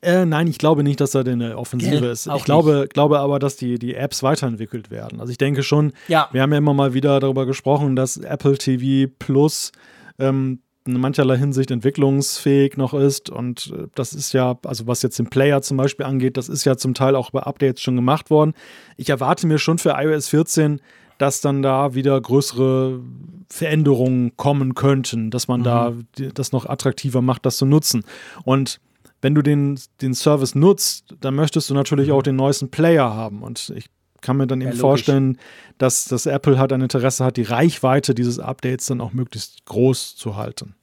Äh, 0.00 0.24
nein, 0.24 0.46
ich 0.48 0.58
glaube 0.58 0.82
nicht, 0.82 1.00
dass 1.00 1.12
da 1.12 1.20
eine 1.20 1.56
Offensive 1.56 2.00
Gell, 2.00 2.10
ist. 2.10 2.26
Ich 2.26 2.44
glaube, 2.44 2.88
glaube 2.92 3.20
aber, 3.20 3.38
dass 3.38 3.56
die, 3.56 3.78
die 3.78 3.94
Apps 3.94 4.22
weiterentwickelt 4.22 4.90
werden. 4.90 5.20
Also 5.20 5.30
ich 5.30 5.38
denke 5.38 5.62
schon, 5.62 5.92
ja. 6.08 6.28
wir 6.32 6.42
haben 6.42 6.52
ja 6.52 6.58
immer 6.58 6.74
mal 6.74 6.94
wieder 6.94 7.20
darüber 7.20 7.46
gesprochen, 7.46 7.94
dass 7.96 8.16
Apple 8.16 8.58
TV 8.58 9.12
Plus 9.18 9.72
ähm, 10.18 10.60
in 10.84 10.98
mancherlei 10.98 11.36
Hinsicht 11.36 11.70
entwicklungsfähig 11.70 12.76
noch 12.76 12.94
ist. 12.94 13.30
Und 13.30 13.72
äh, 13.76 13.86
das 13.94 14.12
ist 14.12 14.32
ja, 14.32 14.58
also 14.64 14.86
was 14.86 15.02
jetzt 15.02 15.18
den 15.18 15.30
Player 15.30 15.62
zum 15.62 15.76
Beispiel 15.76 16.06
angeht, 16.06 16.36
das 16.36 16.48
ist 16.48 16.64
ja 16.64 16.76
zum 16.76 16.94
Teil 16.94 17.14
auch 17.14 17.30
bei 17.30 17.40
Updates 17.40 17.80
schon 17.80 17.96
gemacht 17.96 18.30
worden. 18.30 18.54
Ich 18.96 19.08
erwarte 19.08 19.46
mir 19.46 19.58
schon 19.58 19.78
für 19.78 19.90
iOS 19.90 20.28
14, 20.28 20.80
dass 21.18 21.40
dann 21.40 21.62
da 21.62 21.94
wieder 21.94 22.20
größere 22.20 23.00
Veränderungen 23.48 24.36
kommen 24.36 24.74
könnten, 24.74 25.30
dass 25.30 25.46
man 25.46 25.60
mhm. 25.60 25.64
da 25.64 25.92
das 26.34 26.52
noch 26.52 26.66
attraktiver 26.66 27.22
macht, 27.22 27.46
das 27.46 27.58
zu 27.58 27.66
nutzen. 27.66 28.02
Und 28.44 28.80
wenn 29.22 29.34
du 29.34 29.42
den, 29.42 29.80
den 30.02 30.14
Service 30.14 30.54
nutzt, 30.54 31.14
dann 31.20 31.34
möchtest 31.34 31.70
du 31.70 31.74
natürlich 31.74 32.08
mhm. 32.08 32.14
auch 32.14 32.22
den 32.22 32.36
neuesten 32.36 32.70
Player 32.70 33.14
haben. 33.14 33.42
Und 33.42 33.72
ich 33.74 33.86
kann 34.20 34.36
mir 34.36 34.46
dann 34.46 34.60
eben 34.60 34.72
ja, 34.72 34.76
vorstellen, 34.76 35.38
dass, 35.78 36.04
dass 36.04 36.26
Apple 36.26 36.58
halt 36.58 36.72
ein 36.72 36.80
Interesse 36.80 37.24
hat, 37.24 37.36
die 37.36 37.42
Reichweite 37.42 38.14
dieses 38.14 38.38
Updates 38.38 38.86
dann 38.86 39.00
auch 39.00 39.12
möglichst 39.12 39.64
groß 39.64 40.16
zu 40.16 40.36
halten. 40.36 40.74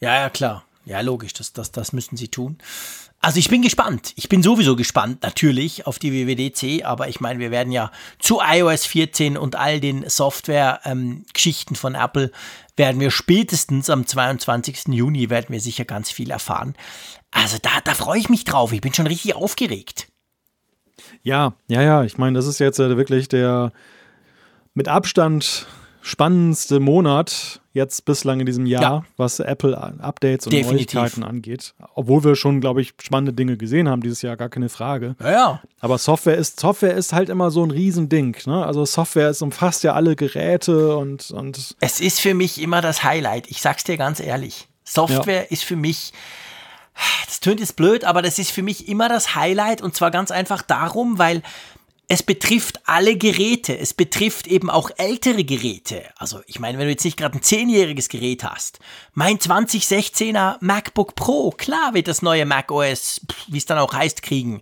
Ja, 0.00 0.14
ja, 0.20 0.30
klar. 0.30 0.64
Ja, 0.84 1.00
logisch, 1.00 1.32
das, 1.32 1.52
das, 1.52 1.70
das 1.70 1.92
müssen 1.92 2.16
sie 2.16 2.26
tun. 2.26 2.58
Also 3.20 3.38
ich 3.38 3.48
bin 3.48 3.62
gespannt. 3.62 4.14
Ich 4.16 4.28
bin 4.28 4.42
sowieso 4.42 4.74
gespannt, 4.74 5.22
natürlich, 5.22 5.86
auf 5.86 6.00
die 6.00 6.12
WWDC, 6.12 6.84
aber 6.84 7.06
ich 7.06 7.20
meine, 7.20 7.38
wir 7.38 7.52
werden 7.52 7.72
ja 7.72 7.92
zu 8.18 8.40
iOS 8.42 8.84
14 8.86 9.36
und 9.36 9.54
all 9.54 9.78
den 9.78 10.08
Software-Geschichten 10.08 11.74
ähm, 11.74 11.78
von 11.78 11.94
Apple 11.94 12.32
werden 12.74 13.00
wir 13.00 13.12
spätestens 13.12 13.90
am 13.90 14.08
22. 14.08 14.88
Juni 14.88 15.30
werden 15.30 15.50
wir 15.50 15.60
sicher 15.60 15.84
ganz 15.84 16.10
viel 16.10 16.32
erfahren. 16.32 16.74
Also 17.32 17.56
da, 17.60 17.70
da 17.82 17.94
freue 17.94 18.20
ich 18.20 18.28
mich 18.28 18.44
drauf. 18.44 18.72
Ich 18.72 18.80
bin 18.80 18.94
schon 18.94 19.06
richtig 19.06 19.34
aufgeregt. 19.34 20.06
Ja, 21.22 21.54
ja, 21.66 21.82
ja. 21.82 22.04
Ich 22.04 22.18
meine, 22.18 22.36
das 22.36 22.46
ist 22.46 22.60
jetzt 22.60 22.78
äh, 22.78 22.96
wirklich 22.96 23.28
der 23.28 23.72
mit 24.74 24.88
Abstand 24.88 25.66
spannendste 26.02 26.80
Monat 26.80 27.60
jetzt 27.72 28.04
bislang 28.04 28.40
in 28.40 28.46
diesem 28.46 28.66
Jahr, 28.66 28.82
ja. 28.82 29.04
was 29.16 29.38
Apple-Updates 29.38 30.46
und 30.46 30.52
Definitiv. 30.52 30.94
Neuigkeiten 30.94 31.22
angeht. 31.22 31.74
Obwohl 31.94 32.24
wir 32.24 32.36
schon, 32.36 32.60
glaube 32.60 32.82
ich, 32.82 32.92
spannende 33.00 33.32
Dinge 33.32 33.56
gesehen 33.56 33.88
haben 33.88 34.02
dieses 34.02 34.20
Jahr, 34.20 34.36
gar 34.36 34.48
keine 34.48 34.68
Frage. 34.68 35.14
Ja, 35.20 35.30
ja. 35.30 35.62
Aber 35.80 35.96
Software 35.98 36.36
ist, 36.36 36.60
Software 36.60 36.94
ist 36.94 37.12
halt 37.12 37.28
immer 37.28 37.50
so 37.50 37.64
ein 37.64 37.70
Riesending. 37.70 38.36
Ne? 38.46 38.66
Also 38.66 38.84
Software 38.84 39.30
ist, 39.30 39.42
umfasst 39.42 39.84
ja 39.84 39.94
alle 39.94 40.16
Geräte 40.16 40.96
und, 40.96 41.30
und. 41.30 41.76
Es 41.80 42.00
ist 42.00 42.20
für 42.20 42.34
mich 42.34 42.60
immer 42.60 42.80
das 42.80 43.04
Highlight. 43.04 43.48
Ich 43.48 43.62
sag's 43.62 43.84
dir 43.84 43.96
ganz 43.96 44.20
ehrlich. 44.20 44.68
Software 44.84 45.50
ist 45.50 45.64
für 45.64 45.76
mich. 45.76 46.12
Das 47.26 47.40
tönt 47.40 47.60
jetzt 47.60 47.76
blöd, 47.76 48.04
aber 48.04 48.22
das 48.22 48.38
ist 48.38 48.50
für 48.50 48.62
mich 48.62 48.88
immer 48.88 49.08
das 49.08 49.34
Highlight 49.34 49.82
und 49.82 49.96
zwar 49.96 50.10
ganz 50.10 50.30
einfach 50.30 50.62
darum, 50.62 51.18
weil 51.18 51.42
es 52.08 52.22
betrifft 52.22 52.80
alle 52.84 53.16
Geräte. 53.16 53.78
Es 53.78 53.94
betrifft 53.94 54.46
eben 54.46 54.68
auch 54.68 54.90
ältere 54.98 55.44
Geräte. 55.44 56.04
Also 56.16 56.40
ich 56.46 56.60
meine, 56.60 56.76
wenn 56.76 56.84
du 56.84 56.90
jetzt 56.90 57.06
nicht 57.06 57.16
gerade 57.16 57.38
ein 57.38 57.42
zehnjähriges 57.42 58.10
Gerät 58.10 58.44
hast, 58.44 58.80
mein 59.14 59.38
2016er 59.38 60.56
MacBook 60.60 61.14
Pro, 61.14 61.52
klar 61.52 61.94
wird 61.94 62.08
das 62.08 62.20
neue 62.20 62.44
Mac 62.44 62.70
OS, 62.70 63.22
wie 63.48 63.56
es 63.56 63.64
dann 63.64 63.78
auch 63.78 63.94
heißt, 63.94 64.22
kriegen. 64.22 64.60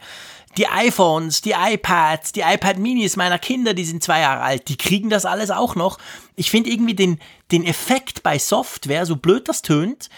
Die 0.58 0.68
iPhones, 0.68 1.42
die 1.42 1.54
iPads, 1.58 2.30
die 2.30 2.42
iPad 2.42 2.78
Minis 2.78 3.16
meiner 3.16 3.38
Kinder, 3.40 3.74
die 3.74 3.84
sind 3.84 4.02
zwei 4.02 4.20
Jahre 4.20 4.42
alt, 4.42 4.68
die 4.68 4.76
kriegen 4.76 5.10
das 5.10 5.24
alles 5.24 5.50
auch 5.50 5.74
noch. 5.74 5.98
Ich 6.36 6.50
finde 6.52 6.70
irgendwie 6.70 6.94
den, 6.94 7.20
den 7.50 7.64
Effekt 7.64 8.22
bei 8.22 8.38
Software, 8.38 9.06
so 9.06 9.16
blöd 9.16 9.48
das 9.48 9.62
tönt, 9.62 10.08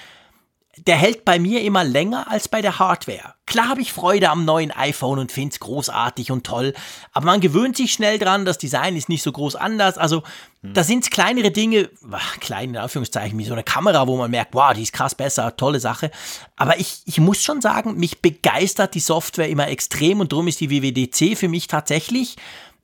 der 0.86 0.96
hält 0.96 1.24
bei 1.24 1.38
mir 1.38 1.62
immer 1.62 1.84
länger 1.84 2.30
als 2.30 2.48
bei 2.48 2.60
der 2.60 2.78
Hardware. 2.78 3.34
Klar 3.46 3.68
habe 3.68 3.80
ich 3.80 3.92
Freude 3.92 4.30
am 4.30 4.44
neuen 4.44 4.72
iPhone 4.72 5.18
und 5.18 5.30
finde 5.30 5.52
es 5.52 5.60
großartig 5.60 6.32
und 6.32 6.44
toll, 6.44 6.74
aber 7.12 7.26
man 7.26 7.40
gewöhnt 7.40 7.76
sich 7.76 7.92
schnell 7.92 8.18
dran, 8.18 8.44
das 8.44 8.58
Design 8.58 8.96
ist 8.96 9.08
nicht 9.08 9.22
so 9.22 9.30
groß 9.30 9.54
anders. 9.56 9.96
Also, 9.96 10.22
hm. 10.62 10.74
da 10.74 10.82
sind 10.82 11.10
kleinere 11.10 11.50
Dinge, 11.50 11.90
ach, 12.10 12.40
kleine 12.40 12.80
Anführungszeichen, 12.80 13.38
wie 13.38 13.44
so 13.44 13.52
eine 13.52 13.62
Kamera, 13.62 14.06
wo 14.06 14.16
man 14.16 14.30
merkt, 14.30 14.54
wow, 14.54 14.72
die 14.72 14.82
ist 14.82 14.92
krass 14.92 15.14
besser, 15.14 15.56
tolle 15.56 15.78
Sache. 15.78 16.10
Aber 16.56 16.80
ich, 16.80 17.02
ich 17.04 17.18
muss 17.18 17.42
schon 17.42 17.60
sagen, 17.60 17.96
mich 17.96 18.20
begeistert 18.20 18.94
die 18.94 19.00
Software 19.00 19.48
immer 19.48 19.68
extrem 19.68 20.20
und 20.20 20.32
darum 20.32 20.48
ist 20.48 20.60
die 20.60 20.70
WWDC 20.70 21.38
für 21.38 21.48
mich 21.48 21.68
tatsächlich 21.68 22.36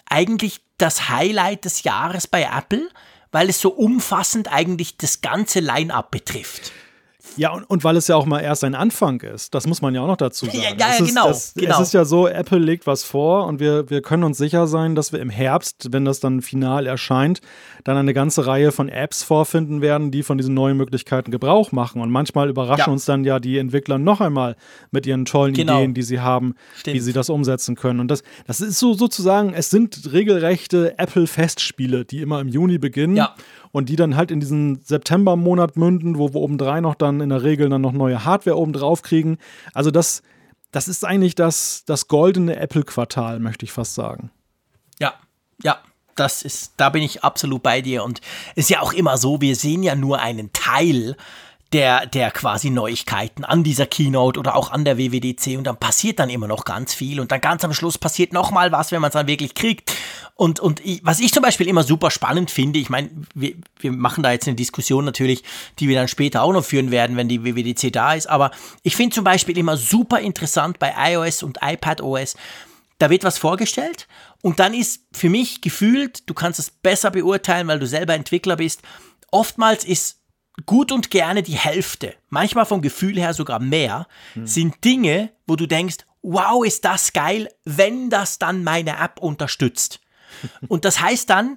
eigentlich 0.09 0.61
das 0.77 1.09
Highlight 1.09 1.65
des 1.65 1.83
Jahres 1.83 2.27
bei 2.29 2.43
Apple, 2.43 2.89
weil 3.33 3.49
es 3.49 3.61
so 3.61 3.71
umfassend 3.71 4.53
eigentlich 4.53 4.97
das 4.97 5.21
ganze 5.21 5.61
Line-up 5.61 6.11
betrifft. 6.11 6.73
Ja, 7.39 7.53
und, 7.53 7.65
und 7.65 7.85
weil 7.85 7.97
es 7.97 8.09
ja 8.09 8.17
auch 8.17 8.27
mal 8.27 8.41
erst 8.41 8.65
ein 8.65 8.75
Anfang 8.75 9.21
ist. 9.21 9.55
Das 9.55 9.67
muss 9.67 9.81
man 9.81 9.95
ja 9.95 10.03
auch 10.03 10.09
noch 10.09 10.17
dazu 10.17 10.47
sagen. 10.47 10.59
Ja, 10.59 10.71
ja, 10.77 10.99
ja 10.99 11.05
genau, 11.05 11.29
das, 11.29 11.55
genau. 11.55 11.77
Es 11.77 11.89
ist 11.89 11.95
ja 11.95 12.05
so, 12.05 12.27
Apple 12.27 12.59
legt 12.59 12.87
was 12.87 13.05
vor 13.05 13.47
und 13.47 13.61
wir, 13.61 13.89
wir 13.91 14.03
können 14.03 14.25
uns 14.25 14.39
sicher 14.39 14.67
sein, 14.67 14.95
dass 14.97 15.13
wir 15.13 15.21
im 15.21 15.31
Herbst, 15.31 15.89
wenn 15.93 16.05
das 16.05 16.19
dann 16.19 16.43
final 16.43 16.87
erscheint, 16.87 17.41
dann 17.85 17.97
eine 17.97 18.13
ganze 18.13 18.47
Reihe 18.47 18.73
von 18.73 18.89
Apps 18.89 19.23
vorfinden 19.23 19.81
werden, 19.81 20.11
die 20.11 20.25
von 20.25 20.37
diesen 20.37 20.55
neuen 20.55 20.77
Möglichkeiten 20.77 21.31
Gebrauch 21.31 21.71
machen. 21.71 22.03
Und 22.03 22.11
manchmal 22.11 22.49
überraschen 22.49 22.87
ja. 22.87 22.93
uns 22.93 23.05
dann 23.05 23.25
ja 23.25 23.39
die 23.39 23.59
Entwickler 23.59 23.99
noch 23.99 24.21
einmal 24.21 24.57
mit 24.91 25.07
ihren 25.07 25.25
tollen 25.25 25.55
genau. 25.55 25.79
Ideen, 25.79 25.95
die 25.95 26.03
sie 26.03 26.21
haben, 26.21 26.57
Stimmt. 26.77 26.97
wie 26.97 27.01
sie 27.01 27.13
das 27.13 27.31
umsetzen 27.31 27.77
können. 27.77 28.01
Und 28.01 28.11
das, 28.11 28.25
das 28.47 28.61
ist 28.61 28.81
so 28.81 28.95
sozusagen, 28.95 29.55
es 29.55 29.71
sind 29.71 30.13
regelrechte 30.13 30.99
Apple-Festspiele, 30.99 32.05
die 32.05 32.21
immer 32.21 32.41
im 32.41 32.49
Juni 32.49 32.79
beginnen. 32.79 33.17
Ja 33.17 33.35
und 33.73 33.89
die 33.89 33.97
dann 33.97 34.17
halt 34.17 34.31
in 34.31 34.41
diesen 34.41 34.81
September-Monat 34.83 35.77
münden, 35.77 36.19
wo 36.19 36.33
wir 36.33 36.41
obendrein 36.41 36.83
noch 36.83 36.95
dann 36.95 37.21
in 37.21 37.29
der 37.29 37.43
Regel 37.43 37.69
dann 37.69 37.81
noch 37.81 37.93
neue 37.93 38.25
Hardware 38.25 38.57
oben 38.57 38.73
drauf 38.73 39.03
kriegen. 39.03 39.39
Also 39.75 39.91
das, 39.91 40.23
das 40.73 40.89
ist 40.89 41.05
eigentlich 41.05 41.35
das, 41.35 41.85
das 41.87 42.09
goldene 42.09 42.57
Apple-Quartal, 42.57 43.41
möchte 43.41 43.65
ich 43.65 43.73
fast 43.73 43.95
sagen. 43.95 44.31
Ja, 44.99 45.15
ja, 45.63 45.79
das 46.15 46.43
ist, 46.43 46.75
da 46.77 46.91
bin 46.91 47.03
ich 47.03 47.25
absolut 47.25 47.63
bei 47.63 47.81
dir. 47.81 48.05
Und 48.05 48.21
ist 48.55 48.71
ja 48.71 48.81
auch 48.81 48.93
immer 48.93 49.17
so, 49.19 49.41
wir 49.41 49.57
sehen 49.57 49.83
ja 49.83 49.95
nur 49.95 50.21
einen 50.21 50.53
Teil 50.53 51.17
der, 51.73 52.07
der 52.07 52.31
quasi 52.31 52.71
Neuigkeiten 52.71 53.45
an 53.45 53.63
dieser 53.63 53.85
Keynote 53.85 54.41
oder 54.41 54.57
auch 54.57 54.71
an 54.71 54.87
der 54.87 54.97
WWDC 54.97 55.59
und 55.59 55.65
dann 55.65 55.77
passiert 55.77 56.19
dann 56.19 56.31
immer 56.31 56.49
noch 56.49 56.65
ganz 56.65 56.95
viel 56.95 57.21
und 57.21 57.31
dann 57.31 57.43
ganz 57.43 57.63
am 57.63 57.75
Schluss 57.75 57.99
passiert 57.99 58.33
nochmal 58.33 58.73
was, 58.73 58.91
wenn 58.91 59.03
man 59.03 59.09
es 59.09 59.13
dann 59.13 59.27
wirklich 59.27 59.55
kriegt. 59.55 59.95
Und, 60.35 60.61
und 60.61 60.81
ich, 60.85 61.01
was 61.05 61.21
ich 61.21 61.33
zum 61.33 61.43
Beispiel 61.43 61.69
immer 61.69 61.83
super 61.83 62.11
spannend 62.11 62.51
finde, 62.51 62.79
ich 62.79 62.89
meine, 62.89 63.11
wir, 63.35 63.55
wir 63.81 63.93
machen 63.93 64.23
da 64.23 64.33
jetzt 64.33 64.47
eine 64.47 64.57
Diskussion 64.57 65.05
natürlich, 65.05 65.43
die 65.79 65.89
wir 65.89 65.97
dann 65.97 66.09
später 66.09 66.43
auch 66.43 66.53
noch 66.53 66.65
führen 66.65 66.91
werden, 66.91 67.17
wenn 67.17 67.29
die 67.29 67.45
WWDC 67.45 67.93
da 67.93 68.15
ist, 68.15 68.29
aber 68.29 68.51
ich 68.83 68.97
finde 68.97 69.15
zum 69.15 69.25
Beispiel 69.25 69.59
immer 69.59 69.77
super 69.77 70.21
interessant 70.21 70.79
bei 70.79 70.95
iOS 70.97 71.43
und 71.43 71.59
iPadOS, 71.61 72.37
da 72.99 73.11
wird 73.11 73.25
was 73.25 73.37
vorgestellt 73.37 74.09
und 74.41 74.59
dann 74.59 74.73
ist 74.73 75.03
für 75.13 75.29
mich 75.29 75.61
gefühlt, 75.61 76.29
du 76.31 76.35
kannst 76.35 76.59
es 76.59 76.71
besser 76.71 77.11
beurteilen, 77.11 77.69
weil 77.69 77.79
du 77.79 77.87
selber 77.87 78.15
Entwickler 78.15 78.57
bist, 78.57 78.81
oftmals 79.31 79.85
ist 79.85 80.19
gut 80.67 80.93
und 80.93 81.11
gerne 81.11 81.43
die 81.43 81.57
Hälfte, 81.57 82.15
manchmal 82.29 82.67
vom 82.67 82.83
Gefühl 82.83 83.19
her 83.19 83.35
sogar 83.35 83.61
mehr, 83.61 84.07
hm. 84.35 84.47
sind 84.47 84.85
Dinge, 84.85 85.31
wo 85.47 85.57
du 85.57 85.67
denkst, 85.67 85.99
wow, 86.23 86.65
ist 86.65 86.85
das 86.85 87.13
geil, 87.13 87.49
wenn 87.65 88.11
das 88.11 88.39
dann 88.39 88.65
meine 88.65 88.99
App 88.99 89.21
unterstützt. 89.21 90.01
Und 90.69 90.85
das 90.85 91.01
heißt 91.01 91.31
dann, 91.31 91.57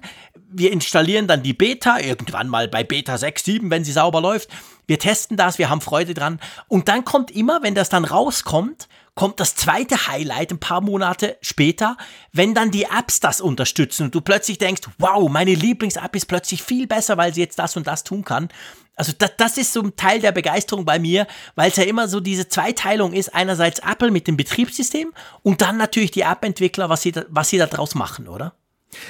wir 0.50 0.72
installieren 0.72 1.26
dann 1.26 1.42
die 1.42 1.54
Beta, 1.54 1.98
irgendwann 1.98 2.48
mal 2.48 2.68
bei 2.68 2.84
Beta 2.84 3.18
6, 3.18 3.44
7, 3.44 3.70
wenn 3.70 3.84
sie 3.84 3.92
sauber 3.92 4.20
läuft. 4.20 4.48
Wir 4.86 4.98
testen 4.98 5.36
das, 5.36 5.58
wir 5.58 5.70
haben 5.70 5.80
Freude 5.80 6.14
dran. 6.14 6.40
Und 6.68 6.88
dann 6.88 7.04
kommt 7.04 7.30
immer, 7.30 7.62
wenn 7.62 7.74
das 7.74 7.88
dann 7.88 8.04
rauskommt, 8.04 8.88
kommt 9.14 9.40
das 9.40 9.54
zweite 9.54 10.08
Highlight 10.08 10.52
ein 10.52 10.60
paar 10.60 10.80
Monate 10.80 11.36
später, 11.42 11.96
wenn 12.32 12.54
dann 12.54 12.70
die 12.70 12.84
Apps 12.84 13.20
das 13.20 13.40
unterstützen 13.40 14.04
und 14.04 14.14
du 14.14 14.20
plötzlich 14.20 14.58
denkst, 14.58 14.82
wow, 14.98 15.28
meine 15.30 15.54
Lieblings-App 15.54 16.16
ist 16.16 16.26
plötzlich 16.26 16.62
viel 16.62 16.86
besser, 16.86 17.16
weil 17.16 17.34
sie 17.34 17.42
jetzt 17.42 17.58
das 17.58 17.76
und 17.76 17.86
das 17.86 18.04
tun 18.04 18.24
kann. 18.24 18.48
Also 18.96 19.12
das, 19.16 19.32
das 19.36 19.58
ist 19.58 19.72
so 19.72 19.82
ein 19.82 19.96
Teil 19.96 20.20
der 20.20 20.32
Begeisterung 20.32 20.84
bei 20.84 20.98
mir, 20.98 21.26
weil 21.54 21.70
es 21.70 21.76
ja 21.76 21.84
immer 21.84 22.08
so 22.08 22.20
diese 22.20 22.48
Zweiteilung 22.48 23.12
ist. 23.12 23.34
Einerseits 23.34 23.80
Apple 23.80 24.10
mit 24.10 24.26
dem 24.26 24.36
Betriebssystem 24.36 25.12
und 25.42 25.60
dann 25.60 25.76
natürlich 25.76 26.10
die 26.10 26.22
App-Entwickler, 26.22 26.88
was 26.88 27.02
sie, 27.02 27.12
da, 27.12 27.24
was 27.28 27.48
sie 27.48 27.58
da 27.58 27.66
draus 27.66 27.94
machen, 27.94 28.28
oder? 28.28 28.54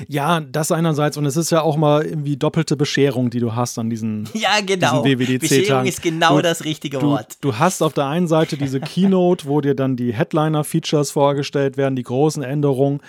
Ja, 0.08 0.40
das 0.40 0.70
einerseits 0.70 1.16
und 1.16 1.26
es 1.26 1.36
ist 1.36 1.50
ja 1.50 1.62
auch 1.62 1.76
mal 1.76 2.04
irgendwie 2.04 2.36
doppelte 2.36 2.76
Bescherung, 2.76 3.30
die 3.30 3.40
du 3.40 3.54
hast 3.54 3.78
an 3.78 3.90
diesen 3.90 4.28
Ja, 4.34 4.60
genau. 4.64 5.02
Diesen 5.02 5.20
WWDC 5.20 5.40
Bescherung 5.40 5.86
ist 5.86 6.02
genau 6.02 6.36
du, 6.36 6.42
das 6.42 6.64
richtige 6.64 6.98
du, 6.98 7.08
Wort. 7.08 7.36
Du 7.40 7.58
hast 7.58 7.82
auf 7.82 7.92
der 7.92 8.06
einen 8.06 8.28
Seite 8.28 8.56
diese 8.56 8.80
Keynote, 8.80 9.46
wo 9.46 9.60
dir 9.60 9.74
dann 9.74 9.96
die 9.96 10.12
Headliner-Features 10.12 11.10
vorgestellt 11.10 11.76
werden, 11.76 11.96
die 11.96 12.04
großen 12.04 12.42
Änderungen 12.42 13.00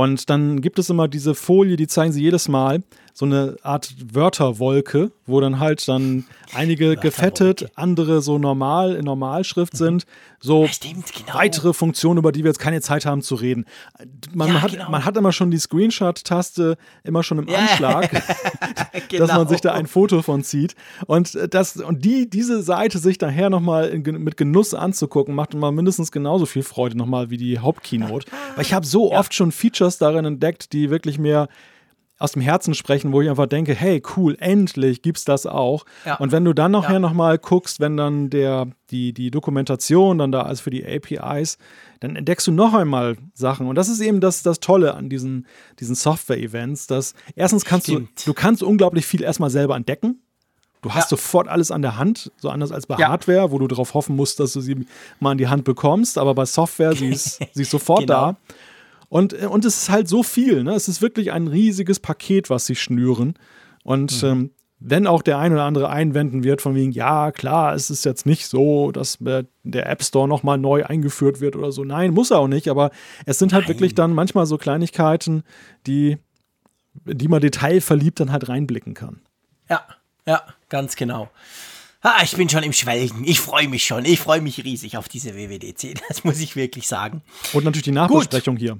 und 0.00 0.30
dann 0.30 0.62
gibt 0.62 0.78
es 0.78 0.88
immer 0.88 1.08
diese 1.08 1.34
Folie, 1.34 1.76
die 1.76 1.86
zeigen 1.86 2.10
sie 2.10 2.22
jedes 2.22 2.48
Mal, 2.48 2.82
so 3.12 3.26
eine 3.26 3.56
Art 3.62 3.94
Wörterwolke, 4.14 5.12
wo 5.26 5.40
dann 5.42 5.58
halt 5.58 5.86
dann 5.88 6.24
einige 6.54 6.96
gefettet, 6.96 7.70
andere 7.74 8.22
so 8.22 8.38
normal 8.38 8.94
in 8.94 9.04
Normalschrift 9.04 9.76
sind. 9.76 10.06
So 10.40 10.66
stimmt, 10.68 11.12
genau. 11.12 11.38
weitere 11.38 11.74
Funktionen, 11.74 12.18
über 12.18 12.32
die 12.32 12.44
wir 12.44 12.48
jetzt 12.48 12.58
keine 12.58 12.80
Zeit 12.80 13.04
haben 13.04 13.20
zu 13.20 13.34
reden. 13.34 13.66
Man, 14.32 14.48
ja, 14.48 14.62
hat, 14.62 14.72
genau. 14.72 14.90
man 14.90 15.04
hat 15.04 15.18
immer 15.18 15.32
schon 15.32 15.50
die 15.50 15.58
Screenshot-Taste 15.58 16.78
immer 17.04 17.22
schon 17.22 17.40
im 17.40 17.48
ja. 17.48 17.58
Anschlag, 17.58 18.10
genau. 19.08 19.26
dass 19.26 19.36
man 19.36 19.48
sich 19.48 19.60
da 19.60 19.72
ein 19.72 19.86
Foto 19.86 20.22
von 20.22 20.42
zieht. 20.42 20.74
Und, 21.06 21.38
das, 21.50 21.76
und 21.76 22.04
die, 22.06 22.30
diese 22.30 22.62
Seite 22.62 22.98
sich 22.98 23.18
daher 23.18 23.50
nochmal 23.50 23.98
mit 23.98 24.38
Genuss 24.38 24.72
anzugucken, 24.72 25.34
macht 25.34 25.52
immer 25.52 25.72
mindestens 25.72 26.10
genauso 26.10 26.46
viel 26.46 26.62
Freude 26.62 26.96
nochmal 26.96 27.28
wie 27.28 27.36
die 27.36 27.58
Hauptkeynote. 27.58 28.26
Weil 28.54 28.64
ich 28.64 28.72
habe 28.72 28.86
so 28.86 29.10
ja. 29.10 29.18
oft 29.18 29.34
schon 29.34 29.52
Features 29.52 29.89
darin 29.98 30.24
entdeckt, 30.24 30.72
die 30.72 30.90
wirklich 30.90 31.18
mehr 31.18 31.48
aus 32.20 32.32
dem 32.32 32.42
Herzen 32.42 32.74
sprechen, 32.74 33.12
wo 33.12 33.22
ich 33.22 33.30
einfach 33.30 33.46
denke, 33.46 33.74
hey, 33.74 34.02
cool, 34.14 34.36
endlich 34.40 35.00
gibt's 35.00 35.24
das 35.24 35.46
auch. 35.46 35.86
Ja. 36.04 36.16
Und 36.16 36.32
wenn 36.32 36.44
du 36.44 36.52
dann 36.52 36.70
nachher 36.70 36.94
ja. 36.94 36.98
nochmal 36.98 37.38
guckst, 37.38 37.80
wenn 37.80 37.96
dann 37.96 38.28
der, 38.28 38.68
die, 38.90 39.14
die 39.14 39.30
Dokumentation 39.30 40.18
dann 40.18 40.30
da 40.30 40.48
ist 40.50 40.60
für 40.60 40.68
die 40.68 40.84
APIs, 40.86 41.56
dann 42.00 42.16
entdeckst 42.16 42.46
du 42.46 42.52
noch 42.52 42.74
einmal 42.74 43.16
Sachen. 43.32 43.66
Und 43.66 43.74
das 43.76 43.88
ist 43.88 44.00
eben 44.00 44.20
das, 44.20 44.42
das 44.42 44.60
Tolle 44.60 44.94
an 44.94 45.08
diesen, 45.08 45.46
diesen 45.80 45.94
Software-Events, 45.94 46.88
dass 46.88 47.14
erstens 47.36 47.64
kannst 47.64 47.86
Stimmt. 47.86 48.10
du, 48.20 48.24
du 48.26 48.34
kannst 48.34 48.62
unglaublich 48.62 49.06
viel 49.06 49.22
erstmal 49.22 49.50
selber 49.50 49.74
entdecken. 49.74 50.20
Du 50.82 50.90
hast 50.90 51.10
ja. 51.10 51.16
sofort 51.16 51.48
alles 51.48 51.70
an 51.70 51.80
der 51.80 51.96
Hand, 51.96 52.32
so 52.36 52.50
anders 52.50 52.70
als 52.70 52.86
bei 52.86 52.96
ja. 52.96 53.08
Hardware, 53.08 53.50
wo 53.50 53.58
du 53.58 53.66
darauf 53.66 53.94
hoffen 53.94 54.16
musst, 54.16 54.40
dass 54.40 54.52
du 54.52 54.60
sie 54.60 54.86
mal 55.20 55.32
in 55.32 55.38
die 55.38 55.48
Hand 55.48 55.64
bekommst. 55.64 56.18
Aber 56.18 56.34
bei 56.34 56.44
Software, 56.44 56.94
sie 56.94 57.08
ist, 57.08 57.40
sie 57.54 57.62
ist 57.62 57.70
sofort 57.70 58.00
genau. 58.06 58.32
da. 58.32 58.36
Und, 59.10 59.34
äh, 59.34 59.46
und 59.46 59.66
es 59.66 59.82
ist 59.82 59.90
halt 59.90 60.08
so 60.08 60.22
viel. 60.22 60.62
Ne? 60.62 60.72
Es 60.72 60.88
ist 60.88 61.02
wirklich 61.02 61.32
ein 61.32 61.48
riesiges 61.48 62.00
Paket, 62.00 62.48
was 62.48 62.64
sie 62.64 62.76
schnüren. 62.76 63.34
Und 63.84 64.22
mhm. 64.22 64.28
ähm, 64.28 64.50
wenn 64.78 65.06
auch 65.06 65.20
der 65.20 65.38
ein 65.38 65.52
oder 65.52 65.64
andere 65.64 65.90
einwenden 65.90 66.42
wird, 66.42 66.62
von 66.62 66.74
wegen, 66.74 66.92
ja, 66.92 67.32
klar, 67.32 67.74
es 67.74 67.90
ist 67.90 68.06
jetzt 68.06 68.24
nicht 68.24 68.46
so, 68.46 68.92
dass 68.92 69.18
der 69.20 69.90
App 69.90 70.02
Store 70.02 70.26
nochmal 70.26 70.56
neu 70.56 70.86
eingeführt 70.86 71.40
wird 71.40 71.54
oder 71.54 71.70
so. 71.70 71.84
Nein, 71.84 72.14
muss 72.14 72.30
er 72.30 72.38
auch 72.38 72.48
nicht, 72.48 72.68
aber 72.68 72.90
es 73.26 73.38
sind 73.38 73.52
halt 73.52 73.64
Nein. 73.64 73.74
wirklich 73.74 73.94
dann 73.94 74.14
manchmal 74.14 74.46
so 74.46 74.56
Kleinigkeiten, 74.56 75.42
die, 75.86 76.16
die 77.04 77.28
man 77.28 77.42
detailverliebt 77.42 78.20
dann 78.20 78.32
halt 78.32 78.48
reinblicken 78.48 78.94
kann. 78.94 79.20
Ja, 79.68 79.84
ja, 80.26 80.42
ganz 80.70 80.96
genau. 80.96 81.28
Ah, 82.00 82.20
ich 82.22 82.34
bin 82.34 82.48
schon 82.48 82.62
im 82.62 82.72
Schwelgen. 82.72 83.24
Ich 83.26 83.40
freue 83.40 83.68
mich 83.68 83.84
schon. 83.84 84.06
Ich 84.06 84.20
freue 84.20 84.40
mich 84.40 84.64
riesig 84.64 84.96
auf 84.96 85.08
diese 85.08 85.34
WWDC. 85.34 86.00
Das 86.08 86.24
muss 86.24 86.40
ich 86.40 86.56
wirklich 86.56 86.88
sagen. 86.88 87.22
Und 87.52 87.64
natürlich 87.64 87.84
die 87.84 87.92
Nachbesprechung 87.92 88.54
Gut. 88.54 88.62
hier. 88.62 88.78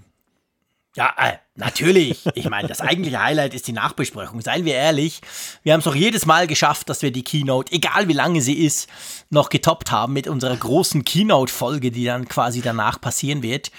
Ja, 0.97 1.15
äh, 1.17 1.37
natürlich. 1.55 2.27
Ich 2.35 2.49
meine, 2.51 2.67
das 2.67 2.81
eigentliche 2.81 3.23
Highlight 3.23 3.55
ist 3.55 3.69
die 3.69 3.73
Nachbesprechung. 3.73 4.41
Seien 4.41 4.65
wir 4.65 4.75
ehrlich, 4.75 5.21
wir 5.63 5.73
haben 5.73 5.79
es 5.79 5.85
doch 5.85 5.95
jedes 5.95 6.27
Mal 6.27 6.49
geschafft, 6.49 6.89
dass 6.89 7.03
wir 7.03 7.13
die 7.13 7.23
Keynote, 7.23 7.73
egal 7.73 8.09
wie 8.09 8.13
lange 8.13 8.41
sie 8.43 8.65
ist, 8.65 8.89
noch 9.31 9.51
getoppt 9.51 9.93
haben 9.93 10.13
mit 10.13 10.27
unserer 10.27 10.57
großen 10.57 11.05
Keynote-Folge, 11.05 11.93
die 11.93 12.05
dann 12.05 12.29
quasi 12.29 12.61
danach 12.61 13.01
passieren 13.01 13.43
wird. 13.43 13.71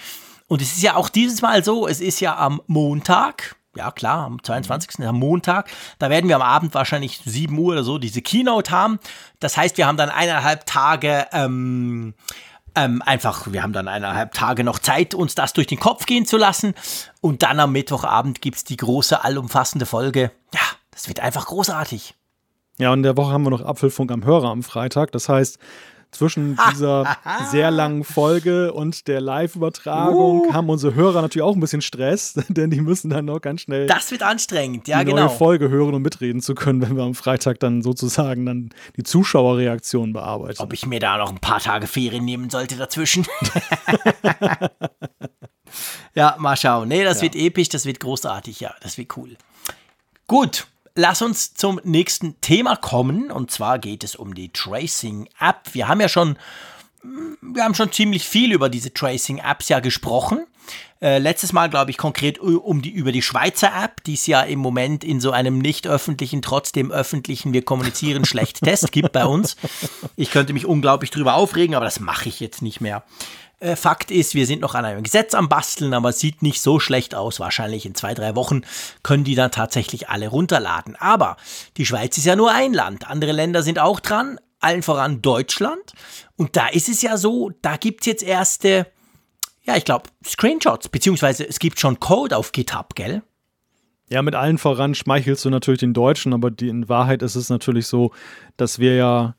Und 0.48 0.62
es 0.62 0.72
ist 0.72 0.82
ja 0.82 0.96
auch 0.96 1.10
dieses 1.10 1.42
Mal 1.42 1.62
so, 1.64 1.86
es 1.86 2.00
ist 2.00 2.20
ja 2.20 2.36
am 2.36 2.62
Montag, 2.66 3.56
ja 3.76 3.90
klar, 3.90 4.24
am 4.24 4.42
22. 4.42 5.06
am 5.06 5.18
Montag. 5.18 5.70
Da 5.98 6.08
werden 6.08 6.28
wir 6.28 6.36
am 6.36 6.42
Abend 6.42 6.74
wahrscheinlich 6.74 7.20
7 7.24 7.56
Uhr 7.58 7.72
oder 7.72 7.84
so 7.84 7.98
diese 7.98 8.22
Keynote 8.22 8.70
haben. 8.70 8.98
Das 9.38 9.56
heißt, 9.56 9.76
wir 9.76 9.86
haben 9.86 9.96
dann 9.96 10.10
eineinhalb 10.10 10.64
Tage 10.66 11.26
ähm, 11.32 12.14
ähm, 12.74 13.02
einfach, 13.04 13.52
wir 13.52 13.62
haben 13.62 13.72
dann 13.72 13.88
eineinhalb 13.88 14.32
Tage 14.32 14.64
noch 14.64 14.78
Zeit, 14.78 15.14
uns 15.14 15.34
das 15.34 15.52
durch 15.52 15.66
den 15.66 15.80
Kopf 15.80 16.06
gehen 16.06 16.26
zu 16.26 16.36
lassen. 16.36 16.74
Und 17.20 17.42
dann 17.42 17.60
am 17.60 17.72
Mittwochabend 17.72 18.40
gibt 18.40 18.56
es 18.56 18.64
die 18.64 18.76
große, 18.76 19.22
allumfassende 19.22 19.86
Folge. 19.86 20.30
Ja, 20.54 20.60
das 20.90 21.08
wird 21.08 21.20
einfach 21.20 21.46
großartig. 21.46 22.14
Ja, 22.78 22.90
und 22.92 23.00
in 23.00 23.02
der 23.04 23.16
Woche 23.16 23.32
haben 23.32 23.44
wir 23.44 23.50
noch 23.50 23.64
Apfelfunk 23.64 24.10
am 24.10 24.24
Hörer 24.24 24.48
am 24.48 24.62
Freitag. 24.62 25.12
Das 25.12 25.28
heißt, 25.28 25.58
zwischen 26.12 26.56
dieser 26.70 27.16
sehr 27.50 27.70
langen 27.70 28.04
Folge 28.04 28.72
und 28.72 29.08
der 29.08 29.20
Live-Übertragung 29.20 30.48
uh. 30.48 30.52
haben 30.52 30.68
unsere 30.68 30.94
Hörer 30.94 31.22
natürlich 31.22 31.42
auch 31.42 31.54
ein 31.54 31.60
bisschen 31.60 31.82
Stress, 31.82 32.34
denn 32.48 32.70
die 32.70 32.80
müssen 32.80 33.10
dann 33.10 33.24
noch 33.24 33.40
ganz 33.40 33.62
schnell. 33.62 33.86
Das 33.86 34.10
wird 34.10 34.22
anstrengend, 34.22 34.86
ja, 34.86 35.00
die 35.00 35.06
genau. 35.06 35.26
neue 35.26 35.30
Folge 35.30 35.68
hören 35.68 35.94
und 35.94 36.02
mitreden 36.02 36.40
zu 36.40 36.54
können, 36.54 36.80
wenn 36.82 36.96
wir 36.96 37.02
am 37.02 37.14
Freitag 37.14 37.60
dann 37.60 37.82
sozusagen 37.82 38.46
dann 38.46 38.70
die 38.96 39.02
Zuschauerreaktion 39.02 40.12
bearbeiten. 40.12 40.60
Ob 40.60 40.72
ich 40.72 40.86
mir 40.86 41.00
da 41.00 41.18
noch 41.18 41.30
ein 41.30 41.40
paar 41.40 41.60
Tage 41.60 41.86
Ferien 41.86 42.24
nehmen 42.24 42.50
sollte 42.50 42.76
dazwischen. 42.76 43.26
ja, 46.14 46.36
mal 46.38 46.56
schauen. 46.56 46.88
Nee, 46.88 47.04
das 47.04 47.18
ja. 47.18 47.22
wird 47.22 47.36
episch, 47.36 47.70
das 47.70 47.86
wird 47.86 48.00
großartig, 48.00 48.60
ja, 48.60 48.74
das 48.82 48.98
wird 48.98 49.16
cool. 49.16 49.36
Gut, 50.26 50.66
lass 50.94 51.22
uns 51.22 51.54
zum 51.54 51.80
nächsten 51.84 52.40
Thema 52.40 52.76
kommen. 52.76 53.30
Und 53.30 53.50
zwar 53.50 53.78
geht 53.78 54.04
es 54.04 54.16
um 54.16 54.34
die 54.34 54.50
Tracing-App. 54.50 55.70
Wir 55.72 55.88
haben 55.88 56.00
ja 56.00 56.08
schon, 56.08 56.36
wir 57.02 57.64
haben 57.64 57.74
schon 57.74 57.92
ziemlich 57.92 58.28
viel 58.28 58.52
über 58.52 58.68
diese 58.68 58.92
Tracing-Apps 58.92 59.68
ja 59.68 59.80
gesprochen. 59.80 60.46
Äh, 61.00 61.18
letztes 61.18 61.52
Mal, 61.52 61.68
glaube 61.68 61.90
ich, 61.90 61.98
konkret 61.98 62.38
um 62.38 62.80
die, 62.80 62.90
über 62.90 63.10
die 63.10 63.22
Schweizer 63.22 63.72
App, 63.82 64.04
die 64.04 64.14
es 64.14 64.28
ja 64.28 64.42
im 64.42 64.60
Moment 64.60 65.02
in 65.02 65.20
so 65.20 65.32
einem 65.32 65.58
nicht 65.58 65.88
öffentlichen, 65.88 66.42
trotzdem 66.42 66.92
öffentlichen, 66.92 67.52
wir 67.52 67.62
kommunizieren 67.62 68.24
schlecht 68.24 68.60
Test 68.62 68.92
gibt 68.92 69.10
bei 69.10 69.24
uns. 69.24 69.56
Ich 70.14 70.30
könnte 70.30 70.52
mich 70.52 70.64
unglaublich 70.64 71.10
drüber 71.10 71.34
aufregen, 71.34 71.74
aber 71.74 71.84
das 71.84 71.98
mache 71.98 72.28
ich 72.28 72.38
jetzt 72.38 72.62
nicht 72.62 72.80
mehr. 72.80 73.02
Äh, 73.62 73.76
Fakt 73.76 74.10
ist, 74.10 74.34
wir 74.34 74.46
sind 74.46 74.60
noch 74.60 74.74
an 74.74 74.84
einem 74.84 75.04
Gesetz 75.04 75.34
am 75.34 75.48
Basteln, 75.48 75.94
aber 75.94 76.08
es 76.08 76.18
sieht 76.18 76.42
nicht 76.42 76.60
so 76.60 76.80
schlecht 76.80 77.14
aus. 77.14 77.38
Wahrscheinlich 77.38 77.86
in 77.86 77.94
zwei, 77.94 78.12
drei 78.12 78.34
Wochen 78.34 78.62
können 79.04 79.22
die 79.22 79.36
dann 79.36 79.52
tatsächlich 79.52 80.08
alle 80.08 80.28
runterladen. 80.28 80.96
Aber 80.96 81.36
die 81.76 81.86
Schweiz 81.86 82.18
ist 82.18 82.24
ja 82.24 82.34
nur 82.34 82.50
ein 82.50 82.74
Land. 82.74 83.08
Andere 83.08 83.30
Länder 83.30 83.62
sind 83.62 83.78
auch 83.78 84.00
dran, 84.00 84.40
allen 84.58 84.82
voran 84.82 85.22
Deutschland. 85.22 85.92
Und 86.36 86.56
da 86.56 86.66
ist 86.68 86.88
es 86.88 87.02
ja 87.02 87.16
so, 87.16 87.52
da 87.62 87.76
gibt 87.76 88.00
es 88.00 88.06
jetzt 88.06 88.24
erste, 88.24 88.88
ja, 89.62 89.76
ich 89.76 89.84
glaube, 89.84 90.10
Screenshots, 90.26 90.88
beziehungsweise 90.88 91.48
es 91.48 91.60
gibt 91.60 91.78
schon 91.78 92.00
Code 92.00 92.36
auf 92.36 92.50
GitHub, 92.50 92.96
gell? 92.96 93.22
Ja, 94.08 94.22
mit 94.22 94.34
allen 94.34 94.58
voran 94.58 94.96
schmeichelst 94.96 95.44
du 95.44 95.50
natürlich 95.50 95.80
den 95.80 95.94
Deutschen, 95.94 96.34
aber 96.34 96.50
die, 96.50 96.68
in 96.68 96.88
Wahrheit 96.88 97.22
ist 97.22 97.36
es 97.36 97.48
natürlich 97.48 97.86
so, 97.86 98.10
dass 98.56 98.80
wir 98.80 98.96
ja 98.96 99.36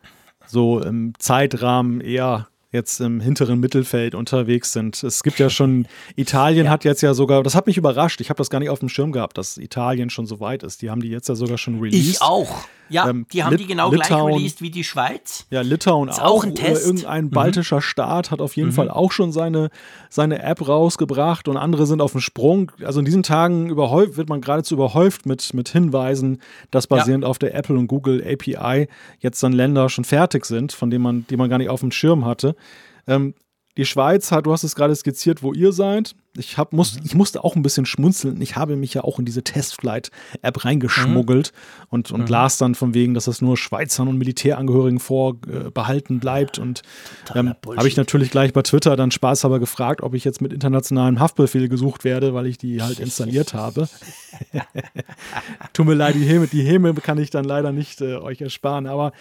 so 0.48 0.80
im 0.80 1.14
Zeitrahmen 1.20 2.00
eher 2.00 2.48
jetzt 2.74 3.00
im 3.00 3.22
hinteren 3.22 3.60
Mittelfeld 3.60 4.16
unterwegs 4.16 4.74
sind. 4.74 5.02
Es 5.04 5.24
gibt 5.24 5.40
ja 5.40 5.50
schon, 5.50 5.88
Italien 6.16 6.66
ja. 6.66 6.72
hat 6.72 6.84
jetzt 6.84 7.02
ja 7.02 7.14
sogar, 7.14 7.44
das 7.44 7.56
hat 7.56 7.68
mich 7.68 7.78
überrascht, 7.78 8.20
ich 8.20 8.30
habe 8.30 8.38
das 8.38 8.50
gar 8.50 8.60
nicht 8.60 8.70
auf 8.70 8.80
dem 8.80 8.90
Schirm 8.90 9.12
gehabt, 9.12 9.38
dass 9.38 9.58
Italien 9.58 10.10
schon 10.10 10.26
so 10.26 10.40
weit 10.40 10.64
ist. 10.64 10.82
Die 10.82 10.90
haben 10.90 11.02
die 11.02 11.10
jetzt 11.10 11.30
ja 11.30 11.36
sogar 11.36 11.58
schon 11.58 11.80
released. 11.80 12.10
Ich 12.10 12.22
auch. 12.22 12.68
Ja, 12.94 13.10
ähm, 13.10 13.26
die 13.34 13.44
haben 13.44 13.52
Lit 13.52 13.62
die 13.62 13.68
genau 13.68 13.91
Litauen, 13.91 14.28
gleich 14.28 14.36
released 14.36 14.62
wie 14.62 14.70
die 14.70 14.84
Schweiz. 14.84 15.46
Ja, 15.50 15.62
Litauen 15.62 16.10
ist 16.10 16.22
auch. 16.22 16.39
auch 16.39 16.44
ein 16.44 16.56
Test. 16.56 16.86
Irgendein 16.86 17.26
mhm. 17.26 17.30
baltischer 17.32 17.78
mhm. 17.78 17.82
Staat 17.82 18.32
hat 18.32 18.41
auf 18.41 18.56
jeden 18.56 18.70
mhm. 18.70 18.74
Fall 18.74 18.89
auch 18.89 19.12
schon 19.12 19.32
seine, 19.32 19.70
seine 20.10 20.41
App 20.41 20.68
rausgebracht 20.68 21.48
und 21.48 21.58
andere 21.58 21.86
sind 21.86 22.02
auf 22.02 22.12
dem 22.12 22.22
Sprung. 22.22 22.72
Also 22.84 23.00
in 23.00 23.06
diesen 23.06 23.24
Tagen 23.24 23.70
überhäuft, 23.70 24.18
wird 24.18 24.30
man 24.30 24.41
geradezu 24.41 24.76
überhäuft 24.76 25.26
mit, 25.26 25.54
mit 25.54 25.70
Hinweisen, 25.70 26.41
dass 26.72 26.88
basierend 26.88 27.24
ja. 27.24 27.30
auf 27.30 27.39
der 27.39 27.56
Apple 27.56 27.78
und 27.78 27.88
Google 27.88 28.24
API 28.24 28.88
jetzt 29.20 29.41
dann 29.41 29.54
Länder 29.54 29.89
schon 29.89 30.06
fertig 30.06 30.46
sind, 30.46 30.72
von 30.72 30.89
denen 30.89 31.04
man, 31.04 31.28
die 31.28 31.38
man 31.38 31.50
gar 31.50 31.58
nicht 31.58 31.70
auf 31.70 31.80
dem 31.80 31.91
Schirm 31.91 32.26
hatte. 32.26 32.56
Ähm, 33.08 33.34
die 33.78 33.86
Schweiz 33.86 34.32
hat, 34.32 34.46
du 34.46 34.52
hast 34.52 34.64
es 34.64 34.76
gerade 34.76 34.96
skizziert, 34.96 35.42
wo 35.42 35.54
ihr 35.54 35.72
seid. 35.72 36.16
Ich, 36.36 36.58
hab, 36.58 36.74
muss, 36.74 36.96
mhm. 36.96 37.02
ich 37.06 37.16
musste 37.16 37.44
auch 37.44 37.56
ein 37.56 37.62
bisschen 37.62 37.86
schmunzeln. 37.86 38.42
Ich 38.42 38.56
habe 38.56 38.76
mich 38.76 38.94
ja 38.96 39.04
auch 39.04 39.20
in 39.20 39.26
diese 39.26 39.44
Testflight-App 39.44 40.66
reingeschmuggelt 40.66 41.52
mhm. 41.54 41.88
und, 41.90 42.12
und 42.12 42.22
mhm. 42.22 42.28
las 42.28 42.58
dann 42.58 42.74
von 42.74 42.94
wegen, 42.96 43.14
dass 43.14 43.26
das 43.26 43.42
nur 43.42 43.56
Schweizern 43.56 44.08
und 44.08 44.18
Militärangehörigen 44.18 45.00
vorbehalten 45.00 46.20
bleibt. 46.20 46.58
Und 46.58 46.82
ähm, 47.36 47.54
habe 47.78 47.88
ich 47.88 47.98
natürlich 47.98 48.32
gleich 48.32 48.52
bei 48.54 48.64
Twitter 48.64 48.96
dann 48.96 49.12
spaßhalber 49.12 49.60
gefragt, 49.60 50.02
ob 50.02 50.16
ich 50.16 50.24
jetzt 50.24 50.42
mit 50.42 50.54
internationalem 50.54 51.20
Haftbefehl 51.20 51.68
gesucht 51.68 52.04
werde, 52.04 52.34
weil 52.34 52.48
ich 52.48 52.58
die 52.58 52.82
halt 52.82 53.00
installiert 53.00 53.54
habe. 53.54 53.88
Tut 55.74 55.86
mir 55.86 55.94
leid, 55.94 56.16
die 56.16 56.26
Häme, 56.26 56.48
die 56.48 56.64
Häme 56.64 56.94
kann 56.96 57.20
ich 57.20 57.30
dann 57.30 57.46
leider 57.46 57.72
nicht 57.72 58.02
äh, 58.02 58.16
euch 58.16 58.42
ersparen. 58.42 58.88
Aber 58.88 59.14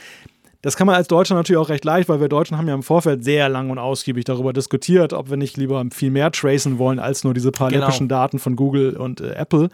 das 0.62 0.76
kann 0.76 0.86
man 0.86 0.96
als 0.96 1.08
Deutscher 1.08 1.34
natürlich 1.34 1.58
auch 1.60 1.68
recht 1.68 1.84
leicht, 1.84 2.08
weil 2.08 2.20
wir 2.20 2.28
Deutschen 2.28 2.56
haben 2.56 2.68
ja 2.68 2.74
im 2.74 2.82
Vorfeld 2.82 3.24
sehr 3.24 3.48
lang 3.48 3.70
und 3.70 3.78
ausgiebig 3.78 4.24
darüber 4.24 4.52
diskutiert, 4.52 5.12
ob 5.12 5.28
wir 5.28 5.36
nicht 5.36 5.56
lieber 5.56 5.84
viel 5.92 6.10
mehr 6.10 6.30
tracen 6.30 6.78
wollen 6.78 6.98
als 6.98 7.24
nur 7.24 7.34
diese 7.34 7.50
paar 7.50 7.70
genau. 7.70 7.90
Daten 8.06 8.38
von 8.38 8.56
Google 8.56 8.96
und 8.96 9.20
äh, 9.20 9.34
Apple. 9.34 9.68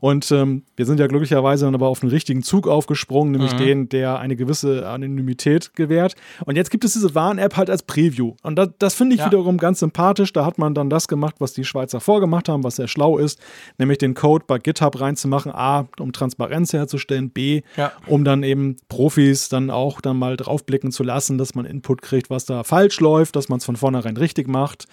Und 0.00 0.30
ähm, 0.30 0.62
wir 0.76 0.86
sind 0.86 1.00
ja 1.00 1.06
glücklicherweise 1.06 1.64
dann 1.64 1.74
aber 1.74 1.88
auf 1.88 2.02
einen 2.02 2.10
richtigen 2.10 2.42
Zug 2.42 2.68
aufgesprungen, 2.68 3.32
nämlich 3.32 3.52
mhm. 3.54 3.58
den, 3.58 3.88
der 3.88 4.18
eine 4.20 4.36
gewisse 4.36 4.88
Anonymität 4.88 5.74
gewährt. 5.74 6.14
Und 6.44 6.56
jetzt 6.56 6.70
gibt 6.70 6.84
es 6.84 6.92
diese 6.92 7.14
Warn-App 7.14 7.56
halt 7.56 7.68
als 7.68 7.82
Preview. 7.82 8.34
Und 8.42 8.56
das, 8.56 8.68
das 8.78 8.94
finde 8.94 9.14
ich 9.14 9.20
ja. 9.20 9.26
wiederum 9.26 9.58
ganz 9.58 9.80
sympathisch. 9.80 10.32
Da 10.32 10.44
hat 10.44 10.58
man 10.58 10.74
dann 10.74 10.88
das 10.88 11.08
gemacht, 11.08 11.36
was 11.40 11.52
die 11.52 11.64
Schweizer 11.64 12.00
vorgemacht 12.00 12.48
haben, 12.48 12.62
was 12.62 12.76
sehr 12.76 12.86
schlau 12.86 13.18
ist, 13.18 13.40
nämlich 13.78 13.98
den 13.98 14.14
Code 14.14 14.44
bei 14.46 14.58
GitHub 14.58 15.00
reinzumachen, 15.00 15.52
A, 15.52 15.88
um 15.98 16.12
Transparenz 16.12 16.72
herzustellen, 16.72 17.30
B, 17.30 17.62
ja. 17.76 17.90
um 18.06 18.24
dann 18.24 18.44
eben 18.44 18.76
Profis 18.88 19.48
dann 19.48 19.70
auch 19.70 20.00
dann 20.00 20.16
mal 20.16 20.27
draufblicken 20.36 20.92
zu 20.92 21.02
lassen, 21.02 21.38
dass 21.38 21.54
man 21.54 21.64
Input 21.64 22.02
kriegt, 22.02 22.30
was 22.30 22.44
da 22.44 22.64
falsch 22.64 23.00
läuft, 23.00 23.36
dass 23.36 23.48
man 23.48 23.58
es 23.58 23.64
von 23.64 23.76
vornherein 23.76 24.16
richtig 24.16 24.48
macht. 24.48 24.86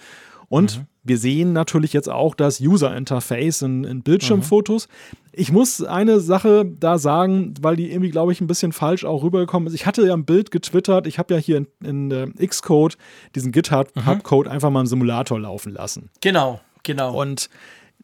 Und 0.48 0.78
mhm. 0.78 0.86
wir 1.02 1.18
sehen 1.18 1.52
natürlich 1.52 1.92
jetzt 1.92 2.08
auch 2.08 2.34
das 2.34 2.60
User-Interface 2.60 3.62
in, 3.62 3.84
in 3.84 4.02
Bildschirmfotos. 4.02 4.88
Mhm. 4.88 5.18
Ich 5.32 5.52
muss 5.52 5.82
eine 5.82 6.20
Sache 6.20 6.64
da 6.64 6.98
sagen, 6.98 7.54
weil 7.60 7.76
die 7.76 7.90
irgendwie, 7.90 8.10
glaube 8.10 8.32
ich, 8.32 8.40
ein 8.40 8.46
bisschen 8.46 8.72
falsch 8.72 9.04
auch 9.04 9.22
rübergekommen 9.22 9.66
ist. 9.66 9.74
Ich 9.74 9.86
hatte 9.86 10.06
ja 10.06 10.14
ein 10.14 10.24
Bild 10.24 10.50
getwittert. 10.50 11.06
Ich 11.06 11.18
habe 11.18 11.34
ja 11.34 11.40
hier 11.40 11.56
in, 11.56 11.66
in 11.84 12.10
äh, 12.10 12.46
Xcode 12.46 12.96
diesen 13.34 13.52
GitHub-Code 13.52 14.48
mhm. 14.48 14.54
einfach 14.54 14.70
mal 14.70 14.80
im 14.80 14.86
Simulator 14.86 15.40
laufen 15.40 15.72
lassen. 15.72 16.10
Genau, 16.20 16.60
genau. 16.84 17.20
Und 17.20 17.50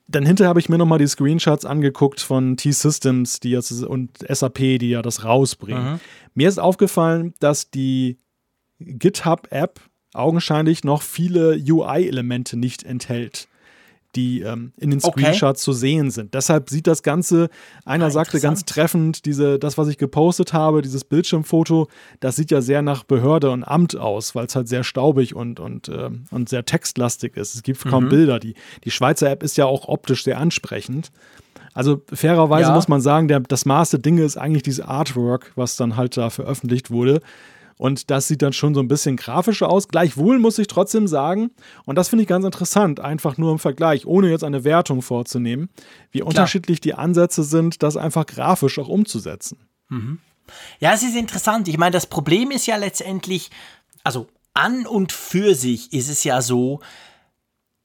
dann 0.09 0.27
hinterher 0.27 0.49
habe 0.49 0.61
ich 0.61 0.69
mir 0.69 0.79
nochmal 0.79 0.99
die 0.99 1.07
Screenshots 1.07 1.65
angeguckt 1.65 2.21
von 2.21 2.57
T-Systems 2.57 3.41
die 3.41 3.51
jetzt, 3.51 3.73
und 3.83 4.19
SAP, 4.29 4.59
die 4.79 4.91
ja 4.91 5.03
das 5.03 5.25
rausbringen. 5.25 5.93
Mhm. 5.93 6.01
Mir 6.35 6.49
ist 6.49 6.59
aufgefallen, 6.59 7.35
dass 7.41 7.71
die 7.71 8.19
GitHub-App 8.81 9.81
augenscheinlich 10.15 10.85
noch 10.85 11.03
viele 11.03 11.57
UI-Elemente 11.57 12.57
nicht 12.57 12.83
enthält, 12.83 13.49
die 14.15 14.41
ähm, 14.41 14.73
in 14.79 14.91
den 14.91 15.01
Screenshots 15.01 15.61
okay. 15.61 15.65
zu 15.65 15.73
sehen 15.73 16.11
sind. 16.11 16.35
Deshalb 16.35 16.69
sieht 16.71 16.87
das 16.87 17.03
Ganze, 17.03 17.49
einer 17.85 18.07
ah, 18.07 18.11
sagte 18.11 18.41
ganz 18.41 18.65
treffend, 18.65 19.25
diese, 19.25 19.59
das, 19.59 19.79
was 19.79 19.89
ich 19.89 19.99
gepostet 19.99 20.53
habe, 20.53 20.83
dieses 20.83 21.05
Bildschirmfoto, 21.05 21.89
das 22.21 22.37
sieht 22.37 22.51
ja 22.51 22.61
sehr 22.61 22.83
nach 22.83 23.05
Behörde 23.05 23.51
und 23.51 23.65
Amt 23.65 23.97
aus, 23.97 24.35
weil 24.35 24.47
es 24.47 24.55
halt 24.55 24.69
sehr 24.69 24.85
staubig 24.85 25.35
und, 25.35 25.61
und, 25.61 25.89
äh, 25.89 26.11
und 26.31 26.49
sehr 26.49 26.65
textlastig 26.65 27.37
ist. 27.37 27.55
Es 27.55 27.63
gibt 27.63 27.85
kaum 27.85 28.05
mhm. 28.05 28.09
Bilder. 28.11 28.39
Die, 28.39 28.55
die 28.85 28.91
Schweizer 28.91 29.31
App 29.31 29.43
ist 29.43 29.57
ja 29.57 29.67
auch 29.67 29.89
optisch 29.89 30.25
sehr 30.25 30.39
ansprechend. 30.39 31.11
Also 31.75 32.03
fairerweise 32.13 32.69
ja. 32.69 32.75
muss 32.75 32.89
man 32.89 33.01
sagen, 33.01 33.29
der, 33.29 33.41
das 33.41 33.65
Maß 33.65 33.91
der 33.91 34.01
Dinge 34.01 34.23
ist 34.23 34.37
eigentlich 34.37 34.63
dieses 34.63 34.85
Artwork, 34.85 35.53
was 35.55 35.77
dann 35.77 35.97
halt 35.97 36.17
da 36.17 36.29
veröffentlicht 36.29 36.91
wurde. 36.91 37.21
Und 37.83 38.13
das 38.13 38.29
sieht 38.29 38.43
dann 38.43 38.53
schon 38.53 38.75
so 38.75 38.81
ein 38.81 38.87
bisschen 38.87 39.17
grafischer 39.17 39.69
aus. 39.69 39.89
Gleichwohl 39.89 40.39
muss 40.39 40.57
ich 40.57 40.69
trotzdem 40.69 41.09
sagen, 41.09 41.51
und 41.85 41.97
das 41.97 42.09
finde 42.09 42.23
ich 42.23 42.29
ganz 42.29 42.45
interessant, 42.45 43.01
einfach 43.01 43.39
nur 43.39 43.51
im 43.51 43.59
Vergleich, 43.59 44.07
ohne 44.07 44.31
jetzt 44.31 44.45
eine 44.45 44.63
Wertung 44.63 45.03
vorzunehmen, 45.03 45.69
wie 46.13 46.21
Klar. 46.21 46.29
unterschiedlich 46.29 46.81
die 46.81 46.95
Ansätze 46.95 47.43
sind, 47.43 47.83
das 47.83 47.97
einfach 47.97 48.25
grafisch 48.27 48.79
auch 48.79 48.87
umzusetzen. 48.87 49.67
Mhm. 49.89 50.21
Ja, 50.79 50.93
es 50.93 51.03
ist 51.03 51.17
interessant. 51.17 51.67
Ich 51.67 51.77
meine, 51.77 51.91
das 51.91 52.07
Problem 52.07 52.53
ist 52.53 52.67
ja 52.67 52.77
letztendlich, 52.77 53.51
also 54.05 54.29
an 54.55 54.87
und 54.87 55.11
für 55.11 55.57
sich 55.57 55.93
ist 55.93 56.09
es 56.09 56.23
ja 56.23 56.41
so, 56.41 56.79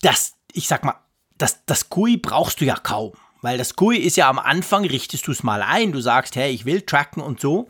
dass, 0.02 0.34
ich 0.54 0.68
sag 0.68 0.86
mal, 0.86 0.94
das, 1.40 1.66
das 1.66 1.90
GUI 1.90 2.18
brauchst 2.18 2.62
du 2.62 2.66
ja 2.66 2.76
kaum. 2.76 3.14
Weil 3.42 3.58
das 3.58 3.76
GUI 3.76 3.98
ist 3.98 4.16
ja 4.16 4.30
am 4.30 4.38
Anfang, 4.38 4.86
richtest 4.86 5.26
du 5.26 5.32
es 5.32 5.42
mal 5.42 5.64
ein, 5.64 5.92
du 5.92 6.02
sagst, 6.02 6.36
hey, 6.36 6.52
ich 6.52 6.66
will 6.66 6.82
tracken 6.82 7.24
und 7.24 7.40
so. 7.40 7.68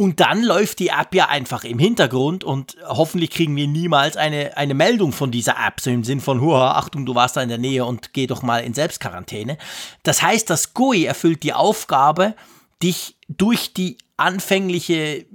Und 0.00 0.18
dann 0.18 0.42
läuft 0.42 0.78
die 0.78 0.88
App 0.88 1.14
ja 1.14 1.28
einfach 1.28 1.62
im 1.62 1.78
Hintergrund 1.78 2.42
und 2.42 2.78
hoffentlich 2.86 3.28
kriegen 3.28 3.54
wir 3.54 3.68
niemals 3.68 4.16
eine, 4.16 4.56
eine 4.56 4.72
Meldung 4.72 5.12
von 5.12 5.30
dieser 5.30 5.56
App, 5.62 5.78
so 5.78 5.90
im 5.90 6.04
Sinn 6.04 6.22
von, 6.22 6.40
Hua, 6.40 6.70
Achtung, 6.78 7.04
du 7.04 7.14
warst 7.14 7.36
da 7.36 7.42
in 7.42 7.50
der 7.50 7.58
Nähe 7.58 7.84
und 7.84 8.14
geh 8.14 8.26
doch 8.26 8.40
mal 8.40 8.60
in 8.60 8.72
Selbstquarantäne. 8.72 9.58
Das 10.02 10.22
heißt, 10.22 10.48
das 10.48 10.72
GUI 10.72 11.04
erfüllt 11.04 11.42
die 11.42 11.52
Aufgabe, 11.52 12.34
dich 12.82 13.16
durch 13.28 13.74
die 13.74 13.98
anfängliche, 14.16 15.26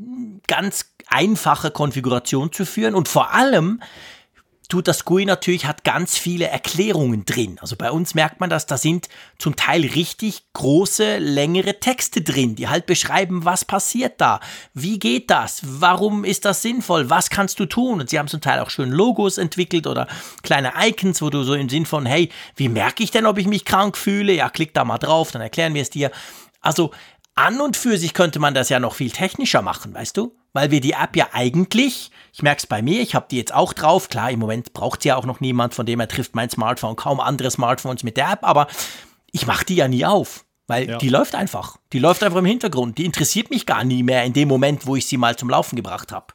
ganz 0.47 0.95
einfache 1.09 1.69
Konfiguration 1.69 2.51
zu 2.51 2.65
führen 2.65 2.95
und 2.95 3.07
vor 3.07 3.35
allem 3.35 3.83
tut 4.67 4.87
das 4.87 5.05
GUI 5.05 5.25
natürlich, 5.25 5.65
hat 5.65 5.83
ganz 5.83 6.17
viele 6.17 6.47
Erklärungen 6.47 7.25
drin. 7.25 7.57
Also 7.61 7.75
bei 7.75 7.91
uns 7.91 8.15
merkt 8.15 8.39
man 8.39 8.49
das, 8.49 8.65
da 8.65 8.77
sind 8.77 9.09
zum 9.37 9.55
Teil 9.55 9.81
richtig 9.81 10.43
große, 10.53 11.17
längere 11.17 11.79
Texte 11.79 12.21
drin, 12.21 12.55
die 12.55 12.67
halt 12.67 12.85
beschreiben, 12.85 13.45
was 13.45 13.65
passiert 13.65 14.19
da, 14.21 14.39
wie 14.73 14.99
geht 14.99 15.29
das, 15.29 15.61
warum 15.63 16.23
ist 16.23 16.45
das 16.45 16.61
sinnvoll, 16.61 17.09
was 17.09 17.29
kannst 17.29 17.59
du 17.59 17.65
tun. 17.65 17.99
Und 17.99 18.09
sie 18.09 18.19
haben 18.19 18.27
zum 18.27 18.41
Teil 18.41 18.59
auch 18.59 18.69
schön 18.69 18.91
Logos 18.91 19.37
entwickelt 19.37 19.87
oder 19.87 20.07
kleine 20.43 20.73
Icons, 20.79 21.21
wo 21.21 21.29
du 21.29 21.43
so 21.43 21.53
im 21.53 21.69
Sinn 21.69 21.85
von, 21.85 22.05
hey, 22.05 22.29
wie 22.55 22.69
merke 22.69 23.03
ich 23.03 23.11
denn, 23.11 23.25
ob 23.25 23.37
ich 23.37 23.47
mich 23.47 23.65
krank 23.65 23.97
fühle? 23.97 24.33
Ja, 24.33 24.49
klick 24.49 24.73
da 24.73 24.85
mal 24.85 24.97
drauf, 24.97 25.31
dann 25.31 25.41
erklären 25.41 25.73
wir 25.73 25.81
es 25.81 25.89
dir. 25.89 26.11
Also 26.61 26.91
an 27.35 27.59
und 27.59 27.77
für 27.77 27.97
sich 27.97 28.13
könnte 28.13 28.39
man 28.39 28.53
das 28.53 28.69
ja 28.69 28.79
noch 28.79 28.95
viel 28.95 29.11
technischer 29.11 29.61
machen, 29.61 29.93
weißt 29.93 30.17
du? 30.17 30.35
Weil 30.55 30.71
wir 30.71 30.79
die 30.79 30.93
App 30.93 31.17
ja 31.17 31.27
eigentlich, 31.33 32.11
ich 32.31 32.41
merke 32.41 32.59
es 32.59 32.65
bei 32.65 32.81
mir, 32.81 33.01
ich 33.01 33.13
habe 33.13 33.25
die 33.29 33.35
jetzt 33.35 33.53
auch 33.53 33.73
drauf. 33.73 34.07
Klar, 34.07 34.31
im 34.31 34.39
Moment 34.39 34.71
braucht 34.71 35.01
sie 35.01 35.09
ja 35.09 35.17
auch 35.17 35.25
noch 35.25 35.41
niemand, 35.41 35.73
von 35.73 35.85
dem 35.85 35.99
er 35.99 36.07
trifft 36.07 36.33
mein 36.33 36.49
Smartphone 36.49 36.95
kaum 36.95 37.19
andere 37.19 37.51
Smartphones 37.51 38.03
mit 38.03 38.15
der 38.15 38.31
App, 38.31 38.39
aber 38.43 38.67
ich 39.33 39.45
mache 39.45 39.65
die 39.65 39.75
ja 39.75 39.89
nie 39.89 40.05
auf. 40.05 40.45
Weil 40.67 40.89
ja. 40.89 40.97
die 40.97 41.09
läuft 41.09 41.35
einfach. 41.35 41.75
Die 41.91 41.99
läuft 41.99 42.23
einfach 42.23 42.39
im 42.39 42.45
Hintergrund. 42.45 42.97
Die 42.97 43.03
interessiert 43.03 43.49
mich 43.49 43.65
gar 43.65 43.83
nie 43.83 44.01
mehr 44.01 44.23
in 44.23 44.31
dem 44.31 44.47
Moment, 44.47 44.87
wo 44.87 44.95
ich 44.95 45.05
sie 45.07 45.17
mal 45.17 45.35
zum 45.35 45.49
Laufen 45.49 45.75
gebracht 45.75 46.13
habe. 46.13 46.27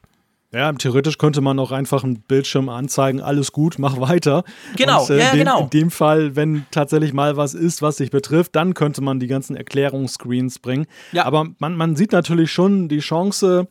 Ja, 0.52 0.70
theoretisch 0.72 1.16
könnte 1.16 1.40
man 1.40 1.58
auch 1.58 1.72
einfach 1.72 2.04
einen 2.04 2.20
Bildschirm 2.20 2.68
anzeigen, 2.68 3.22
alles 3.22 3.52
gut, 3.52 3.78
mach 3.78 4.00
weiter. 4.00 4.44
Genau, 4.76 5.02
Und, 5.02 5.10
äh, 5.10 5.18
ja, 5.18 5.30
dem, 5.30 5.38
genau. 5.38 5.60
In 5.62 5.70
dem 5.70 5.90
Fall, 5.90 6.36
wenn 6.36 6.66
tatsächlich 6.72 7.14
mal 7.14 7.38
was 7.38 7.54
ist, 7.54 7.80
was 7.80 7.96
sich 7.96 8.10
betrifft, 8.10 8.54
dann 8.54 8.74
könnte 8.74 9.00
man 9.00 9.18
die 9.18 9.28
ganzen 9.28 9.56
Erklärungsscreens 9.56 10.58
bringen. 10.58 10.86
Ja. 11.12 11.24
Aber 11.24 11.46
man, 11.58 11.74
man 11.76 11.96
sieht 11.96 12.12
natürlich 12.12 12.52
schon 12.52 12.88
die 12.88 12.98
Chance, 12.98 13.68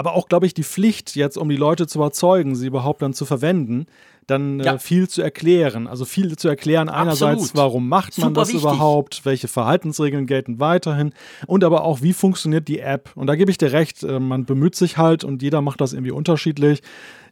aber 0.00 0.14
auch, 0.14 0.28
glaube 0.28 0.46
ich, 0.46 0.54
die 0.54 0.64
Pflicht 0.64 1.14
jetzt, 1.14 1.36
um 1.36 1.50
die 1.50 1.56
Leute 1.58 1.86
zu 1.86 1.98
überzeugen, 1.98 2.56
sie 2.56 2.66
überhaupt 2.66 3.02
dann 3.02 3.12
zu 3.12 3.26
verwenden, 3.26 3.84
dann 4.26 4.58
äh, 4.58 4.64
ja. 4.64 4.74
äh, 4.76 4.78
viel 4.78 5.10
zu 5.10 5.20
erklären. 5.20 5.86
Also 5.86 6.06
viel 6.06 6.38
zu 6.38 6.48
erklären, 6.48 6.88
einerseits, 6.88 7.42
Absolut. 7.42 7.54
warum 7.54 7.86
macht 7.90 8.16
man 8.16 8.30
Super 8.30 8.40
das 8.40 8.48
wichtig. 8.48 8.62
überhaupt, 8.62 9.26
welche 9.26 9.46
Verhaltensregeln 9.46 10.26
gelten 10.26 10.58
weiterhin 10.58 11.12
und 11.46 11.64
aber 11.64 11.84
auch, 11.84 12.00
wie 12.00 12.14
funktioniert 12.14 12.66
die 12.66 12.78
App. 12.78 13.10
Und 13.14 13.26
da 13.26 13.36
gebe 13.36 13.50
ich 13.50 13.58
dir 13.58 13.72
recht, 13.72 14.02
äh, 14.02 14.18
man 14.18 14.46
bemüht 14.46 14.74
sich 14.74 14.96
halt 14.96 15.22
und 15.22 15.42
jeder 15.42 15.60
macht 15.60 15.82
das 15.82 15.92
irgendwie 15.92 16.12
unterschiedlich. 16.12 16.80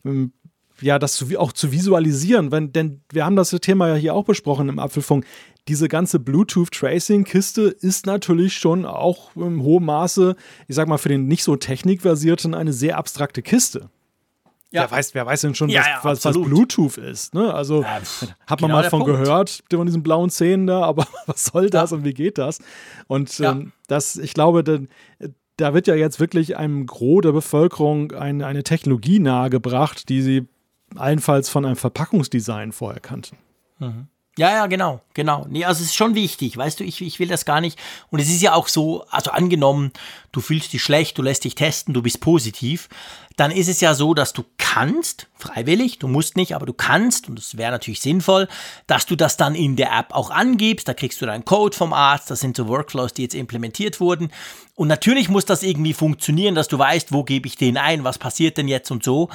Ähm, 0.05 0.35
ja, 0.83 0.99
das 0.99 1.15
zu, 1.15 1.27
auch 1.41 1.53
zu 1.55 1.73
visualisieren, 1.73 2.53
wenn, 2.53 2.75
denn 2.75 3.01
wir 3.11 3.25
haben 3.25 3.35
das 3.35 3.49
Thema 3.63 3.89
ja 3.89 3.95
hier 3.95 4.15
auch 4.15 4.25
besprochen 4.25 4.69
im 4.69 4.79
Apfelfunk. 4.79 5.25
Diese 5.69 5.89
ganze 5.89 6.19
Bluetooth-Tracing-Kiste 6.19 7.63
ist 7.63 8.07
natürlich 8.07 8.55
schon 8.55 8.87
auch 8.87 9.37
im 9.37 9.63
hohen 9.63 9.85
Maße, 9.85 10.35
ich 10.67 10.75
sag 10.75 10.89
mal, 10.89 10.99
für 10.99 11.11
den 11.11 11.27
nicht 11.27 11.45
so 11.45 11.57
technikversierten 11.57 12.55
eine 12.55 12.73
sehr 12.73 12.97
abstrakte 12.97 13.43
Kiste. 13.43 13.91
Ja. 14.71 14.83
Wer 14.83 14.91
weiß, 14.91 15.15
wer 15.15 15.25
weiß 15.25 15.41
denn 15.43 15.55
schon, 15.55 15.71
ja, 15.71 15.81
was, 16.03 16.25
ja, 16.25 16.31
was, 16.31 16.43
Bluetooth 16.43 16.99
ist? 16.99 17.33
Ne? 17.33 17.53
Also 17.55 17.83
ja, 17.83 18.01
hat 18.47 18.61
man 18.61 18.71
genau 18.71 18.83
mal 18.83 18.91
von 18.91 19.01
Punkt. 19.01 19.23
gehört, 19.23 19.65
von 19.71 19.87
diesen 19.87 20.03
blauen 20.03 20.29
Zähnen 20.29 20.67
da, 20.67 20.83
aber 20.83 21.07
was 21.27 21.47
soll 21.47 21.71
das 21.71 21.93
und 21.93 22.05
wie 22.05 22.13
geht 22.13 22.37
das? 22.37 22.61
Und 23.07 23.41
ähm, 23.41 23.73
das, 23.87 24.17
ich 24.17 24.35
glaube, 24.35 24.65
denn, 24.65 24.89
da 25.57 25.75
wird 25.75 25.87
ja 25.87 25.95
jetzt 25.95 26.21
wirklich 26.21 26.57
einem 26.57 26.87
Gros 26.87 27.23
der 27.23 27.33
Bevölkerung 27.33 28.13
ein, 28.13 28.43
eine 28.43 28.63
Technologie 28.63 29.19
nahegebracht, 29.19 30.09
die 30.09 30.23
sie 30.23 30.49
allenfalls 30.97 31.49
von 31.49 31.65
einem 31.65 31.77
Verpackungsdesign 31.77 32.73
vorher 32.73 33.01
kannten. 33.01 33.37
Mhm. 33.79 34.09
Ja, 34.39 34.53
ja, 34.53 34.67
genau, 34.69 35.01
genau. 35.15 35.47
Nee, 35.51 35.65
also 35.65 35.83
es 35.83 35.89
ist 35.89 35.97
schon 35.97 36.15
wichtig, 36.15 36.57
weißt 36.57 36.79
du, 36.79 36.85
ich, 36.85 37.03
ich 37.03 37.19
will 37.19 37.27
das 37.27 37.45
gar 37.45 37.61
nicht. 37.61 37.77
Und 38.09 38.21
es 38.21 38.29
ist 38.29 38.41
ja 38.41 38.55
auch 38.55 38.69
so, 38.69 39.05
also 39.11 39.33
angenommen, 39.33 39.91
du 40.31 40.41
fühlst 40.41 40.73
dich 40.73 40.81
schlecht, 40.81 41.19
du 41.19 41.23
lässt 41.23 41.43
dich 41.43 41.57
testen, 41.57 41.93
du 41.93 42.03
bist 42.03 42.21
positiv, 42.21 42.89
dann 43.37 43.51
ist 43.51 43.67
es 43.67 43.81
ja 43.81 43.95
so, 43.95 44.15
dass 44.15 44.33
du 44.33 44.45
kannst, 44.57 45.27
freiwillig, 45.35 45.99
du 45.99 46.07
musst 46.07 46.37
nicht, 46.37 46.55
aber 46.55 46.67
du 46.67 46.73
kannst, 46.73 47.29
und 47.29 47.37
das 47.37 47.57
wäre 47.57 47.73
natürlich 47.73 48.01
sinnvoll, 48.01 48.47
dass 48.87 49.07
du 49.07 49.17
das 49.17 49.37
dann 49.37 49.57
in 49.57 49.75
der 49.75 49.91
App 49.91 50.15
auch 50.15 50.31
angibst, 50.31 50.87
da 50.87 50.95
kriegst 50.95 51.21
du 51.21 51.27
deinen 51.27 51.45
Code 51.45 51.77
vom 51.77 51.93
Arzt, 51.93 52.31
das 52.31 52.39
sind 52.39 52.57
so 52.57 52.69
Workflows, 52.69 53.15
die 53.15 53.23
jetzt 53.23 53.35
implementiert 53.35 53.99
wurden. 53.99 54.31
Und 54.77 54.87
natürlich 54.87 55.29
muss 55.29 55.47
das 55.47 55.65
irgendwie 55.65 55.95
funktionieren, 55.95 56.55
dass 56.55 56.69
du 56.69 56.79
weißt, 56.79 57.11
wo 57.11 57.25
gebe 57.25 57.49
ich 57.49 57.57
den 57.57 57.77
ein, 57.77 58.05
was 58.05 58.19
passiert 58.19 58.57
denn 58.57 58.69
jetzt 58.69 58.93
und 58.93 59.03
so. 59.03 59.31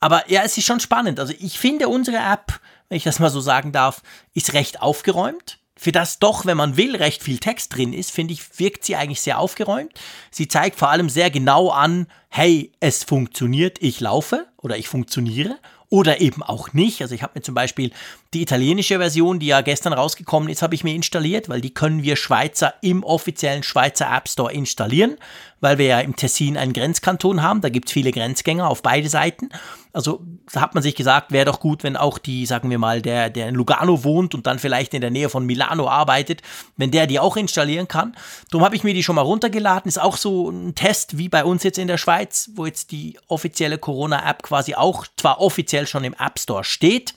Aber 0.00 0.30
ja, 0.30 0.42
es 0.44 0.58
ist 0.58 0.66
schon 0.66 0.80
spannend. 0.80 1.18
Also 1.18 1.32
ich 1.38 1.58
finde 1.58 1.88
unsere 1.88 2.18
App, 2.18 2.60
wenn 2.94 2.98
ich 2.98 3.02
das 3.02 3.18
mal 3.18 3.28
so 3.28 3.40
sagen 3.40 3.72
darf, 3.72 4.02
ist 4.34 4.52
recht 4.52 4.80
aufgeräumt. 4.80 5.58
Für 5.74 5.90
das 5.90 6.20
doch, 6.20 6.46
wenn 6.46 6.56
man 6.56 6.76
will, 6.76 6.94
recht 6.94 7.24
viel 7.24 7.38
Text 7.38 7.74
drin 7.74 7.92
ist, 7.92 8.12
finde 8.12 8.32
ich, 8.32 8.60
wirkt 8.60 8.84
sie 8.84 8.94
eigentlich 8.94 9.20
sehr 9.20 9.40
aufgeräumt. 9.40 9.92
Sie 10.30 10.46
zeigt 10.46 10.78
vor 10.78 10.90
allem 10.90 11.08
sehr 11.08 11.28
genau 11.28 11.70
an, 11.70 12.06
hey, 12.28 12.70
es 12.78 13.02
funktioniert, 13.02 13.82
ich 13.82 13.98
laufe 13.98 14.46
oder 14.58 14.78
ich 14.78 14.86
funktioniere 14.86 15.58
oder 15.88 16.20
eben 16.20 16.44
auch 16.44 16.72
nicht. 16.72 17.02
Also 17.02 17.16
ich 17.16 17.24
habe 17.24 17.32
mir 17.34 17.42
zum 17.42 17.56
Beispiel 17.56 17.90
die 18.34 18.42
italienische 18.42 18.98
Version, 18.98 19.38
die 19.38 19.46
ja 19.46 19.60
gestern 19.60 19.92
rausgekommen 19.92 20.48
ist, 20.48 20.62
habe 20.62 20.74
ich 20.74 20.84
mir 20.84 20.94
installiert, 20.94 21.48
weil 21.48 21.60
die 21.60 21.72
können 21.72 22.02
wir 22.02 22.16
Schweizer 22.16 22.74
im 22.82 23.04
offiziellen 23.04 23.62
Schweizer 23.62 24.10
App 24.12 24.28
Store 24.28 24.52
installieren, 24.52 25.16
weil 25.60 25.78
wir 25.78 25.86
ja 25.86 26.00
im 26.00 26.16
Tessin 26.16 26.56
einen 26.56 26.72
Grenzkanton 26.72 27.42
haben. 27.42 27.60
Da 27.60 27.68
gibt 27.68 27.88
es 27.88 27.92
viele 27.92 28.10
Grenzgänger 28.10 28.68
auf 28.68 28.82
beide 28.82 29.08
Seiten. 29.08 29.50
Also 29.92 30.20
da 30.52 30.60
hat 30.60 30.74
man 30.74 30.82
sich 30.82 30.96
gesagt, 30.96 31.30
wäre 31.30 31.44
doch 31.44 31.60
gut, 31.60 31.84
wenn 31.84 31.96
auch 31.96 32.18
die, 32.18 32.46
sagen 32.46 32.68
wir 32.68 32.78
mal, 32.78 33.00
der, 33.00 33.30
der 33.30 33.48
in 33.48 33.54
Lugano 33.54 34.02
wohnt 34.02 34.34
und 34.34 34.46
dann 34.46 34.58
vielleicht 34.58 34.92
in 34.92 35.00
der 35.00 35.10
Nähe 35.10 35.28
von 35.28 35.46
Milano 35.46 35.88
arbeitet, 35.88 36.42
wenn 36.76 36.90
der 36.90 37.06
die 37.06 37.20
auch 37.20 37.36
installieren 37.36 37.86
kann. 37.86 38.16
Darum 38.50 38.64
habe 38.64 38.74
ich 38.74 38.82
mir 38.82 38.92
die 38.92 39.04
schon 39.04 39.14
mal 39.14 39.22
runtergeladen. 39.22 39.88
Ist 39.88 40.00
auch 40.00 40.16
so 40.16 40.50
ein 40.50 40.74
Test 40.74 41.16
wie 41.16 41.28
bei 41.28 41.44
uns 41.44 41.62
jetzt 41.62 41.78
in 41.78 41.86
der 41.86 41.98
Schweiz, 41.98 42.50
wo 42.56 42.66
jetzt 42.66 42.90
die 42.90 43.16
offizielle 43.28 43.78
Corona-App 43.78 44.42
quasi 44.42 44.74
auch 44.74 45.06
zwar 45.16 45.40
offiziell 45.40 45.86
schon 45.86 46.02
im 46.02 46.14
App 46.18 46.40
Store 46.40 46.64
steht, 46.64 47.14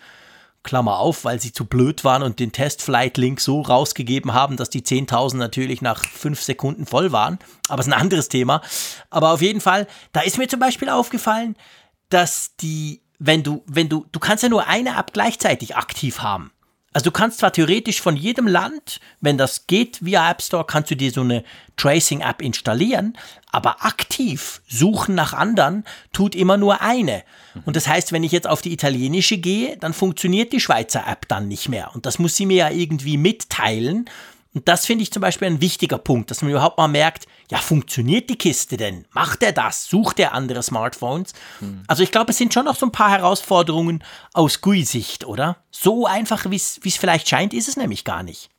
Klammer 0.64 1.00
auf, 1.00 1.24
weil 1.24 1.40
sie 1.40 1.54
zu 1.54 1.66
blöd 1.66 2.04
waren 2.04 2.24
und 2.24 2.40
den 2.40 2.52
Test-Flight-Link 2.52 3.40
so 3.40 3.62
rausgegeben 3.62 4.34
haben, 4.34 4.58
dass 4.58 4.70
die 4.70 4.82
10.000 4.82 5.38
natürlich 5.38 5.82
nach 5.82 6.04
fünf 6.04 6.42
Sekunden 6.42 6.86
voll 6.86 7.12
waren. 7.12 7.40
Aber 7.70 7.80
es 7.80 7.88
ist 7.88 7.94
ein 7.94 8.00
anderes 8.00 8.28
Thema. 8.30 8.62
Aber 9.10 9.32
auf 9.32 9.42
jeden 9.42 9.62
Fall, 9.62 9.88
da 10.12 10.22
ist 10.22 10.38
mir 10.38 10.48
zum 10.48 10.60
Beispiel 10.60 10.90
aufgefallen, 10.90 11.56
dass 12.10 12.56
die, 12.58 13.02
wenn 13.20 13.44
du, 13.44 13.64
wenn 13.66 13.90
du, 13.90 14.06
du 14.12 14.20
kannst 14.20 14.44
ja 14.44 14.50
nur 14.50 14.68
eine 14.68 14.98
App 14.98 15.14
gleichzeitig 15.14 15.76
aktiv 15.76 16.20
haben. 16.20 16.52
Also 16.98 17.12
du 17.12 17.12
kannst 17.12 17.38
zwar 17.38 17.54
theoretisch 17.54 18.02
von 18.02 18.18
jedem 18.18 18.48
Land, 18.48 19.00
wenn 19.22 19.38
das 19.38 19.68
geht 19.68 20.04
via 20.04 20.32
App 20.32 20.42
Store, 20.42 20.66
kannst 20.66 20.90
du 20.90 20.96
dir 20.96 21.12
so 21.12 21.22
eine 21.22 21.44
Tracing-App 21.76 22.42
installieren, 22.42 23.16
aber 23.52 23.86
aktiv 23.86 24.64
suchen 24.68 25.14
nach 25.14 25.34
anderen 25.34 25.86
tut 26.12 26.34
immer 26.34 26.58
nur 26.58 26.82
eine. 26.82 27.22
Und 27.66 27.76
das 27.76 27.88
heißt, 27.88 28.14
wenn 28.14 28.24
ich 28.24 28.32
jetzt 28.32 28.48
auf 28.48 28.64
die 28.64 28.74
italienische 28.74 29.38
gehe, 29.38 29.78
dann 29.78 29.94
funktioniert 29.94 30.52
die 30.54 30.60
Schweizer 30.60 31.06
App 31.08 31.28
dann 31.28 31.48
nicht 31.48 31.70
mehr. 31.70 31.92
Und 31.94 32.08
das 32.08 32.18
muss 32.18 32.36
sie 32.36 32.48
mir 32.48 32.58
ja 32.58 32.72
irgendwie 32.72 33.18
mitteilen. 33.18 34.10
Und 34.58 34.68
das 34.68 34.88
finde 34.88 35.04
ich 35.04 35.12
zum 35.14 35.22
Beispiel 35.22 35.48
ein 35.48 35.62
wichtiger 35.62 36.00
Punkt, 36.00 36.32
dass 36.32 36.42
man 36.42 36.50
überhaupt 36.50 36.80
mal 36.80 36.88
merkt, 36.88 37.28
ja, 37.52 37.60
funktioniert 37.60 38.28
die 38.28 38.40
Kiste 38.40 38.76
denn? 38.76 39.06
Macht 39.12 39.44
er 39.44 39.52
das? 39.52 39.86
Sucht 39.86 40.20
er 40.20 40.34
andere 40.34 40.64
Smartphones? 40.64 41.34
Hm. 41.60 41.84
Also 41.86 42.02
ich 42.02 42.12
glaube, 42.12 42.32
es 42.32 42.40
sind 42.40 42.56
schon 42.56 42.66
noch 42.66 42.76
so 42.76 42.88
ein 42.88 42.92
paar 42.92 43.12
Herausforderungen 43.12 44.04
aus 44.34 44.62
GUI-Sicht, 44.62 45.26
oder? 45.26 45.58
So 45.70 46.08
einfach, 46.08 46.50
wie 46.50 46.56
es 46.56 46.98
vielleicht 46.98 47.30
scheint, 47.30 47.54
ist 47.54 47.68
es 47.68 47.78
nämlich 47.78 48.04
gar 48.04 48.24
nicht. 48.24 48.50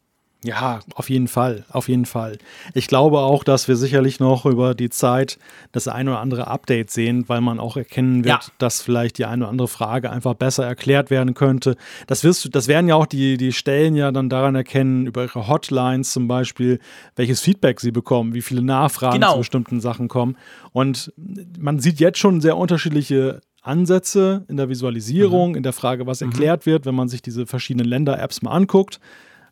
Ja, 0.45 0.79
auf 0.95 1.11
jeden 1.11 1.27
Fall, 1.27 1.65
auf 1.69 1.89
jeden 1.89 2.07
Fall. 2.07 2.39
Ich 2.73 2.87
glaube 2.87 3.19
auch, 3.19 3.43
dass 3.43 3.67
wir 3.67 3.75
sicherlich 3.75 4.21
noch 4.21 4.47
über 4.47 4.75
die 4.75 4.89
Zeit 4.89 5.37
das 5.73 5.89
ein 5.89 6.09
oder 6.09 6.21
andere 6.21 6.47
Update 6.47 6.93
sehen, 6.93 7.29
weil 7.29 7.41
man 7.41 7.59
auch 7.59 7.77
erkennen 7.77 8.25
wird, 8.25 8.45
ja. 8.45 8.53
dass 8.59 8.81
vielleicht 8.81 9.19
die 9.19 9.25
eine 9.25 9.45
oder 9.45 9.51
andere 9.51 9.67
Frage 9.67 10.11
einfach 10.11 10.35
besser 10.35 10.65
erklärt 10.65 11.11
werden 11.11 11.35
könnte. 11.35 11.77
Das 12.07 12.23
wirst 12.23 12.45
du, 12.45 12.51
das 12.51 12.69
werden 12.69 12.89
ja 12.89 12.95
auch 12.95 13.07
die, 13.07 13.37
die 13.37 13.53
Stellen 13.53 13.97
ja 13.97 14.13
dann 14.13 14.29
daran 14.29 14.55
erkennen, 14.55 15.09
über 15.09 15.25
ihre 15.25 15.49
Hotlines 15.49 16.13
zum 16.13 16.29
Beispiel, 16.29 16.79
welches 17.17 17.41
Feedback 17.41 17.81
sie 17.81 17.91
bekommen, 17.91 18.33
wie 18.33 18.43
viele 18.43 18.63
Nachfragen 18.63 19.15
genau. 19.15 19.33
zu 19.33 19.39
bestimmten 19.39 19.81
Sachen 19.81 20.07
kommen. 20.07 20.37
Und 20.73 21.13
man 21.59 21.81
sieht 21.81 21.99
jetzt 21.99 22.21
schon 22.21 22.41
sehr 22.41 22.57
unterschiedliche 22.57 23.41
Ansätze 23.63 24.45
in 24.49 24.57
der 24.57 24.69
Visualisierung, 24.69 25.51
mhm. 25.51 25.57
in 25.57 25.63
der 25.65 25.73
Frage, 25.73 26.07
was 26.07 26.21
mhm. 26.21 26.29
erklärt 26.29 26.65
wird, 26.65 26.87
wenn 26.87 26.95
man 26.95 27.09
sich 27.09 27.23
diese 27.23 27.45
verschiedenen 27.45 27.89
Länder-Apps 27.89 28.43
mal 28.43 28.53
anguckt. 28.53 29.01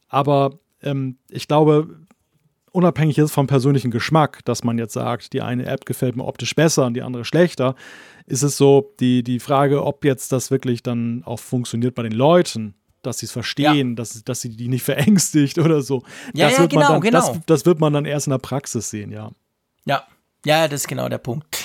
Aber 0.08 0.60
ähm, 0.86 1.18
ich 1.28 1.48
glaube, 1.48 2.06
unabhängig 2.72 3.18
ist 3.18 3.32
vom 3.32 3.46
persönlichen 3.46 3.90
Geschmack, 3.90 4.44
dass 4.44 4.62
man 4.62 4.78
jetzt 4.78 4.92
sagt, 4.92 5.32
die 5.32 5.42
eine 5.42 5.66
App 5.66 5.86
gefällt 5.86 6.14
mir 6.14 6.24
optisch 6.24 6.54
besser 6.54 6.86
und 6.86 6.94
die 6.94 7.02
andere 7.02 7.24
schlechter, 7.24 7.74
ist 8.26 8.42
es 8.42 8.56
so 8.56 8.94
die, 9.00 9.22
die 9.22 9.40
Frage, 9.40 9.84
ob 9.84 10.04
jetzt 10.04 10.32
das 10.32 10.50
wirklich 10.50 10.82
dann 10.82 11.22
auch 11.24 11.40
funktioniert 11.40 11.94
bei 11.94 12.02
den 12.02 12.12
Leuten, 12.12 12.74
dass 13.02 13.18
sie 13.18 13.26
es 13.26 13.32
verstehen, 13.32 13.90
ja. 13.90 13.94
dass, 13.94 14.24
dass 14.24 14.40
sie 14.40 14.56
die 14.56 14.68
nicht 14.68 14.84
verängstigt 14.84 15.58
oder 15.64 15.80
so. 15.80 16.02
Ja, 16.34 16.48
das 16.48 16.58
ja, 16.58 16.66
genau, 16.66 16.88
dann, 16.88 17.00
genau. 17.00 17.18
Das, 17.18 17.40
das, 17.46 17.66
wird 17.66 17.80
man 17.80 17.92
dann 17.92 18.04
erst 18.04 18.26
in 18.26 18.32
der 18.32 18.38
Praxis 18.38 18.90
sehen, 18.90 19.10
ja. 19.10 19.30
Ja, 19.84 20.04
ja, 20.44 20.68
das 20.68 20.82
ist 20.82 20.88
genau 20.88 21.08
der 21.08 21.18
Punkt. 21.18 21.64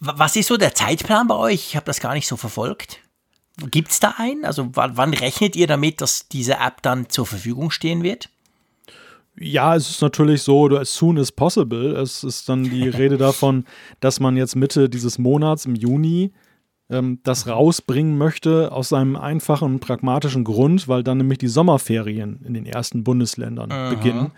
Was 0.00 0.36
ist 0.36 0.48
so 0.48 0.56
der 0.56 0.74
Zeitplan 0.74 1.26
bei 1.26 1.34
euch? 1.34 1.68
Ich 1.68 1.76
habe 1.76 1.86
das 1.86 2.00
gar 2.00 2.14
nicht 2.14 2.28
so 2.28 2.36
verfolgt. 2.36 3.00
Gibt 3.70 3.90
es 3.90 4.00
da 4.00 4.14
einen? 4.18 4.44
Also 4.44 4.70
wann 4.72 5.14
rechnet 5.14 5.54
ihr 5.56 5.66
damit, 5.66 6.00
dass 6.00 6.28
diese 6.28 6.54
App 6.54 6.82
dann 6.82 7.08
zur 7.08 7.26
Verfügung 7.26 7.70
stehen 7.70 8.02
wird? 8.02 8.28
Ja, 9.38 9.74
es 9.74 9.90
ist 9.90 10.02
natürlich 10.02 10.42
so, 10.42 10.66
as 10.76 10.94
soon 10.94 11.18
as 11.18 11.32
possible. 11.32 11.96
Es 11.96 12.24
ist 12.24 12.48
dann 12.48 12.64
die 12.64 12.88
Rede 12.88 13.16
davon, 13.16 13.64
dass 14.00 14.20
man 14.20 14.36
jetzt 14.36 14.56
Mitte 14.56 14.88
dieses 14.88 15.18
Monats, 15.18 15.66
im 15.66 15.74
Juni, 15.74 16.32
ähm, 16.90 17.20
das 17.22 17.46
rausbringen 17.46 18.18
möchte, 18.18 18.70
aus 18.72 18.92
einem 18.92 19.16
einfachen 19.16 19.74
und 19.74 19.80
pragmatischen 19.80 20.44
Grund, 20.44 20.88
weil 20.88 21.02
dann 21.02 21.18
nämlich 21.18 21.38
die 21.38 21.48
Sommerferien 21.48 22.40
in 22.44 22.54
den 22.54 22.66
ersten 22.66 23.04
Bundesländern 23.04 23.72
Aha. 23.72 23.90
beginnen 23.90 24.32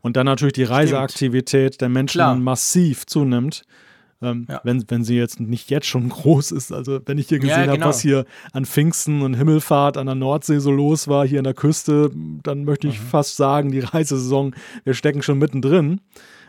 und 0.00 0.16
dann 0.16 0.26
natürlich 0.26 0.54
die 0.54 0.64
Reiseaktivität 0.64 1.80
der 1.80 1.88
Menschen 1.88 2.18
Klar. 2.18 2.34
massiv 2.34 3.06
zunimmt. 3.06 3.64
Ähm, 4.22 4.46
ja. 4.48 4.60
wenn, 4.64 4.84
wenn 4.88 5.04
sie 5.04 5.16
jetzt 5.16 5.40
nicht 5.40 5.70
jetzt 5.70 5.86
schon 5.86 6.08
groß 6.10 6.52
ist. 6.52 6.72
Also 6.72 7.00
wenn 7.04 7.18
ich 7.18 7.28
hier 7.28 7.38
gesehen 7.38 7.50
ja, 7.50 7.62
genau. 7.62 7.72
habe, 7.72 7.84
was 7.86 8.00
hier 8.00 8.24
an 8.52 8.64
Pfingsten 8.64 9.22
und 9.22 9.34
Himmelfahrt 9.34 9.96
an 9.96 10.06
der 10.06 10.14
Nordsee 10.14 10.58
so 10.58 10.70
los 10.70 11.08
war, 11.08 11.26
hier 11.26 11.40
an 11.40 11.44
der 11.44 11.54
Küste, 11.54 12.10
dann 12.42 12.64
möchte 12.64 12.88
ich 12.88 13.00
mhm. 13.00 13.06
fast 13.06 13.36
sagen, 13.36 13.72
die 13.72 13.80
Reisesaison, 13.80 14.54
wir 14.84 14.94
stecken 14.94 15.22
schon 15.22 15.38
mittendrin. 15.38 16.00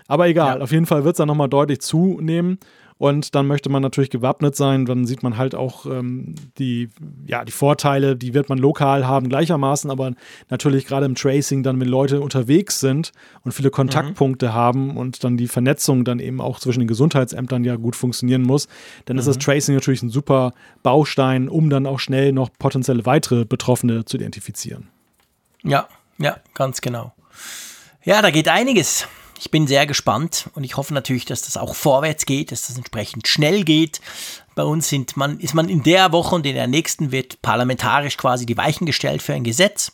Aber 0.07 0.27
egal, 0.27 0.57
ja. 0.57 0.63
auf 0.63 0.71
jeden 0.71 0.85
Fall 0.85 1.03
wird 1.05 1.15
es 1.15 1.17
dann 1.17 1.27
nochmal 1.27 1.49
deutlich 1.49 1.81
zunehmen. 1.81 2.59
Und 3.03 3.35
dann 3.35 3.47
möchte 3.47 3.67
man 3.67 3.81
natürlich 3.81 4.09
gewappnet 4.09 4.55
sein. 4.55 4.85
Dann 4.85 5.05
sieht 5.05 5.23
man 5.23 5.37
halt 5.37 5.55
auch 5.55 5.85
ähm, 5.85 6.35
die, 6.57 6.87
ja, 7.27 7.43
die 7.43 7.51
Vorteile, 7.51 8.15
die 8.15 8.33
wird 8.33 8.47
man 8.47 8.57
lokal 8.57 9.05
haben, 9.05 9.27
gleichermaßen, 9.27 9.91
aber 9.91 10.13
natürlich 10.49 10.85
gerade 10.85 11.05
im 11.05 11.13
Tracing, 11.13 11.63
dann, 11.63 11.81
wenn 11.81 11.89
Leute 11.89 12.21
unterwegs 12.21 12.79
sind 12.79 13.11
und 13.43 13.51
viele 13.51 13.71
Kontaktpunkte 13.71 14.47
mhm. 14.47 14.53
haben 14.53 14.95
und 14.95 15.25
dann 15.25 15.35
die 15.35 15.49
Vernetzung 15.49 16.05
dann 16.05 16.19
eben 16.19 16.39
auch 16.39 16.61
zwischen 16.61 16.79
den 16.79 16.87
Gesundheitsämtern 16.87 17.65
ja 17.65 17.75
gut 17.75 17.97
funktionieren 17.97 18.43
muss, 18.43 18.69
dann 19.03 19.17
mhm. 19.17 19.19
ist 19.19 19.27
das 19.27 19.35
mhm. 19.35 19.41
Tracing 19.41 19.75
natürlich 19.75 20.01
ein 20.01 20.09
super 20.09 20.53
Baustein, 20.81 21.49
um 21.49 21.69
dann 21.69 21.85
auch 21.85 21.99
schnell 21.99 22.31
noch 22.31 22.51
potenzielle 22.57 23.05
weitere 23.05 23.43
Betroffene 23.43 24.05
zu 24.05 24.15
identifizieren. 24.15 24.87
Ja, 25.61 25.89
ja, 26.19 26.37
ganz 26.53 26.79
genau. 26.79 27.11
Ja, 28.05 28.21
da 28.21 28.31
geht 28.31 28.47
einiges. 28.47 29.09
Ich 29.43 29.51
bin 29.51 29.67
sehr 29.67 29.85
gespannt 29.85 30.49
und 30.55 30.63
ich 30.63 30.77
hoffe 30.77 30.93
natürlich, 30.93 31.25
dass 31.25 31.41
das 31.41 31.57
auch 31.57 31.75
vorwärts 31.75 32.25
geht, 32.25 32.53
dass 32.53 32.67
das 32.67 32.77
entsprechend 32.77 33.27
schnell 33.27 33.65
geht. 33.65 33.99
Bei 34.55 34.63
uns 34.63 34.87
sind 34.87 35.17
man, 35.17 35.37
ist 35.37 35.53
man 35.53 35.67
in 35.67 35.83
der 35.83 36.13
Woche 36.13 36.35
und 36.35 36.45
in 36.45 36.55
der 36.55 36.67
nächsten 36.67 37.11
wird 37.11 37.41
parlamentarisch 37.41 38.15
quasi 38.15 38.45
die 38.45 38.55
Weichen 38.55 38.85
gestellt 38.85 39.21
für 39.21 39.33
ein 39.33 39.43
Gesetz. 39.43 39.91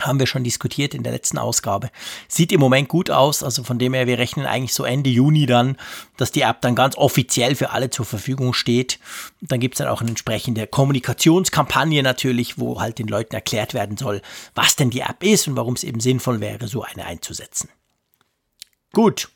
Haben 0.00 0.18
wir 0.18 0.26
schon 0.26 0.42
diskutiert 0.42 0.94
in 0.94 1.04
der 1.04 1.12
letzten 1.12 1.38
Ausgabe. 1.38 1.92
Sieht 2.26 2.50
im 2.50 2.58
Moment 2.58 2.88
gut 2.88 3.08
aus, 3.08 3.44
also 3.44 3.62
von 3.62 3.78
dem 3.78 3.94
her, 3.94 4.08
wir 4.08 4.18
rechnen 4.18 4.46
eigentlich 4.46 4.74
so 4.74 4.82
Ende 4.82 5.10
Juni 5.10 5.46
dann, 5.46 5.76
dass 6.16 6.32
die 6.32 6.40
App 6.40 6.60
dann 6.60 6.74
ganz 6.74 6.96
offiziell 6.96 7.54
für 7.54 7.70
alle 7.70 7.88
zur 7.88 8.04
Verfügung 8.04 8.52
steht. 8.52 8.98
Dann 9.40 9.60
gibt 9.60 9.76
es 9.76 9.78
dann 9.78 9.86
auch 9.86 10.00
eine 10.00 10.10
entsprechende 10.10 10.66
Kommunikationskampagne 10.66 12.02
natürlich, 12.02 12.58
wo 12.58 12.80
halt 12.80 12.98
den 12.98 13.06
Leuten 13.06 13.36
erklärt 13.36 13.74
werden 13.74 13.96
soll, 13.96 14.22
was 14.56 14.74
denn 14.74 14.90
die 14.90 15.02
App 15.02 15.22
ist 15.22 15.46
und 15.46 15.54
warum 15.54 15.74
es 15.74 15.84
eben 15.84 16.00
sinnvoll 16.00 16.40
wäre, 16.40 16.66
so 16.66 16.82
eine 16.82 17.06
einzusetzen. 17.06 17.68
Gut. 18.92 19.28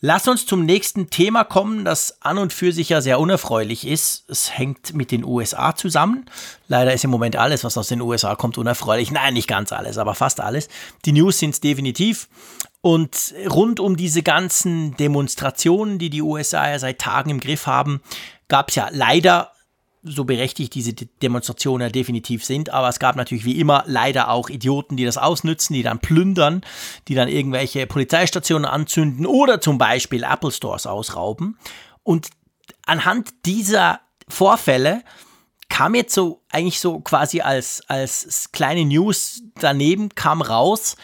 Lass 0.00 0.28
uns 0.28 0.46
zum 0.46 0.64
nächsten 0.64 1.10
Thema 1.10 1.42
kommen, 1.42 1.84
das 1.84 2.22
an 2.22 2.38
und 2.38 2.52
für 2.52 2.72
sich 2.72 2.90
ja 2.90 3.00
sehr 3.00 3.18
unerfreulich 3.18 3.84
ist. 3.84 4.30
Es 4.30 4.56
hängt 4.56 4.94
mit 4.94 5.10
den 5.10 5.24
USA 5.24 5.74
zusammen. 5.74 6.26
Leider 6.68 6.94
ist 6.94 7.02
im 7.02 7.10
Moment 7.10 7.34
alles, 7.34 7.64
was 7.64 7.76
aus 7.76 7.88
den 7.88 8.00
USA 8.00 8.36
kommt, 8.36 8.58
unerfreulich. 8.58 9.10
Nein, 9.10 9.34
nicht 9.34 9.48
ganz 9.48 9.72
alles, 9.72 9.98
aber 9.98 10.14
fast 10.14 10.38
alles. 10.38 10.68
Die 11.04 11.10
News 11.10 11.40
sind 11.40 11.50
es 11.50 11.60
definitiv. 11.60 12.28
Und 12.80 13.34
rund 13.50 13.80
um 13.80 13.96
diese 13.96 14.22
ganzen 14.22 14.96
Demonstrationen, 14.98 15.98
die 15.98 16.10
die 16.10 16.22
USA 16.22 16.70
ja 16.70 16.78
seit 16.78 17.00
Tagen 17.00 17.30
im 17.30 17.40
Griff 17.40 17.66
haben, 17.66 18.00
gab 18.46 18.68
es 18.68 18.76
ja 18.76 18.88
leider 18.92 19.50
so 20.08 20.24
berechtigt 20.24 20.74
diese 20.74 20.92
Demonstrationen 20.92 21.86
ja 21.86 21.90
definitiv 21.90 22.44
sind. 22.44 22.70
Aber 22.70 22.88
es 22.88 22.98
gab 22.98 23.16
natürlich 23.16 23.44
wie 23.44 23.58
immer 23.60 23.84
leider 23.86 24.30
auch 24.30 24.48
Idioten, 24.48 24.96
die 24.96 25.04
das 25.04 25.18
ausnützen, 25.18 25.74
die 25.74 25.82
dann 25.82 25.98
plündern, 25.98 26.62
die 27.08 27.14
dann 27.14 27.28
irgendwelche 27.28 27.86
Polizeistationen 27.86 28.64
anzünden 28.64 29.26
oder 29.26 29.60
zum 29.60 29.78
Beispiel 29.78 30.24
Apple 30.24 30.50
Stores 30.50 30.86
ausrauben. 30.86 31.56
Und 32.02 32.28
anhand 32.86 33.30
dieser 33.46 34.00
Vorfälle 34.28 35.02
kam 35.68 35.94
jetzt 35.94 36.14
so 36.14 36.42
eigentlich 36.50 36.80
so 36.80 37.00
quasi 37.00 37.40
als, 37.40 37.82
als 37.88 38.50
kleine 38.52 38.84
News 38.84 39.42
daneben, 39.60 40.08
kam 40.14 40.42
raus, 40.42 40.96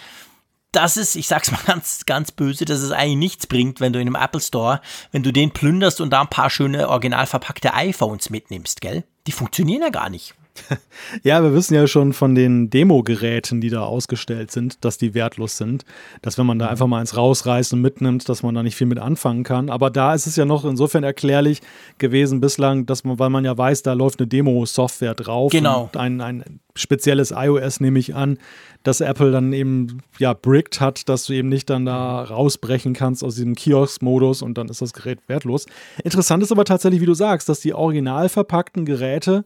dass 0.75 0.97
es, 0.97 1.15
ich 1.15 1.29
sag's 1.29 1.51
mal 1.51 1.61
ganz, 1.67 2.05
ganz 2.07 2.33
böse, 2.33 2.65
dass 2.65 2.81
es 2.81 2.91
eigentlich 2.91 3.17
nichts 3.17 3.47
bringt, 3.47 3.81
wenn 3.81 3.93
du 3.93 4.01
in 4.01 4.07
einem 4.07 4.23
Apple 4.23 4.41
Store, 4.41 4.81
wenn 5.13 5.23
du 5.23 5.33
den 5.33 5.51
plünderst 5.53 6.01
und 6.01 6.11
da 6.11 6.23
ein 6.23 6.29
paar 6.29 6.51
schöne 6.51 6.89
original 6.89 7.27
verpackte 7.27 7.75
iPhones 7.75 8.31
mitnimmst, 8.31 8.81
gell? 8.81 9.05
Die 9.27 9.33
funktionieren 9.33 9.83
ja 9.83 9.91
gar 9.91 10.11
nicht. 10.11 10.35
Ja, 11.23 11.43
wir 11.43 11.55
wissen 11.55 11.75
ja 11.75 11.87
schon 11.87 12.13
von 12.13 12.35
den 12.35 12.71
Demo-Geräten, 12.71 13.61
die 13.61 13.71
da 13.71 13.83
ausgestellt 13.83 14.51
sind, 14.51 14.85
dass 14.85 14.99
die 14.99 15.15
wertlos 15.15 15.57
sind. 15.57 15.85
Dass 16.23 16.39
wenn 16.39 16.47
man 16.47 16.59
da 16.59 16.67
mhm. 16.67 16.71
einfach 16.73 16.87
mal 16.87 17.01
eins 17.01 17.17
rausreißt 17.17 17.73
und 17.75 17.81
mitnimmt, 17.81 18.29
dass 18.29 18.43
man 18.43 18.55
da 18.55 18.63
nicht 18.63 18.77
viel 18.77 18.87
mit 18.87 18.99
anfangen 18.99 19.45
kann. 19.45 19.71
Aber 19.71 19.91
da 19.91 20.15
ist 20.15 20.27
es 20.27 20.37
ja 20.37 20.45
noch 20.45 20.65
insofern 20.65 21.05
erklärlich 21.05 21.61
gewesen 21.99 22.41
bislang, 22.41 22.87
dass 22.87 23.05
man, 23.05 23.19
weil 23.19 23.31
man 23.31 23.45
ja 23.45 23.57
weiß, 23.57 23.83
da 23.83 23.93
läuft 23.93 24.21
eine 24.21 24.27
Demo-Software 24.27 25.15
drauf. 25.15 25.53
Genau. 25.53 25.91
ein, 25.95 26.21
ein 26.21 26.61
spezielles 26.77 27.33
iOS 27.37 27.81
nehme 27.81 27.99
ich 27.99 28.15
an, 28.15 28.39
dass 28.83 29.01
Apple 29.01 29.31
dann 29.31 29.53
eben 29.53 30.03
ja 30.19 30.35
brickt 30.35 30.81
hat, 30.81 31.09
dass 31.09 31.27
du 31.27 31.33
eben 31.33 31.49
nicht 31.49 31.71
dann 31.71 31.87
da 31.87 32.23
rausbrechen 32.23 32.93
kannst 32.95 33.23
aus 33.25 33.37
diesem 33.37 33.55
Kiosk-Modus 33.55 34.43
und 34.43 34.59
dann 34.59 34.69
ist 34.69 34.83
das 34.83 34.93
Gerät 34.93 35.21
wertlos. 35.29 35.67
Interessant 36.03 36.43
ist 36.43 36.53
aber 36.53 36.65
tatsächlich, 36.65 37.01
wie 37.01 37.07
du 37.07 37.15
sagst, 37.15 37.49
dass 37.49 37.61
die 37.61 37.75
original 37.75 38.29
verpackten 38.29 38.85
Geräte 38.85 39.45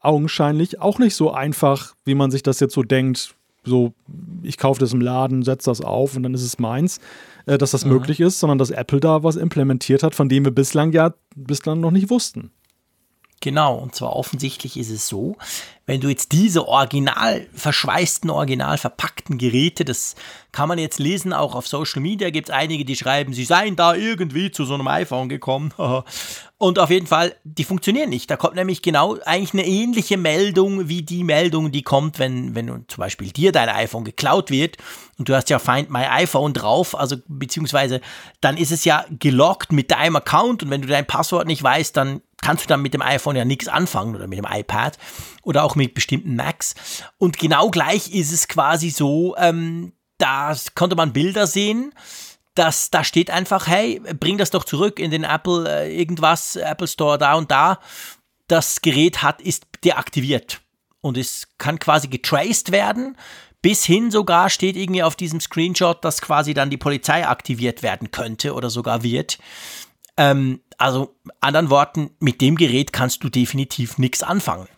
augenscheinlich 0.00 0.80
auch 0.80 0.98
nicht 0.98 1.14
so 1.14 1.32
einfach, 1.32 1.94
wie 2.04 2.14
man 2.14 2.30
sich 2.30 2.42
das 2.42 2.60
jetzt 2.60 2.74
so 2.74 2.82
denkt. 2.82 3.34
So, 3.64 3.92
ich 4.42 4.56
kaufe 4.56 4.80
das 4.80 4.92
im 4.92 5.00
Laden, 5.00 5.42
setze 5.42 5.70
das 5.70 5.80
auf 5.80 6.16
und 6.16 6.22
dann 6.22 6.32
ist 6.32 6.42
es 6.42 6.58
meins, 6.58 7.00
äh, 7.46 7.58
dass 7.58 7.72
das 7.72 7.84
mhm. 7.84 7.92
möglich 7.92 8.20
ist, 8.20 8.40
sondern 8.40 8.58
dass 8.58 8.70
Apple 8.70 9.00
da 9.00 9.22
was 9.22 9.36
implementiert 9.36 10.02
hat, 10.02 10.14
von 10.14 10.28
dem 10.28 10.44
wir 10.44 10.52
bislang 10.52 10.92
ja 10.92 11.12
bislang 11.34 11.80
noch 11.80 11.90
nicht 11.90 12.08
wussten. 12.08 12.50
Genau, 13.40 13.76
und 13.76 13.94
zwar 13.94 14.16
offensichtlich 14.16 14.76
ist 14.76 14.90
es 14.90 15.06
so, 15.06 15.36
wenn 15.86 16.00
du 16.00 16.08
jetzt 16.08 16.32
diese 16.32 16.66
original 16.66 17.46
verschweißten, 17.52 18.30
original 18.30 18.78
verpackten 18.78 19.38
Geräte, 19.38 19.84
das 19.84 20.16
kann 20.50 20.68
man 20.68 20.78
jetzt 20.78 20.98
lesen, 20.98 21.32
auch 21.32 21.54
auf 21.54 21.68
Social 21.68 22.02
Media 22.02 22.30
gibt 22.30 22.48
es 22.48 22.54
einige, 22.54 22.84
die 22.84 22.96
schreiben, 22.96 23.32
sie 23.32 23.44
seien 23.44 23.76
da 23.76 23.94
irgendwie 23.94 24.50
zu 24.50 24.64
so 24.64 24.74
einem 24.74 24.88
iPhone 24.88 25.28
gekommen. 25.28 25.72
und 26.60 26.80
auf 26.80 26.90
jeden 26.90 27.06
Fall, 27.06 27.36
die 27.44 27.62
funktionieren 27.62 28.10
nicht. 28.10 28.28
Da 28.28 28.36
kommt 28.36 28.56
nämlich 28.56 28.82
genau 28.82 29.16
eigentlich 29.24 29.52
eine 29.52 29.64
ähnliche 29.64 30.16
Meldung 30.16 30.88
wie 30.88 31.02
die 31.02 31.22
Meldung, 31.22 31.70
die 31.70 31.82
kommt, 31.82 32.18
wenn, 32.18 32.56
wenn 32.56 32.84
zum 32.88 33.00
Beispiel 33.00 33.30
dir 33.30 33.52
dein 33.52 33.68
iPhone 33.68 34.02
geklaut 34.02 34.50
wird 34.50 34.76
und 35.18 35.28
du 35.28 35.36
hast 35.36 35.50
ja 35.50 35.60
Find 35.60 35.88
My 35.90 36.06
iPhone 36.06 36.54
drauf, 36.54 36.98
also 36.98 37.16
beziehungsweise 37.28 38.00
dann 38.40 38.56
ist 38.56 38.72
es 38.72 38.84
ja 38.84 39.04
gelockt 39.08 39.70
mit 39.70 39.92
deinem 39.92 40.16
Account 40.16 40.64
und 40.64 40.70
wenn 40.70 40.82
du 40.82 40.88
dein 40.88 41.06
Passwort 41.06 41.46
nicht 41.46 41.62
weißt, 41.62 41.96
dann 41.96 42.22
kannst 42.42 42.64
du 42.64 42.68
dann 42.68 42.82
mit 42.82 42.92
dem 42.92 43.02
iPhone 43.02 43.36
ja 43.36 43.44
nichts 43.44 43.68
anfangen 43.68 44.16
oder 44.16 44.26
mit 44.26 44.38
dem 44.38 44.46
iPad 44.50 44.98
oder 45.42 45.62
auch 45.62 45.76
mit 45.76 45.94
bestimmten 45.94 46.34
Macs. 46.34 46.74
Und 47.18 47.38
genau 47.38 47.70
gleich 47.70 48.12
ist 48.12 48.32
es 48.32 48.48
quasi 48.48 48.90
so, 48.90 49.36
ähm, 49.38 49.92
da 50.18 50.56
konnte 50.74 50.96
man 50.96 51.12
Bilder 51.12 51.46
sehen, 51.46 51.92
dass 52.58 52.90
da 52.90 53.04
steht 53.04 53.30
einfach, 53.30 53.68
hey, 53.68 54.00
bring 54.18 54.36
das 54.36 54.50
doch 54.50 54.64
zurück 54.64 54.98
in 54.98 55.10
den 55.10 55.24
Apple 55.24 55.68
äh, 55.68 55.96
irgendwas, 55.96 56.56
Apple 56.56 56.88
Store 56.88 57.16
da 57.16 57.34
und 57.34 57.50
da. 57.50 57.78
Das 58.48 58.80
Gerät 58.80 59.22
hat, 59.22 59.40
ist 59.40 59.66
deaktiviert 59.84 60.60
und 61.00 61.16
es 61.16 61.48
kann 61.58 61.78
quasi 61.78 62.08
getraced 62.08 62.72
werden. 62.72 63.16
Bis 63.62 63.84
hin 63.84 64.10
sogar 64.10 64.50
steht 64.50 64.76
irgendwie 64.76 65.02
auf 65.02 65.16
diesem 65.16 65.40
Screenshot, 65.40 66.04
dass 66.04 66.20
quasi 66.20 66.54
dann 66.54 66.70
die 66.70 66.76
Polizei 66.76 67.26
aktiviert 67.26 67.82
werden 67.82 68.10
könnte 68.10 68.54
oder 68.54 68.70
sogar 68.70 69.02
wird. 69.02 69.38
Ähm, 70.16 70.60
also 70.78 71.16
anderen 71.40 71.70
Worten, 71.70 72.10
mit 72.20 72.40
dem 72.40 72.56
Gerät 72.56 72.92
kannst 72.92 73.22
du 73.22 73.28
definitiv 73.28 73.98
nichts 73.98 74.22
anfangen. 74.22 74.68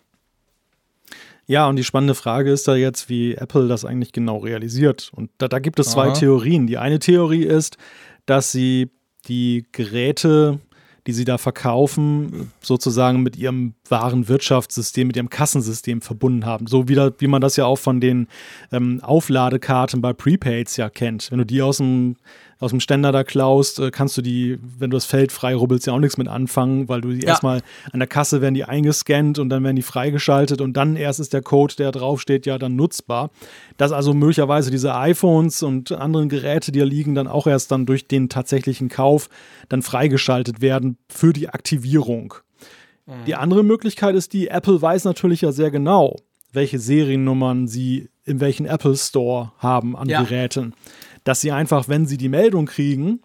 Ja, 1.51 1.67
und 1.67 1.75
die 1.75 1.83
spannende 1.83 2.15
Frage 2.15 2.49
ist 2.49 2.69
da 2.69 2.75
jetzt, 2.75 3.09
wie 3.09 3.35
Apple 3.35 3.67
das 3.67 3.83
eigentlich 3.83 4.13
genau 4.13 4.37
realisiert. 4.37 5.11
Und 5.13 5.31
da, 5.37 5.49
da 5.49 5.59
gibt 5.59 5.79
es 5.79 5.91
zwei 5.91 6.05
Aha. 6.05 6.13
Theorien. 6.13 6.65
Die 6.65 6.77
eine 6.77 6.97
Theorie 6.97 7.43
ist, 7.43 7.75
dass 8.25 8.53
sie 8.53 8.89
die 9.27 9.65
Geräte, 9.73 10.61
die 11.07 11.11
sie 11.11 11.25
da 11.25 11.37
verkaufen, 11.37 12.53
sozusagen 12.61 13.21
mit 13.21 13.35
ihrem 13.35 13.73
wahren 13.89 14.29
Wirtschaftssystem, 14.29 15.07
mit 15.07 15.17
ihrem 15.17 15.29
Kassensystem 15.29 15.99
verbunden 15.99 16.45
haben. 16.45 16.67
So 16.67 16.87
wie, 16.87 16.95
da, 16.95 17.11
wie 17.17 17.27
man 17.27 17.41
das 17.41 17.57
ja 17.57 17.65
auch 17.65 17.79
von 17.79 17.99
den 17.99 18.27
ähm, 18.71 19.01
Aufladekarten 19.03 19.99
bei 19.99 20.13
Prepaids 20.13 20.77
ja 20.77 20.89
kennt. 20.89 21.31
Wenn 21.31 21.39
du 21.39 21.45
die 21.45 21.61
aus 21.61 21.79
dem 21.79 22.15
aus 22.61 22.69
dem 22.69 22.79
Ständer 22.79 23.11
da 23.11 23.23
klaust, 23.23 23.79
äh, 23.79 23.89
kannst 23.89 24.15
du 24.17 24.21
die, 24.21 24.59
wenn 24.77 24.91
du 24.91 24.95
das 24.95 25.05
Feld 25.05 25.31
frei 25.31 25.55
rubbelst, 25.55 25.87
ja 25.87 25.93
auch 25.93 25.99
nichts 25.99 26.17
mit 26.17 26.27
anfangen, 26.27 26.87
weil 26.87 27.01
du 27.01 27.09
die 27.09 27.21
ja. 27.21 27.29
erstmal 27.29 27.61
an 27.91 27.99
der 27.99 28.07
Kasse 28.07 28.39
werden 28.39 28.53
die 28.53 28.63
eingescannt 28.63 29.39
und 29.39 29.49
dann 29.49 29.63
werden 29.63 29.75
die 29.75 29.81
freigeschaltet 29.81 30.61
und 30.61 30.73
dann 30.77 30.95
erst 30.95 31.19
ist 31.19 31.33
der 31.33 31.41
Code, 31.41 31.75
der 31.75 31.91
draufsteht, 31.91 32.45
ja 32.45 32.59
dann 32.59 32.75
nutzbar. 32.75 33.31
Dass 33.77 33.91
also 33.91 34.13
möglicherweise 34.13 34.69
diese 34.69 34.95
iPhones 34.95 35.63
und 35.63 35.91
anderen 35.91 36.29
Geräte, 36.29 36.71
die 36.71 36.79
da 36.79 36.85
liegen, 36.85 37.15
dann 37.15 37.27
auch 37.27 37.47
erst 37.47 37.71
dann 37.71 37.87
durch 37.87 38.07
den 38.07 38.29
tatsächlichen 38.29 38.89
Kauf 38.89 39.27
dann 39.67 39.81
freigeschaltet 39.81 40.61
werden 40.61 40.97
für 41.09 41.33
die 41.33 41.49
Aktivierung. 41.49 42.35
Mhm. 43.07 43.25
Die 43.25 43.35
andere 43.35 43.63
Möglichkeit 43.63 44.13
ist 44.13 44.33
die, 44.33 44.49
Apple 44.49 44.79
weiß 44.79 45.05
natürlich 45.05 45.41
ja 45.41 45.51
sehr 45.51 45.71
genau, 45.71 46.17
welche 46.53 46.77
Seriennummern 46.77 47.67
sie 47.67 48.09
in 48.23 48.39
welchen 48.39 48.67
Apple 48.67 48.95
Store 48.95 49.51
haben 49.57 49.97
an 49.97 50.07
ja. 50.07 50.21
Geräten 50.21 50.75
dass 51.23 51.41
sie 51.41 51.51
einfach, 51.51 51.87
wenn 51.87 52.05
sie 52.05 52.17
die 52.17 52.29
Meldung 52.29 52.65
kriegen, 52.65 53.19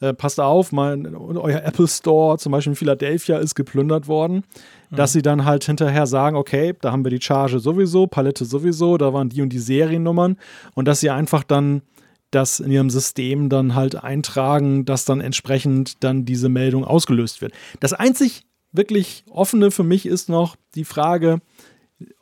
äh, 0.00 0.14
passt 0.14 0.38
auf, 0.38 0.70
mein, 0.70 1.14
euer 1.16 1.62
Apple 1.62 1.88
Store 1.88 2.38
zum 2.38 2.52
Beispiel 2.52 2.72
in 2.72 2.76
Philadelphia 2.76 3.38
ist 3.38 3.54
geplündert 3.54 4.06
worden, 4.06 4.44
mhm. 4.90 4.96
dass 4.96 5.12
sie 5.12 5.22
dann 5.22 5.44
halt 5.44 5.64
hinterher 5.64 6.06
sagen, 6.06 6.36
okay, 6.36 6.74
da 6.80 6.92
haben 6.92 7.04
wir 7.04 7.10
die 7.10 7.20
Charge 7.20 7.58
sowieso, 7.58 8.06
Palette 8.06 8.44
sowieso, 8.44 8.96
da 8.96 9.12
waren 9.12 9.28
die 9.28 9.42
und 9.42 9.48
die 9.48 9.58
Seriennummern 9.58 10.36
und 10.74 10.86
dass 10.86 11.00
sie 11.00 11.10
einfach 11.10 11.42
dann 11.42 11.82
das 12.30 12.60
in 12.60 12.70
ihrem 12.70 12.90
System 12.90 13.48
dann 13.48 13.74
halt 13.74 13.96
eintragen, 13.96 14.84
dass 14.84 15.04
dann 15.04 15.20
entsprechend 15.20 16.04
dann 16.04 16.24
diese 16.24 16.48
Meldung 16.48 16.84
ausgelöst 16.84 17.40
wird. 17.40 17.52
Das 17.80 17.92
einzig 17.92 18.42
wirklich 18.70 19.24
offene 19.30 19.70
für 19.70 19.82
mich 19.82 20.06
ist 20.06 20.28
noch 20.28 20.56
die 20.74 20.84
Frage, 20.84 21.40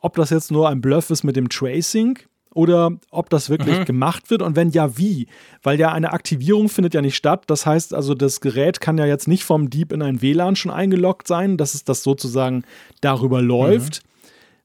ob 0.01 0.15
das 0.15 0.31
jetzt 0.31 0.51
nur 0.51 0.69
ein 0.69 0.81
Bluff 0.81 1.11
ist 1.11 1.25
mit 1.25 1.37
dem 1.37 1.49
Tracing 1.49 2.19
oder 2.57 2.93
ob 3.11 3.29
das 3.29 3.51
wirklich 3.51 3.81
mhm. 3.81 3.85
gemacht 3.85 4.31
wird 4.31 4.41
und 4.41 4.57
wenn 4.57 4.71
ja, 4.71 4.97
wie. 4.97 5.29
Weil 5.63 5.79
ja 5.79 5.93
eine 5.93 6.13
Aktivierung 6.13 6.71
findet 6.71 6.95
ja 6.95 7.03
nicht 7.03 7.15
statt. 7.15 7.45
Das 7.49 7.67
heißt 7.67 7.93
also, 7.93 8.15
das 8.15 8.41
Gerät 8.41 8.81
kann 8.81 8.97
ja 8.97 9.05
jetzt 9.05 9.29
nicht 9.29 9.45
vom 9.45 9.69
Dieb 9.69 9.93
in 9.93 10.01
ein 10.01 10.23
WLAN 10.23 10.57
schon 10.57 10.73
eingeloggt 10.73 11.29
sein, 11.29 11.59
dass 11.59 11.75
es 11.75 11.85
das 11.85 12.03
sozusagen 12.03 12.65
darüber 13.03 13.43
läuft. 13.43 14.03
Mhm. 14.03 14.09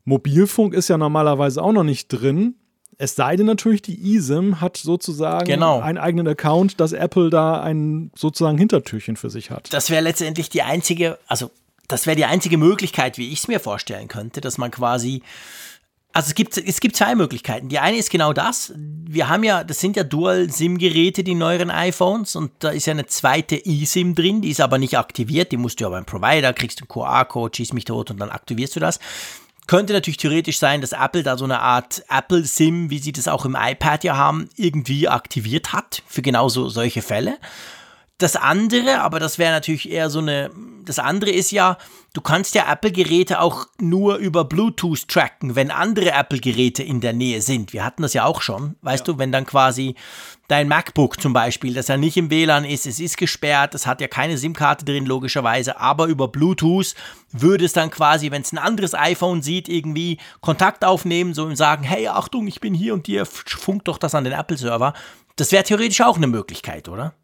Mobilfunk 0.06 0.74
ist 0.74 0.88
ja 0.88 0.98
normalerweise 0.98 1.62
auch 1.62 1.74
noch 1.74 1.84
nicht 1.84 2.08
drin. 2.08 2.56
Es 2.98 3.16
sei 3.16 3.36
denn 3.36 3.46
natürlich, 3.46 3.82
die 3.82 4.16
eSIM 4.16 4.62
hat 4.62 4.78
sozusagen 4.78 5.46
genau. 5.46 5.82
einen 5.82 5.98
eigenen 5.98 6.28
Account, 6.30 6.80
dass 6.80 6.94
Apple 6.94 7.30
da 7.30 7.62
ein 7.62 8.12
sozusagen 8.16 8.58
Hintertürchen 8.58 9.18
für 9.18 9.30
sich 9.30 9.52
hat. 9.52 9.74
Das 9.74 9.90
wäre 9.90 10.02
letztendlich 10.02 10.50
die 10.50 10.62
einzige, 10.62 11.18
also 11.28 11.52
das 11.90 12.06
wäre 12.06 12.16
die 12.16 12.26
einzige 12.26 12.58
Möglichkeit, 12.58 13.18
wie 13.18 13.34
ich 13.34 13.40
es 13.40 13.48
mir 13.50 13.60
vorstellen 13.60 14.08
könnte, 14.08 14.40
dass 14.40 14.58
man 14.58 14.72
quasi 14.72 15.24
also 16.14 16.28
es 16.28 16.36
gibt, 16.36 16.58
es 16.58 16.80
gibt 16.80 16.96
zwei 16.96 17.16
Möglichkeiten. 17.16 17.70
Die 17.70 17.80
eine 17.80 17.98
ist 17.98 18.10
genau 18.10 18.34
das. 18.34 18.74
Wir 18.76 19.30
haben 19.30 19.44
ja, 19.44 19.64
das 19.64 19.80
sind 19.80 19.96
ja 19.96 20.04
Dual-SIM-Geräte, 20.04 21.24
die 21.24 21.36
neueren 21.36 21.72
iPhones, 21.72 22.36
und 22.36 22.52
da 22.60 22.70
ist 22.70 22.86
ja 22.86 22.92
eine 22.92 23.06
zweite 23.06 23.56
eSIM 23.66 24.16
drin, 24.16 24.42
die 24.42 24.50
ist 24.50 24.62
aber 24.62 24.78
nicht 24.78 24.98
aktiviert, 24.98 25.52
die 25.52 25.58
musst 25.58 25.80
du 25.80 25.86
ja 25.86 25.90
beim 25.90 26.06
Provider, 26.06 26.54
kriegst 26.54 26.82
einen 26.82 26.88
QR-Code, 26.88 27.56
schießt 27.56 27.74
mich 27.74 27.86
tot 27.86 28.12
und 28.12 28.20
dann 28.20 28.30
aktivierst 28.30 28.76
du 28.76 28.80
das. 28.80 29.00
Könnte 29.68 29.94
natürlich 29.94 30.18
theoretisch 30.18 30.60
sein, 30.60 30.82
dass 30.82 30.92
Apple 30.92 31.24
da 31.24 31.38
so 31.38 31.46
eine 31.46 31.60
Art 31.60 32.04
Apple-SIM, 32.10 32.90
wie 32.90 33.00
sie 33.00 33.14
das 33.14 33.28
auch 33.28 33.46
im 33.46 33.56
iPad 33.58 34.04
ja 34.04 34.18
haben, 34.18 34.50
irgendwie 34.58 35.08
aktiviert 35.08 35.72
hat 35.72 36.04
für 36.08 36.22
genauso 36.22 36.68
solche 36.68 37.02
Fälle. 37.02 37.38
Das 38.22 38.36
andere, 38.36 39.02
aber 39.02 39.20
das 39.20 39.40
wäre 39.40 39.52
natürlich 39.52 39.90
eher 39.90 40.12
so 40.12 40.20
eine, 40.20 40.52
das 40.86 41.00
andere 41.00 41.32
ist 41.32 41.50
ja, 41.50 41.80
du 42.14 42.22
kannst 42.22 42.54
ja 42.54 42.72
Apple-Geräte 42.72 43.42
auch 43.42 43.66
nur 43.80 44.18
über 44.18 44.46
Bluetooth 44.46 45.08
tracken, 45.08 45.56
wenn 45.56 45.72
andere 45.72 46.12
Apple-Geräte 46.12 46.84
in 46.84 47.02
der 47.02 47.14
Nähe 47.14 47.42
sind. 47.42 47.74
Wir 47.74 47.84
hatten 47.84 48.04
das 48.04 48.14
ja 48.14 48.26
auch 48.26 48.44
schon, 48.44 48.76
weißt 48.84 49.08
ja. 49.08 49.14
du, 49.14 49.18
wenn 49.18 49.32
dann 49.32 49.48
quasi 49.48 49.96
dein 50.50 50.68
MacBook 50.68 51.20
zum 51.20 51.34
Beispiel, 51.34 51.74
das 51.74 51.88
ja 51.88 51.98
nicht 51.98 52.16
im 52.16 52.30
WLAN 52.30 52.64
ist, 52.64 52.86
es 52.86 53.00
ist 53.00 53.18
gesperrt, 53.18 53.74
es 53.74 53.88
hat 53.88 54.02
ja 54.02 54.08
keine 54.08 54.38
SIM-Karte 54.38 54.86
drin, 54.86 55.08
logischerweise, 55.08 55.80
aber 55.80 56.06
über 56.06 56.28
Bluetooth 56.28 56.94
würde 57.32 57.66
es 57.66 57.74
dann 57.74 57.90
quasi, 57.90 58.30
wenn 58.30 58.44
es 58.44 58.52
ein 58.52 58.60
anderes 58.60 58.94
iPhone 58.94 59.42
sieht, 59.42 59.68
irgendwie 59.68 60.20
Kontakt 60.42 60.86
aufnehmen, 60.86 61.34
so 61.34 61.46
und 61.46 61.56
sagen, 61.56 61.84
hey, 61.84 62.08
Achtung, 62.08 62.46
ich 62.46 62.60
bin 62.60 62.76
hier 62.76 62.94
und 62.94 63.08
dir, 63.08 63.26
funkt 63.26 63.88
doch 63.88 63.98
das 63.98 64.14
an 64.14 64.26
den 64.26 64.34
Apple-Server. 64.34 64.94
Das 65.38 65.52
wäre 65.52 65.64
theoretisch 65.64 66.02
auch 66.02 66.18
eine 66.18 66.28
Möglichkeit, 66.28 66.88
oder? 66.88 67.16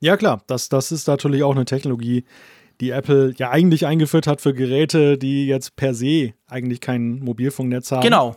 Ja, 0.00 0.16
klar, 0.16 0.42
das, 0.46 0.68
das 0.68 0.92
ist 0.92 1.06
natürlich 1.08 1.42
auch 1.42 1.54
eine 1.54 1.64
Technologie, 1.64 2.24
die 2.80 2.90
Apple 2.90 3.32
ja 3.36 3.50
eigentlich 3.50 3.86
eingeführt 3.86 4.26
hat 4.26 4.40
für 4.40 4.52
Geräte, 4.52 5.16
die 5.16 5.46
jetzt 5.46 5.76
per 5.76 5.94
se 5.94 6.34
eigentlich 6.48 6.80
kein 6.80 7.20
Mobilfunknetz 7.20 7.90
haben. 7.92 8.02
Genau. 8.02 8.36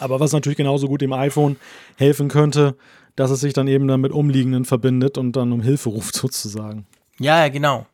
Aber 0.00 0.20
was 0.20 0.32
natürlich 0.32 0.56
genauso 0.56 0.88
gut 0.88 1.00
dem 1.00 1.12
iPhone 1.12 1.56
helfen 1.96 2.28
könnte, 2.28 2.76
dass 3.16 3.30
es 3.30 3.40
sich 3.40 3.52
dann 3.52 3.68
eben 3.68 3.86
dann 3.88 4.00
mit 4.00 4.12
Umliegenden 4.12 4.64
verbindet 4.64 5.18
und 5.18 5.36
dann 5.36 5.52
um 5.52 5.62
Hilfe 5.62 5.88
ruft 5.90 6.14
sozusagen. 6.16 6.86
Ja, 7.18 7.44
ja, 7.44 7.48
genau. 7.48 7.86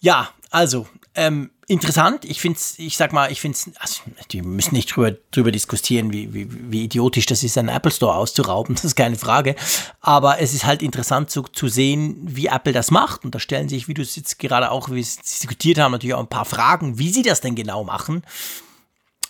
Ja, 0.00 0.28
also, 0.50 0.86
ähm, 1.14 1.50
interessant. 1.72 2.24
Ich 2.24 2.40
finde 2.40 2.58
es, 2.58 2.78
ich 2.78 2.96
sag 2.96 3.12
mal, 3.12 3.32
ich 3.32 3.40
finde 3.40 3.56
es, 3.56 3.70
also, 3.78 4.02
die 4.30 4.42
müssen 4.42 4.74
nicht 4.74 4.94
drüber, 4.94 5.12
drüber 5.30 5.50
diskutieren, 5.50 6.12
wie, 6.12 6.32
wie, 6.32 6.46
wie 6.70 6.84
idiotisch 6.84 7.26
das 7.26 7.42
ist, 7.42 7.58
einen 7.58 7.68
Apple 7.68 7.90
Store 7.90 8.14
auszurauben, 8.14 8.74
das 8.76 8.84
ist 8.84 8.96
keine 8.96 9.16
Frage. 9.16 9.56
Aber 10.00 10.40
es 10.40 10.54
ist 10.54 10.64
halt 10.64 10.82
interessant 10.82 11.30
zu, 11.30 11.42
zu 11.42 11.68
sehen, 11.68 12.16
wie 12.22 12.46
Apple 12.46 12.72
das 12.72 12.90
macht. 12.90 13.24
Und 13.24 13.34
da 13.34 13.40
stellen 13.40 13.68
sich, 13.68 13.88
wie 13.88 13.94
du 13.94 14.02
es 14.02 14.14
jetzt 14.16 14.38
gerade 14.38 14.70
auch 14.70 14.90
wie 14.90 15.00
diskutiert 15.02 15.78
haben, 15.78 15.92
natürlich 15.92 16.14
auch 16.14 16.20
ein 16.20 16.28
paar 16.28 16.44
Fragen, 16.44 16.98
wie 16.98 17.10
sie 17.10 17.22
das 17.22 17.40
denn 17.40 17.54
genau 17.54 17.82
machen. 17.84 18.22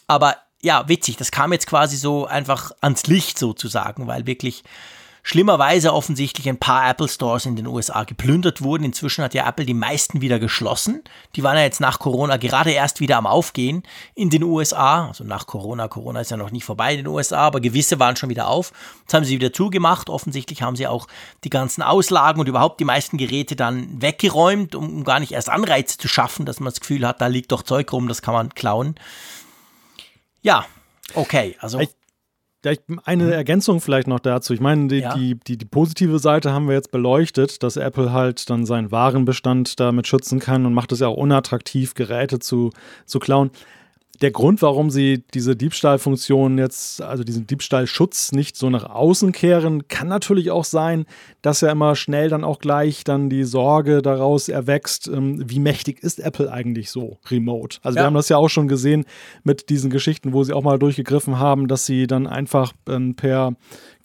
Aber 0.07 0.37
ja, 0.61 0.89
witzig, 0.89 1.17
das 1.17 1.31
kam 1.31 1.53
jetzt 1.53 1.67
quasi 1.67 1.97
so 1.97 2.27
einfach 2.27 2.73
ans 2.81 3.07
Licht 3.07 3.39
sozusagen, 3.39 4.07
weil 4.07 4.27
wirklich 4.27 4.63
schlimmerweise 5.23 5.95
offensichtlich 5.95 6.49
ein 6.49 6.59
paar 6.59 6.89
Apple 6.89 7.09
Stores 7.09 7.47
in 7.47 7.55
den 7.55 7.69
USA 7.69 8.03
geplündert 8.03 8.61
wurden. 8.61 8.85
Inzwischen 8.85 9.23
hat 9.23 9.35
ja 9.35 9.49
Apple 9.49 9.65
die 9.65 9.75
meisten 9.75 10.21
wieder 10.21 10.41
geschlossen. 10.41 11.03
Die 11.37 11.45
waren 11.45 11.57
ja 11.57 11.63
jetzt 11.63 11.81
nach 11.81 12.01
Corona 12.01 12.37
gerade 12.37 12.73
erst 12.73 12.99
wieder 12.99 13.17
am 13.19 13.27
Aufgehen 13.27 13.85
in 14.15 14.31
den 14.31 14.43
USA. 14.43 15.07
Also 15.07 15.23
nach 15.23 15.47
Corona. 15.47 15.87
Corona 15.87 16.21
ist 16.21 16.33
ja 16.33 16.37
noch 16.37 16.51
nicht 16.51 16.65
vorbei 16.65 16.93
in 16.93 16.99
den 16.99 17.07
USA, 17.07 17.39
aber 17.39 17.61
gewisse 17.61 18.01
waren 18.01 18.17
schon 18.17 18.31
wieder 18.31 18.49
auf. 18.49 18.73
Jetzt 19.03 19.15
haben 19.15 19.25
sie 19.25 19.37
wieder 19.37 19.53
zugemacht. 19.53 20.11
Offensichtlich 20.11 20.63
haben 20.63 20.75
sie 20.75 20.89
auch 20.89 21.07
die 21.45 21.51
ganzen 21.51 21.83
Auslagen 21.83 22.41
und 22.41 22.49
überhaupt 22.49 22.81
die 22.81 22.85
meisten 22.85 23.17
Geräte 23.17 23.55
dann 23.55 24.03
weggeräumt, 24.03 24.75
um, 24.75 25.05
gar 25.05 25.21
nicht 25.21 25.33
erst 25.33 25.49
Anreize 25.49 25.99
zu 25.99 26.09
schaffen, 26.09 26.47
dass 26.47 26.59
man 26.59 26.73
das 26.73 26.81
Gefühl 26.81 27.07
hat, 27.07 27.21
da 27.21 27.29
liegt 27.29 27.53
doch 27.53 27.63
Zeug 27.63 27.93
rum, 27.93 28.09
das 28.09 28.23
kann 28.23 28.35
man 28.35 28.55
klauen. 28.55 28.97
Ja, 30.43 30.67
okay. 31.15 31.57
Also. 31.61 31.79
Ich 31.79 31.91
eine 33.05 33.25
mhm. 33.25 33.33
Ergänzung 33.33 33.81
vielleicht 33.81 34.07
noch 34.07 34.21
dazu. 34.21 34.55
Ich 34.55 34.61
meine, 34.61 34.89
die, 34.89 34.99
ja. 34.99 35.15
die, 35.15 35.35
die, 35.35 35.59
die, 35.59 35.65
positive 35.65 36.19
Seite 36.19 36.53
haben 36.53 36.69
wir 36.69 36.75
jetzt 36.75 36.91
beleuchtet, 36.91 37.63
dass 37.63 37.77
Apple 37.77 38.13
halt 38.13 38.49
dann 38.51 38.67
seinen 38.67 38.91
Warenbestand 38.91 39.81
damit 39.81 40.07
schützen 40.07 40.39
kann 40.39 40.67
und 40.67 40.75
macht 40.75 40.93
es 40.93 41.01
ja 41.01 41.09
auch 41.09 41.17
unattraktiv, 41.17 41.95
Geräte 41.95 42.39
zu, 42.39 42.71
zu 43.07 43.19
klauen 43.19 43.51
der 44.23 44.31
Grund, 44.31 44.63
warum 44.63 44.89
sie 44.91 45.25
diese 45.35 45.57
Diebstahlfunktion 45.57 46.57
jetzt, 46.57 47.03
also 47.03 47.25
diesen 47.25 47.47
Diebstahlschutz 47.47 48.31
nicht 48.31 48.57
so 48.57 48.71
nach 48.71 48.89
außen 48.89 49.33
kehren, 49.33 49.89
kann 49.89 50.07
natürlich 50.07 50.53
auch 50.53 50.65
sein, 50.65 51.07
dass 51.43 51.61
ja 51.61 51.73
immer 51.73 51.97
schnell 51.97 52.29
dann 52.29 52.45
auch 52.45 52.61
gleich 52.61 53.03
dann 53.03 53.29
die 53.29 53.43
Sorge 53.43 54.01
daraus 54.01 54.49
erwächst, 54.49 55.09
ähm, 55.09 55.43
wie 55.51 55.59
mächtig 55.59 56.03
ist 56.03 56.21
Apple 56.21 56.53
eigentlich 56.53 56.91
so 56.91 57.19
remote. 57.31 57.79
Also 57.83 57.97
ja. 57.97 58.03
wir 58.03 58.07
haben 58.07 58.15
das 58.15 58.29
ja 58.29 58.37
auch 58.37 58.49
schon 58.49 58.69
gesehen 58.69 59.05
mit 59.43 59.69
diesen 59.71 59.91
Geschichten, 59.91 60.33
wo 60.33 60.45
sie 60.45 60.53
auch 60.53 60.63
mal 60.63 60.79
durchgegriffen 60.79 61.41
haben, 61.41 61.67
dass 61.67 61.85
sie 61.85 62.07
dann 62.07 62.29
einfach 62.29 62.73
ähm, 62.89 63.17
per 63.17 63.55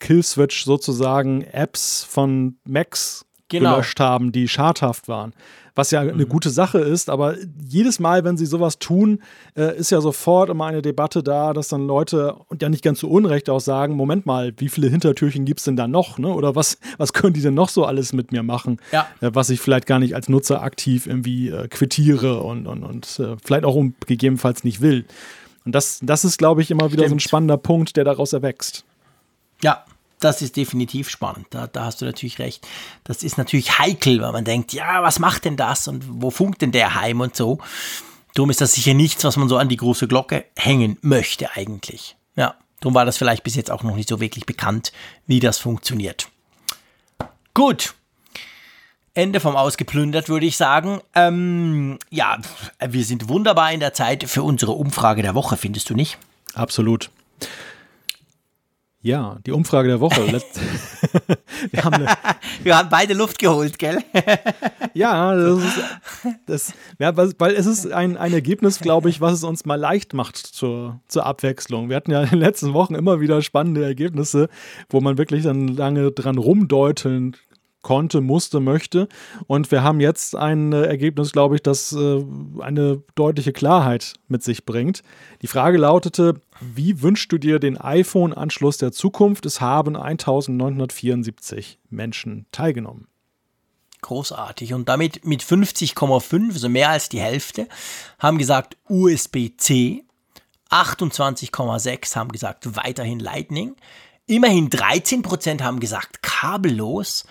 Killswitch 0.00 0.64
sozusagen 0.64 1.42
Apps 1.42 2.02
von 2.02 2.56
Macs 2.64 3.24
genau. 3.48 3.74
gelöscht 3.74 4.00
haben, 4.00 4.32
die 4.32 4.48
schadhaft 4.48 5.06
waren 5.06 5.32
was 5.74 5.90
ja 5.90 6.00
eine 6.00 6.12
mhm. 6.12 6.28
gute 6.28 6.50
Sache 6.50 6.78
ist. 6.78 7.10
Aber 7.10 7.36
jedes 7.66 7.98
Mal, 7.98 8.24
wenn 8.24 8.36
sie 8.36 8.46
sowas 8.46 8.78
tun, 8.78 9.20
äh, 9.56 9.76
ist 9.76 9.90
ja 9.90 10.00
sofort 10.00 10.50
immer 10.50 10.66
eine 10.66 10.82
Debatte 10.82 11.22
da, 11.22 11.52
dass 11.52 11.68
dann 11.68 11.86
Leute, 11.86 12.34
und 12.48 12.62
ja 12.62 12.68
nicht 12.68 12.84
ganz 12.84 13.00
zu 13.00 13.10
Unrecht 13.10 13.50
auch 13.50 13.60
sagen, 13.60 13.94
Moment 13.94 14.26
mal, 14.26 14.52
wie 14.56 14.68
viele 14.68 14.88
Hintertürchen 14.88 15.44
gibt 15.44 15.60
es 15.60 15.64
denn 15.64 15.76
da 15.76 15.88
noch? 15.88 16.18
Ne? 16.18 16.28
Oder 16.28 16.54
was, 16.54 16.78
was 16.96 17.12
können 17.12 17.34
die 17.34 17.42
denn 17.42 17.54
noch 17.54 17.68
so 17.68 17.84
alles 17.84 18.12
mit 18.12 18.32
mir 18.32 18.42
machen, 18.42 18.80
ja. 18.92 19.06
äh, 19.20 19.30
was 19.32 19.50
ich 19.50 19.60
vielleicht 19.60 19.86
gar 19.86 19.98
nicht 19.98 20.14
als 20.14 20.28
Nutzer 20.28 20.62
aktiv 20.62 21.06
irgendwie 21.06 21.48
äh, 21.48 21.68
quittiere 21.68 22.42
und, 22.42 22.66
und, 22.66 22.82
und 22.82 23.06
vielleicht 23.42 23.64
auch 23.64 23.74
um, 23.74 23.94
gegebenenfalls 24.06 24.64
nicht 24.64 24.80
will. 24.80 25.04
Und 25.64 25.74
das, 25.74 26.00
das 26.02 26.24
ist, 26.24 26.38
glaube 26.38 26.62
ich, 26.62 26.70
immer 26.70 26.92
wieder 26.92 27.02
Stimmt. 27.02 27.08
so 27.08 27.16
ein 27.16 27.20
spannender 27.20 27.58
Punkt, 27.58 27.96
der 27.96 28.04
daraus 28.04 28.32
erwächst. 28.32 28.84
Ja, 29.62 29.84
das 30.20 30.42
ist 30.42 30.56
definitiv 30.56 31.08
spannend. 31.08 31.46
Da, 31.50 31.66
da, 31.66 31.84
hast 31.84 32.00
du 32.00 32.04
natürlich 32.04 32.38
recht. 32.38 32.66
Das 33.04 33.22
ist 33.22 33.38
natürlich 33.38 33.78
heikel, 33.78 34.20
weil 34.20 34.32
man 34.32 34.44
denkt, 34.44 34.72
ja, 34.72 35.02
was 35.02 35.18
macht 35.18 35.44
denn 35.44 35.56
das 35.56 35.88
und 35.88 36.04
wo 36.08 36.30
funkt 36.30 36.62
denn 36.62 36.72
der 36.72 36.94
heim 36.94 37.20
und 37.20 37.36
so. 37.36 37.58
Darum 38.34 38.50
ist 38.50 38.60
das 38.60 38.74
sicher 38.74 38.94
nichts, 38.94 39.24
was 39.24 39.36
man 39.36 39.48
so 39.48 39.56
an 39.56 39.68
die 39.68 39.76
große 39.76 40.08
Glocke 40.08 40.44
hängen 40.56 40.98
möchte 41.00 41.56
eigentlich. 41.56 42.16
Ja, 42.36 42.54
darum 42.80 42.94
war 42.94 43.04
das 43.04 43.16
vielleicht 43.16 43.42
bis 43.42 43.56
jetzt 43.56 43.70
auch 43.70 43.82
noch 43.82 43.96
nicht 43.96 44.08
so 44.08 44.20
wirklich 44.20 44.46
bekannt, 44.46 44.92
wie 45.26 45.40
das 45.40 45.58
funktioniert. 45.58 46.28
Gut. 47.54 47.94
Ende 49.14 49.40
vom 49.40 49.56
Ausgeplündert, 49.56 50.28
würde 50.28 50.46
ich 50.46 50.56
sagen. 50.56 51.00
Ähm, 51.16 51.98
ja, 52.10 52.38
wir 52.86 53.04
sind 53.04 53.28
wunderbar 53.28 53.72
in 53.72 53.80
der 53.80 53.92
Zeit 53.92 54.22
für 54.24 54.44
unsere 54.44 54.72
Umfrage 54.72 55.22
der 55.22 55.34
Woche, 55.34 55.56
findest 55.56 55.90
du 55.90 55.94
nicht? 55.94 56.18
Absolut. 56.54 57.10
Ja, 59.00 59.38
die 59.46 59.52
Umfrage 59.52 59.88
der 59.88 60.00
Woche. 60.00 60.26
wir, 61.70 61.84
haben 61.84 62.06
wir 62.64 62.76
haben 62.76 62.88
beide 62.88 63.14
Luft 63.14 63.38
geholt, 63.38 63.78
gell? 63.78 63.98
ja, 64.94 65.36
das 65.36 65.58
ist, 65.58 65.80
das, 66.46 66.72
ja, 66.98 67.16
weil 67.16 67.54
es 67.54 67.66
ist 67.66 67.92
ein, 67.92 68.16
ein 68.16 68.32
Ergebnis, 68.32 68.80
glaube 68.80 69.08
ich, 69.08 69.20
was 69.20 69.34
es 69.34 69.44
uns 69.44 69.64
mal 69.64 69.76
leicht 69.76 70.14
macht 70.14 70.36
zur, 70.36 71.00
zur 71.06 71.26
Abwechslung. 71.26 71.88
Wir 71.88 71.96
hatten 71.96 72.10
ja 72.10 72.22
in 72.22 72.30
den 72.30 72.40
letzten 72.40 72.72
Wochen 72.72 72.96
immer 72.96 73.20
wieder 73.20 73.40
spannende 73.40 73.84
Ergebnisse, 73.84 74.48
wo 74.90 75.00
man 75.00 75.16
wirklich 75.16 75.44
dann 75.44 75.68
lange 75.68 76.10
dran 76.10 76.36
rumdeuteln 76.36 77.36
konnte, 77.82 78.20
musste, 78.20 78.60
möchte. 78.60 79.08
Und 79.46 79.70
wir 79.70 79.82
haben 79.82 80.00
jetzt 80.00 80.34
ein 80.34 80.72
äh, 80.72 80.82
Ergebnis, 80.82 81.32
glaube 81.32 81.54
ich, 81.54 81.62
das 81.62 81.92
äh, 81.92 82.24
eine 82.60 83.02
deutliche 83.14 83.52
Klarheit 83.52 84.14
mit 84.26 84.42
sich 84.42 84.66
bringt. 84.66 85.02
Die 85.42 85.46
Frage 85.46 85.78
lautete, 85.78 86.34
wie 86.60 87.02
wünschst 87.02 87.30
du 87.32 87.38
dir 87.38 87.58
den 87.58 87.78
iPhone-Anschluss 87.78 88.78
der 88.78 88.92
Zukunft? 88.92 89.46
Es 89.46 89.60
haben 89.60 89.96
1974 89.96 91.78
Menschen 91.90 92.46
teilgenommen. 92.52 93.08
Großartig. 94.00 94.74
Und 94.74 94.88
damit 94.88 95.24
mit 95.24 95.42
50,5, 95.42 96.52
also 96.52 96.68
mehr 96.68 96.90
als 96.90 97.08
die 97.08 97.20
Hälfte, 97.20 97.68
haben 98.18 98.38
gesagt 98.38 98.76
USB-C. 98.88 100.04
28,6 100.70 102.16
haben 102.16 102.30
gesagt 102.30 102.76
weiterhin 102.76 103.18
Lightning. 103.18 103.74
Immerhin 104.26 104.70
13% 104.70 105.62
haben 105.62 105.80
gesagt 105.80 106.22
kabellos. 106.22 107.24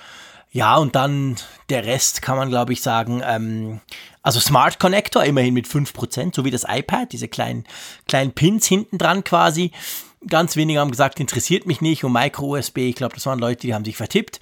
Ja, 0.49 0.77
und 0.77 0.95
dann 0.95 1.35
der 1.69 1.85
Rest 1.85 2.21
kann 2.21 2.37
man, 2.37 2.49
glaube 2.49 2.73
ich, 2.73 2.81
sagen, 2.81 3.21
ähm, 3.23 3.81
also 4.27 4.41
Smart 4.41 4.77
Connector 4.77 5.23
immerhin 5.23 5.53
mit 5.53 5.67
5%, 5.67 6.35
so 6.35 6.43
wie 6.43 6.51
das 6.51 6.65
iPad, 6.67 7.13
diese 7.13 7.29
kleinen, 7.29 7.63
kleinen 8.09 8.33
Pins 8.33 8.65
hinten 8.67 8.97
dran 8.97 9.23
quasi. 9.23 9.71
Ganz 10.27 10.57
wenige 10.57 10.81
haben 10.81 10.91
gesagt, 10.91 11.21
interessiert 11.21 11.65
mich 11.65 11.79
nicht 11.79 12.03
und 12.03 12.11
Micro-USB, 12.11 12.79
ich 12.79 12.95
glaube, 12.95 13.15
das 13.15 13.25
waren 13.25 13.39
Leute, 13.39 13.61
die 13.61 13.73
haben 13.73 13.85
sich 13.85 13.95
vertippt. 13.95 14.41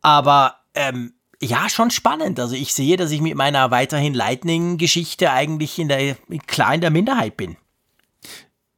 Aber 0.00 0.54
ähm, 0.72 1.12
ja, 1.38 1.68
schon 1.68 1.90
spannend. 1.90 2.40
Also 2.40 2.54
ich 2.54 2.72
sehe, 2.72 2.96
dass 2.96 3.10
ich 3.10 3.20
mit 3.20 3.34
meiner 3.34 3.70
weiterhin 3.70 4.14
Lightning-Geschichte 4.14 5.30
eigentlich 5.30 5.78
in 5.78 5.88
der, 5.88 6.16
klar 6.46 6.74
in 6.74 6.80
der 6.80 6.90
Minderheit 6.90 7.36
bin. 7.36 7.58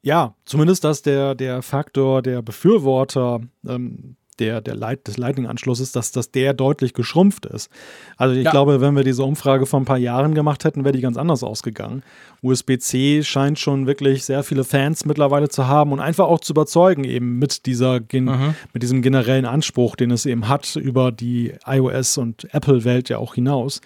Ja, 0.02 0.35
zumindest, 0.44 0.82
dass 0.82 1.02
der, 1.02 1.36
der 1.36 1.62
Faktor 1.62 2.20
der 2.20 2.43
Befürworter 2.43 3.43
ähm, 3.64 4.16
der, 4.38 4.60
der 4.60 4.74
Leit, 4.74 5.06
des 5.06 5.16
Lightning-Anschlusses, 5.16 5.92
dass, 5.92 6.12
dass 6.12 6.30
der 6.30 6.54
deutlich 6.54 6.94
geschrumpft 6.94 7.46
ist. 7.46 7.70
Also 8.16 8.34
ich 8.34 8.44
ja. 8.44 8.50
glaube, 8.50 8.80
wenn 8.80 8.96
wir 8.96 9.04
diese 9.04 9.24
Umfrage 9.24 9.66
vor 9.66 9.80
ein 9.80 9.84
paar 9.84 9.98
Jahren 9.98 10.34
gemacht 10.34 10.64
hätten, 10.64 10.84
wäre 10.84 10.92
die 10.92 11.00
ganz 11.00 11.16
anders 11.16 11.42
ausgegangen. 11.42 12.02
USB-C 12.42 13.22
scheint 13.22 13.59
schon 13.59 13.86
wirklich 13.86 14.24
sehr 14.24 14.42
viele 14.42 14.64
Fans 14.64 15.04
mittlerweile 15.04 15.48
zu 15.48 15.66
haben 15.66 15.92
und 15.92 16.00
einfach 16.00 16.26
auch 16.26 16.40
zu 16.40 16.52
überzeugen, 16.52 17.04
eben 17.04 17.38
mit 17.38 17.66
dieser 17.66 18.00
mhm. 18.00 18.54
mit 18.72 18.82
diesem 18.82 19.02
generellen 19.02 19.46
Anspruch, 19.46 19.96
den 19.96 20.10
es 20.10 20.26
eben 20.26 20.48
hat, 20.48 20.76
über 20.76 21.12
die 21.12 21.54
iOS 21.66 22.18
und 22.18 22.52
Apple-Welt 22.54 23.09
ja 23.09 23.18
auch 23.18 23.34
hinaus. 23.34 23.80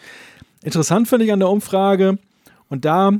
Interessant 0.63 1.09
finde 1.09 1.27
ich 1.27 1.33
an 1.33 1.41
der 1.41 1.51
Umfrage, 1.51 2.19
und 2.69 2.85
da 2.85 3.13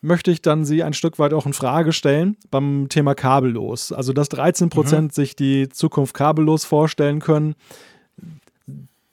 möchte 0.00 0.30
ich 0.30 0.42
dann 0.42 0.64
sie 0.64 0.82
ein 0.82 0.92
Stück 0.92 1.18
weit 1.18 1.32
auch 1.32 1.46
in 1.46 1.52
Frage 1.52 1.92
stellen 1.92 2.36
beim 2.50 2.88
Thema 2.88 3.14
kabellos. 3.14 3.92
Also, 3.92 4.12
dass 4.12 4.28
13 4.28 4.70
Prozent 4.70 5.12
mhm. 5.12 5.14
sich 5.14 5.36
die 5.36 5.68
Zukunft 5.68 6.14
kabellos 6.14 6.64
vorstellen 6.64 7.20
können, 7.20 7.54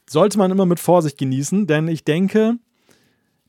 sollte 0.08 0.38
man 0.38 0.52
immer 0.52 0.66
mit 0.66 0.80
Vorsicht 0.80 1.18
genießen, 1.18 1.66
denn 1.68 1.88
ich 1.88 2.04
denke, 2.04 2.58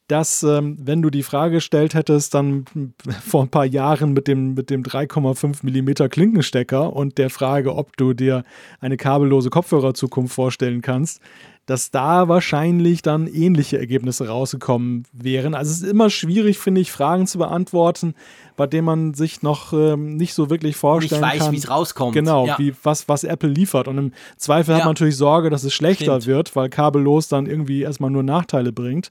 dass, 0.09 0.45
ähm, 0.45 0.77
wenn 0.81 1.03
du 1.03 1.11
die 1.11 1.25
Frage 1.25 1.57
gestellt 1.57 1.95
hättest, 1.95 2.35
dann 2.35 2.65
vor 3.25 3.43
ein 3.43 3.51
paar 3.51 3.67
Jahren 3.67 4.13
mit 4.13 4.29
dem, 4.29 4.55
mit 4.55 4.71
dem 4.71 4.83
3,5 4.83 5.63
mm 5.63 6.09
Klinkenstecker 6.09 6.95
und 6.95 7.19
der 7.19 7.31
Frage, 7.31 7.75
ob 7.75 7.97
du 7.97 8.15
dir 8.15 8.45
eine 8.81 8.97
kabellose 8.97 9.51
Kopfhörerzukunft 9.51 10.35
vorstellen 10.35 10.81
kannst, 10.81 11.21
dass 11.67 11.91
da 11.91 12.29
wahrscheinlich 12.29 13.03
dann 13.03 13.27
ähnliche 13.27 13.79
Ergebnisse 13.79 14.29
rausgekommen 14.29 15.05
wären. 15.13 15.55
Also 15.55 15.73
es 15.73 15.83
ist 15.83 15.91
immer 15.91 16.11
schwierig, 16.11 16.59
finde 16.59 16.81
ich, 16.81 16.93
Fragen 16.93 17.27
zu 17.27 17.39
beantworten, 17.39 18.15
bei 18.57 18.69
denen 18.69 18.85
man 18.87 19.15
sich 19.15 19.43
noch 19.43 19.73
ähm, 19.73 20.17
nicht 20.17 20.33
so 20.35 20.49
wirklich 20.49 20.77
vorstellen 20.77 21.21
nicht 21.21 21.41
weiß, 21.41 21.51
wie 21.51 21.57
es 21.57 21.69
rauskommt. 21.69 22.15
Genau, 22.15 22.47
ja. 22.47 22.59
wie, 22.59 22.73
was, 22.85 23.09
was 23.09 23.25
Apple 23.25 23.49
liefert. 23.49 23.89
Und 23.89 23.99
im 23.99 24.13
Zweifel 24.37 24.71
ja. 24.71 24.77
hat 24.79 24.85
man 24.85 24.93
natürlich 24.93 25.17
Sorge, 25.17 25.51
dass 25.51 25.65
es 25.65 25.75
schlechter 25.75 26.21
Stimmt. 26.21 26.27
wird, 26.27 26.57
weil 26.57 26.69
kabellos 26.69 27.27
dann 27.27 27.47
irgendwie 27.47 27.83
erstmal 27.83 28.11
nur 28.11 28.23
Nachteile 28.23 28.73
bringt. 28.73 29.11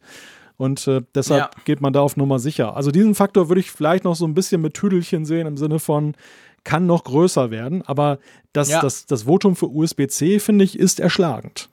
Und 0.55 0.87
äh, 0.87 1.01
deshalb 1.13 1.55
ja. 1.55 1.61
geht 1.65 1.81
man 1.81 1.91
da 1.91 1.99
auf 1.99 2.15
Nummer 2.15 2.39
sicher. 2.39 2.77
Also 2.77 2.89
diesen 2.89 3.15
Faktor 3.15 3.49
würde 3.49 3.59
ich 3.59 3.69
vielleicht 3.69 4.05
noch 4.05 4.15
so 4.15 4.25
ein 4.25 4.33
bisschen 4.33 4.61
mit 4.61 4.75
Tüdelchen 4.75 5.25
sehen, 5.25 5.45
im 5.45 5.57
Sinne 5.57 5.79
von, 5.79 6.15
kann 6.63 6.85
noch 6.85 7.03
größer 7.03 7.51
werden. 7.51 7.81
Aber 7.81 8.17
das, 8.53 8.69
das, 8.69 9.05
das 9.05 9.23
Votum 9.23 9.57
für 9.57 9.67
USB-C, 9.67 10.39
finde 10.39 10.63
ich, 10.63 10.79
ist 10.79 11.01
erschlagend. 11.01 11.69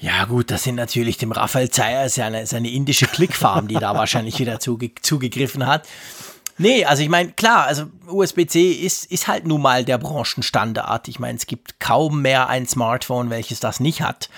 Ja, 0.00 0.24
gut, 0.24 0.50
das 0.50 0.62
sind 0.62 0.76
natürlich 0.76 1.18
dem 1.18 1.30
Raphael 1.30 1.68
Zeyer 1.68 2.08
seine, 2.08 2.46
seine 2.46 2.70
indische 2.70 3.06
Klickfarm, 3.06 3.68
die 3.68 3.74
da 3.74 3.94
wahrscheinlich 3.94 4.38
wieder 4.38 4.58
zuge 4.58 4.92
zugegriffen 5.02 5.66
hat. 5.66 5.86
Nee, 6.56 6.84
also 6.84 7.02
ich 7.02 7.08
meine, 7.08 7.32
klar, 7.32 7.64
also 7.66 7.84
USB-C 8.06 8.72
ist, 8.72 9.06
ist 9.06 9.28
halt 9.28 9.46
nun 9.46 9.62
mal 9.62 9.84
der 9.84 9.98
Branchenstandard. 9.98 11.08
Ich 11.08 11.18
meine, 11.18 11.38
es 11.38 11.46
gibt 11.46 11.80
kaum 11.80 12.22
mehr 12.22 12.48
ein 12.48 12.66
Smartphone, 12.66 13.30
welches 13.30 13.60
das 13.60 13.80
nicht 13.80 14.02
hat. 14.02 14.28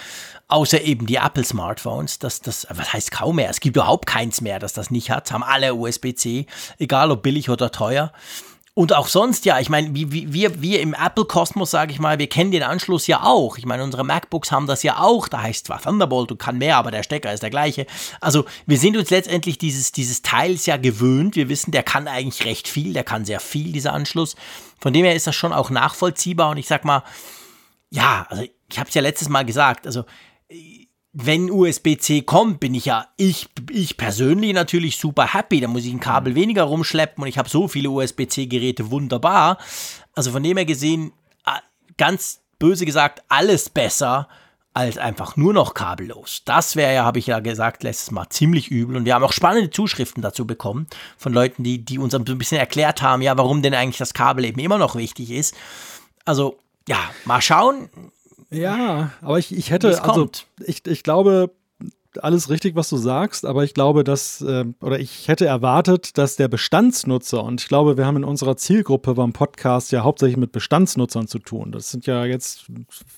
Außer 0.47 0.83
eben 0.83 1.07
die 1.07 1.17
Apple-Smartphones. 1.17 2.19
Das, 2.19 2.41
das, 2.41 2.67
was 2.71 2.93
heißt 2.93 3.11
kaum 3.11 3.37
mehr? 3.37 3.51
Es 3.51 3.61
gibt 3.61 3.77
überhaupt 3.77 4.07
keins 4.07 4.41
mehr, 4.41 4.59
das 4.59 4.73
das 4.73 4.91
nicht 4.91 5.11
hat. 5.11 5.33
Haben 5.33 5.43
alle 5.43 5.75
USB-C, 5.75 6.47
egal 6.79 7.11
ob 7.11 7.23
billig 7.23 7.51
oder 7.51 7.73
teuer. 7.73 8.13
Und 8.75 8.95
auch 8.95 9.09
sonst, 9.09 9.45
ja, 9.45 9.61
ich 9.61 9.69
meine, 9.69 9.95
wie, 9.95 10.13
wie, 10.13 10.33
wir, 10.33 10.63
wir 10.63 10.81
im 10.81 10.95
Apple-Kosmos, 10.95 11.71
sage 11.71 11.93
ich 11.93 11.99
mal, 11.99 12.19
wir 12.19 12.27
kennen 12.27 12.53
den 12.53 12.63
Anschluss 12.63 13.07
ja 13.07 13.23
auch. 13.23 13.59
Ich 13.59 13.67
meine, 13.67 13.85
unsere 13.85 14.03
MacBooks 14.03 14.51
haben 14.51 14.67
das 14.67 14.83
ja 14.83 14.99
auch. 14.99 15.29
Da 15.29 15.43
heißt 15.43 15.67
zwar 15.67 15.83
Thunderbolt 15.83 16.33
und 16.33 16.39
kann 16.39 16.57
mehr, 16.57 16.79
aber 16.79 16.91
der 16.91 17.03
Stecker 17.03 17.35
ist 17.35 17.43
der 17.43 17.51
gleiche. 17.51 17.87
Also 18.23 18.47
wir 18.65 18.79
sind 18.79 18.97
uns 18.97 19.11
letztendlich 19.11 19.59
dieses, 19.59 19.93
dieses 19.93 20.23
Teils 20.23 20.65
ja 20.65 20.79
gewöhnt. 20.79 21.37
Wir 21.37 21.51
wissen, 21.51 21.71
der 21.71 21.83
kann 21.83 22.09
eigentlich 22.09 22.47
recht 22.47 22.67
viel, 22.67 22.95
der 22.95 23.05
kann 23.05 23.27
sehr 23.27 23.41
viel, 23.41 23.73
dieser 23.73 23.93
Anschluss. 23.93 24.37
Von 24.81 24.95
dem 24.95 25.05
her 25.05 25.15
ist 25.15 25.27
das 25.27 25.37
schon 25.37 25.53
auch 25.53 25.69
nachvollziehbar. 25.69 26.49
Und 26.49 26.57
ich 26.57 26.67
sag 26.67 26.87
mal, 26.87 27.03
ja, 27.91 28.25
also 28.31 28.43
ich 28.71 28.79
habe 28.79 28.89
es 28.89 28.95
ja 28.95 29.03
letztes 29.03 29.29
Mal 29.29 29.45
gesagt, 29.45 29.87
also 29.87 30.07
wenn 31.13 31.51
USB-C 31.51 32.23
kommt, 32.23 32.61
bin 32.61 32.75
ich 32.75 32.87
ja, 32.87 33.07
ich, 33.17 33.49
ich 33.71 33.97
persönlich 33.97 34.55
natürlich 34.55 34.97
super 34.97 35.35
happy. 35.35 35.61
Da 35.61 35.69
muss 35.69 35.85
ich 35.85 35.93
ein 35.93 36.01
Kabel 36.01 36.35
weniger 36.35 36.63
rumschleppen 36.65 37.23
und 37.23 37.29
ich 37.29 37.37
habe 37.37 37.51
so 37.51 37.69
viele 37.69 37.91
USB-C-Geräte, 37.91 38.91
wunderbar. 38.91 39.59
Also 40.15 40.31
von 40.31 40.43
dem 40.43 40.57
her 40.57 40.65
gesehen, 40.65 41.13
ganz 41.97 42.41
böse 42.59 42.87
gesagt, 42.87 43.23
alles 43.29 43.69
besser 43.69 44.29
als 44.75 44.97
einfach 44.97 45.37
nur 45.37 45.53
noch 45.53 45.75
kabellos. 45.75 46.43
Das 46.47 46.77
wäre 46.77 46.95
ja, 46.95 47.05
habe 47.05 47.19
ich 47.19 47.27
ja 47.27 47.41
gesagt, 47.41 47.83
letztes 47.83 48.11
Mal 48.11 48.31
ziemlich 48.31 48.71
übel. 48.71 48.97
Und 48.97 49.05
wir 49.05 49.15
haben 49.15 49.25
auch 49.25 49.33
spannende 49.33 49.71
Zuschriften 49.71 50.23
dazu 50.23 50.47
bekommen 50.47 50.87
von 51.19 51.35
Leuten, 51.35 51.63
die, 51.63 51.85
die 51.85 51.99
uns 51.99 52.15
ein 52.15 52.25
bisschen 52.25 52.59
erklärt 52.59 53.03
haben, 53.03 53.21
ja, 53.21 53.37
warum 53.37 53.61
denn 53.61 53.75
eigentlich 53.75 53.99
das 53.99 54.15
Kabel 54.15 54.47
eben 54.47 54.61
immer 54.61 54.79
noch 54.79 54.97
wichtig 54.97 55.31
ist. 55.31 55.55
Also, 56.25 56.59
ja, 56.89 56.99
mal 57.27 57.43
schauen. 57.43 57.91
Ja, 58.53 59.11
aber 59.21 59.39
ich, 59.39 59.57
ich 59.57 59.71
hätte, 59.71 60.03
also 60.03 60.31
ich, 60.65 60.87
ich 60.87 61.03
glaube, 61.03 61.51
alles 62.21 62.51
richtig, 62.51 62.77
was 62.77 62.91
du 62.91 62.97
sagst, 62.97 63.47
aber 63.47 63.65
ich 63.65 63.75
glaube, 63.75 64.05
dass, 64.05 64.43
äh, 64.43 64.65
oder 64.81 64.99
ich 64.99 65.29
hätte 65.29 65.47
erwartet, 65.47 66.19
dass 66.19 66.37
der 66.37 66.49
Bestandsnutzer, 66.49 67.43
und 67.43 67.61
ich 67.61 67.69
glaube, 67.69 67.97
wir 67.97 68.07
haben 68.07 68.19
in 68.19 68.25
unserer 68.25 68.57
Zielgruppe 68.57 69.15
beim 69.15 69.33
Podcast 69.33 69.93
ja 69.93 70.03
hauptsächlich 70.03 70.37
mit 70.37 70.53
Bestandsnutzern 70.53 71.27
zu 71.27 71.39
tun. 71.39 71.73
Das 71.73 71.91
sind 71.91 72.07
ja 72.07 72.25
jetzt, 72.25 72.67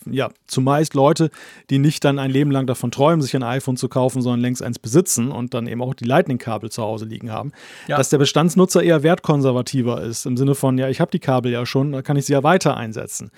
ja, 0.08 0.28
zumeist 0.46 0.94
Leute, 0.94 1.30
die 1.70 1.78
nicht 1.78 2.04
dann 2.04 2.18
ein 2.18 2.30
Leben 2.30 2.50
lang 2.50 2.66
davon 2.66 2.90
träumen, 2.90 3.20
sich 3.20 3.34
ein 3.34 3.42
iPhone 3.42 3.76
zu 3.76 3.88
kaufen, 3.88 4.22
sondern 4.22 4.40
längst 4.40 4.62
eins 4.62 4.78
besitzen 4.78 5.32
und 5.32 5.54
dann 5.54 5.66
eben 5.66 5.82
auch 5.82 5.94
die 5.94 6.04
Lightning-Kabel 6.04 6.70
zu 6.70 6.82
Hause 6.82 7.06
liegen 7.06 7.32
haben. 7.32 7.52
Ja. 7.88 7.96
Dass 7.96 8.10
der 8.10 8.18
Bestandsnutzer 8.18 8.82
eher 8.82 9.02
wertkonservativer 9.02 10.02
ist, 10.02 10.26
im 10.26 10.36
Sinne 10.36 10.54
von, 10.54 10.78
ja, 10.78 10.88
ich 10.88 11.00
habe 11.00 11.10
die 11.10 11.20
Kabel 11.20 11.50
ja 11.50 11.66
schon, 11.66 11.92
da 11.92 12.02
kann 12.02 12.16
ich 12.16 12.26
sie 12.26 12.32
ja 12.32 12.42
weiter 12.42 12.76
einsetzen. 12.76 13.30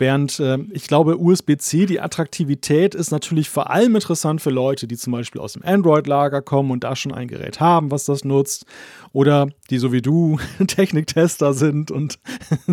Während 0.00 0.38
äh, 0.38 0.58
ich 0.70 0.86
glaube, 0.86 1.18
USB-C, 1.18 1.86
die 1.86 2.00
Attraktivität 2.00 2.94
ist 2.94 3.10
natürlich 3.10 3.50
vor 3.50 3.70
allem 3.70 3.96
interessant 3.96 4.40
für 4.40 4.50
Leute, 4.50 4.86
die 4.86 4.96
zum 4.96 5.12
Beispiel 5.12 5.40
aus 5.40 5.54
dem 5.54 5.64
Android-Lager 5.64 6.40
kommen 6.40 6.70
und 6.70 6.84
da 6.84 6.94
schon 6.94 7.12
ein 7.12 7.26
Gerät 7.26 7.58
haben, 7.58 7.90
was 7.90 8.04
das 8.04 8.24
nutzt. 8.24 8.64
Oder 9.12 9.48
die 9.70 9.78
so 9.78 9.90
wie 9.90 10.00
du 10.00 10.38
Techniktester 10.68 11.52
sind 11.52 11.90
und 11.90 12.20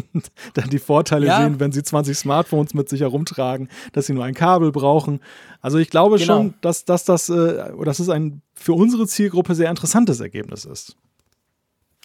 dann 0.54 0.70
die 0.70 0.78
Vorteile 0.78 1.26
ja. 1.26 1.42
sehen, 1.42 1.60
wenn 1.60 1.72
sie 1.72 1.82
20 1.82 2.16
Smartphones 2.16 2.76
mit 2.76 2.90
sich 2.90 3.02
herumtragen, 3.02 3.70
dass 3.94 4.06
sie 4.06 4.14
nur 4.14 4.24
ein 4.24 4.36
Kabel 4.36 4.72
brauchen. 4.72 5.20
Also 5.62 5.80
ich 5.80 5.90
glaube 5.90 6.20
genau. 6.20 6.26
schon, 6.26 6.54
dass, 6.62 6.86
dass 6.86 7.06
das, 7.06 7.30
äh, 7.30 7.72
dass 7.84 7.98
es 7.98 8.10
ein 8.10 8.44
für 8.54 8.74
unsere 8.74 9.08
Zielgruppe 9.08 9.56
sehr 9.56 9.72
interessantes 9.72 10.20
Ergebnis 10.20 10.66
ist. 10.66 10.96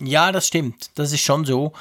Ja, 0.00 0.32
das 0.32 0.46
stimmt. 0.46 0.90
Das 0.94 1.12
ist 1.12 1.20
schon 1.20 1.44
so. 1.44 1.72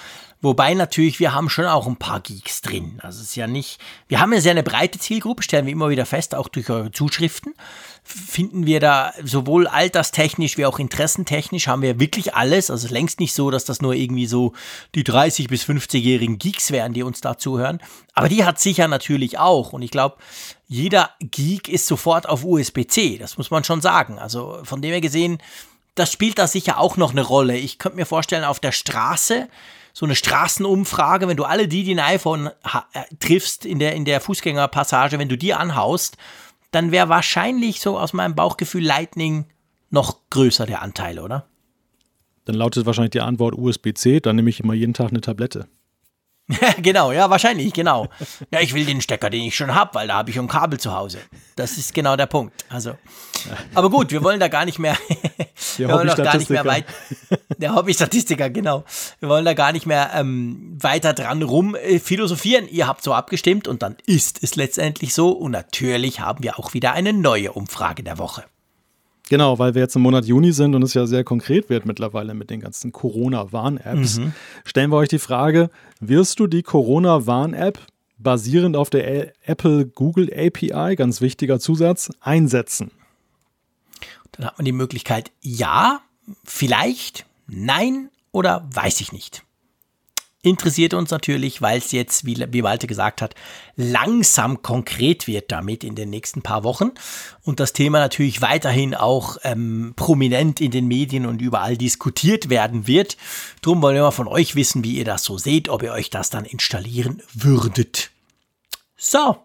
Wobei 0.41 0.74
natürlich, 0.74 1.20
wir 1.20 1.34
haben 1.34 1.49
schon 1.49 1.66
auch 1.66 1.86
ein 1.86 1.98
paar 1.98 2.22
Geeks 2.22 2.61
drin. 2.61 2.99
Also 3.03 3.20
es 3.20 3.30
ist 3.30 3.36
ja 3.36 3.45
nicht, 3.45 3.78
wir 4.07 4.22
haben 4.22 4.32
ja 4.32 4.40
sehr 4.40 4.52
eine 4.52 4.64
breite 4.64 4.98
Zielgruppe, 4.98 5.44
stellen 5.44 5.66
wir 5.66 5.74
immer 5.74 5.90
wieder 5.90 6.06
fest, 6.06 6.34
auch 6.34 6.48
durch 6.48 6.70
eure 6.70 6.91
Zuschriften. 6.91 7.53
Finden 8.06 8.66
wir 8.66 8.80
da 8.80 9.14
sowohl 9.22 9.68
alterstechnisch 9.68 10.57
wie 10.57 10.66
auch 10.66 10.80
interessentechnisch 10.80 11.68
haben 11.68 11.82
wir 11.82 11.99
wirklich 11.99 12.36
alles. 12.36 12.72
Also 12.72 12.88
längst 12.88 13.20
nicht 13.20 13.34
so, 13.34 13.52
dass 13.52 13.66
das 13.66 13.82
nur 13.82 13.94
irgendwie 13.94 14.28
so 14.28 14.53
die 14.95 15.03
30- 15.03 15.49
bis 15.49 15.66
50-jährigen 15.66 16.40
Geeks 16.40 16.72
wären, 16.72 16.94
die 16.94 17.03
uns 17.03 17.20
da 17.20 17.38
zuhören. 17.38 17.82
Aber 18.14 18.30
die 18.30 18.45
hat 18.45 18.60
sicher 18.60 18.88
natürlich 18.88 19.40
auch. 19.40 19.74
Und 19.74 19.82
ich 19.82 19.91
glaube, 19.91 20.16
jeder 20.70 21.10
Geek 21.20 21.68
ist 21.68 21.86
sofort 21.86 22.30
auf 22.30 22.45
USB-C. 22.45 23.18
Das 23.18 23.38
muss 23.38 23.52
man 23.52 23.66
schon 23.66 23.82
sagen. 23.82 24.18
Also 24.18 24.60
von 24.64 24.82
dem 24.82 24.91
her 24.91 25.02
gesehen, 25.02 25.40
das 25.95 26.14
spielt 26.14 26.40
da 26.40 26.48
sicher 26.48 26.80
auch 26.80 26.95
noch 26.95 27.11
eine 27.11 27.24
Rolle. 27.24 27.57
Ich 27.57 27.78
könnte 27.78 27.98
mir 27.98 28.06
vorstellen, 28.06 28.45
auf 28.45 28.61
der 28.61 28.72
Straße 28.72 29.49
so 29.99 30.05
eine 30.05 30.15
Straßenumfrage, 30.15 31.27
wenn 31.27 31.35
du 31.35 31.43
alle 31.43 31.67
die, 31.67 31.84
die 31.84 31.93
ein 31.93 31.99
iPhone 31.99 32.47
äh, 32.47 33.01
triffst 33.19 33.65
in 33.65 33.80
der, 33.80 33.95
in 33.95 34.05
der 34.05 34.21
Fußgängerpassage, 34.21 35.19
wenn 35.19 35.27
du 35.27 35.38
die 35.38 35.53
anhaust, 35.53 36.15
dann 36.71 36.93
wäre 36.93 37.09
wahrscheinlich 37.09 37.81
so 37.81 37.99
aus 37.99 38.13
meinem 38.13 38.34
Bauchgefühl 38.34 38.81
Lightning 38.81 39.47
noch 39.89 40.21
größer 40.30 40.65
der 40.65 40.81
Anteil, 40.81 41.19
oder? 41.19 41.47
Dann 42.45 42.55
lautet 42.55 42.85
wahrscheinlich 42.85 43.11
die 43.11 43.19
Antwort 43.19 43.57
USB-C, 43.57 44.21
dann 44.21 44.38
nehme 44.38 44.49
ich 44.49 44.61
immer 44.61 44.73
jeden 44.73 44.93
Tag 44.93 45.09
eine 45.09 45.19
Tablette. 45.19 45.67
genau, 46.81 47.11
ja, 47.11 47.30
wahrscheinlich, 47.30 47.73
genau. 47.73 48.07
Ja, 48.51 48.59
ich 48.59 48.73
will 48.73 48.85
den 48.85 49.01
Stecker, 49.01 49.30
den 49.30 49.43
ich 49.43 49.55
schon 49.55 49.76
habe, 49.76 49.93
weil 49.93 50.07
da 50.07 50.15
habe 50.15 50.30
ich 50.31 50.39
ein 50.39 50.47
Kabel 50.47 50.80
zu 50.80 50.93
Hause. 50.93 51.19
Das 51.55 51.77
ist 51.77 51.93
genau 51.93 52.15
der 52.15 52.26
Punkt. 52.26 52.65
Also, 52.69 52.95
aber 53.73 53.89
gut, 53.89 54.11
wir 54.11 54.23
wollen 54.23 54.39
da 54.39 54.47
gar 54.47 54.65
nicht 54.65 54.80
mehr, 54.80 54.97
wir 55.77 55.89
wollen 55.89 56.07
gar 56.07 56.38
nicht 56.38 56.49
mehr 56.49 56.65
weit, 56.65 56.85
der 57.57 57.76
Hobby-Statistiker, 57.76 58.49
genau. 58.49 58.84
Wir 59.19 59.30
wollen 59.30 59.45
da 59.45 59.53
gar 59.53 59.71
nicht 59.71 59.85
mehr 59.85 60.11
ähm, 60.15 60.77
weiter 60.81 61.13
dran 61.13 61.43
rum 61.43 61.76
äh, 61.76 61.99
philosophieren. 61.99 62.67
Ihr 62.67 62.88
habt 62.88 63.03
so 63.03 63.13
abgestimmt 63.13 63.67
und 63.67 63.84
dann 63.84 63.95
ist 64.05 64.43
es 64.43 64.55
letztendlich 64.55 65.13
so. 65.13 65.30
Und 65.31 65.51
natürlich 65.51 66.19
haben 66.19 66.43
wir 66.43 66.57
auch 66.57 66.73
wieder 66.73 66.93
eine 66.93 67.13
neue 67.13 67.51
Umfrage 67.51 68.03
der 68.03 68.17
Woche. 68.17 68.43
Genau, 69.30 69.60
weil 69.60 69.76
wir 69.76 69.81
jetzt 69.84 69.95
im 69.95 70.01
Monat 70.01 70.26
Juni 70.26 70.51
sind 70.51 70.73
und 70.76 70.81
es 70.81 70.95
ja 70.95 71.06
sehr 71.06 71.23
konkret 71.23 71.69
wird 71.69 71.85
mittlerweile 71.85 72.34
mit 72.34 72.49
den 72.49 72.60
ganzen 72.60 72.91
Corona-Warn-Apps, 72.91 74.19
mhm. 74.19 74.34
stellen 74.65 74.91
wir 74.91 74.97
euch 74.97 75.10
die 75.10 75.19
Frage, 75.19 75.69
wirst 75.99 76.39
du 76.39 76.47
die 76.47 76.64
Corona-Warn-App 76.64 77.80
basierend 78.18 78.76
auf 78.76 78.89
der 78.89 79.34
Apple-Google 79.47 80.31
API, 80.34 80.95
ganz 80.95 81.22
wichtiger 81.22 81.60
Zusatz, 81.60 82.10
einsetzen? 82.19 82.91
Dann 84.31 84.47
hat 84.47 84.57
man 84.57 84.65
die 84.65 84.72
Möglichkeit 84.72 85.31
ja, 85.41 86.01
vielleicht, 86.43 87.26
nein 87.47 88.10
oder 88.31 88.68
weiß 88.73 88.99
ich 89.01 89.11
nicht 89.11 89.43
interessiert 90.41 90.94
uns 90.94 91.11
natürlich, 91.11 91.61
weil 91.61 91.80
es 91.80 91.91
jetzt, 91.91 92.26
wie, 92.26 92.38
wie 92.52 92.64
Walter 92.64 92.88
gesagt 92.88 93.22
hat, 93.22 93.36
langsam 93.76 94.61
konkret 94.61 95.28
wird 95.28 95.52
damit 95.52 95.84
in 95.84 95.95
den 95.95 96.10
nächsten 96.10 96.41
paar 96.41 96.64
Wochen 96.64 96.91
und 97.44 97.60
das 97.60 97.74
Thema 97.74 97.99
natürlich 97.99 98.41
weiterhin 98.41 98.95
auch 98.95 99.38
ähm, 99.44 99.94
prominent 99.95 100.61
in 100.61 100.72
den 100.72 100.88
Medien 100.88 101.26
und 101.26 101.41
überall 101.41 101.78
diskutiert 101.78 102.49
werden 102.49 102.88
wird. 102.88 103.18
Drum 103.61 103.82
wollen 103.82 103.95
wir 103.95 104.03
mal 104.03 104.11
von 104.11 104.28
euch 104.28 104.56
wissen, 104.56 104.84
wie 104.84 104.98
ihr 104.98 105.06
das 105.06 105.24
so 105.24 105.38
seht, 105.38 105.68
ob 105.68 105.84
ihr 105.84 105.91
euch 105.91 106.10
das 106.10 106.30
dann 106.30 106.45
installieren 106.45 107.22
würdet. 107.34 108.11
So, 108.95 109.38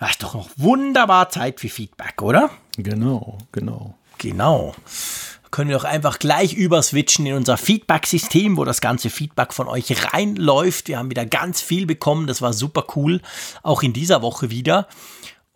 das 0.00 0.10
ist 0.10 0.22
doch 0.22 0.34
noch 0.34 0.48
wunderbar 0.56 1.28
Zeit 1.28 1.60
für 1.60 1.68
Feedback, 1.68 2.22
oder? 2.22 2.50
Genau, 2.76 3.38
genau. 3.52 3.94
Genau 4.16 4.74
können 5.50 5.70
wir 5.70 5.76
doch 5.76 5.84
einfach 5.84 6.18
gleich 6.18 6.54
überswitchen 6.54 7.26
in 7.26 7.34
unser 7.34 7.56
Feedback-System, 7.56 8.56
wo 8.56 8.64
das 8.64 8.80
ganze 8.80 9.10
Feedback 9.10 9.52
von 9.52 9.68
euch 9.68 10.12
reinläuft. 10.12 10.88
Wir 10.88 10.98
haben 10.98 11.10
wieder 11.10 11.26
ganz 11.26 11.60
viel 11.60 11.86
bekommen, 11.86 12.26
das 12.26 12.42
war 12.42 12.52
super 12.52 12.84
cool, 12.96 13.20
auch 13.62 13.82
in 13.82 13.92
dieser 13.92 14.22
Woche 14.22 14.50
wieder. 14.50 14.88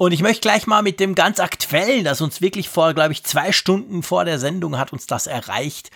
Und 0.02 0.10
ich 0.10 0.20
möchte 0.20 0.40
gleich 0.40 0.66
mal 0.66 0.82
mit 0.82 0.98
dem 0.98 1.14
ganz 1.14 1.38
aktuellen, 1.38 2.02
das 2.02 2.20
uns 2.20 2.40
wirklich 2.40 2.68
vor, 2.68 2.92
glaube 2.92 3.12
ich, 3.12 3.22
zwei 3.22 3.52
Stunden 3.52 4.02
vor 4.02 4.24
der 4.24 4.40
Sendung 4.40 4.76
hat 4.76 4.92
uns 4.92 5.06
das 5.06 5.28
erreicht. 5.28 5.92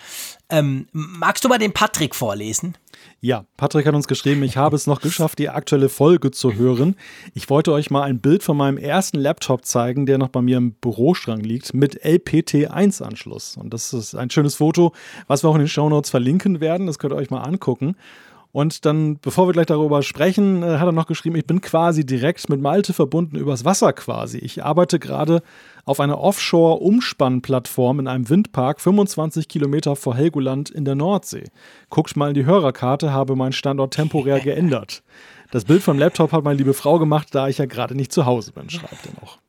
Ähm, 0.49 0.87
magst 0.93 1.43
du 1.43 1.49
mal 1.49 1.57
den 1.57 1.73
Patrick 1.73 2.15
vorlesen? 2.15 2.77
Ja, 3.19 3.43
Patrick 3.57 3.85
hat 3.85 3.95
uns 3.95 4.07
geschrieben, 4.07 4.43
ich 4.43 4.55
habe 4.55 4.77
es 4.77 4.87
noch 4.87 5.01
geschafft, 5.01 5.39
die 5.39 5.49
aktuelle 5.49 5.89
Folge 5.89 6.31
zu 6.31 6.53
hören. 6.53 6.95
Ich 7.33 7.49
wollte 7.49 7.73
euch 7.73 7.91
mal 7.91 8.03
ein 8.03 8.19
Bild 8.19 8.43
von 8.43 8.55
meinem 8.55 8.77
ersten 8.77 9.17
Laptop 9.17 9.65
zeigen, 9.65 10.05
der 10.05 10.17
noch 10.17 10.29
bei 10.29 10.41
mir 10.41 10.55
im 10.55 10.71
Büroschrank 10.71 11.45
liegt, 11.45 11.73
mit 11.73 12.01
LPT1-Anschluss. 12.05 13.57
Und 13.57 13.73
das 13.73 13.91
ist 13.91 14.15
ein 14.15 14.29
schönes 14.29 14.55
Foto, 14.55 14.93
was 15.27 15.43
wir 15.43 15.49
auch 15.49 15.55
in 15.55 15.63
den 15.63 15.67
Shownotes 15.67 16.11
verlinken 16.11 16.61
werden. 16.61 16.87
Das 16.87 16.97
könnt 16.97 17.11
ihr 17.11 17.17
euch 17.17 17.29
mal 17.29 17.41
angucken. 17.41 17.97
Und 18.51 18.85
dann, 18.85 19.19
bevor 19.19 19.47
wir 19.47 19.53
gleich 19.53 19.65
darüber 19.67 20.01
sprechen, 20.03 20.63
äh, 20.63 20.77
hat 20.77 20.87
er 20.87 20.91
noch 20.91 21.05
geschrieben, 21.05 21.35
ich 21.35 21.45
bin 21.45 21.61
quasi 21.61 22.05
direkt 22.05 22.49
mit 22.49 22.61
Malte 22.61 22.93
verbunden 22.93 23.35
übers 23.35 23.65
Wasser 23.65 23.93
quasi. 23.93 24.37
Ich 24.37 24.63
arbeite 24.63 24.99
gerade 24.99 25.41
auf 25.85 25.99
einer 25.99 26.19
Offshore-Umspannplattform 26.19 27.99
in 27.99 28.07
einem 28.07 28.29
Windpark 28.29 28.81
25 28.81 29.47
Kilometer 29.47 29.95
vor 29.95 30.15
Helgoland 30.15 30.69
in 30.69 30.85
der 30.85 30.95
Nordsee. 30.95 31.45
Guckt 31.89 32.15
mal 32.15 32.29
in 32.29 32.33
die 32.33 32.45
Hörerkarte, 32.45 33.11
habe 33.11 33.35
meinen 33.35 33.53
Standort 33.53 33.93
temporär 33.93 34.39
geändert. 34.41 35.03
Das 35.51 35.63
Bild 35.63 35.81
vom 35.81 35.97
Laptop 35.97 36.31
hat 36.33 36.43
meine 36.43 36.57
liebe 36.57 36.73
Frau 36.73 36.99
gemacht, 36.99 37.29
da 37.31 37.47
ich 37.47 37.57
ja 37.57 37.65
gerade 37.65 37.95
nicht 37.95 38.11
zu 38.11 38.25
Hause 38.25 38.51
bin, 38.51 38.69
schreibt 38.69 39.05
er 39.05 39.13
noch. 39.21 39.39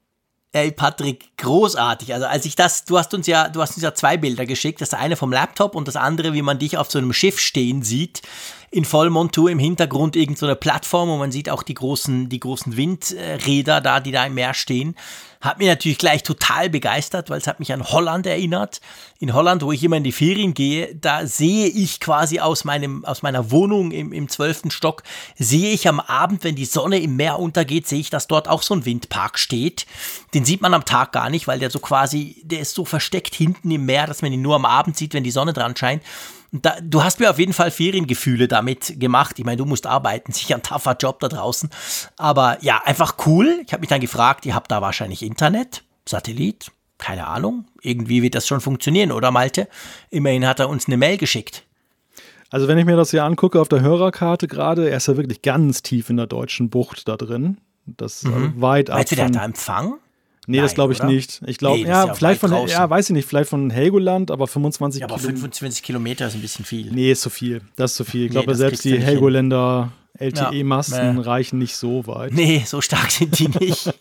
Ey, 0.53 0.73
Patrick, 0.73 1.37
großartig. 1.37 2.15
Also 2.15 2.27
als 2.27 2.47
ich 2.47 2.57
das, 2.57 2.85
du 2.87 2.97
hast 2.97 3.13
uns 3.13 3.27
ja, 3.27 3.51
du 3.51 3.61
hast 3.61 3.77
uns 3.77 3.83
ja 3.83 3.93
zwei 3.93 4.17
Bilder 4.17 4.47
geschickt. 4.47 4.81
Das 4.81 4.95
eine 4.95 5.17
vom 5.17 5.31
Laptop 5.31 5.75
und 5.75 5.87
das 5.87 5.97
andere, 5.97 6.33
wie 6.33 6.41
man 6.41 6.59
dich 6.59 6.79
auf 6.79 6.91
so 6.91 6.99
einem 6.99 7.13
Schiff 7.13 7.39
stehen 7.39 7.83
sieht. 7.83 8.23
In 8.71 8.85
Vollmontur 8.85 9.51
im 9.51 9.59
Hintergrund 9.59 10.15
irgendeine 10.15 10.53
so 10.53 10.57
Plattform 10.57 11.09
und 11.09 11.19
man 11.19 11.33
sieht 11.33 11.49
auch 11.49 11.63
die 11.63 11.73
großen, 11.73 12.29
die 12.29 12.41
großen 12.41 12.77
Windräder 12.77 13.81
da, 13.81 13.99
die 14.01 14.13
da 14.13 14.27
im 14.27 14.35
Meer 14.35 14.53
stehen. 14.53 14.95
Hat 15.41 15.59
mich 15.59 15.69
natürlich 15.69 15.97
gleich 15.97 16.23
total 16.23 16.69
begeistert, 16.69 17.31
weil 17.31 17.39
es 17.39 17.47
hat 17.47 17.61
mich 17.61 17.73
an 17.73 17.85
Holland 17.85 18.27
erinnert. 18.27 18.83
In 19.21 19.33
Holland, 19.33 19.63
wo 19.63 19.73
ich 19.73 19.83
immer 19.85 19.97
in 19.97 20.05
die 20.05 20.13
Ferien 20.13 20.53
gehe, 20.53 20.95
da 20.95 21.27
sehe 21.27 21.69
ich 21.69 22.01
quasi 22.01 22.41
aus, 22.41 22.65
meinem, 22.65 23.07
aus 23.07 23.23
meiner 23.23 23.51
Wohnung 23.51 23.91
im, 23.91 24.13
im 24.13 24.29
12. 24.29 24.65
Stock, 24.71 25.03
sehe 25.37 25.73
ich 25.73 25.89
am 25.89 26.01
Abend, 26.01 26.45
wenn 26.45 26.57
die 26.57 26.65
Sonne 26.67 26.99
im 26.99 27.17
Meer 27.17 27.39
untergeht, 27.39 27.87
sehe 27.87 28.01
ich, 28.01 28.11
dass 28.11 28.27
dort 28.27 28.49
auch 28.49 28.63
so 28.63 28.75
ein 28.75 28.85
Windpark 28.85 29.39
steht. 29.39 29.87
Den 30.35 30.45
sieht 30.45 30.61
man 30.61 30.75
am 30.75 30.85
Tag 30.85 31.13
gar 31.13 31.31
nicht, 31.31 31.47
weil 31.47 31.61
der 31.61 31.71
so 31.71 31.79
quasi, 31.79 32.43
der 32.45 32.61
ist 32.61 32.75
so 32.75 32.85
versteckt 32.85 33.35
hinten 33.35 33.71
im 33.71 33.87
Meer, 33.87 34.07
dass 34.07 34.21
man 34.21 34.33
ihn 34.33 34.43
nur 34.43 34.57
am 34.57 34.67
Abend 34.67 34.97
sieht, 34.97 35.15
wenn 35.15 35.25
die 35.25 35.31
Sonne 35.31 35.55
dran 35.55 35.77
scheint. 35.77 36.03
Da, 36.51 36.77
du 36.81 37.05
hast 37.05 37.21
mir 37.21 37.31
auf 37.31 37.39
jeden 37.39 37.53
Fall 37.53 37.71
Feriengefühle 37.71 38.49
damit 38.49 38.99
gemacht. 38.99 39.39
Ich 39.39 39.45
meine, 39.45 39.59
du 39.59 39.67
musst 39.67 39.87
arbeiten, 39.87 40.33
sicher 40.33 40.57
ein 40.57 40.63
tougher 40.63 40.97
Job 40.99 41.21
da 41.21 41.29
draußen. 41.29 41.71
Aber 42.17 42.59
ja, 42.63 42.83
einfach 42.85 43.17
cool. 43.27 43.61
Ich 43.67 43.73
habe 43.73 43.81
mich 43.81 43.91
dann 43.91 44.01
gefragt, 44.01 44.47
ihr 44.47 44.55
habt 44.55 44.71
da 44.71 44.81
wahrscheinlich 44.81 45.23
Internet, 45.23 45.83
Satellit, 46.09 46.71
keine 46.97 47.27
Ahnung. 47.27 47.67
Irgendwie 47.83 48.23
wird 48.23 48.35
das 48.35 48.47
schon 48.47 48.61
funktionieren, 48.61 49.13
oder 49.13 49.31
Malte? 49.31 49.69
Immerhin 50.11 50.47
hat 50.47 50.61
er 50.61 50.69
uns 50.69 50.87
eine 50.87 50.97
Mail 50.97 51.19
geschickt. 51.19 51.65
Also 52.51 52.67
wenn 52.67 52.79
ich 52.79 52.87
mir 52.87 52.97
das 52.97 53.11
hier 53.11 53.25
angucke 53.25 53.61
auf 53.61 53.69
der 53.69 53.83
Hörerkarte 53.83 54.49
gerade, 54.49 54.89
er 54.89 54.97
ist 54.97 55.07
ja 55.07 55.17
wirklich 55.17 55.43
ganz 55.43 55.83
tief 55.83 56.09
in 56.09 56.17
der 56.17 56.27
deutschen 56.27 56.71
Bucht 56.71 57.07
da 57.07 57.17
drin. 57.17 57.59
Das 57.85 58.25
mhm. 58.25 58.61
weit 58.61 58.91
ab. 58.91 58.99
Weißt 58.99 59.13
du, 59.13 59.17
der 59.17 59.27
hat 59.27 59.35
da 59.35 59.45
Empfang? 59.45 59.95
Nee, 60.51 60.57
Nein, 60.57 60.65
das 60.65 60.75
glaube 60.75 60.95
ich 60.95 61.01
oder? 61.01 61.11
nicht. 61.11 61.43
Ich 61.47 61.59
glaube, 61.59 61.83
nee, 61.83 61.87
ja, 61.87 62.07
ja, 62.07 62.15
vielleicht 62.15 62.41
von, 62.41 62.51
draußen. 62.51 62.71
ja, 62.71 62.89
weiß 62.89 63.11
ich 63.11 63.15
nicht, 63.15 63.29
vielleicht 63.29 63.51
von 63.51 63.69
Helgoland, 63.69 64.31
aber 64.31 64.47
25 64.47 65.03
Kilometer. 65.03 65.23
Ja, 65.23 65.29
aber 65.29 65.39
25 65.39 65.83
Kilometer 65.83 66.27
ist 66.27 66.37
ein 66.37 66.41
bisschen 66.41 66.65
viel. 66.65 66.91
Nee, 66.91 67.13
ist 67.13 67.21
zu 67.21 67.29
viel. 67.29 67.61
Das 67.77 67.91
ist 67.91 67.99
zu 67.99 68.05
viel. 68.07 68.23
Ich 68.23 68.29
nee, 68.29 68.33
glaube, 68.33 68.55
selbst 68.55 68.83
die 68.83 68.99
Helgoländer 68.99 69.93
LTE-Masten 70.19 71.19
ja, 71.19 71.23
reichen 71.23 71.59
nicht 71.59 71.77
so 71.77 72.07
weit. 72.07 72.33
Nee, 72.33 72.63
so 72.65 72.81
stark 72.81 73.11
sind 73.11 73.39
die 73.39 73.49
nicht. 73.49 73.93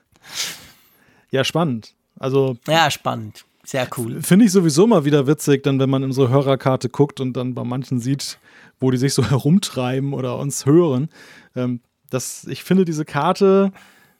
ja, 1.30 1.44
spannend. 1.44 1.94
Also. 2.18 2.56
Ja, 2.66 2.90
spannend. 2.90 3.44
Sehr 3.62 3.88
cool. 3.96 4.22
Finde 4.22 4.46
ich 4.46 4.50
sowieso 4.50 4.88
mal 4.88 5.04
wieder 5.04 5.28
witzig, 5.28 5.62
dann, 5.62 5.78
wenn 5.78 5.90
man 5.90 6.02
in 6.02 6.08
unsere 6.08 6.28
Hörerkarte 6.28 6.88
guckt 6.88 7.20
und 7.20 7.34
dann 7.34 7.54
bei 7.54 7.62
manchen 7.62 8.00
sieht, 8.00 8.40
wo 8.80 8.90
die 8.90 8.98
sich 8.98 9.14
so 9.14 9.24
herumtreiben 9.30 10.12
oder 10.12 10.38
uns 10.38 10.66
hören. 10.66 11.08
Ähm, 11.54 11.78
das, 12.10 12.48
ich 12.50 12.64
finde 12.64 12.84
diese 12.84 13.04
Karte 13.04 13.70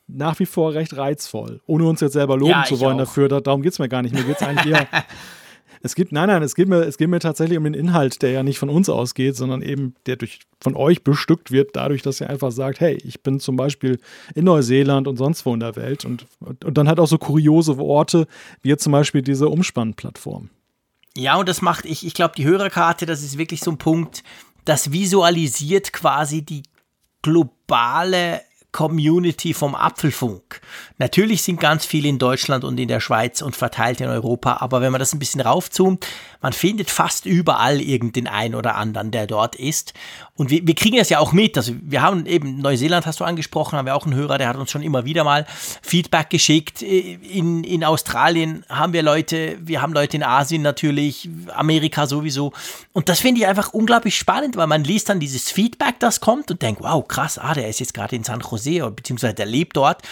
nach 0.09 0.39
wie 0.39 0.47
vor 0.47 0.75
recht 0.75 0.97
reizvoll. 0.97 1.61
Ohne 1.67 1.87
uns 1.87 2.01
jetzt 2.01 2.13
selber 2.13 2.37
loben 2.37 2.53
ja, 2.53 2.65
zu 2.65 2.81
wollen 2.81 2.95
auch. 2.97 3.01
dafür. 3.01 3.29
darum 3.29 3.63
geht 3.63 3.73
es 3.73 3.79
mir 3.79 3.89
gar 3.89 4.03
nicht. 4.03 4.15
Mir 4.15 4.23
geht 4.23 4.37
es 4.37 4.43
eigentlich 4.43 4.75
eher. 4.75 4.87
es 5.83 5.95
gibt, 5.95 6.13
nein, 6.13 6.29
nein, 6.29 6.43
es 6.43 6.55
geht, 6.55 6.69
mir, 6.69 6.83
es 6.83 6.97
geht 6.99 7.09
mir 7.09 7.19
tatsächlich 7.19 7.59
um 7.59 7.65
den 7.65 7.75
Inhalt, 7.75 8.23
der 8.23 8.31
ja 8.31 8.43
nicht 8.43 8.59
von 8.59 8.69
uns 8.69 8.89
ausgeht, 8.89 9.37
sondern 9.37 9.63
eben 9.63 9.95
der 10.07 10.17
durch, 10.17 10.41
von 10.61 10.77
euch 10.77 11.03
bestückt 11.03 11.51
wird, 11.51 11.75
dadurch, 11.75 12.03
dass 12.03 12.21
ihr 12.21 12.31
einfach 12.31 12.53
sagt, 12.53 12.81
hey, 12.81 12.99
ich 13.05 13.23
bin 13.23 13.41
zum 13.41 13.57
Beispiel 13.57 13.99
in 14.35 14.45
Neuseeland 14.45 15.09
und 15.09 15.17
sonst 15.17 15.45
wo 15.47 15.55
in 15.55 15.61
der 15.61 15.77
Welt 15.77 16.05
und, 16.05 16.27
und, 16.41 16.65
und 16.65 16.79
dann 16.79 16.89
halt 16.89 17.01
auch 17.01 17.09
so 17.09 17.19
kuriose 17.19 17.77
Orte, 17.79 18.27
wie 18.63 18.69
jetzt 18.69 18.85
zum 18.85 18.93
Beispiel 18.93 19.23
diese 19.23 19.49
Umspannplattform. 19.49 20.51
Ja, 21.17 21.37
und 21.37 21.49
das 21.49 21.63
macht 21.63 21.85
ich, 21.87 22.07
ich 22.07 22.15
glaube, 22.15 22.35
die 22.37 22.45
Hörerkarte, 22.45 23.07
das 23.07 23.23
ist 23.23 23.39
wirklich 23.39 23.61
so 23.61 23.71
ein 23.71 23.79
Punkt, 23.79 24.23
das 24.65 24.93
visualisiert 24.93 25.93
quasi 25.93 26.43
die 26.43 26.63
globale 27.23 28.41
Community 28.77 29.55
vom 29.55 29.75
Apfelfunk. 29.75 30.61
Natürlich 30.99 31.43
sind 31.43 31.59
ganz 31.59 31.87
viele 31.87 32.09
in 32.09 32.19
Deutschland 32.19 32.63
und 32.63 32.79
in 32.79 32.89
der 32.89 33.01
Schweiz 33.01 33.41
und 33.41 33.57
verteilt 33.57 34.03
in 34.03 34.09
Europa, 34.09 34.59
aber 34.61 34.83
wenn 34.83 34.93
man 34.93 34.99
das 34.99 35.15
ein 35.15 35.19
bisschen 35.19 35.41
raufzoomt, 35.41 36.07
man 36.43 36.53
findet 36.53 36.91
fast 36.91 37.25
überall 37.25 37.81
irgendeinen 37.81 38.27
einen 38.27 38.55
oder 38.55 38.77
anderen, 38.77 39.11
der 39.11 39.27
dort 39.27 39.57
ist. 39.57 39.95
Und 40.35 40.51
wir, 40.51 40.67
wir 40.67 40.75
kriegen 40.75 40.97
das 40.97 41.09
ja 41.09 41.19
auch 41.19 41.33
mit. 41.33 41.57
Also 41.57 41.73
wir 41.81 42.03
haben 42.03 42.27
eben 42.27 42.59
Neuseeland 42.59 43.07
hast 43.07 43.21
du 43.21 43.25
angesprochen, 43.25 43.79
haben 43.79 43.87
wir 43.87 43.97
auch 43.97 44.05
einen 44.05 44.15
Hörer, 44.15 44.37
der 44.37 44.49
hat 44.49 44.57
uns 44.57 44.71
schon 44.71 44.83
immer 44.83 45.07
wieder 45.07 45.25
mal 45.25 45.47
Feedback 45.83 46.29
geschickt. 46.29 46.83
In, 46.83 47.65
in 47.65 47.83
Australien 47.83 48.65
haben 48.69 48.93
wir 48.93 49.03
Leute, 49.03 49.57
wir 49.61 49.81
haben 49.81 49.95
Leute 49.95 50.19
in 50.19 50.23
Asien 50.23 50.61
natürlich, 50.63 51.29
Amerika 51.55 52.07
sowieso. 52.07 52.53
Und 52.93 53.09
das 53.09 53.21
finde 53.21 53.41
ich 53.41 53.47
einfach 53.47 53.73
unglaublich 53.73 54.17
spannend, 54.17 54.57
weil 54.57 54.67
man 54.67 54.85
liest 54.85 55.09
dann 55.09 55.21
dieses 55.21 55.51
Feedback, 55.51 55.99
das 56.01 56.21
kommt 56.21 56.51
und 56.51 56.61
denkt, 56.61 56.83
wow, 56.83 57.07
krass, 57.07 57.39
ah, 57.39 57.55
der 57.55 57.69
ist 57.69 57.81
jetzt 57.81 57.95
gerade 57.95 58.15
in 58.15 58.25
San 58.25 58.41
Jose, 58.41 58.66
beziehungsweise 58.91 59.35
der 59.35 59.47
lebt 59.47 59.77
dort. 59.77 60.03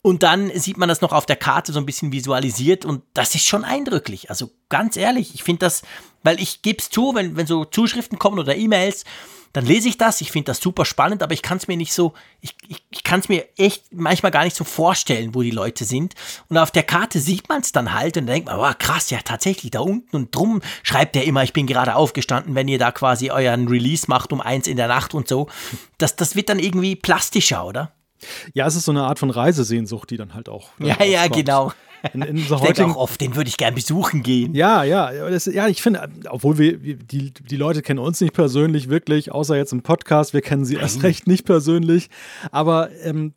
Und 0.00 0.22
dann 0.22 0.50
sieht 0.58 0.78
man 0.78 0.88
das 0.88 1.00
noch 1.00 1.12
auf 1.12 1.26
der 1.26 1.36
Karte 1.36 1.72
so 1.72 1.80
ein 1.80 1.86
bisschen 1.86 2.12
visualisiert 2.12 2.84
und 2.84 3.02
das 3.14 3.34
ist 3.34 3.46
schon 3.46 3.64
eindrücklich. 3.64 4.30
Also 4.30 4.50
ganz 4.68 4.96
ehrlich, 4.96 5.34
ich 5.34 5.42
finde 5.42 5.60
das, 5.60 5.82
weil 6.22 6.40
ich 6.40 6.62
gebe 6.62 6.78
es 6.78 6.88
zu, 6.88 7.14
wenn, 7.14 7.36
wenn 7.36 7.46
so 7.46 7.64
Zuschriften 7.64 8.18
kommen 8.18 8.38
oder 8.38 8.56
E-Mails, 8.56 9.04
dann 9.52 9.66
lese 9.66 9.88
ich 9.88 9.98
das, 9.98 10.20
ich 10.20 10.30
finde 10.30 10.46
das 10.46 10.60
super 10.60 10.84
spannend, 10.84 11.22
aber 11.22 11.32
ich 11.32 11.42
kann 11.42 11.58
es 11.58 11.68
mir 11.68 11.76
nicht 11.76 11.92
so, 11.92 12.12
ich, 12.40 12.54
ich, 12.68 12.84
ich 12.90 13.02
kann 13.02 13.20
es 13.20 13.28
mir 13.28 13.48
echt 13.56 13.92
manchmal 13.92 14.30
gar 14.30 14.44
nicht 14.44 14.54
so 14.54 14.64
vorstellen, 14.64 15.34
wo 15.34 15.42
die 15.42 15.50
Leute 15.50 15.84
sind. 15.84 16.14
Und 16.48 16.58
auf 16.58 16.70
der 16.70 16.82
Karte 16.82 17.18
sieht 17.18 17.48
man 17.48 17.62
es 17.62 17.72
dann 17.72 17.92
halt 17.92 18.16
und 18.16 18.26
denkt 18.26 18.48
man, 18.48 18.60
oh, 18.60 18.74
krass, 18.78 19.10
ja 19.10 19.18
tatsächlich, 19.24 19.70
da 19.70 19.80
unten 19.80 20.14
und 20.14 20.34
drum 20.34 20.60
schreibt 20.82 21.16
er 21.16 21.24
immer, 21.24 21.42
ich 21.42 21.52
bin 21.52 21.66
gerade 21.66 21.96
aufgestanden, 21.96 22.54
wenn 22.54 22.68
ihr 22.68 22.78
da 22.78 22.92
quasi 22.92 23.30
euren 23.30 23.68
Release 23.68 24.04
macht 24.08 24.32
um 24.32 24.40
eins 24.40 24.66
in 24.66 24.76
der 24.76 24.88
Nacht 24.88 25.14
und 25.14 25.28
so. 25.28 25.48
Das, 25.96 26.14
das 26.14 26.36
wird 26.36 26.50
dann 26.50 26.58
irgendwie 26.58 26.94
plastischer, 26.94 27.64
oder? 27.66 27.92
Ja, 28.54 28.66
es 28.66 28.76
ist 28.76 28.84
so 28.84 28.92
eine 28.92 29.04
Art 29.04 29.18
von 29.18 29.30
Reisesehnsucht, 29.30 30.10
die 30.10 30.16
dann 30.16 30.34
halt 30.34 30.48
auch. 30.48 30.70
Ne, 30.78 30.88
ja, 30.88 31.04
ja, 31.04 31.26
genau. 31.28 31.72
In, 32.12 32.22
in 32.22 32.38
so 32.38 32.56
ich 32.56 32.72
denke 32.72 32.92
auch 32.92 32.96
oft, 32.96 33.20
den 33.20 33.34
würde 33.34 33.48
ich 33.48 33.56
gerne 33.56 33.74
besuchen 33.74 34.22
gehen. 34.22 34.54
Ja, 34.54 34.84
ja, 34.84 35.10
das, 35.30 35.46
ja, 35.46 35.66
ich 35.68 35.82
finde, 35.82 36.08
obwohl 36.30 36.58
wir, 36.58 36.78
die, 36.78 37.32
die 37.32 37.56
Leute 37.56 37.82
kennen 37.82 37.98
uns 37.98 38.20
nicht 38.20 38.34
persönlich 38.34 38.88
wirklich, 38.88 39.32
außer 39.32 39.56
jetzt 39.56 39.72
im 39.72 39.82
Podcast, 39.82 40.32
wir 40.32 40.40
kennen 40.40 40.64
sie 40.64 40.76
erst 40.76 41.02
recht 41.02 41.26
nicht 41.26 41.44
persönlich, 41.44 42.08
aber 42.52 42.90
ähm, 43.02 43.34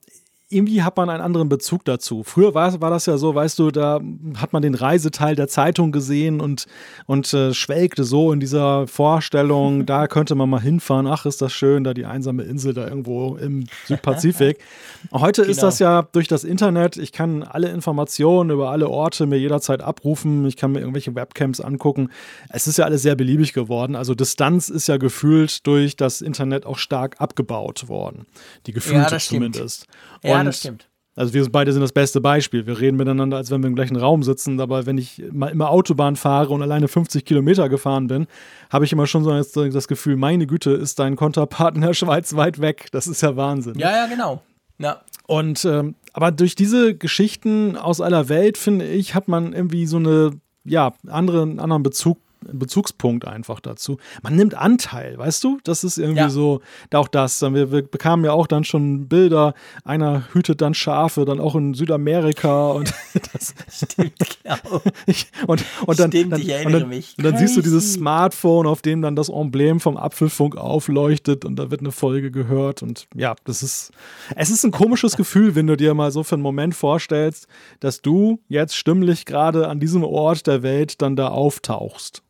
irgendwie 0.52 0.84
hat 0.84 0.98
man 0.98 1.10
einen 1.10 1.22
anderen 1.22 1.50
Bezug 1.50 1.86
dazu. 1.86 2.24
Früher 2.24 2.54
war, 2.54 2.82
war 2.82 2.90
das 2.90 3.06
ja 3.06 3.18
so, 3.18 3.34
weißt 3.34 3.58
du, 3.60 3.72
da 3.72 4.02
hat 4.38 4.54
man 4.54 4.62
den 4.62 4.76
Reiseteil 4.76 5.36
der 5.36 5.48
Zeitung 5.48 5.92
gesehen 5.92 6.42
und, 6.42 6.66
und 7.06 7.34
äh, 7.34 7.54
schwelgte 7.54 8.04
so 8.04 8.34
in 8.34 8.40
dieser 8.40 8.88
Vorstellung, 8.88 9.86
da 9.86 10.08
könnte 10.08 10.36
man 10.36 10.50
mal 10.50 10.62
hinfahren, 10.62 11.08
ach, 11.08 11.26
ist 11.26 11.42
das 11.42 11.54
schön, 11.54 11.84
da 11.84 11.94
die 11.94 12.06
einsame 12.06 12.44
Insel 12.44 12.74
da 12.74 12.88
irgendwo 12.88 13.38
im 13.38 13.66
Südpazifik. 13.86 14.60
Heute 15.12 15.42
genau. 15.42 15.52
ist 15.52 15.64
das 15.64 15.80
ja 15.80 16.04
durch 16.12 16.28
das 16.28 16.44
Internet, 16.44 16.98
ich 16.98 17.12
kann 17.12 17.44
alle 17.44 17.70
Informationen 17.70 18.50
über 18.50 18.72
alle 18.72 18.90
Orte 18.90 19.26
mir 19.26 19.38
jederzeit 19.38 19.82
abrufen, 19.82 20.46
ich 20.46 20.58
kann 20.58 20.74
mir 20.74 20.80
irgendwelche 20.80 21.16
Webcams 21.16 21.62
angucken. 21.62 22.10
Es 22.50 22.68
ist 22.68 22.78
ja 22.78 22.86
alles 22.86 23.02
sehr 23.02 23.16
beliebig 23.16 23.54
geworden. 23.54 23.96
Also 23.96 24.16
Distanz 24.16 24.70
ist 24.70 24.88
ja 24.88 24.98
gefühlt 24.98 25.66
durch 25.66 25.96
das 25.96 26.22
Internet 26.22 26.66
auch 26.66 26.78
stark 26.78 27.20
abgebaut 27.20 27.88
worden. 27.88 28.26
Die 28.66 28.74
gefühlte 28.74 29.16
ja, 29.16 29.20
zumindest. 29.20 29.88
Ja, 30.24 30.41
ja, 30.46 30.50
das 30.50 30.60
stimmt. 30.60 30.88
Also 31.16 31.34
wir 31.34 31.46
beide 31.52 31.74
sind 31.74 31.82
das 31.82 31.92
beste 31.92 32.22
Beispiel. 32.22 32.66
Wir 32.66 32.80
reden 32.80 32.96
miteinander, 32.96 33.36
als 33.36 33.52
wenn 33.52 33.62
wir 33.62 33.68
im 33.68 33.76
gleichen 33.76 33.98
Raum 33.98 34.24
sitzen. 34.24 34.60
Aber 34.62 34.86
wenn 34.86 34.98
ich 34.98 35.22
mal 35.32 35.50
immer 35.50 35.70
Autobahn 35.70 36.16
fahre 36.16 36.54
und 36.54 36.62
alleine 36.62 36.88
50 36.88 37.26
Kilometer 37.26 37.68
gefahren 37.68 38.08
bin, 38.08 38.28
habe 38.70 38.86
ich 38.86 38.94
immer 38.94 39.08
schon 39.08 39.24
so 39.24 39.70
das 39.70 39.88
Gefühl, 39.88 40.16
meine 40.16 40.48
Güte, 40.48 40.72
ist 40.72 41.00
dein 41.00 41.18
Konterpart 41.18 41.76
in 41.76 41.82
der 41.82 41.94
Schweiz 41.94 42.36
weit 42.36 42.62
weg. 42.62 42.88
Das 42.92 43.08
ist 43.08 43.22
ja 43.22 43.36
Wahnsinn. 43.36 43.78
Ja, 43.78 43.92
ja, 43.92 44.08
genau. 44.08 44.42
Ja. 44.78 45.02
Und 45.28 45.66
ähm, 45.66 45.96
aber 46.14 46.32
durch 46.32 46.56
diese 46.56 46.96
Geschichten 46.96 47.78
aus 47.78 48.02
aller 48.02 48.30
Welt, 48.30 48.58
finde 48.58 48.88
ich, 48.88 49.14
hat 49.14 49.28
man 49.28 49.54
irgendwie 49.54 49.86
so 49.86 49.98
eine, 49.98 50.32
ja, 50.64 50.94
andere, 51.08 51.42
anderen 51.42 51.84
Bezug 51.84 52.20
Bezugspunkt 52.42 53.28
einfach 53.28 53.60
dazu. 53.60 53.98
Man 54.24 54.36
nimmt 54.36 54.56
Anteil, 54.56 55.18
weißt 55.18 55.44
du? 55.44 55.60
Das 55.64 55.84
ist 55.84 55.98
irgendwie 55.98 56.20
ja. 56.20 56.30
so, 56.30 56.62
auch 56.94 57.08
das. 57.08 57.42
Wir, 57.42 57.72
wir, 57.72 57.82
bekamen 57.84 58.26
ja 58.26 58.32
auch 58.34 58.48
dann 58.48 58.64
schon 58.64 59.08
Bilder, 59.08 59.54
einer 59.84 60.24
hütet 60.34 60.62
dann 60.62 60.74
Schafe, 60.74 61.26
dann 61.26 61.40
auch 61.40 61.56
in 61.56 61.74
Südamerika 61.74 62.72
und 62.72 62.94
das 63.34 63.54
stimmt, 63.70 64.14
genau. 64.44 64.82
Ich, 65.06 65.28
und, 65.48 65.64
und 65.86 66.00
dann, 66.00 66.12
stimmt, 66.12 66.34
dann, 66.34 66.42
ich 66.42 66.50
erinnere 66.50 66.82
dann, 66.82 66.90
mich. 66.90 67.16
Und 67.18 67.24
dann 67.24 67.38
siehst 67.38 67.58
du 67.58 67.62
dieses 67.62 67.94
Smartphone, 67.94 68.68
auf 68.68 68.82
dem 68.82 69.02
dann 69.02 69.16
das 69.16 69.30
Emblem 69.30 69.80
vom 69.80 69.98
Apfelfunk 69.98 70.58
aufleuchtet 70.58 71.46
und 71.46 71.58
da 71.58 71.72
wird 71.72 71.82
eine 71.82 71.92
Folge 71.92 72.32
gehört 72.32 72.82
und 72.82 73.08
ja, 73.16 73.36
das 73.44 73.64
ist, 73.64 73.92
es 74.36 74.50
ist 74.50 74.64
ein 74.64 74.72
komisches 74.72 75.16
Gefühl, 75.16 75.56
wenn 75.56 75.68
du 75.68 75.78
dir 75.78 75.94
mal 75.94 76.12
so 76.12 76.24
für 76.24 76.36
einen 76.36 76.44
Moment 76.44 76.76
vorstellst, 76.76 77.48
dass 77.80 78.02
du 78.02 78.40
jetzt 78.48 78.76
stimmlich 78.76 79.26
gerade 79.26 79.68
an 79.68 79.80
diesem 79.80 80.04
Ort 80.04 80.48
der 80.48 80.64
Welt 80.64 81.02
dann 81.02 81.16
da 81.16 81.30
auftauchst. 81.30 82.24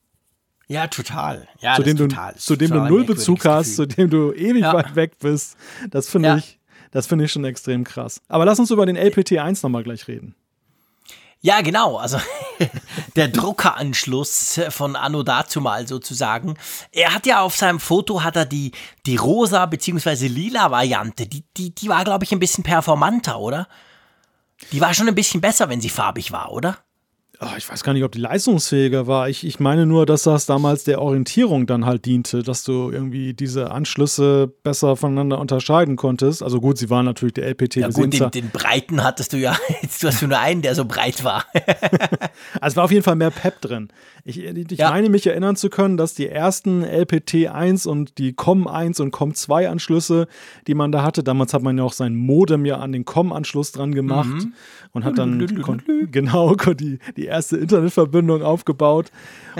Ja, 0.71 0.87
total. 0.87 1.49
Ja, 1.59 1.75
zu 1.75 1.83
dem 1.83 1.97
du, 1.97 2.07
total. 2.07 2.35
Zu 2.37 2.55
dem 2.55 2.71
du 2.71 2.79
null 2.79 3.03
Bezug 3.03 3.43
hast, 3.43 3.75
zu 3.75 3.85
dem 3.85 4.09
du 4.09 4.31
ewig 4.35 4.61
ja. 4.61 4.73
weit 4.73 4.95
weg 4.95 5.19
bist. 5.19 5.57
Das 5.89 6.07
finde 6.07 6.29
ja. 6.29 6.37
ich, 6.37 6.59
das 6.91 7.07
finde 7.07 7.25
ich 7.25 7.31
schon 7.33 7.43
extrem 7.43 7.83
krass. 7.83 8.21
Aber 8.29 8.45
lass 8.45 8.57
uns 8.57 8.71
über 8.71 8.85
den 8.85 8.97
LPT1 8.97 9.59
nochmal 9.63 9.83
gleich 9.83 10.07
reden. 10.07 10.33
Ja, 11.41 11.59
genau. 11.59 11.97
Also 11.97 12.21
der 13.17 13.27
Druckeranschluss 13.27 14.61
von 14.69 14.95
Anno 14.95 15.23
dazumal 15.23 15.89
sozusagen. 15.89 16.53
Er 16.93 17.13
hat 17.13 17.25
ja 17.25 17.41
auf 17.41 17.57
seinem 17.57 17.81
Foto 17.81 18.23
hat 18.23 18.37
er 18.37 18.45
die, 18.45 18.71
die 19.05 19.17
rosa 19.17 19.65
bzw. 19.65 20.27
lila 20.27 20.71
Variante. 20.71 21.27
Die, 21.27 21.43
die, 21.57 21.75
die 21.75 21.89
war, 21.89 22.05
glaube 22.05 22.23
ich, 22.23 22.31
ein 22.31 22.39
bisschen 22.39 22.63
performanter, 22.63 23.39
oder? 23.39 23.67
Die 24.71 24.79
war 24.79 24.93
schon 24.93 25.09
ein 25.09 25.15
bisschen 25.15 25.41
besser, 25.41 25.67
wenn 25.67 25.81
sie 25.81 25.89
farbig 25.89 26.31
war, 26.31 26.53
oder? 26.53 26.77
Oh, 27.41 27.55
ich 27.57 27.67
weiß 27.69 27.83
gar 27.83 27.93
nicht, 27.93 28.03
ob 28.03 28.11
die 28.11 28.19
leistungsfähiger 28.19 29.07
war. 29.07 29.27
Ich, 29.27 29.45
ich 29.45 29.59
meine 29.59 29.85
nur, 29.85 30.05
dass 30.05 30.23
das 30.23 30.45
damals 30.45 30.83
der 30.83 31.01
Orientierung 31.01 31.65
dann 31.65 31.85
halt 31.85 32.05
diente, 32.05 32.43
dass 32.43 32.63
du 32.63 32.91
irgendwie 32.91 33.33
diese 33.33 33.71
Anschlüsse 33.71 34.47
besser 34.63 34.95
voneinander 34.95 35.39
unterscheiden 35.39 35.95
konntest. 35.95 36.43
Also 36.43 36.61
gut, 36.61 36.77
sie 36.77 36.89
waren 36.89 37.05
natürlich 37.05 37.33
der 37.33 37.47
LPT. 37.47 37.77
Ja 37.77 37.89
gut, 37.89 38.13
den, 38.13 38.31
den, 38.31 38.49
breiten 38.51 39.03
hattest 39.03 39.33
du 39.33 39.37
ja, 39.37 39.57
jetzt 39.81 40.03
hast 40.03 40.21
du 40.21 40.27
nur 40.27 40.39
einen, 40.39 40.61
der 40.61 40.75
so 40.75 40.85
breit 40.85 41.23
war. 41.23 41.45
also 42.61 42.75
war 42.77 42.83
auf 42.85 42.91
jeden 42.91 43.03
Fall 43.03 43.15
mehr 43.15 43.31
Pep 43.31 43.59
drin. 43.61 43.89
Ich, 44.23 44.37
ich 44.39 44.77
ja. 44.77 44.91
meine 44.91 45.09
mich 45.09 45.25
erinnern 45.25 45.55
zu 45.55 45.69
können, 45.69 45.97
dass 45.97 46.13
die 46.13 46.27
ersten 46.27 46.83
LPT 46.83 47.47
1 47.47 47.87
und 47.87 48.19
die 48.19 48.33
COM 48.33 48.67
1 48.67 48.99
und 48.99 49.11
COM 49.11 49.33
2 49.33 49.67
Anschlüsse, 49.67 50.27
die 50.67 50.75
man 50.75 50.91
da 50.91 51.01
hatte, 51.01 51.23
damals 51.23 51.53
hat 51.55 51.63
man 51.63 51.77
ja 51.77 51.83
auch 51.83 51.93
sein 51.93 52.15
Modem 52.15 52.65
ja 52.65 52.77
an 52.77 52.91
den 52.91 53.05
COM 53.05 53.33
Anschluss 53.33 53.71
dran 53.71 53.95
gemacht 53.95 54.29
mhm. 54.29 54.53
Und 54.93 55.05
hat 55.05 55.17
dann 55.17 55.39
genau 56.11 56.55
die, 56.55 56.99
die 57.15 57.25
erste 57.25 57.57
Internetverbindung 57.57 58.43
aufgebaut 58.43 59.11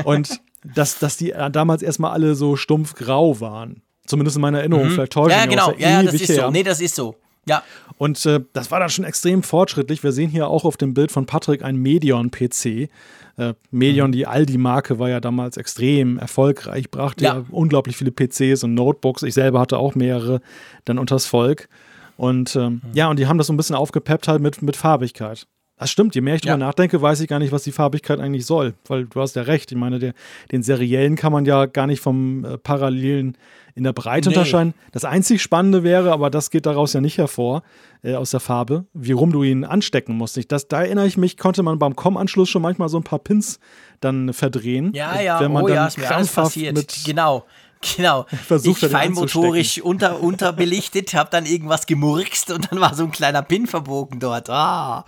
und 0.03 0.41
dass, 0.63 0.99
dass 0.99 1.17
die 1.17 1.33
damals 1.51 1.81
erstmal 1.81 2.11
alle 2.11 2.35
so 2.35 2.55
stumpf 2.55 2.95
grau 2.95 3.39
waren. 3.39 3.81
Zumindest 4.05 4.37
in 4.37 4.41
meiner 4.41 4.59
Erinnerung, 4.59 4.87
mhm. 4.87 4.91
vielleicht 4.91 5.13
täusche 5.13 5.35
Ja, 5.35 5.45
genau, 5.45 5.73
ja, 5.77 6.01
ja, 6.01 6.03
das 6.03 6.15
ist 6.15 6.35
so. 6.35 6.51
Nee, 6.51 6.63
das 6.63 6.81
ist 6.81 6.95
so. 6.95 7.15
Ja. 7.47 7.63
Und 7.97 8.23
äh, 8.25 8.41
das 8.53 8.71
war 8.71 8.79
dann 8.79 8.89
schon 8.89 9.05
extrem 9.05 9.43
fortschrittlich. 9.43 10.03
Wir 10.03 10.11
sehen 10.11 10.29
hier 10.29 10.47
auch 10.47 10.63
auf 10.63 10.77
dem 10.77 10.93
Bild 10.93 11.11
von 11.11 11.25
Patrick 11.25 11.63
ein 11.63 11.75
Medion-PC. 11.75 12.89
Äh, 13.37 13.53
Medion, 13.71 14.09
mhm. 14.09 14.13
die 14.13 14.27
Aldi-Marke, 14.27 14.99
war 14.99 15.09
ja 15.09 15.19
damals 15.19 15.57
extrem 15.57 16.17
erfolgreich, 16.17 16.91
brachte 16.91 17.23
ja. 17.23 17.37
ja. 17.37 17.45
unglaublich 17.49 17.97
viele 17.97 18.11
PCs 18.11 18.63
und 18.63 18.73
Notebooks. 18.73 19.23
Ich 19.23 19.33
selber 19.33 19.59
hatte 19.59 19.77
auch 19.77 19.95
mehrere 19.95 20.41
dann 20.85 20.99
unters 20.99 21.25
Volk. 21.25 21.67
Und 22.17 22.55
ähm, 22.55 22.81
mhm. 22.83 22.91
ja, 22.93 23.09
und 23.09 23.19
die 23.19 23.27
haben 23.27 23.37
das 23.37 23.47
so 23.47 23.53
ein 23.53 23.57
bisschen 23.57 23.75
aufgepeppt 23.75 24.27
halt 24.27 24.41
mit, 24.41 24.61
mit 24.61 24.75
Farbigkeit. 24.75 25.47
Das 25.81 25.89
stimmt, 25.89 26.13
je 26.13 26.21
mehr 26.21 26.35
ich 26.35 26.41
drüber 26.41 26.53
ja. 26.53 26.57
nachdenke, 26.57 27.01
weiß 27.01 27.21
ich 27.21 27.27
gar 27.27 27.39
nicht, 27.39 27.51
was 27.51 27.63
die 27.63 27.71
Farbigkeit 27.71 28.19
eigentlich 28.19 28.45
soll. 28.45 28.75
Weil 28.85 29.05
du 29.05 29.19
hast 29.19 29.35
ja 29.35 29.41
recht. 29.41 29.71
Ich 29.71 29.77
meine, 29.79 29.97
der, 29.97 30.13
den 30.51 30.61
seriellen 30.61 31.15
kann 31.15 31.31
man 31.31 31.43
ja 31.45 31.65
gar 31.65 31.87
nicht 31.87 32.01
vom 32.01 32.45
äh, 32.45 32.59
parallelen 32.59 33.35
in 33.73 33.83
der 33.83 33.93
Breite 33.93 34.29
nee. 34.29 34.35
unterscheiden. 34.35 34.75
Das 34.91 35.05
einzig 35.05 35.41
Spannende 35.41 35.81
wäre, 35.83 36.11
aber 36.11 36.29
das 36.29 36.51
geht 36.51 36.67
daraus 36.67 36.93
ja 36.93 37.01
nicht 37.01 37.17
hervor, 37.17 37.63
äh, 38.03 38.13
aus 38.13 38.29
der 38.29 38.39
Farbe, 38.39 38.85
wie 38.93 39.11
rum 39.11 39.31
du 39.31 39.41
ihn 39.41 39.63
anstecken 39.63 40.15
musst. 40.17 40.37
Ich, 40.37 40.47
das, 40.47 40.67
da 40.67 40.83
erinnere 40.83 41.07
ich 41.07 41.17
mich, 41.17 41.37
konnte 41.37 41.63
man 41.63 41.79
beim 41.79 41.95
COM-Anschluss 41.95 42.49
schon 42.49 42.61
manchmal 42.61 42.89
so 42.89 42.97
ein 42.97 43.03
paar 43.03 43.17
Pins 43.19 43.59
dann 44.01 44.33
verdrehen. 44.33 44.91
Ja, 44.93 45.19
ja, 45.19 45.39
wenn 45.39 45.51
man 45.51 45.63
oh 45.63 45.67
dann 45.67 45.77
ja, 45.77 45.87
ist 45.87 45.97
mir 45.97 46.11
alles 46.11 46.31
passiert. 46.31 46.75
Mit 46.75 47.01
genau. 47.05 47.45
Genau. 47.81 48.25
Versucht 48.47 48.83
ich 48.83 48.89
feinmotorisch 48.89 49.81
unter, 49.81 50.21
unterbelichtet, 50.21 51.13
habe 51.15 51.29
dann 51.31 51.45
irgendwas 51.45 51.87
gemurkst 51.87 52.51
und 52.51 52.71
dann 52.71 52.79
war 52.79 52.93
so 52.93 53.03
ein 53.03 53.11
kleiner 53.11 53.41
Pin 53.41 53.65
verbogen 53.65 54.19
dort. 54.19 54.49
Ah, 54.49 55.03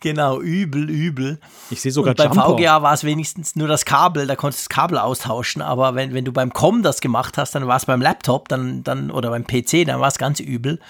genau, 0.00 0.40
übel, 0.40 0.88
übel. 0.88 1.38
Ich 1.70 1.82
sehe 1.82 1.92
sogar 1.92 2.10
und 2.10 2.16
beim 2.16 2.32
Jumper. 2.32 2.56
VGA 2.56 2.82
war 2.82 2.94
es 2.94 3.04
wenigstens 3.04 3.54
nur 3.54 3.68
das 3.68 3.84
Kabel, 3.84 4.26
da 4.26 4.34
konntest 4.34 4.64
du 4.64 4.68
das 4.68 4.74
Kabel 4.74 4.98
austauschen, 4.98 5.60
aber 5.60 5.94
wenn, 5.94 6.14
wenn 6.14 6.24
du 6.24 6.32
beim 6.32 6.52
Com 6.52 6.82
das 6.82 7.00
gemacht 7.00 7.36
hast, 7.36 7.54
dann 7.54 7.66
war 7.66 7.76
es 7.76 7.84
beim 7.84 8.00
Laptop 8.00 8.48
dann, 8.48 8.82
dann, 8.82 9.10
oder 9.10 9.30
beim 9.30 9.46
PC, 9.46 9.86
dann 9.86 10.00
war 10.00 10.08
es 10.08 10.16
ganz 10.16 10.40
übel. 10.40 10.80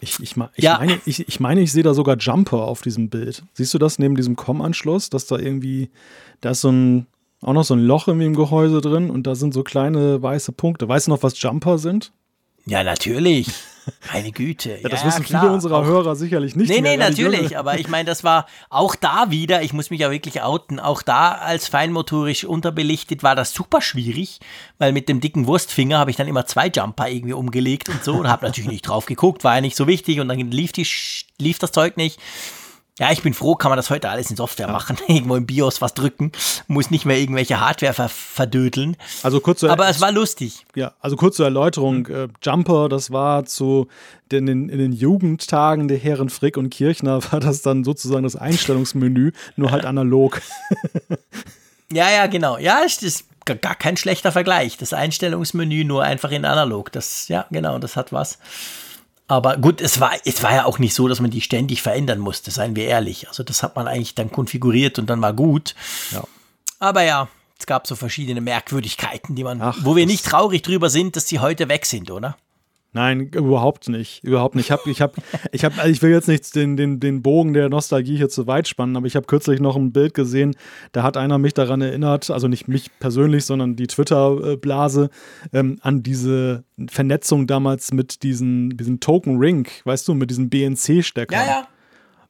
Ich, 0.00 0.20
ich, 0.20 0.36
ich, 0.36 0.62
ja. 0.62 0.78
meine, 0.78 1.00
ich, 1.06 1.26
ich 1.26 1.40
meine, 1.40 1.60
ich 1.62 1.72
sehe 1.72 1.82
da 1.82 1.94
sogar 1.94 2.16
Jumper 2.18 2.58
auf 2.58 2.82
diesem 2.82 3.08
Bild. 3.08 3.42
Siehst 3.54 3.72
du 3.74 3.78
das 3.78 3.98
neben 3.98 4.14
diesem 4.14 4.36
Com-Anschluss, 4.36 5.10
dass 5.10 5.26
da 5.26 5.38
irgendwie, 5.38 5.90
da 6.40 6.50
ist 6.50 6.60
so 6.60 6.70
ein, 6.70 7.06
auch 7.46 7.52
noch 7.52 7.64
so 7.64 7.74
ein 7.74 7.86
Loch 7.86 8.08
im 8.08 8.34
Gehäuse 8.34 8.80
drin 8.80 9.08
und 9.08 9.26
da 9.26 9.36
sind 9.36 9.54
so 9.54 9.62
kleine 9.62 10.20
weiße 10.20 10.50
Punkte. 10.50 10.88
Weißt 10.88 11.06
du 11.06 11.12
noch, 11.12 11.22
was 11.22 11.40
Jumper 11.40 11.78
sind? 11.78 12.12
Ja, 12.66 12.82
natürlich. 12.82 13.46
Meine 14.12 14.32
Güte. 14.32 14.78
ja, 14.82 14.88
das 14.88 15.02
ja, 15.02 15.06
wissen 15.06 15.22
klar. 15.22 15.42
viele 15.42 15.52
unserer 15.52 15.84
Hörer 15.84 16.16
sicherlich 16.16 16.56
nicht. 16.56 16.68
Nee, 16.68 16.80
mehr, 16.80 16.96
nee, 16.96 16.96
natürlich. 16.96 17.56
Aber 17.56 17.78
ich 17.78 17.86
meine, 17.86 18.04
das 18.04 18.24
war 18.24 18.46
auch 18.68 18.96
da 18.96 19.30
wieder, 19.30 19.62
ich 19.62 19.72
muss 19.72 19.90
mich 19.90 20.00
ja 20.00 20.10
wirklich 20.10 20.42
outen, 20.42 20.80
auch 20.80 21.02
da 21.02 21.30
als 21.30 21.68
feinmotorisch 21.68 22.44
unterbelichtet 22.44 23.22
war 23.22 23.36
das 23.36 23.54
super 23.54 23.80
schwierig, 23.80 24.40
weil 24.78 24.90
mit 24.90 25.08
dem 25.08 25.20
dicken 25.20 25.46
Wurstfinger 25.46 26.00
habe 26.00 26.10
ich 26.10 26.16
dann 26.16 26.26
immer 26.26 26.46
zwei 26.46 26.66
Jumper 26.66 27.08
irgendwie 27.08 27.34
umgelegt 27.34 27.88
und 27.88 28.02
so 28.02 28.14
und 28.14 28.28
habe 28.28 28.44
natürlich 28.44 28.70
nicht 28.70 28.88
drauf 28.88 29.06
geguckt, 29.06 29.44
war 29.44 29.54
ja 29.54 29.60
nicht 29.60 29.76
so 29.76 29.86
wichtig 29.86 30.18
und 30.18 30.26
dann 30.26 30.38
lief, 30.50 30.72
die, 30.72 30.86
lief 31.38 31.60
das 31.60 31.70
Zeug 31.70 31.96
nicht. 31.96 32.18
Ja, 32.98 33.12
ich 33.12 33.22
bin 33.22 33.34
froh, 33.34 33.56
kann 33.56 33.68
man 33.68 33.76
das 33.76 33.90
heute 33.90 34.08
alles 34.08 34.30
in 34.30 34.36
Software 34.36 34.68
ja. 34.68 34.72
machen. 34.72 34.96
Irgendwo 35.06 35.36
im 35.36 35.44
BIOS 35.44 35.82
was 35.82 35.92
drücken, 35.92 36.32
muss 36.66 36.90
nicht 36.90 37.04
mehr 37.04 37.18
irgendwelche 37.18 37.60
Hardware 37.60 37.92
ver 37.92 38.08
verdödeln. 38.08 38.96
Also 39.22 39.40
kurz 39.40 39.62
Aber 39.64 39.88
es 39.88 40.00
war 40.00 40.12
lustig. 40.12 40.64
Ja, 40.74 40.94
also 41.00 41.16
kurz 41.16 41.36
zur 41.36 41.44
Erläuterung. 41.44 42.06
Äh, 42.06 42.28
Jumper, 42.42 42.88
das 42.88 43.10
war 43.10 43.44
zu 43.44 43.88
den, 44.32 44.48
in, 44.48 44.68
in 44.70 44.78
den 44.78 44.92
Jugendtagen 44.92 45.88
der 45.88 45.98
Herren 45.98 46.30
Frick 46.30 46.56
und 46.56 46.70
Kirchner 46.70 47.20
war 47.32 47.40
das 47.40 47.60
dann 47.60 47.84
sozusagen 47.84 48.22
das 48.22 48.36
Einstellungsmenü, 48.36 49.32
nur 49.56 49.70
halt 49.72 49.84
analog. 49.84 50.40
ja, 51.92 52.10
ja, 52.10 52.26
genau. 52.28 52.56
Ja, 52.56 52.80
es 52.84 53.02
ist 53.02 53.26
gar 53.44 53.74
kein 53.74 53.98
schlechter 53.98 54.32
Vergleich. 54.32 54.78
Das 54.78 54.94
Einstellungsmenü 54.94 55.84
nur 55.84 56.02
einfach 56.02 56.30
in 56.30 56.46
analog. 56.46 56.92
Das, 56.92 57.28
ja, 57.28 57.46
genau, 57.50 57.78
das 57.78 57.94
hat 57.94 58.12
was. 58.12 58.38
Aber 59.28 59.56
gut, 59.56 59.80
es 59.80 59.98
war, 59.98 60.12
es 60.24 60.42
war 60.42 60.54
ja 60.54 60.64
auch 60.66 60.78
nicht 60.78 60.94
so, 60.94 61.08
dass 61.08 61.20
man 61.20 61.30
die 61.30 61.40
ständig 61.40 61.82
verändern 61.82 62.20
musste, 62.20 62.50
seien 62.50 62.76
wir 62.76 62.86
ehrlich. 62.86 63.28
Also 63.28 63.42
das 63.42 63.62
hat 63.62 63.74
man 63.74 63.88
eigentlich 63.88 64.14
dann 64.14 64.30
konfiguriert 64.30 64.98
und 64.98 65.10
dann 65.10 65.20
war 65.20 65.32
gut. 65.32 65.74
Ja. 66.12 66.22
Aber 66.78 67.02
ja, 67.02 67.28
es 67.58 67.66
gab 67.66 67.86
so 67.86 67.96
verschiedene 67.96 68.40
Merkwürdigkeiten, 68.40 69.34
die 69.34 69.42
man, 69.42 69.60
Ach, 69.60 69.78
wo 69.82 69.96
wir 69.96 70.06
nicht 70.06 70.24
traurig 70.24 70.62
drüber 70.62 70.90
sind, 70.90 71.16
dass 71.16 71.26
sie 71.28 71.40
heute 71.40 71.68
weg 71.68 71.86
sind, 71.86 72.10
oder? 72.10 72.36
Nein, 72.96 73.28
überhaupt 73.34 73.90
nicht. 73.90 74.24
Überhaupt 74.24 74.54
nicht. 74.54 74.64
Ich 74.64 74.70
habe, 74.70 74.90
ich 74.90 75.02
habe, 75.02 75.12
ich 75.52 75.64
habe, 75.66 75.78
also 75.78 75.90
ich 75.90 76.00
will 76.00 76.10
jetzt 76.10 76.28
nicht 76.28 76.54
den, 76.54 76.78
den, 76.78 76.98
den 76.98 77.20
Bogen 77.20 77.52
der 77.52 77.68
Nostalgie 77.68 78.16
hier 78.16 78.30
zu 78.30 78.46
weit 78.46 78.68
spannen, 78.68 78.96
aber 78.96 79.06
ich 79.06 79.16
habe 79.16 79.26
kürzlich 79.26 79.60
noch 79.60 79.76
ein 79.76 79.92
Bild 79.92 80.14
gesehen, 80.14 80.56
da 80.92 81.02
hat 81.02 81.18
einer 81.18 81.36
mich 81.36 81.52
daran 81.52 81.82
erinnert, 81.82 82.30
also 82.30 82.48
nicht 82.48 82.68
mich 82.68 82.90
persönlich, 82.98 83.44
sondern 83.44 83.76
die 83.76 83.86
Twitter-Blase, 83.86 85.10
ähm, 85.52 85.78
an 85.82 86.02
diese 86.02 86.64
Vernetzung 86.88 87.46
damals 87.46 87.92
mit 87.92 88.22
diesen, 88.22 88.70
diesem 88.78 88.98
Token 88.98 89.36
Ring, 89.36 89.68
weißt 89.84 90.08
du, 90.08 90.14
mit 90.14 90.30
diesem 90.30 90.48
BNC-Stecker. 90.48 91.36
Ja, 91.36 91.46
ja. 91.46 91.68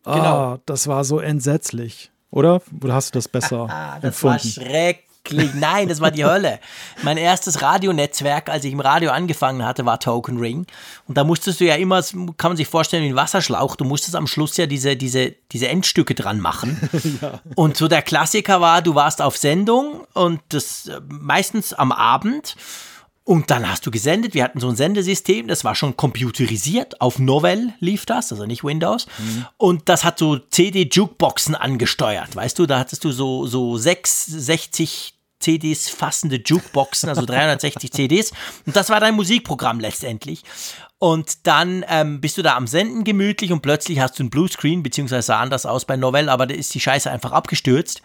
Genau. 0.03 0.25
Ah, 0.25 0.59
das 0.67 0.89
war 0.89 1.05
so 1.05 1.21
entsetzlich. 1.21 2.11
Oder? 2.33 2.61
Oder 2.83 2.95
hast 2.95 3.15
du 3.15 3.19
das 3.19 3.29
besser 3.29 3.69
das 4.01 4.03
empfunden? 4.03 4.39
Das 4.43 4.59
war 4.59 4.65
schrecklich 4.65 5.06
schrecklich. 5.27 5.55
Nein, 5.55 5.89
das 5.89 6.01
war 6.01 6.11
die 6.11 6.25
Hölle. 6.25 6.61
Mein 7.03 7.17
erstes 7.17 7.63
Radionetzwerk, 7.63 8.49
als 8.49 8.65
ich 8.65 8.73
im 8.73 8.81
Radio 8.81 9.11
angefangen 9.11 9.65
hatte, 9.65 9.87
war 9.87 10.01
Token 10.01 10.39
Ring. 10.39 10.67
Und 11.07 11.17
da 11.17 11.25
musstest 11.25 11.61
du 11.61 11.65
ja 11.65 11.77
immer, 11.77 12.03
kann 12.03 12.51
man 12.51 12.57
sich 12.57 12.69
vorstellen, 12.69 13.05
wie 13.05 13.09
ein 13.09 13.17
Wasserschlauch, 13.17 13.77
du 13.77 13.85
musstest 13.85 14.17
am 14.17 14.27
Schluss 14.27 14.57
ja 14.57 14.67
diese, 14.67 14.97
diese, 14.97 15.35
diese 15.53 15.69
Endstücke 15.69 16.15
dran 16.15 16.41
machen. 16.41 16.89
ja. 17.23 17.41
Und 17.55 17.77
so 17.77 17.89
der 17.89 18.03
Klassiker 18.03 18.61
war, 18.61 18.83
du 18.83 18.95
warst 18.95 19.23
auf 19.23 19.37
Sendung 19.37 20.07
und 20.15 20.41
das 20.49 20.91
meistens 21.09 21.73
am 21.73 21.93
Abend. 21.93 22.57
Und 23.25 23.51
dann 23.51 23.69
hast 23.69 23.85
du 23.85 23.91
gesendet. 23.91 24.35
Wir 24.35 24.45
hatten 24.45 24.61
so 24.61 24.69
ein 24.69 24.77
Sendesystem, 24.77 25.49
das 25.49 25.65
war 25.65 25.75
schon 25.75 25.97
computerisiert. 25.97 27.01
Auf 27.01 27.19
Novell 27.19 27.75
lief 27.81 28.07
das, 28.07 28.31
also 28.31 28.47
nicht 28.47 28.63
Windows. 28.63 29.09
Mhm. 29.19 29.47
Und 29.57 29.89
das 29.89 30.05
hat 30.05 30.21
so 30.21 30.39
CD-Jukeboxen 30.39 31.57
angesteuert. 31.57 32.37
Weißt 32.37 32.57
du, 32.57 32.67
da 32.67 32.79
hattest 32.79 33.03
du 33.03 33.11
so, 33.11 33.45
so 33.49 33.79
6, 33.79 34.27
60 34.27 35.16
CDs 35.41 35.89
fassende 35.89 36.41
Jukeboxen, 36.45 37.09
also 37.09 37.25
360 37.25 37.93
CDs. 37.93 38.33
Und 38.65 38.77
das 38.77 38.91
war 38.91 39.01
dein 39.01 39.15
Musikprogramm 39.15 39.81
letztendlich. 39.81 40.43
Und 40.99 41.47
dann 41.47 41.85
ähm, 41.89 42.21
bist 42.21 42.39
du 42.39 42.43
da 42.43 42.57
am 42.57 42.67
Senden 42.67 43.05
gemütlich 43.05 43.53
und 43.53 43.61
plötzlich 43.61 44.01
hast 44.01 44.19
du 44.19 44.25
ein 44.25 44.31
Bluescreen, 44.31 44.83
beziehungsweise 44.83 45.27
sah 45.27 45.41
anders 45.41 45.67
aus 45.67 45.85
bei 45.85 45.97
Novell, 45.97 46.29
aber 46.29 46.47
da 46.47 46.55
ist 46.55 46.75
die 46.75 46.81
Scheiße 46.81 47.11
einfach 47.11 47.33
abgestürzt. 47.33 48.03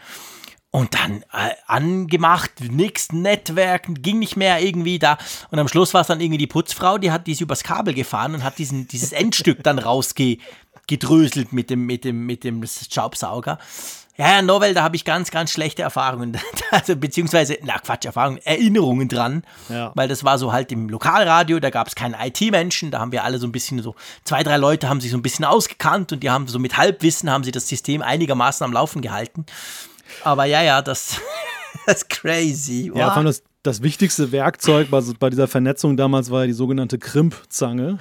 Und 0.73 0.93
dann 0.93 1.23
äh, 1.33 1.53
angemacht, 1.67 2.51
nix, 2.61 3.11
Netzwerk, 3.11 3.87
ging 4.01 4.19
nicht 4.19 4.37
mehr 4.37 4.61
irgendwie 4.61 4.99
da. 4.99 5.17
Und 5.49 5.59
am 5.59 5.67
Schluss 5.67 5.93
war 5.93 6.01
es 6.01 6.07
dann 6.07 6.21
irgendwie 6.21 6.37
die 6.37 6.47
Putzfrau, 6.47 6.97
die 6.97 7.11
hat 7.11 7.27
dies 7.27 7.41
übers 7.41 7.63
Kabel 7.63 7.93
gefahren 7.93 8.35
und 8.35 8.43
hat 8.43 8.57
diesen, 8.57 8.87
dieses 8.87 9.11
Endstück 9.11 9.63
dann 9.63 9.79
rausgedröselt 9.79 11.51
mit 11.51 11.69
dem, 11.69 11.85
mit 11.85 12.05
dem, 12.05 12.25
mit 12.25 12.45
dem 12.45 12.65
Staubsauger. 12.65 13.59
Ja, 14.21 14.33
ja, 14.33 14.41
Novel, 14.43 14.75
da 14.75 14.83
habe 14.83 14.95
ich 14.95 15.03
ganz, 15.03 15.31
ganz 15.31 15.51
schlechte 15.51 15.81
Erfahrungen. 15.81 16.37
Also, 16.69 16.95
beziehungsweise, 16.95 17.57
na 17.63 17.79
Quatsch, 17.79 18.05
Erfahrungen, 18.05 18.37
Erinnerungen 18.45 19.09
dran. 19.09 19.43
Ja. 19.67 19.91
Weil 19.93 20.07
das 20.07 20.23
war 20.23 20.37
so 20.37 20.53
halt 20.53 20.71
im 20.71 20.87
Lokalradio, 20.87 21.59
da 21.59 21.69
gab 21.69 21.87
es 21.87 21.95
keinen 21.95 22.13
IT-Menschen, 22.13 22.91
da 22.91 22.99
haben 22.99 23.11
wir 23.11 23.25
alle 23.25 23.39
so 23.39 23.47
ein 23.47 23.51
bisschen 23.51 23.81
so, 23.81 23.93
zwei, 24.23 24.41
drei 24.41 24.55
Leute 24.55 24.87
haben 24.87 25.01
sich 25.01 25.11
so 25.11 25.17
ein 25.17 25.21
bisschen 25.21 25.43
ausgekannt 25.43 26.13
und 26.13 26.23
die 26.23 26.29
haben 26.29 26.47
so 26.47 26.59
mit 26.59 26.77
Halbwissen 26.77 27.29
haben 27.29 27.43
sie 27.43 27.51
das 27.51 27.67
System 27.67 28.01
einigermaßen 28.01 28.63
am 28.63 28.71
Laufen 28.71 29.01
gehalten. 29.01 29.45
Aber 30.23 30.45
ja, 30.45 30.61
ja, 30.61 30.81
das. 30.81 31.17
das 31.85 31.97
ist 31.97 32.09
crazy. 32.09 32.89
Wow. 32.93 32.99
Ja, 32.99 33.23
das, 33.23 33.43
das 33.63 33.81
wichtigste 33.81 34.31
Werkzeug 34.31 34.89
bei, 34.89 35.01
bei 35.19 35.29
dieser 35.29 35.49
Vernetzung 35.49 35.97
damals 35.97 36.31
war 36.31 36.41
ja 36.41 36.47
die 36.47 36.53
sogenannte 36.53 36.99
Krimpzange. 36.99 37.97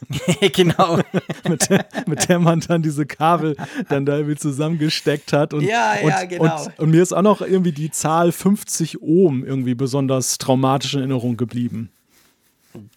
genau. 0.52 1.00
mit, 1.48 1.70
der, 1.70 1.86
mit, 2.06 2.28
der, 2.28 2.38
man 2.38 2.60
dann 2.60 2.82
diese 2.82 3.06
Kabel 3.06 3.56
dann 3.88 4.06
da 4.06 4.16
irgendwie 4.16 4.36
zusammengesteckt 4.36 5.32
hat. 5.32 5.54
Und, 5.54 5.62
ja, 5.62 5.94
ja, 6.00 6.20
und, 6.20 6.28
genau. 6.28 6.64
Und, 6.64 6.78
und, 6.78 6.90
mir 6.90 7.02
ist 7.02 7.12
auch 7.12 7.22
noch 7.22 7.40
irgendwie 7.40 7.72
die 7.72 7.90
Zahl 7.90 8.32
50 8.32 9.02
Ohm 9.02 9.44
irgendwie 9.44 9.74
besonders 9.74 10.38
traumatisch 10.38 10.94
in 10.94 11.00
Erinnerung 11.00 11.36
geblieben. 11.36 11.90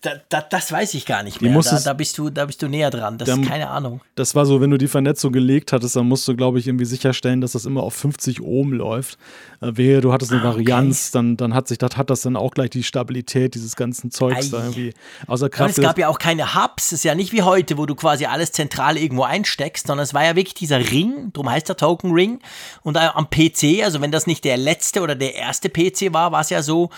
Da, 0.02 0.12
da, 0.30 0.42
das 0.42 0.72
weiß 0.72 0.94
ich 0.94 1.06
gar 1.06 1.24
nicht 1.24 1.42
mehr. 1.42 1.60
Da, 1.60 1.80
da, 1.80 1.94
bist 1.94 2.18
du, 2.18 2.30
da 2.30 2.46
bist 2.46 2.62
du 2.62 2.68
näher 2.68 2.90
dran. 2.90 3.18
Das 3.18 3.28
dann, 3.28 3.44
ist 3.44 3.50
keine 3.50 3.70
Ahnung. 3.70 4.02
Das 4.16 4.36
war 4.36 4.46
so, 4.46 4.62
wenn 4.62 4.70
du 4.70 4.78
die 4.78 4.88
Vernetzung 4.88 5.32
gelegt 5.32 5.74
hattest, 5.74 5.96
dann 5.96 6.08
musst 6.08 6.28
du, 6.28 6.36
glaube 6.36 6.60
ich, 6.60 6.68
irgendwie 6.68 6.86
sicherstellen, 6.86 7.42
dass 7.42 7.54
das 7.54 7.66
immer 7.66 7.84
auf 7.84 7.94
50 7.96 8.42
Ohm 8.42 8.74
läuft. 8.74 9.18
Äh, 9.62 9.72
wehe, 9.76 10.02
du 10.02 10.14
hattest 10.14 10.32
eine 10.32 10.42
ah, 10.42 10.46
Varianz, 10.46 11.10
okay. 11.10 11.12
dann, 11.14 11.38
dann 11.38 11.54
hat 11.54 11.68
sich 11.68 11.78
das, 11.78 11.98
hat 11.98 12.10
das 12.10 12.22
dann 12.22 12.36
auch 12.36 12.52
gleich 12.52 12.70
die 12.70 12.84
Stabilität 12.84 13.56
dieses 13.56 13.76
ganzen 13.76 14.12
Zeugs 14.12 14.48
Ei. 14.48 14.50
da 14.52 14.64
irgendwie 14.64 14.94
außer 15.28 15.50
Kraft. 15.50 15.78
Und 15.78 15.84
es 15.84 15.88
gab 15.88 15.98
ja 15.98 16.08
auch 16.08 16.20
keine 16.20 16.56
Hubs. 16.56 16.88
Es 16.88 17.00
ist 17.00 17.04
ja 17.04 17.16
nicht 17.16 17.34
wie 17.34 17.42
heute, 17.42 17.78
wo 17.78 17.86
du 17.86 17.96
quasi 17.96 18.26
alles 18.26 18.52
zentral 18.52 18.98
irgendwo 18.98 19.24
einsteckst, 19.24 19.88
sondern 19.88 20.04
es 20.04 20.14
war 20.14 20.24
ja 20.24 20.36
wirklich 20.36 20.54
dieser 20.54 20.80
Ring, 20.92 21.32
darum 21.34 21.50
heißt 21.50 21.70
der 21.70 21.78
Token 21.78 22.12
Ring. 22.12 22.40
Und 22.84 22.98
am 22.98 23.30
PC, 23.30 23.84
also 23.84 24.02
wenn 24.02 24.12
das 24.12 24.28
nicht 24.28 24.44
der 24.44 24.58
letzte 24.58 25.02
oder 25.02 25.16
der 25.16 25.36
erste 25.36 25.70
PC 25.70 26.14
war, 26.14 26.32
war 26.32 26.42
es 26.42 26.50
ja 26.50 26.62
so, 26.62 26.90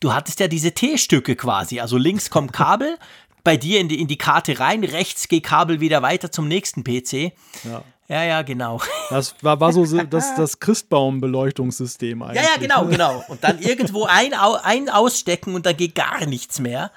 du 0.00 0.12
hattest 0.12 0.40
ja 0.40 0.48
diese 0.48 0.72
T-Stücke 0.72 1.36
quasi. 1.36 1.80
Also 1.80 1.96
links 1.96 2.30
kommt 2.30 2.52
Kabel, 2.54 2.98
bei 3.44 3.56
dir 3.56 3.80
in 3.80 3.88
die, 3.88 4.00
in 4.00 4.08
die 4.08 4.18
Karte 4.18 4.58
rein, 4.60 4.84
rechts 4.84 5.28
geht 5.28 5.44
Kabel 5.44 5.80
wieder 5.80 6.02
weiter 6.02 6.30
zum 6.30 6.48
nächsten 6.48 6.84
PC. 6.84 7.32
Ja. 7.64 7.82
Ja, 8.10 8.24
ja, 8.24 8.42
genau. 8.42 8.80
Das 9.08 9.36
war, 9.40 9.60
war 9.60 9.72
so 9.72 9.86
das, 10.10 10.34
das 10.34 10.58
Christbaumbeleuchtungssystem 10.58 12.20
eigentlich. 12.22 12.42
Ja, 12.42 12.50
ja, 12.54 12.60
genau, 12.60 12.84
genau. 12.90 13.24
Und 13.28 13.44
dann 13.44 13.60
irgendwo 13.60 14.04
ein, 14.04 14.34
ein 14.34 14.88
ausstecken 14.88 15.54
und 15.54 15.64
dann 15.64 15.76
geht 15.76 15.94
gar 15.94 16.26
nichts 16.26 16.58
mehr. 16.58 16.90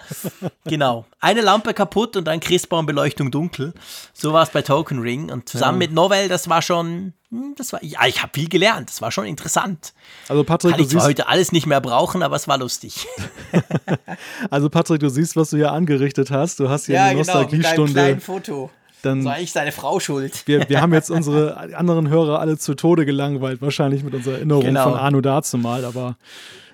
Genau. 0.65 1.05
Eine 1.19 1.41
Lampe 1.41 1.75
kaputt 1.75 2.17
und 2.17 2.25
dann 2.25 2.39
Christbaumbeleuchtung 2.39 3.29
dunkel. 3.29 3.75
So 4.11 4.33
war 4.33 4.41
es 4.41 4.49
bei 4.49 4.63
Token 4.63 4.99
Ring. 4.99 5.31
Und 5.31 5.47
zusammen 5.47 5.79
ja. 5.79 5.87
mit 5.87 5.93
Novell, 5.93 6.29
das 6.29 6.49
war 6.49 6.63
schon, 6.63 7.13
das 7.55 7.73
war, 7.73 7.83
ja, 7.83 8.05
ich 8.07 8.21
habe 8.21 8.31
viel 8.33 8.49
gelernt. 8.49 8.89
Das 8.89 9.01
war 9.01 9.11
schon 9.11 9.25
interessant. 9.25 9.93
Also 10.27 10.43
Patrick, 10.43 10.73
Kann 10.73 10.81
ich 10.81 10.89
zwar 10.89 11.03
heute 11.03 11.27
alles 11.27 11.51
nicht 11.51 11.65
mehr 11.65 11.81
brauchen, 11.81 12.23
aber 12.23 12.35
es 12.35 12.47
war 12.47 12.57
lustig. 12.57 13.07
also 14.49 14.69
Patrick, 14.69 14.99
du 14.99 15.09
siehst, 15.09 15.35
was 15.35 15.49
du 15.49 15.57
hier 15.57 15.71
angerichtet 15.71 16.31
hast. 16.31 16.59
Du 16.59 16.69
hast 16.69 16.85
hier 16.85 16.95
ja, 16.95 17.05
eine 17.05 17.19
Nostalgiestunde. 17.19 17.93
Genau, 17.93 18.13
mit 18.15 18.23
Foto 18.23 18.69
dann. 19.03 19.23
War 19.25 19.39
ich 19.39 19.51
seine 19.51 19.71
Frau 19.71 19.99
schuld. 19.99 20.43
Wir, 20.45 20.67
wir 20.69 20.81
haben 20.81 20.93
jetzt 20.93 21.11
unsere 21.11 21.75
anderen 21.75 22.09
Hörer 22.09 22.39
alle 22.39 22.57
zu 22.57 22.73
Tode 22.73 23.05
gelangweilt, 23.05 23.61
wahrscheinlich 23.61 24.03
mit 24.03 24.13
unserer 24.13 24.35
Erinnerung 24.35 24.63
genau. 24.63 24.91
von 24.91 24.93
Arno 24.99 25.21
dazu 25.21 25.57
mal, 25.57 25.85
aber 25.85 26.17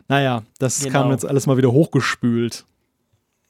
naja, 0.07 0.44
das 0.57 0.81
genau. 0.81 1.02
kam 1.02 1.11
jetzt 1.11 1.26
alles 1.26 1.45
mal 1.45 1.57
wieder 1.57 1.72
hochgespült. 1.72 2.65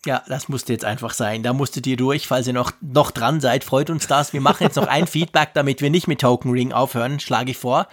Ja, 0.06 0.24
das 0.28 0.48
musste 0.48 0.72
jetzt 0.72 0.86
einfach 0.86 1.14
sein. 1.14 1.44
Da 1.44 1.52
musstet 1.52 1.86
ihr 1.86 1.98
durch, 1.98 2.28
falls 2.28 2.48
ihr 2.48 2.54
noch, 2.54 2.72
noch 2.80 3.12
dran 3.12 3.42
seid. 3.42 3.64
Freut 3.66 3.90
uns 3.90 4.08
das. 4.08 4.32
Wir 4.32 4.42
machen 4.42 4.64
jetzt 4.64 4.78
noch 4.78 4.88
ein 4.88 5.08
Feedback, 5.08 5.50
damit 5.54 5.82
wir 5.82 5.90
nicht 5.90 6.08
mit 6.08 6.22
Token 6.22 6.52
Ring 6.52 6.72
aufhören, 6.72 7.20
schlage 7.20 7.52
ich 7.52 7.58
vor. 7.58 7.88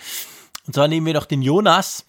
Und 0.66 0.74
zwar 0.74 0.88
nehmen 0.88 1.06
wir 1.06 1.14
noch 1.14 1.26
den 1.26 1.42
Jonas 1.42 2.04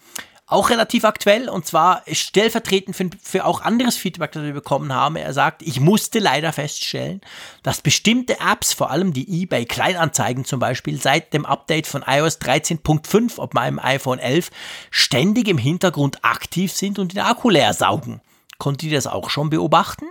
auch 0.50 0.70
relativ 0.70 1.04
aktuell 1.04 1.50
und 1.50 1.66
zwar 1.66 2.04
stellvertretend 2.10 2.96
für, 2.96 3.10
für, 3.22 3.46
auch 3.46 3.62
anderes 3.62 3.98
Feedback, 3.98 4.32
das 4.32 4.44
wir 4.44 4.54
bekommen 4.54 4.94
haben. 4.94 5.18
Er 5.18 5.34
sagt, 5.34 5.62
ich 5.62 5.82
musste 5.82 6.20
leider 6.20 6.54
feststellen, 6.54 7.20
dass 7.64 7.82
bestimmte 7.82 8.40
Apps, 8.40 8.72
vor 8.72 8.90
allem 8.90 9.12
die 9.12 9.44
eBay 9.44 9.66
Kleinanzeigen 9.66 10.46
zum 10.46 10.62
Beispiel, 10.62 11.02
seit 11.02 11.34
dem 11.34 11.46
Update 11.46 11.86
von 11.86 12.04
iOS 12.08 12.40
13.5 12.40 13.40
auf 13.40 13.52
meinem 13.52 13.78
iPhone 13.78 14.20
11 14.20 14.50
ständig 14.90 15.50
im 15.50 15.58
Hintergrund 15.58 16.24
aktiv 16.24 16.72
sind 16.72 16.98
und 16.98 17.14
den 17.14 17.20
Akku 17.20 17.50
leer 17.50 17.74
saugen. 17.74 18.22
Konntet 18.58 18.90
ihr 18.90 18.98
das 18.98 19.08
auch 19.08 19.30
schon 19.30 19.50
beobachten? 19.50 20.06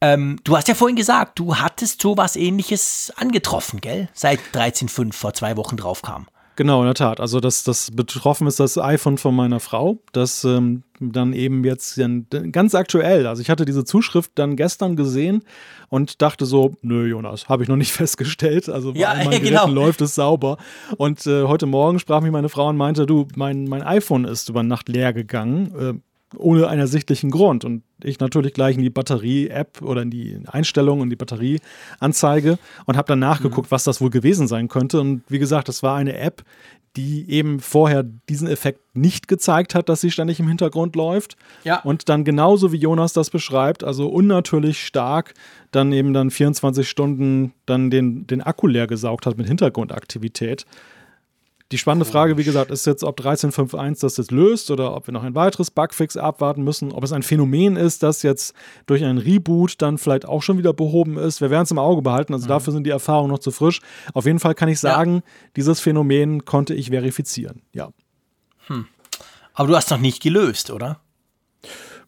Ähm, 0.00 0.38
du 0.44 0.56
hast 0.56 0.68
ja 0.68 0.74
vorhin 0.74 0.96
gesagt, 0.96 1.38
du 1.38 1.56
hattest 1.56 2.00
sowas 2.00 2.36
ähnliches 2.36 3.12
angetroffen, 3.16 3.80
gell? 3.80 4.08
Seit 4.14 4.40
13.5 4.54 5.12
vor 5.12 5.34
zwei 5.34 5.56
Wochen 5.56 5.76
drauf 5.76 6.02
kam. 6.02 6.26
Genau, 6.56 6.80
in 6.80 6.86
der 6.86 6.94
Tat. 6.94 7.20
Also 7.20 7.40
das, 7.40 7.64
das 7.64 7.90
betroffen 7.90 8.46
ist 8.46 8.60
das 8.60 8.76
iPhone 8.76 9.16
von 9.16 9.34
meiner 9.34 9.60
Frau, 9.60 9.98
das 10.12 10.44
ähm, 10.44 10.82
dann 11.00 11.32
eben 11.32 11.64
jetzt 11.64 11.98
ganz 12.52 12.74
aktuell, 12.74 13.26
also 13.26 13.40
ich 13.40 13.48
hatte 13.48 13.64
diese 13.64 13.86
Zuschrift 13.86 14.32
dann 14.34 14.56
gestern 14.56 14.94
gesehen 14.94 15.42
und 15.88 16.20
dachte 16.20 16.44
so, 16.44 16.74
nö 16.82 17.06
Jonas, 17.06 17.48
habe 17.48 17.62
ich 17.62 17.70
noch 17.70 17.76
nicht 17.76 17.92
festgestellt, 17.94 18.68
also 18.68 18.92
bei 18.92 19.00
ja, 19.00 19.14
meinen 19.14 19.30
Geräten 19.30 19.46
genau. 19.46 19.66
läuft 19.68 20.02
es 20.02 20.14
sauber. 20.14 20.58
Und 20.98 21.26
äh, 21.26 21.44
heute 21.44 21.64
Morgen 21.64 21.98
sprach 21.98 22.20
mich 22.20 22.32
meine 22.32 22.50
Frau 22.50 22.68
und 22.68 22.76
meinte, 22.76 23.06
du, 23.06 23.26
mein, 23.36 23.64
mein 23.64 23.82
iPhone 23.82 24.26
ist 24.26 24.50
über 24.50 24.62
Nacht 24.62 24.90
leer 24.90 25.14
gegangen. 25.14 25.74
Äh, 25.78 26.09
ohne 26.36 26.68
einen 26.68 26.80
ersichtlichen 26.80 27.30
Grund. 27.30 27.64
Und 27.64 27.82
ich 28.02 28.20
natürlich 28.20 28.54
gleich 28.54 28.76
in 28.76 28.82
die 28.82 28.90
Batterie-App 28.90 29.82
oder 29.82 30.02
in 30.02 30.10
die 30.10 30.38
Einstellungen 30.46 31.02
und 31.02 31.10
die 31.10 31.16
Batterieanzeige 31.16 32.58
und 32.86 32.96
habe 32.96 33.08
dann 33.08 33.18
nachgeguckt, 33.18 33.68
mhm. 33.68 33.72
was 33.72 33.84
das 33.84 34.00
wohl 34.00 34.10
gewesen 34.10 34.46
sein 34.46 34.68
könnte. 34.68 35.00
Und 35.00 35.22
wie 35.28 35.38
gesagt, 35.38 35.68
das 35.68 35.82
war 35.82 35.96
eine 35.96 36.16
App, 36.16 36.44
die 36.96 37.30
eben 37.30 37.60
vorher 37.60 38.02
diesen 38.02 38.48
Effekt 38.48 38.80
nicht 38.94 39.28
gezeigt 39.28 39.74
hat, 39.74 39.88
dass 39.88 40.00
sie 40.00 40.10
ständig 40.10 40.40
im 40.40 40.48
Hintergrund 40.48 40.96
läuft. 40.96 41.36
Ja. 41.62 41.80
Und 41.80 42.08
dann 42.08 42.24
genauso 42.24 42.72
wie 42.72 42.78
Jonas 42.78 43.12
das 43.12 43.30
beschreibt, 43.30 43.84
also 43.84 44.08
unnatürlich 44.08 44.84
stark, 44.84 45.34
dann 45.70 45.92
eben 45.92 46.12
dann 46.12 46.30
24 46.30 46.88
Stunden 46.88 47.52
dann 47.66 47.90
den, 47.90 48.26
den 48.26 48.40
Akku 48.40 48.66
leer 48.66 48.88
gesaugt 48.88 49.26
hat 49.26 49.38
mit 49.38 49.46
Hintergrundaktivität. 49.46 50.66
Die 51.72 51.78
spannende 51.78 52.04
Frage, 52.04 52.36
wie 52.36 52.42
gesagt, 52.42 52.72
ist 52.72 52.84
jetzt, 52.86 53.04
ob 53.04 53.20
13.5.1 53.20 54.00
das 54.00 54.16
jetzt 54.16 54.32
löst 54.32 54.72
oder 54.72 54.94
ob 54.96 55.06
wir 55.06 55.12
noch 55.12 55.22
ein 55.22 55.36
weiteres 55.36 55.70
Bugfix 55.70 56.16
abwarten 56.16 56.64
müssen, 56.64 56.90
ob 56.90 57.04
es 57.04 57.12
ein 57.12 57.22
Phänomen 57.22 57.76
ist, 57.76 58.02
das 58.02 58.24
jetzt 58.24 58.54
durch 58.86 59.04
einen 59.04 59.18
Reboot 59.18 59.80
dann 59.80 59.96
vielleicht 59.96 60.26
auch 60.26 60.42
schon 60.42 60.58
wieder 60.58 60.72
behoben 60.72 61.16
ist. 61.16 61.40
Wir 61.40 61.50
werden 61.50 61.62
es 61.62 61.70
im 61.70 61.78
Auge 61.78 62.02
behalten, 62.02 62.34
also 62.34 62.46
mhm. 62.46 62.48
dafür 62.48 62.72
sind 62.72 62.84
die 62.84 62.90
Erfahrungen 62.90 63.30
noch 63.30 63.38
zu 63.38 63.52
frisch. 63.52 63.80
Auf 64.14 64.26
jeden 64.26 64.40
Fall 64.40 64.56
kann 64.56 64.68
ich 64.68 64.80
sagen, 64.80 65.16
ja. 65.16 65.22
dieses 65.56 65.78
Phänomen 65.78 66.44
konnte 66.44 66.74
ich 66.74 66.90
verifizieren, 66.90 67.62
ja. 67.72 67.90
Hm. 68.66 68.86
Aber 69.54 69.68
du 69.68 69.76
hast 69.76 69.90
noch 69.90 69.98
nicht 69.98 70.22
gelöst, 70.22 70.70
oder? 70.70 71.00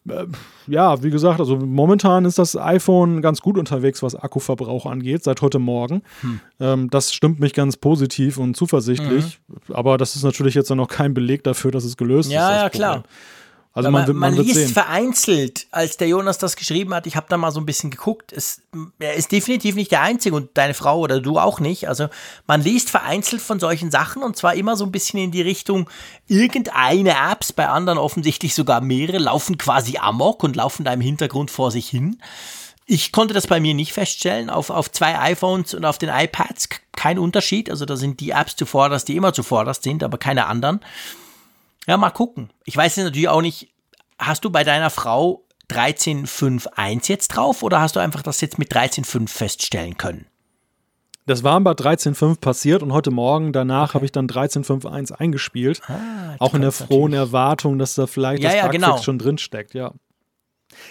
Äh, 0.07 0.25
ja, 0.67 1.01
wie 1.03 1.09
gesagt, 1.09 1.39
also 1.39 1.57
momentan 1.57 2.25
ist 2.25 2.37
das 2.37 2.57
iPhone 2.57 3.21
ganz 3.21 3.41
gut 3.41 3.57
unterwegs, 3.57 4.03
was 4.03 4.15
Akkuverbrauch 4.15 4.85
angeht, 4.85 5.23
seit 5.23 5.41
heute 5.41 5.59
Morgen. 5.59 6.03
Hm. 6.21 6.39
Ähm, 6.59 6.89
das 6.89 7.13
stimmt 7.13 7.39
mich 7.39 7.53
ganz 7.53 7.77
positiv 7.77 8.37
und 8.37 8.55
zuversichtlich. 8.55 9.39
Mhm. 9.47 9.75
Aber 9.75 9.97
das 9.97 10.15
ist 10.15 10.23
natürlich 10.23 10.55
jetzt 10.55 10.69
noch 10.69 10.87
kein 10.87 11.13
Beleg 11.13 11.43
dafür, 11.43 11.71
dass 11.71 11.83
es 11.83 11.97
gelöst 11.97 12.31
ja, 12.31 12.49
ist. 12.49 12.55
Ja, 12.55 12.63
ja, 12.63 12.69
klar. 12.69 13.03
Also 13.75 13.89
man, 13.89 14.03
man, 14.03 14.15
man, 14.15 14.35
man 14.35 14.45
liest 14.45 14.71
vereinzelt, 14.71 15.65
als 15.71 15.97
der 15.97 16.07
Jonas 16.07 16.37
das 16.37 16.55
geschrieben 16.55 16.93
hat, 16.93 17.07
ich 17.07 17.15
habe 17.15 17.25
da 17.27 17.37
mal 17.37 17.49
so 17.49 17.59
ein 17.59 17.65
bisschen 17.65 17.89
geguckt, 17.89 18.31
es, 18.31 18.61
er 18.99 19.15
ist 19.15 19.31
definitiv 19.31 19.73
nicht 19.73 19.91
der 19.91 20.01
Einzige 20.01 20.35
und 20.35 20.51
deine 20.53 20.75
Frau 20.75 20.99
oder 20.99 21.19
du 21.19 21.39
auch 21.39 21.59
nicht. 21.59 21.89
Also 21.89 22.07
man 22.45 22.61
liest 22.61 22.91
vereinzelt 22.91 23.41
von 23.41 23.59
solchen 23.59 23.89
Sachen 23.89 24.21
und 24.21 24.37
zwar 24.37 24.53
immer 24.53 24.77
so 24.77 24.85
ein 24.85 24.91
bisschen 24.91 25.19
in 25.19 25.31
die 25.31 25.41
Richtung, 25.41 25.89
irgendeine 26.27 27.15
Apps, 27.31 27.51
bei 27.51 27.67
anderen 27.67 27.97
offensichtlich 27.97 28.53
sogar 28.53 28.79
mehrere, 28.79 29.17
laufen 29.17 29.57
quasi 29.57 29.97
amok 29.97 30.43
und 30.43 30.55
laufen 30.55 30.85
da 30.85 30.93
im 30.93 31.01
Hintergrund 31.01 31.49
vor 31.49 31.71
sich 31.71 31.89
hin. 31.89 32.21
Ich 32.85 33.11
konnte 33.11 33.33
das 33.33 33.47
bei 33.47 33.59
mir 33.59 33.73
nicht 33.73 33.93
feststellen. 33.93 34.51
Auf, 34.51 34.69
auf 34.69 34.91
zwei 34.91 35.17
iPhones 35.17 35.73
und 35.73 35.85
auf 35.85 35.97
den 35.97 36.09
iPads 36.09 36.69
kein 36.95 37.17
Unterschied. 37.17 37.71
Also 37.71 37.85
da 37.85 37.95
sind 37.95 38.19
die 38.19 38.31
Apps 38.31 38.55
zuvorderst, 38.55 39.07
die 39.07 39.15
immer 39.15 39.33
zuvorderst 39.33 39.81
sind, 39.81 40.03
aber 40.03 40.19
keine 40.19 40.45
anderen. 40.45 40.81
Ja, 41.87 41.97
mal 41.97 42.11
gucken. 42.11 42.49
Ich 42.65 42.77
weiß 42.77 42.95
jetzt 42.95 43.05
natürlich 43.05 43.29
auch 43.29 43.41
nicht, 43.41 43.73
hast 44.17 44.45
du 44.45 44.49
bei 44.49 44.63
deiner 44.63 44.89
Frau 44.89 45.45
13.5.1 45.69 47.09
jetzt 47.09 47.29
drauf 47.29 47.63
oder 47.63 47.81
hast 47.81 47.95
du 47.95 47.99
einfach 47.99 48.21
das 48.21 48.41
jetzt 48.41 48.59
mit 48.59 48.71
13.5 48.71 49.27
feststellen 49.27 49.97
können? 49.97 50.27
Das 51.25 51.43
war 51.43 51.59
bei 51.61 51.71
13.5 51.71 52.39
passiert 52.41 52.83
und 52.83 52.91
heute 52.91 53.09
Morgen 53.09 53.53
danach 53.53 53.89
okay. 53.89 53.93
habe 53.95 54.05
ich 54.05 54.11
dann 54.11 54.27
13.5.1 54.27 55.13
eingespielt. 55.13 55.81
Ah, 55.87 56.35
auch 56.39 56.53
in 56.53 56.61
der 56.61 56.73
frohen 56.73 57.11
natürlich. 57.11 57.29
Erwartung, 57.29 57.79
dass 57.79 57.95
da 57.95 58.07
vielleicht 58.07 58.43
ja, 58.43 58.49
das 58.49 58.57
ja, 58.57 58.67
genau. 58.67 58.97
schon 58.97 59.19
drin 59.19 59.37
steckt, 59.37 59.73
ja. 59.73 59.93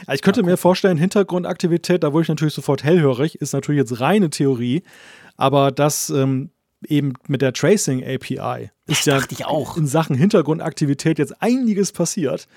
Also 0.06 0.14
ich 0.14 0.23
könnte 0.23 0.40
ja, 0.40 0.47
mir 0.47 0.56
vorstellen, 0.56 0.97
Hintergrundaktivität, 0.97 2.02
da 2.02 2.12
wurde 2.12 2.23
ich 2.23 2.28
natürlich 2.28 2.55
sofort 2.55 2.82
hellhörig, 2.82 3.35
ist 3.36 3.52
natürlich 3.52 3.81
jetzt 3.81 4.01
reine 4.01 4.31
Theorie, 4.31 4.85
aber 5.36 5.70
das 5.70 6.09
ähm, 6.09 6.51
eben 6.86 7.14
mit 7.28 7.42
der 7.42 7.52
Tracing 7.52 8.04
API 8.04 8.70
ist 8.86 9.06
ja 9.06 9.20
in 9.76 9.86
Sachen 9.86 10.16
Hintergrundaktivität 10.16 11.18
jetzt 11.18 11.40
einiges 11.42 11.92
passiert. 11.92 12.48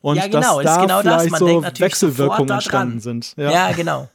Und 0.00 0.16
ja, 0.16 0.26
genau, 0.26 0.60
dass 0.60 0.76
da 0.76 0.80
genau 0.82 1.00
vielleicht 1.00 1.32
das. 1.32 1.38
so 1.38 1.62
Wechselwirkungen 1.78 2.50
entstanden 2.50 3.00
sind. 3.00 3.34
Ja. 3.36 3.50
ja. 3.50 3.72
genau. 3.72 4.08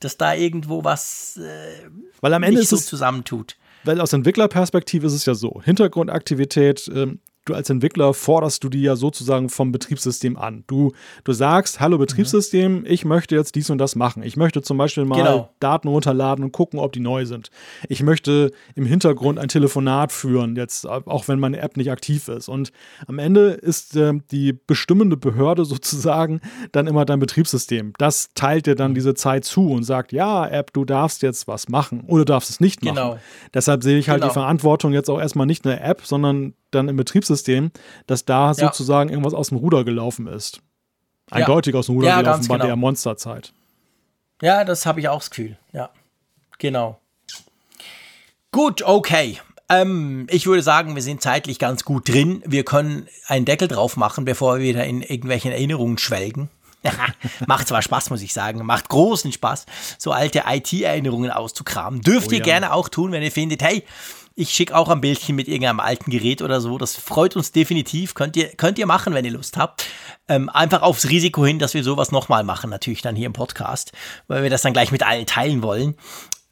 Dass 0.00 0.16
da 0.16 0.34
irgendwo 0.34 0.82
was 0.82 1.36
äh, 1.36 1.88
Weil 2.20 2.34
am 2.34 2.42
Ende 2.42 2.60
nicht 2.60 2.68
so 2.68 2.76
zusammentut. 2.76 3.56
Weil 3.84 4.00
aus 4.00 4.12
Entwicklerperspektive 4.12 5.06
ist 5.06 5.14
es 5.14 5.26
ja 5.26 5.34
so: 5.34 5.60
Hintergrundaktivität, 5.62 6.90
ähm, 6.92 7.20
du 7.50 7.54
als 7.54 7.70
Entwickler 7.70 8.14
forderst 8.14 8.64
du 8.64 8.68
die 8.68 8.82
ja 8.82 8.96
sozusagen 8.96 9.48
vom 9.48 9.72
Betriebssystem 9.72 10.36
an. 10.36 10.64
Du, 10.66 10.92
du 11.24 11.32
sagst, 11.32 11.80
hallo 11.80 11.98
Betriebssystem, 11.98 12.84
ich 12.86 13.04
möchte 13.04 13.34
jetzt 13.34 13.54
dies 13.54 13.70
und 13.70 13.78
das 13.78 13.96
machen. 13.96 14.22
Ich 14.22 14.36
möchte 14.36 14.62
zum 14.62 14.78
Beispiel 14.78 15.04
mal 15.04 15.16
genau. 15.16 15.50
Daten 15.60 15.88
runterladen 15.88 16.44
und 16.44 16.52
gucken, 16.52 16.78
ob 16.78 16.92
die 16.92 17.00
neu 17.00 17.26
sind. 17.26 17.50
Ich 17.88 18.02
möchte 18.02 18.52
im 18.74 18.86
Hintergrund 18.86 19.38
ein 19.38 19.48
Telefonat 19.48 20.12
führen, 20.12 20.56
jetzt 20.56 20.86
auch 20.86 21.28
wenn 21.28 21.38
meine 21.38 21.58
App 21.58 21.76
nicht 21.76 21.90
aktiv 21.90 22.28
ist. 22.28 22.48
Und 22.48 22.72
am 23.06 23.18
Ende 23.18 23.50
ist 23.50 23.96
äh, 23.96 24.14
die 24.30 24.52
bestimmende 24.52 25.16
Behörde 25.16 25.64
sozusagen 25.70 26.40
dann 26.72 26.86
immer 26.86 27.04
dein 27.04 27.18
Betriebssystem. 27.18 27.92
Das 27.98 28.30
teilt 28.34 28.66
dir 28.66 28.74
dann 28.74 28.94
diese 28.94 29.14
Zeit 29.14 29.44
zu 29.44 29.70
und 29.70 29.82
sagt, 29.82 30.12
ja, 30.12 30.46
App, 30.46 30.72
du 30.72 30.84
darfst 30.84 31.22
jetzt 31.22 31.48
was 31.48 31.68
machen 31.68 32.04
oder 32.06 32.24
darfst 32.24 32.50
es 32.50 32.60
nicht 32.60 32.84
machen. 32.84 32.94
Genau. 32.94 33.18
Deshalb 33.52 33.82
sehe 33.82 33.98
ich 33.98 34.08
halt 34.08 34.20
genau. 34.20 34.32
die 34.32 34.34
Verantwortung 34.34 34.92
jetzt 34.92 35.10
auch 35.10 35.20
erstmal 35.20 35.46
nicht 35.46 35.64
in 35.64 35.70
der 35.70 35.84
App, 35.84 36.02
sondern 36.04 36.54
dann 36.70 36.88
im 36.88 36.96
Betriebssystem, 36.96 37.70
dass 38.06 38.24
da 38.24 38.48
ja. 38.48 38.54
sozusagen 38.54 39.10
irgendwas 39.10 39.34
aus 39.34 39.48
dem 39.48 39.58
Ruder 39.58 39.84
gelaufen 39.84 40.26
ist. 40.26 40.60
Eindeutig 41.30 41.74
aus 41.74 41.86
dem 41.86 41.96
Ruder 41.96 42.16
gelaufen 42.18 42.48
bei 42.48 42.56
genau. 42.56 42.66
der 42.66 42.76
Monsterzeit. 42.76 43.52
Ja, 44.42 44.64
das 44.64 44.86
habe 44.86 45.00
ich 45.00 45.08
auch 45.08 45.18
das 45.18 45.30
Gefühl. 45.30 45.58
Ja, 45.72 45.90
genau. 46.58 46.98
Gut, 48.52 48.82
okay. 48.82 49.38
Ähm, 49.68 50.26
ich 50.30 50.46
würde 50.46 50.62
sagen, 50.62 50.96
wir 50.96 51.02
sind 51.02 51.22
zeitlich 51.22 51.60
ganz 51.60 51.84
gut 51.84 52.08
drin. 52.08 52.42
Wir 52.44 52.64
können 52.64 53.06
einen 53.26 53.44
Deckel 53.44 53.68
drauf 53.68 53.96
machen, 53.96 54.24
bevor 54.24 54.58
wir 54.58 54.64
wieder 54.64 54.84
in 54.84 55.02
irgendwelchen 55.02 55.52
Erinnerungen 55.52 55.98
schwelgen. 55.98 56.50
Macht 57.46 57.68
zwar 57.68 57.82
Spaß, 57.82 58.10
muss 58.10 58.22
ich 58.22 58.32
sagen. 58.32 58.64
Macht 58.64 58.88
großen 58.88 59.30
Spaß, 59.32 59.66
so 59.98 60.12
alte 60.12 60.44
IT-Erinnerungen 60.46 61.30
auszukramen. 61.30 62.00
Dürft 62.00 62.28
oh, 62.28 62.32
ihr 62.32 62.38
ja. 62.38 62.44
gerne 62.44 62.72
auch 62.72 62.88
tun, 62.88 63.12
wenn 63.12 63.22
ihr 63.22 63.30
findet, 63.30 63.62
hey, 63.62 63.84
ich 64.40 64.50
schicke 64.50 64.74
auch 64.74 64.88
ein 64.88 65.00
Bildchen 65.00 65.36
mit 65.36 65.48
irgendeinem 65.48 65.80
alten 65.80 66.10
Gerät 66.10 66.42
oder 66.42 66.60
so. 66.60 66.78
Das 66.78 66.96
freut 66.96 67.36
uns 67.36 67.52
definitiv. 67.52 68.14
Könnt 68.14 68.36
ihr, 68.36 68.48
könnt 68.48 68.78
ihr 68.78 68.86
machen, 68.86 69.14
wenn 69.14 69.24
ihr 69.24 69.32
Lust 69.32 69.56
habt. 69.56 69.86
Ähm, 70.28 70.48
einfach 70.48 70.82
aufs 70.82 71.08
Risiko 71.08 71.44
hin, 71.44 71.58
dass 71.58 71.74
wir 71.74 71.84
sowas 71.84 72.10
nochmal 72.10 72.44
machen, 72.44 72.70
natürlich 72.70 73.02
dann 73.02 73.16
hier 73.16 73.26
im 73.26 73.32
Podcast, 73.32 73.92
weil 74.28 74.42
wir 74.42 74.50
das 74.50 74.62
dann 74.62 74.72
gleich 74.72 74.92
mit 74.92 75.02
allen 75.02 75.26
teilen 75.26 75.62
wollen 75.62 75.96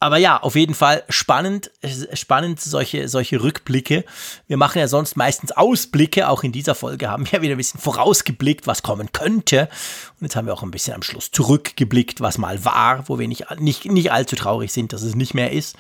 aber 0.01 0.16
ja, 0.16 0.40
auf 0.40 0.55
jeden 0.55 0.74
Fall 0.74 1.02
spannend, 1.09 1.73
spannend 2.12 2.60
solche, 2.60 3.09
solche 3.09 3.43
Rückblicke. 3.43 4.05
Wir 4.47 4.56
machen 4.56 4.78
ja 4.78 4.86
sonst 4.86 5.16
meistens 5.16 5.51
Ausblicke, 5.51 6.28
auch 6.28 6.44
in 6.44 6.52
dieser 6.52 6.77
Folge 6.77 7.10
haben 7.10 7.24
wir 7.27 7.32
ja 7.32 7.43
wieder 7.43 7.55
ein 7.55 7.59
bisschen 7.59 7.81
vorausgeblickt, 7.81 8.66
was 8.66 8.82
kommen 8.82 9.10
könnte. 9.12 9.69
Und 10.20 10.23
jetzt 10.23 10.36
haben 10.36 10.47
wir 10.47 10.55
auch 10.55 10.62
ein 10.62 10.70
bisschen 10.70 10.94
am 10.94 11.02
Schluss 11.02 11.32
zurückgeblickt, 11.32 12.20
was 12.20 12.39
mal 12.39 12.65
war, 12.65 13.09
wo 13.09 13.19
wir 13.19 13.27
nicht, 13.27 13.47
nicht, 13.59 13.86
nicht 13.86 14.12
allzu 14.12 14.36
traurig 14.36 14.73
sind, 14.73 14.93
dass 14.93 15.02
es 15.02 15.16
nicht 15.16 15.35
mehr 15.35 15.51
ist. 15.51 15.77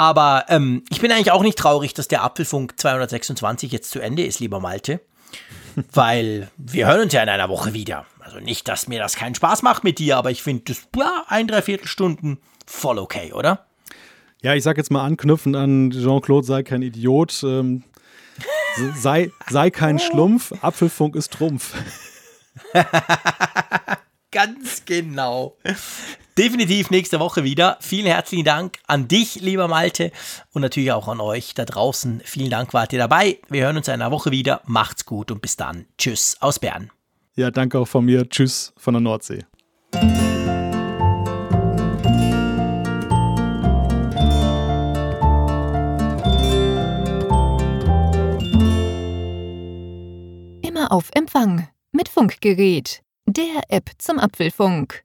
Aber 0.00 0.46
ähm, 0.48 0.82
ich 0.88 1.02
bin 1.02 1.12
eigentlich 1.12 1.30
auch 1.30 1.42
nicht 1.42 1.58
traurig, 1.58 1.92
dass 1.92 2.08
der 2.08 2.22
Apfelfunk 2.22 2.80
226 2.80 3.70
jetzt 3.70 3.90
zu 3.90 4.00
Ende 4.00 4.24
ist, 4.24 4.40
lieber 4.40 4.58
Malte. 4.58 5.02
Weil 5.92 6.48
wir 6.56 6.86
hören 6.86 7.02
uns 7.02 7.12
ja 7.12 7.22
in 7.22 7.28
einer 7.28 7.50
Woche 7.50 7.74
wieder. 7.74 8.06
Also 8.18 8.40
nicht, 8.40 8.66
dass 8.66 8.88
mir 8.88 8.98
das 8.98 9.14
keinen 9.14 9.34
Spaß 9.34 9.60
macht 9.60 9.84
mit 9.84 9.98
dir, 9.98 10.16
aber 10.16 10.30
ich 10.30 10.42
finde 10.42 10.62
das 10.68 10.88
ja, 10.96 11.24
ein, 11.28 11.48
dreiviertel 11.48 11.86
Stunden 11.86 12.38
voll 12.64 12.98
okay, 12.98 13.34
oder? 13.34 13.66
Ja, 14.40 14.54
ich 14.54 14.62
sag 14.62 14.78
jetzt 14.78 14.90
mal 14.90 15.04
anknüpfen 15.04 15.54
an 15.54 15.90
Jean-Claude, 15.90 16.46
sei 16.46 16.62
kein 16.62 16.80
Idiot, 16.80 17.42
ähm, 17.42 17.84
sei, 18.96 19.30
sei 19.50 19.70
kein 19.70 19.98
Schlumpf, 19.98 20.54
Apfelfunk 20.62 21.14
ist 21.14 21.34
Trumpf. 21.34 21.74
Ganz 24.30 24.82
genau. 24.86 25.58
Definitiv 26.40 26.88
nächste 26.88 27.20
Woche 27.20 27.44
wieder. 27.44 27.76
Vielen 27.80 28.06
herzlichen 28.06 28.46
Dank 28.46 28.78
an 28.86 29.08
dich, 29.08 29.42
lieber 29.42 29.68
Malte, 29.68 30.10
und 30.54 30.62
natürlich 30.62 30.90
auch 30.90 31.06
an 31.06 31.20
euch 31.20 31.52
da 31.52 31.66
draußen. 31.66 32.22
Vielen 32.24 32.48
Dank, 32.48 32.72
wart 32.72 32.94
ihr 32.94 32.98
dabei. 32.98 33.36
Wir 33.50 33.64
hören 33.64 33.76
uns 33.76 33.88
in 33.88 33.92
einer 33.92 34.10
Woche 34.10 34.30
wieder. 34.30 34.62
Macht's 34.64 35.04
gut 35.04 35.30
und 35.30 35.42
bis 35.42 35.56
dann. 35.56 35.84
Tschüss 35.98 36.38
aus 36.40 36.58
Bern. 36.58 36.90
Ja, 37.36 37.50
danke 37.50 37.78
auch 37.78 37.84
von 37.84 38.06
mir. 38.06 38.26
Tschüss 38.26 38.72
von 38.78 38.94
der 38.94 39.02
Nordsee. 39.02 39.44
auf 50.88 51.10
Empfang 51.12 51.68
mit 51.92 52.08
Funkgerät, 52.08 53.02
der 53.26 53.62
App 53.68 53.90
zum 53.98 54.18
Apfelfunk. 54.18 55.04